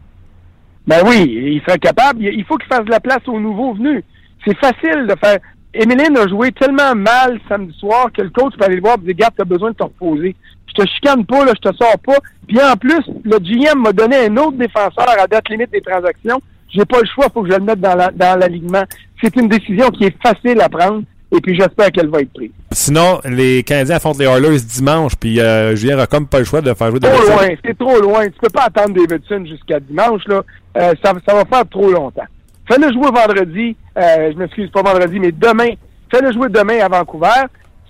Ben 0.86 1.03
oui, 1.07 1.55
il 1.55 1.62
serait 1.66 1.78
capable. 1.78 2.22
Il 2.22 2.34
il 2.34 2.45
faut 2.45 2.57
qu'il 2.57 2.68
fasse 2.68 2.84
de 2.84 2.90
la 2.90 3.01
place 3.01 3.26
aux 3.26 3.40
nouveaux 3.40 3.74
venus. 3.74 4.03
C'est 4.47 4.57
facile 4.59 5.07
de 5.07 5.14
faire. 5.16 5.38
Emeline 5.72 6.16
a 6.16 6.28
joué 6.28 6.53
tellement 6.53 6.95
mal 6.95 7.40
samedi 7.49 7.76
soir 7.78 8.11
que 8.12 8.22
le 8.22 8.30
coach 8.30 8.55
peut 8.57 8.64
aller 8.64 8.76
le 8.76 8.82
voir 8.82 8.97
et 8.97 9.07
dire 9.07 9.16
Garde, 9.16 9.34
t'as 9.36 9.45
besoin 9.45 9.70
de 9.70 9.76
te 9.76 9.82
reposer. 9.82 10.36
Je 10.66 10.82
te 10.82 10.88
chicane 10.88 11.24
pas, 11.24 11.45
là, 11.45 11.53
je 11.55 11.68
te 11.68 11.74
sors 11.74 11.99
pas. 11.99 12.18
Puis 12.47 12.61
en 12.61 12.76
plus, 12.76 13.03
le 13.24 13.38
GM 13.38 13.80
m'a 13.80 13.92
donné 13.92 14.26
un 14.26 14.36
autre 14.36 14.57
défenseur 14.57 15.09
à 15.18 15.26
date 15.26 15.49
limite 15.49 15.70
des 15.70 15.80
transactions. 15.80 16.40
J'ai 16.75 16.85
pas 16.85 17.01
le 17.01 17.07
choix, 17.07 17.27
faut 17.33 17.43
que 17.43 17.51
je 17.51 17.57
le 17.57 17.62
mette 17.64 17.81
dans 17.81 17.95
la- 17.95 18.11
dans 18.11 18.39
l'alignement. 18.39 18.83
C'est 19.22 19.35
une 19.37 19.49
décision 19.49 19.89
qui 19.91 20.05
est 20.05 20.16
facile 20.22 20.61
à 20.61 20.68
prendre 20.68 21.03
et 21.35 21.41
puis 21.41 21.55
j'espère 21.57 21.91
qu'elle 21.93 22.09
va 22.09 22.20
être 22.20 22.33
prise. 22.33 22.51
Sinon, 22.72 23.20
les 23.25 23.62
Canadiens 23.62 23.97
affrontent 23.97 24.18
les 24.18 24.27
Oilers 24.27 24.61
dimanche, 24.61 25.12
puis 25.16 25.41
euh, 25.41 25.75
Julien 25.77 26.05
comme 26.07 26.27
pas 26.27 26.39
le 26.41 26.45
choix 26.45 26.61
de 26.61 26.72
faire 26.75 26.91
jouer 26.91 27.01
Trop 27.01 27.11
Davidson. 27.11 27.33
loin, 27.33 27.49
c'est 27.64 27.79
trop 27.79 28.01
loin. 28.01 28.25
Tu 28.27 28.39
peux 28.41 28.51
pas 28.51 28.64
attendre 28.64 28.95
Davidson 28.95 29.45
jusqu'à 29.47 29.79
dimanche, 29.81 30.22
là. 30.27 30.43
Euh, 30.77 30.93
ça, 31.05 31.12
ça 31.27 31.35
va 31.35 31.45
faire 31.45 31.68
trop 31.68 31.91
longtemps. 31.91 32.25
Fais-le 32.68 32.93
jouer 32.93 33.11
vendredi, 33.12 33.77
euh, 33.99 34.33
je 34.33 34.39
m'excuse 34.39 34.70
pas 34.70 34.83
vendredi, 34.83 35.18
mais 35.20 35.33
demain. 35.33 35.70
Fais-le 36.11 36.33
jouer 36.33 36.49
demain 36.49 36.79
à 36.81 36.89
Vancouver. 36.89 37.29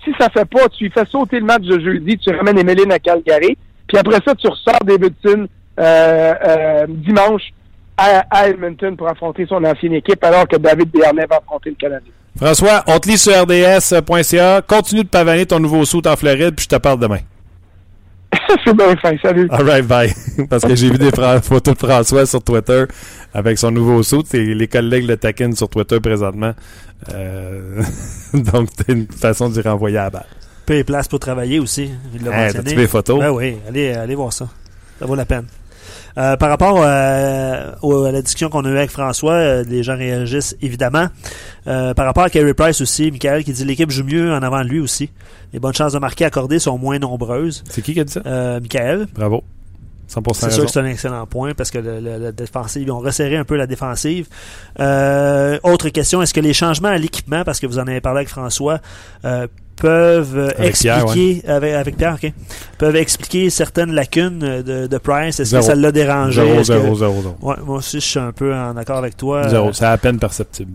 Si 0.04 0.10
ça 0.18 0.28
fait 0.30 0.44
pas, 0.48 0.68
tu 0.68 0.84
lui 0.84 0.90
fais 0.90 1.04
sauter 1.06 1.38
le 1.40 1.46
match 1.46 1.62
de 1.62 1.78
jeudi, 1.80 2.18
tu 2.18 2.30
ramènes 2.34 2.58
Emeline 2.58 2.92
à 2.92 2.98
Calgary, 2.98 3.56
puis 3.86 3.96
après 3.98 4.18
ça, 4.26 4.34
tu 4.34 4.46
ressors 4.48 4.78
Davidson 4.84 5.46
euh, 5.80 6.34
euh, 6.46 6.86
dimanche 6.88 7.42
à, 7.96 8.24
à 8.30 8.48
Edmonton 8.48 8.96
pour 8.96 9.08
affronter 9.08 9.46
son 9.46 9.62
ancienne 9.64 9.94
équipe, 9.94 10.22
alors 10.24 10.46
que 10.48 10.56
David 10.56 10.90
Béarnais 10.90 11.26
va 11.28 11.36
affronter 11.36 11.70
le 11.70 11.76
Canadien. 11.76 12.12
François, 12.36 12.82
on 12.88 12.98
te 12.98 13.08
lit 13.08 13.18
sur 13.18 13.32
rds.ca. 13.32 14.62
Continue 14.62 15.04
de 15.04 15.08
pavaner 15.08 15.46
ton 15.46 15.60
nouveau 15.60 15.84
saut 15.84 16.06
en 16.06 16.16
Floride, 16.16 16.54
puis 16.56 16.64
je 16.64 16.68
te 16.68 16.80
parle 16.80 16.98
demain. 16.98 17.20
c'est 18.64 18.76
bien 18.76 18.96
fin, 18.96 19.16
salut. 19.22 19.48
All 19.50 19.64
right, 19.64 19.86
bye. 19.86 20.12
Parce 20.50 20.64
que 20.64 20.74
j'ai 20.74 20.90
vu 20.90 20.98
des 20.98 21.10
photos 21.42 21.74
de 21.74 21.86
François 21.86 22.26
sur 22.26 22.42
Twitter 22.42 22.84
avec 23.32 23.58
son 23.58 23.70
nouveau 23.70 24.02
saut. 24.02 24.24
Les 24.32 24.66
collègues 24.68 25.06
le 25.06 25.16
taquinent 25.16 25.54
sur 25.54 25.68
Twitter 25.68 26.00
présentement. 26.00 26.52
Euh, 27.12 27.82
Donc, 28.34 28.68
c'est 28.76 28.92
une 28.92 29.06
façon 29.06 29.48
d'y 29.48 29.60
renvoyer 29.60 29.98
à 29.98 30.04
la 30.04 30.10
balle. 30.10 30.26
Peu 30.66 30.78
de 30.78 30.82
place 30.82 31.06
pour 31.08 31.20
travailler 31.20 31.60
aussi. 31.60 31.90
Hey, 32.32 32.52
vu 32.52 32.76
les 32.76 32.88
photos? 32.88 33.20
Ben 33.20 33.30
oui, 33.30 33.58
allez, 33.68 33.92
allez 33.92 34.14
voir 34.14 34.32
ça. 34.32 34.48
Ça 34.98 35.06
vaut 35.06 35.14
la 35.14 35.26
peine. 35.26 35.46
Euh, 36.16 36.36
par 36.36 36.48
rapport 36.48 36.76
euh, 36.80 37.72
au- 37.82 38.04
à 38.04 38.12
la 38.12 38.22
discussion 38.22 38.48
qu'on 38.48 38.64
a 38.64 38.68
eue 38.68 38.76
avec 38.78 38.90
François, 38.90 39.32
euh, 39.32 39.64
les 39.66 39.82
gens 39.82 39.96
réagissent 39.96 40.56
évidemment. 40.62 41.08
Euh, 41.66 41.92
par 41.94 42.06
rapport 42.06 42.22
à 42.24 42.30
Carey 42.30 42.54
Price 42.54 42.80
aussi, 42.80 43.10
Michael 43.10 43.42
qui 43.44 43.52
dit 43.52 43.64
l'équipe 43.64 43.90
joue 43.90 44.04
mieux 44.04 44.32
en 44.32 44.42
avant 44.42 44.62
de 44.62 44.68
lui 44.68 44.78
aussi. 44.80 45.10
Les 45.52 45.58
bonnes 45.58 45.74
chances 45.74 45.92
de 45.92 45.98
marquer 45.98 46.24
accordées 46.24 46.58
sont 46.60 46.78
moins 46.78 46.98
nombreuses. 46.98 47.64
C'est 47.68 47.82
qui 47.82 47.94
qui 47.94 48.00
a 48.00 48.04
dit 48.04 48.12
ça? 48.12 48.20
Euh, 48.26 48.60
Michael, 48.60 49.06
Bravo. 49.14 49.42
100% 50.06 50.34
c'est 50.34 50.50
sûr 50.50 50.66
que 50.66 50.70
c'est 50.70 50.80
un 50.80 50.84
excellent 50.86 51.26
point 51.26 51.54
parce 51.54 51.70
que 51.70 51.78
le, 51.78 51.98
le- 51.98 52.18
la 52.18 52.30
défensive, 52.32 52.82
ils 52.82 52.90
ont 52.92 52.98
resserré 53.00 53.36
un 53.38 53.44
peu 53.44 53.56
la 53.56 53.66
défensive. 53.66 54.28
Euh, 54.78 55.58
autre 55.62 55.88
question, 55.88 56.20
est-ce 56.22 56.34
que 56.34 56.40
les 56.40 56.52
changements 56.52 56.88
à 56.90 56.98
l'équipement, 56.98 57.42
parce 57.42 57.58
que 57.58 57.66
vous 57.66 57.78
en 57.78 57.86
avez 57.86 58.00
parlé 58.02 58.18
avec 58.18 58.28
François, 58.28 58.80
euh, 59.24 59.46
peuvent 59.76 60.36
euh, 60.36 60.70
Pierre, 60.72 61.02
expliquer 61.04 61.48
avec, 61.48 61.74
avec 61.74 61.96
Pierre, 61.96 62.14
ok, 62.22 62.32
peuvent 62.78 62.96
expliquer 62.96 63.50
certaines 63.50 63.92
lacunes 63.92 64.42
euh, 64.42 64.62
de, 64.62 64.86
de 64.86 64.98
Price. 64.98 65.40
Est-ce 65.40 65.50
que 65.54 65.60
Zéro. 65.60 65.62
ça 65.66 65.74
l'a 65.74 65.92
dérangé? 65.92 66.40
Zéro, 66.42 66.60
Est-ce 66.60 66.72
que- 66.72 66.80
zéro, 66.80 66.94
zéro, 66.94 67.22
zéro. 67.22 67.36
Ouais, 67.42 67.56
moi 67.64 67.78
aussi, 67.78 68.00
je 68.00 68.06
suis 68.06 68.18
un 68.20 68.32
peu 68.32 68.54
en 68.54 68.76
accord 68.76 68.98
avec 68.98 69.16
toi. 69.16 69.48
Zéro. 69.48 69.72
C'est 69.72 69.84
à 69.86 69.96
peine 69.98 70.18
perceptible. 70.18 70.72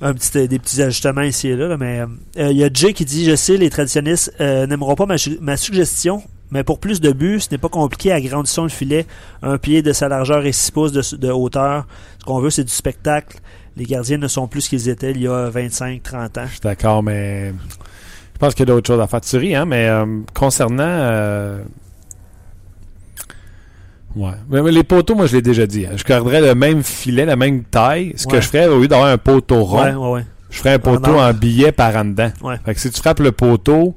un 0.00 0.12
petit, 0.14 0.48
des 0.48 0.58
petits 0.58 0.82
ajustements 0.82 1.22
ici 1.22 1.48
et 1.48 1.56
là, 1.56 1.68
là, 1.68 1.76
mais 1.76 2.00
euh, 2.38 2.50
il 2.50 2.56
y 2.56 2.64
a 2.64 2.68
Jay 2.72 2.92
qui 2.92 3.04
dit, 3.04 3.24
je 3.24 3.36
sais, 3.36 3.56
les 3.56 3.70
traditionnistes 3.70 4.32
euh, 4.40 4.66
n'aimeront 4.66 4.94
pas 4.96 5.06
ma, 5.06 5.16
su- 5.18 5.38
ma 5.40 5.56
suggestion, 5.56 6.22
mais 6.50 6.64
pour 6.64 6.78
plus 6.80 7.00
de 7.00 7.12
buts, 7.12 7.40
ce 7.40 7.48
n'est 7.52 7.58
pas 7.58 7.68
compliqué. 7.68 8.12
Agrandissons 8.12 8.64
le 8.64 8.68
filet, 8.68 9.06
un 9.42 9.58
pied 9.58 9.80
de 9.80 9.92
sa 9.92 10.08
largeur 10.08 10.44
et 10.44 10.52
6 10.52 10.70
pouces 10.72 10.92
de, 10.92 11.16
de 11.16 11.30
hauteur. 11.30 11.86
Ce 12.18 12.24
qu'on 12.24 12.40
veut, 12.40 12.50
c'est 12.50 12.64
du 12.64 12.72
spectacle. 12.72 13.38
Les 13.76 13.84
gardiens 13.86 14.18
ne 14.18 14.28
sont 14.28 14.48
plus 14.48 14.60
ce 14.62 14.68
qu'ils 14.68 14.88
étaient 14.90 15.12
il 15.12 15.22
y 15.22 15.26
a 15.28 15.48
25, 15.48 16.02
30 16.02 16.36
ans. 16.38 16.42
Je 16.46 16.50
suis 16.50 16.60
d'accord, 16.60 17.02
mais 17.02 17.54
je 18.34 18.38
pense 18.38 18.54
qu'il 18.54 18.66
y 18.68 18.70
a 18.70 18.74
d'autres 18.74 18.86
choses 18.86 19.00
à 19.00 19.06
faire. 19.06 19.20
Tu 19.20 19.36
ris, 19.36 19.54
hein, 19.54 19.64
mais 19.64 19.86
euh, 19.88 20.04
concernant. 20.34 20.82
euh, 20.86 21.62
Ouais. 24.14 24.32
Mais, 24.50 24.60
mais 24.62 24.72
les 24.72 24.82
poteaux, 24.84 25.14
moi, 25.14 25.26
je 25.26 25.36
l'ai 25.36 25.42
déjà 25.42 25.66
dit. 25.66 25.86
hein. 25.86 25.92
Je 25.96 26.04
garderais 26.04 26.40
le 26.42 26.54
même 26.54 26.82
filet, 26.82 27.24
la 27.24 27.36
même 27.36 27.64
taille. 27.64 28.12
Ce 28.16 28.26
que 28.26 28.40
je 28.42 28.46
ferais, 28.46 28.66
au 28.66 28.80
lieu 28.80 28.88
d'avoir 28.88 29.08
un 29.08 29.16
poteau 29.18 29.64
rond, 29.64 29.82
Ouais, 29.82 29.94
ouais, 29.94 30.10
ouais. 30.10 30.24
je 30.50 30.58
ferais 30.58 30.74
un 30.74 30.78
poteau 30.78 31.12
En 31.16 31.30
en 31.30 31.32
billet 31.32 31.72
par 31.72 31.96
en 31.96 32.04
dedans. 32.04 32.30
Ouais. 32.42 32.56
Fait 32.64 32.74
que 32.74 32.80
si 32.80 32.90
tu 32.90 33.00
frappes 33.00 33.20
le 33.20 33.32
poteau, 33.32 33.96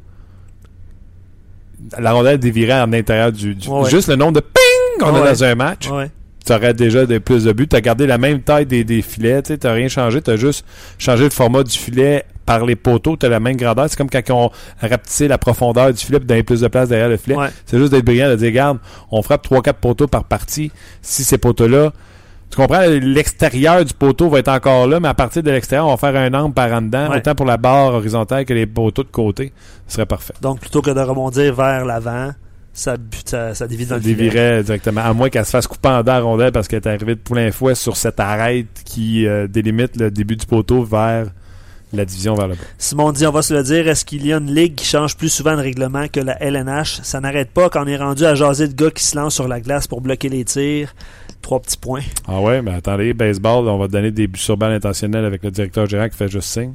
la 2.00 2.14
rondelle 2.14 2.40
dévirait 2.40 2.80
en 2.82 2.88
l'intérieur 2.88 3.32
du. 3.34 3.58
Juste 3.90 4.08
le 4.08 4.16
nombre 4.16 4.34
de 4.34 4.40
ping 4.40 5.00
qu'on 5.02 5.16
a 5.22 5.32
dans 5.34 5.44
un 5.44 5.56
match, 5.56 5.90
Ouais, 5.90 5.98
ouais. 5.98 6.12
tu 6.46 6.54
aurais 6.54 6.74
déjà 6.74 7.06
des 7.06 7.20
plus 7.20 7.44
de 7.44 7.52
buts. 7.52 7.68
Tu 7.68 7.76
as 7.76 7.82
gardé 7.82 8.08
la 8.08 8.18
même 8.18 8.40
taille 8.42 8.66
des, 8.66 8.86
des 8.86 9.02
filets, 9.02 9.42
tu 9.44 9.58
n'as 9.62 9.74
rien 9.74 9.90
changé, 9.90 10.22
tu 10.22 10.32
as 10.32 10.38
juste 10.38 10.66
changé 10.98 11.26
le 11.26 11.30
format 11.30 11.64
du 11.64 11.78
filet 11.78 12.24
par 12.46 12.66
les 12.66 12.76
poteaux, 12.76 13.18
tu 13.18 13.26
as 13.26 13.30
la 13.30 13.40
même 13.40 13.56
grandeur. 13.58 13.86
C'est 13.90 13.98
comme 13.98 14.10
quand 14.10 14.22
on 14.30 14.50
rapetissait 14.82 15.28
la 15.28 15.38
profondeur 15.38 15.92
du 15.94 16.04
filet 16.04 16.20
pour 16.20 16.28
donner 16.28 16.44
plus 16.44 16.62
de 16.62 16.68
place 16.68 16.90
derrière 16.90 17.10
le 17.10 17.18
filet. 17.18 17.36
Ouais. 17.36 17.48
C'est 17.66 17.78
juste 17.78 17.92
d'être 17.92 18.06
brillant, 18.06 18.30
de 18.30 18.36
dire, 18.36 18.48
regarde, 18.48 18.78
on 19.12 19.22
frappe 19.22 19.48
3-4 19.48 19.74
poteaux 19.74 20.08
par 20.08 20.24
partie. 20.26 20.72
Si 21.02 21.24
ces 21.24 21.38
poteaux-là, 21.38 21.92
tu 22.52 22.58
comprends, 22.58 22.82
l'extérieur 22.88 23.84
du 23.84 23.94
poteau 23.94 24.30
va 24.30 24.40
être 24.40 24.50
encore 24.50 24.88
là, 24.88 25.00
mais 25.00 25.08
à 25.08 25.14
partir 25.16 25.42
de 25.42 25.50
l'extérieur, 25.52 25.88
on 25.88 25.96
va 25.96 25.98
faire 25.98 26.16
un 26.16 26.34
angle 26.34 26.54
par 26.54 26.72
en 26.72 26.82
dedans, 26.84 27.10
Ouais. 27.10 27.18
autant 27.18 27.34
pour 27.36 27.46
la 27.48 27.58
barre 27.58 27.94
horizontale 27.96 28.46
que 28.46 28.54
les 28.54 28.68
poteaux 28.68 29.04
de 29.04 29.10
côté. 29.10 29.52
Ce 29.88 29.96
serait 29.96 30.06
parfait. 30.06 30.34
Donc, 30.42 30.60
plutôt 30.60 30.82
que 30.82 30.92
de 30.92 31.00
rebondir 31.00 31.56
vers 31.56 31.84
l'avant, 31.86 32.30
ça, 32.72 32.98
ça, 33.26 33.56
ça 33.56 33.68
dévie 33.68 33.86
dans 33.86 33.92
Ça 33.92 33.96
le 33.96 34.02
dévirait 34.04 34.62
directement. 34.64 35.02
À 35.02 35.14
moins 35.14 35.30
qu'elle 35.30 35.46
se 35.46 35.50
fasse 35.52 35.66
couper 35.66 35.90
en 35.90 36.04
deux 36.04 36.12
rondelle 36.12 36.52
parce 36.52 36.68
qu'elle 36.68 36.82
est 36.84 36.88
arrivée 36.88 37.16
de 37.16 37.20
plein 37.22 37.52
fouet 37.52 37.74
sur 37.74 37.96
cette 37.98 38.20
arête 38.20 38.68
qui 38.84 39.26
euh, 39.26 39.48
délimite 39.48 39.96
le 39.98 40.12
début 40.12 40.36
du 40.36 40.46
poteau 40.46 40.84
vers 40.84 41.28
la 41.98 42.06
division 42.06 42.36
vers 42.36 42.48
le 42.48 42.56
bas. 42.56 42.62
Simon 42.78 43.12
dit, 43.12 43.26
on 43.26 43.32
va 43.32 43.42
se 43.42 43.54
le 43.54 43.64
dire, 43.64 43.88
est-ce 43.88 44.06
qu'il 44.06 44.26
y 44.26 44.34
a 44.34 44.38
une 44.38 44.54
ligue 44.54 44.76
qui 44.76 44.86
change 44.86 45.16
plus 45.18 45.30
souvent 45.30 45.56
de 45.56 45.62
règlement 45.62 46.08
que 46.08 46.20
la 46.20 46.42
LNH? 46.42 47.02
Ça 47.04 47.20
n'arrête 47.20 47.52
pas 47.52 47.70
quand 47.70 47.84
on 47.84 47.88
est 47.88 47.98
rendu 47.98 48.26
à 48.26 48.36
jaser 48.36 48.68
de 48.68 48.74
gars 48.74 48.92
qui 48.92 49.04
se 49.04 49.16
lancent 49.16 49.36
sur 49.36 49.48
la 49.48 49.60
glace 49.62 49.88
pour 49.88 50.02
bloquer 50.02 50.30
les 50.30 50.46
tirs. 50.46 50.94
Trois 51.42 51.60
petits 51.60 51.78
points. 51.78 52.02
Ah 52.28 52.42
ouais, 52.42 52.62
mais 52.62 52.74
attendez, 52.74 53.14
baseball, 53.14 53.68
on 53.68 53.78
va 53.78 53.88
donner 53.88 54.12
des 54.12 54.28
buts 54.28 54.40
sur 54.40 54.58
balle 54.58 54.74
intentionnels 54.74 55.26
avec 55.26 55.44
le 55.44 55.52
directeur 55.52 55.86
gérant 55.86 56.10
qui 56.10 56.18
fait 56.18 56.28
juste 56.28 56.48
signe. 56.48 56.74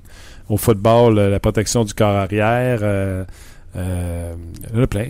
Au 0.48 0.56
football, 0.56 1.18
euh, 1.18 1.30
la 1.30 1.40
protection 1.40 1.84
du 1.84 1.92
corps 1.94 2.16
arrière, 2.16 2.80
euh, 2.82 3.24
euh, 3.76 4.34
il 4.70 4.76
y 4.76 4.80
en 4.80 4.82
a 4.84 4.86
plein. 4.86 5.06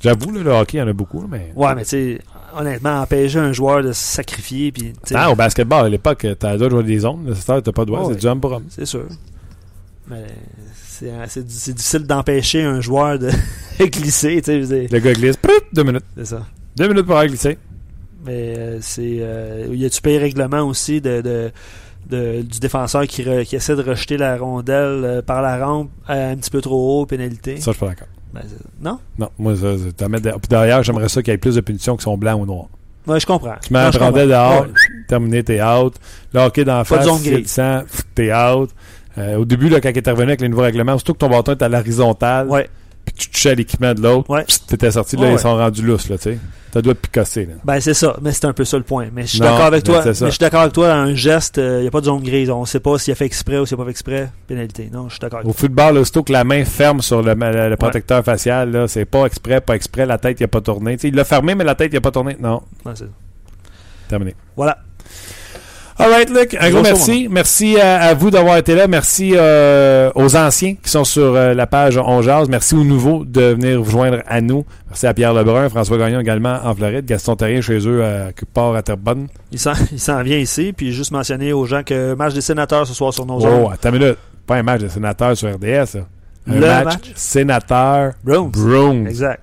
J'avoue, 0.00 0.30
le 0.30 0.48
hockey, 0.50 0.78
il 0.78 0.80
y 0.80 0.82
en 0.82 0.88
a 0.88 0.92
beaucoup, 0.92 1.26
mais... 1.28 1.52
Ouais, 1.56 1.74
mais 1.74 1.82
tu 1.82 1.88
sais, 1.90 2.18
honnêtement, 2.56 3.00
empêcher 3.00 3.38
un 3.38 3.52
joueur 3.52 3.82
de 3.82 3.92
se 3.92 4.00
sacrifier, 4.00 4.70
puis 4.70 4.92
Ah, 5.14 5.30
au 5.30 5.34
basketball, 5.34 5.86
à 5.86 5.88
l'époque, 5.88 6.26
t'as 6.38 6.52
le 6.52 6.58
droit 6.58 6.68
de 6.68 6.74
jouer 6.74 6.82
des 6.84 6.98
zones. 7.00 7.34
T'as 7.46 7.60
pas 7.60 7.82
le 7.82 7.86
droit, 7.86 8.02
c'est 8.04 8.10
ouais. 8.10 8.16
du 8.16 8.26
homme 8.26 8.40
pour 8.40 8.52
homme. 8.52 8.64
c'est 8.68 8.84
sûr. 8.84 9.04
Mais 10.10 10.24
c'est 10.74 11.10
c'est- 11.28 11.44
difficile 11.46 12.06
d'empêcher 12.06 12.62
un 12.62 12.80
joueur 12.80 13.18
de 13.18 13.30
glisser, 13.80 14.40
Le 14.46 14.98
gars 14.98 15.12
glisse, 15.12 15.36
deux 15.72 15.82
minutes. 15.84 16.04
c'est 16.16 16.24
ça. 16.26 16.46
Deux 16.76 16.88
minutes 16.88 17.04
pour 17.06 17.14
avoir 17.16 17.26
glissé. 17.26 17.58
Mais 18.24 18.54
euh, 18.58 18.78
c'est. 18.80 19.18
Euh, 19.20 19.68
y 19.72 19.84
a-tu 19.84 20.00
payé 20.00 20.18
règlement 20.18 20.62
aussi 20.62 21.00
de, 21.00 21.20
de, 21.20 21.50
de- 22.08 22.42
du 22.42 22.58
défenseur 22.58 23.06
qui, 23.06 23.22
re- 23.22 23.44
qui 23.44 23.56
essaie 23.56 23.76
de 23.76 23.82
rejeter 23.82 24.16
la 24.16 24.36
rondelle 24.36 25.04
euh, 25.04 25.22
par 25.22 25.40
la 25.42 25.64
rampe 25.64 25.90
euh, 26.10 26.32
un 26.32 26.36
petit 26.36 26.50
peu 26.50 26.60
trop 26.60 27.00
haut, 27.02 27.06
pénalité? 27.06 27.56
Ça, 27.58 27.70
je 27.72 27.76
suis 27.76 27.80
pas 27.80 27.88
d'accord. 27.88 28.08
Ben, 28.34 28.42
non? 28.80 28.98
Non, 29.18 29.30
moi, 29.38 29.54
ça, 29.56 29.74
derrière, 30.50 30.82
j'aimerais 30.82 31.08
ça 31.08 31.22
qu'il 31.22 31.32
y 31.32 31.34
ait 31.34 31.38
plus 31.38 31.54
de 31.54 31.60
punitions 31.60 31.96
qui 31.96 32.02
sont 32.02 32.18
blancs 32.18 32.40
ou 32.42 32.46
noirs. 32.46 32.68
Ouais, 33.06 33.18
je 33.20 33.26
comprends. 33.26 33.54
Tu 33.62 33.72
mets 33.72 33.90
je 33.90 33.98
rondelle 33.98 34.28
dehors, 34.28 34.62
Ouais. 34.62 34.68
terminé, 35.08 35.42
t'es 35.42 35.62
out. 35.62 35.94
Hockey 36.34 36.64
d'en 36.64 36.84
Pas 36.84 36.98
de 36.98 37.44
face, 37.46 38.00
t'es 38.14 38.34
out. 38.34 38.70
Euh, 39.18 39.36
au 39.36 39.44
début, 39.44 39.68
là, 39.68 39.80
quand 39.80 39.90
il 39.90 39.98
est 39.98 40.10
revenu 40.10 40.28
avec 40.28 40.40
les 40.40 40.48
nouveaux 40.48 40.62
règlements, 40.62 40.96
surtout 40.98 41.14
que 41.14 41.18
ton 41.18 41.28
bâton 41.28 41.52
est 41.52 41.62
à 41.62 41.68
l'horizontale, 41.68 42.48
Ouais. 42.48 42.68
puis 43.04 43.14
que 43.14 43.20
tu 43.20 43.30
touchais 43.30 43.50
à 43.50 43.54
l'équipement 43.54 43.94
de 43.94 44.00
l'autre, 44.02 44.30
Ouais. 44.30 44.44
t'étais 44.68 44.90
sorti, 44.92 45.16
là, 45.16 45.22
Ouais, 45.22 45.32
ils 45.32 45.38
sont 45.38 45.56
rendus 45.56 45.82
lousses, 45.82 46.08
là, 46.08 46.16
tu 46.18 46.24
sais. 46.24 46.38
T'as 46.70 46.82
doigt 46.82 46.92
de 46.92 46.98
picosser, 46.98 47.46
là. 47.46 47.54
Ben, 47.64 47.80
c'est 47.80 47.94
ça. 47.94 48.14
Mais 48.20 48.30
c'est 48.32 48.44
un 48.44 48.52
peu 48.52 48.62
ça 48.66 48.76
le 48.76 48.82
point. 48.82 49.06
Mais 49.10 49.22
je 49.22 49.28
suis 49.28 49.38
d'accord 49.40 49.62
avec 49.62 49.86
ben, 49.86 49.92
toi. 49.94 50.02
Mais 50.04 50.12
je 50.12 50.28
suis 50.28 50.38
d'accord 50.38 50.60
avec 50.60 50.74
toi. 50.74 50.92
Un 50.92 51.14
geste, 51.14 51.56
il 51.56 51.80
n'y 51.80 51.86
a 51.86 51.90
pas 51.90 52.00
de 52.00 52.04
zone 52.04 52.22
grise. 52.22 52.50
On 52.50 52.60
ne 52.60 52.66
sait 52.66 52.78
pas 52.78 52.98
s'il 52.98 53.10
a 53.12 53.14
fait 53.14 53.24
exprès 53.24 53.56
ou 53.58 53.64
s'il 53.64 53.74
n'a 53.78 53.82
pas 53.82 53.86
fait 53.86 53.92
exprès. 53.92 54.28
Pénalité. 54.46 54.90
Non, 54.92 55.08
je 55.08 55.14
suis 55.14 55.18
d'accord 55.20 55.38
avec 55.38 55.48
Au 55.48 55.54
football, 55.54 55.94
là, 55.94 56.00
aussitôt 56.02 56.22
que 56.22 56.30
la 56.32 56.44
main 56.44 56.66
ferme 56.66 57.00
sur 57.00 57.22
le, 57.22 57.32
le- 57.32 57.70
le 57.70 57.76
protecteur 57.78 58.22
facial, 58.22 58.70
là, 58.70 58.86
c'est 58.86 59.06
pas 59.06 59.24
exprès, 59.24 59.62
pas 59.62 59.76
exprès, 59.76 60.04
la 60.04 60.18
tête, 60.18 60.40
il 60.40 60.44
a 60.44 60.48
pas 60.48 60.60
tourné. 60.60 60.98
Il 61.02 61.14
l'a 61.14 61.24
fermé, 61.24 61.54
mais 61.54 61.64
la 61.64 61.74
tête, 61.74 61.88
il 61.90 61.96
a 61.96 62.00
pas 62.02 62.10
tourné. 62.10 62.36
Non. 62.38 62.60
Ouais, 62.84 62.92
c'est- 62.94 63.06
terminé. 64.08 64.34
voilà. 64.54 64.76
All 66.00 66.10
right, 66.12 66.30
Luc, 66.30 66.56
un 66.60 66.70
gros 66.70 66.82
merci. 66.82 67.26
Merci 67.28 67.76
à, 67.80 68.00
à 68.02 68.14
vous 68.14 68.30
d'avoir 68.30 68.56
été 68.56 68.76
là. 68.76 68.86
Merci 68.86 69.32
euh, 69.34 70.12
aux 70.14 70.36
anciens 70.36 70.74
qui 70.80 70.88
sont 70.90 71.02
sur 71.02 71.34
euh, 71.34 71.54
la 71.54 71.66
page 71.66 71.96
On 71.98 72.22
Jase. 72.22 72.48
Merci 72.48 72.76
aux 72.76 72.84
nouveaux 72.84 73.24
de 73.24 73.40
venir 73.54 73.82
vous 73.82 73.90
joindre 73.90 74.18
à 74.28 74.40
nous. 74.40 74.64
Merci 74.88 75.08
à 75.08 75.14
Pierre 75.14 75.34
Lebrun, 75.34 75.68
François 75.68 75.98
Gagnon 75.98 76.20
également 76.20 76.56
en 76.62 76.72
Floride, 76.72 77.04
Gaston 77.04 77.34
Terrien 77.34 77.60
chez 77.60 77.78
eux 77.88 78.04
à 78.04 78.26
quelque 78.32 78.44
part 78.54 78.74
à 78.76 78.82
Terrebonne. 78.82 79.26
Il 79.50 79.58
s'en 79.58 80.22
vient 80.22 80.38
ici. 80.38 80.72
Puis 80.72 80.92
juste 80.92 81.10
mentionner 81.10 81.52
aux 81.52 81.64
gens 81.66 81.82
que 81.82 82.14
match 82.14 82.32
des 82.34 82.42
sénateurs 82.42 82.86
ce 82.86 82.94
soir 82.94 83.12
sur 83.12 83.26
nos 83.26 83.40
Oh, 83.44 83.68
attends 83.72 83.88
une 83.92 83.98
minute. 83.98 84.18
Pas 84.46 84.56
un 84.56 84.62
match 84.62 84.82
de 84.82 84.88
sénateur 84.88 85.36
sur 85.36 85.52
RDS. 85.52 85.64
là. 85.96 86.00
Un 86.48 86.54
Le 86.54 86.60
match, 86.60 86.84
match? 86.84 87.12
sénateur 87.16 88.12
Browns. 88.24 88.50
Browns. 88.52 89.06
Exact. 89.08 89.40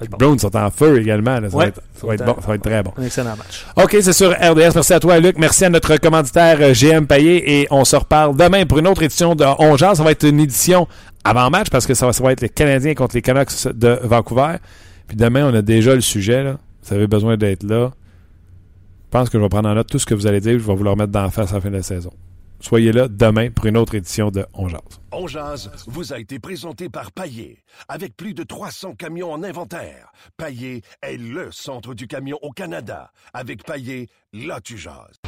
Les. 0.00 0.08
Browns 0.08 0.38
sont 0.38 0.54
en 0.56 0.70
feu 0.70 1.00
également. 1.00 1.40
là. 1.40 1.48
Ça, 1.50 1.56
Ouais. 1.56 1.64
va 1.64 1.68
être, 1.68 1.80
ça 1.94 2.06
va 2.06 2.14
être 2.14 2.24
bon. 2.24 2.36
Ça 2.40 2.46
va 2.48 2.54
être 2.54 2.62
très 2.62 2.82
bon. 2.82 2.92
Un 2.98 3.02
excellent 3.04 3.36
match. 3.36 3.64
OK, 3.76 3.96
c'est 4.02 4.12
sur 4.12 4.30
RDS. 4.32 4.72
Merci 4.74 4.92
à 4.94 5.00
toi, 5.00 5.18
Luc. 5.18 5.38
Merci 5.38 5.64
à 5.64 5.70
notre 5.70 5.96
commanditaire 5.96 6.58
euh, 6.60 6.72
GM 6.74 7.06
Payé. 7.06 7.60
Et 7.62 7.66
on 7.70 7.84
se 7.84 7.96
reparle 7.96 8.36
demain 8.36 8.66
pour 8.66 8.78
une 8.78 8.86
autre 8.88 9.02
édition 9.02 9.34
de 9.34 9.44
On 9.58 9.76
Jase. 9.76 9.98
Ça 9.98 10.04
va 10.04 10.10
être 10.10 10.26
une 10.26 10.40
édition 10.40 10.86
avant-match 11.24 11.70
parce 11.70 11.86
que 11.86 11.94
ça 11.94 12.06
va, 12.06 12.12
ça 12.12 12.22
va 12.22 12.32
être 12.32 12.40
les 12.42 12.48
Canadiens 12.48 12.94
contre 12.94 13.14
les 13.16 13.22
Canucks 13.22 13.66
de 13.74 13.98
Vancouver. 14.02 14.56
Puis 15.08 15.16
demain, 15.16 15.50
on 15.50 15.54
a 15.54 15.62
déjà 15.62 15.94
le 15.94 16.00
sujet. 16.00 16.42
Là. 16.42 16.56
Vous 16.84 16.94
avez 16.94 17.06
besoin 17.06 17.36
d'être 17.36 17.62
là. 17.62 17.90
Je 19.06 19.10
pense 19.18 19.30
que 19.30 19.38
je 19.38 19.42
vais 19.42 19.48
prendre 19.48 19.68
en 19.68 19.74
note 19.74 19.86
tout 19.88 19.98
ce 19.98 20.04
que 20.06 20.14
vous 20.14 20.26
allez 20.26 20.40
dire. 20.40 20.52
Je 20.58 20.64
vais 20.64 20.74
vous 20.74 20.84
le 20.84 20.90
remettre 20.90 21.12
dans 21.12 21.22
la 21.22 21.30
face 21.30 21.52
à 21.52 21.54
la 21.54 21.60
fin 21.60 21.70
de 21.70 21.76
la 21.76 21.82
saison. 21.82 22.12
Soyez 22.60 22.92
là 22.92 23.08
demain 23.08 23.50
pour 23.50 23.66
une 23.66 23.76
autre 23.76 23.94
édition 23.94 24.30
de 24.30 24.46
On 24.54 24.68
Jase. 24.68 24.82
On 25.12 25.26
jase 25.26 25.70
vous 25.86 26.12
a 26.12 26.18
été 26.18 26.38
présenté 26.38 26.88
par 26.88 27.12
Paillé. 27.12 27.62
Avec 27.88 28.16
plus 28.16 28.34
de 28.34 28.42
300 28.42 28.94
camions 28.94 29.32
en 29.32 29.42
inventaire, 29.42 30.12
Paillé 30.36 30.82
est 31.02 31.16
le 31.16 31.52
centre 31.52 31.94
du 31.94 32.06
camion 32.06 32.38
au 32.42 32.50
Canada. 32.50 33.12
Avec 33.32 33.64
Paillé, 33.64 34.08
là 34.32 34.60
tu 34.60 34.76
jases. 34.76 35.20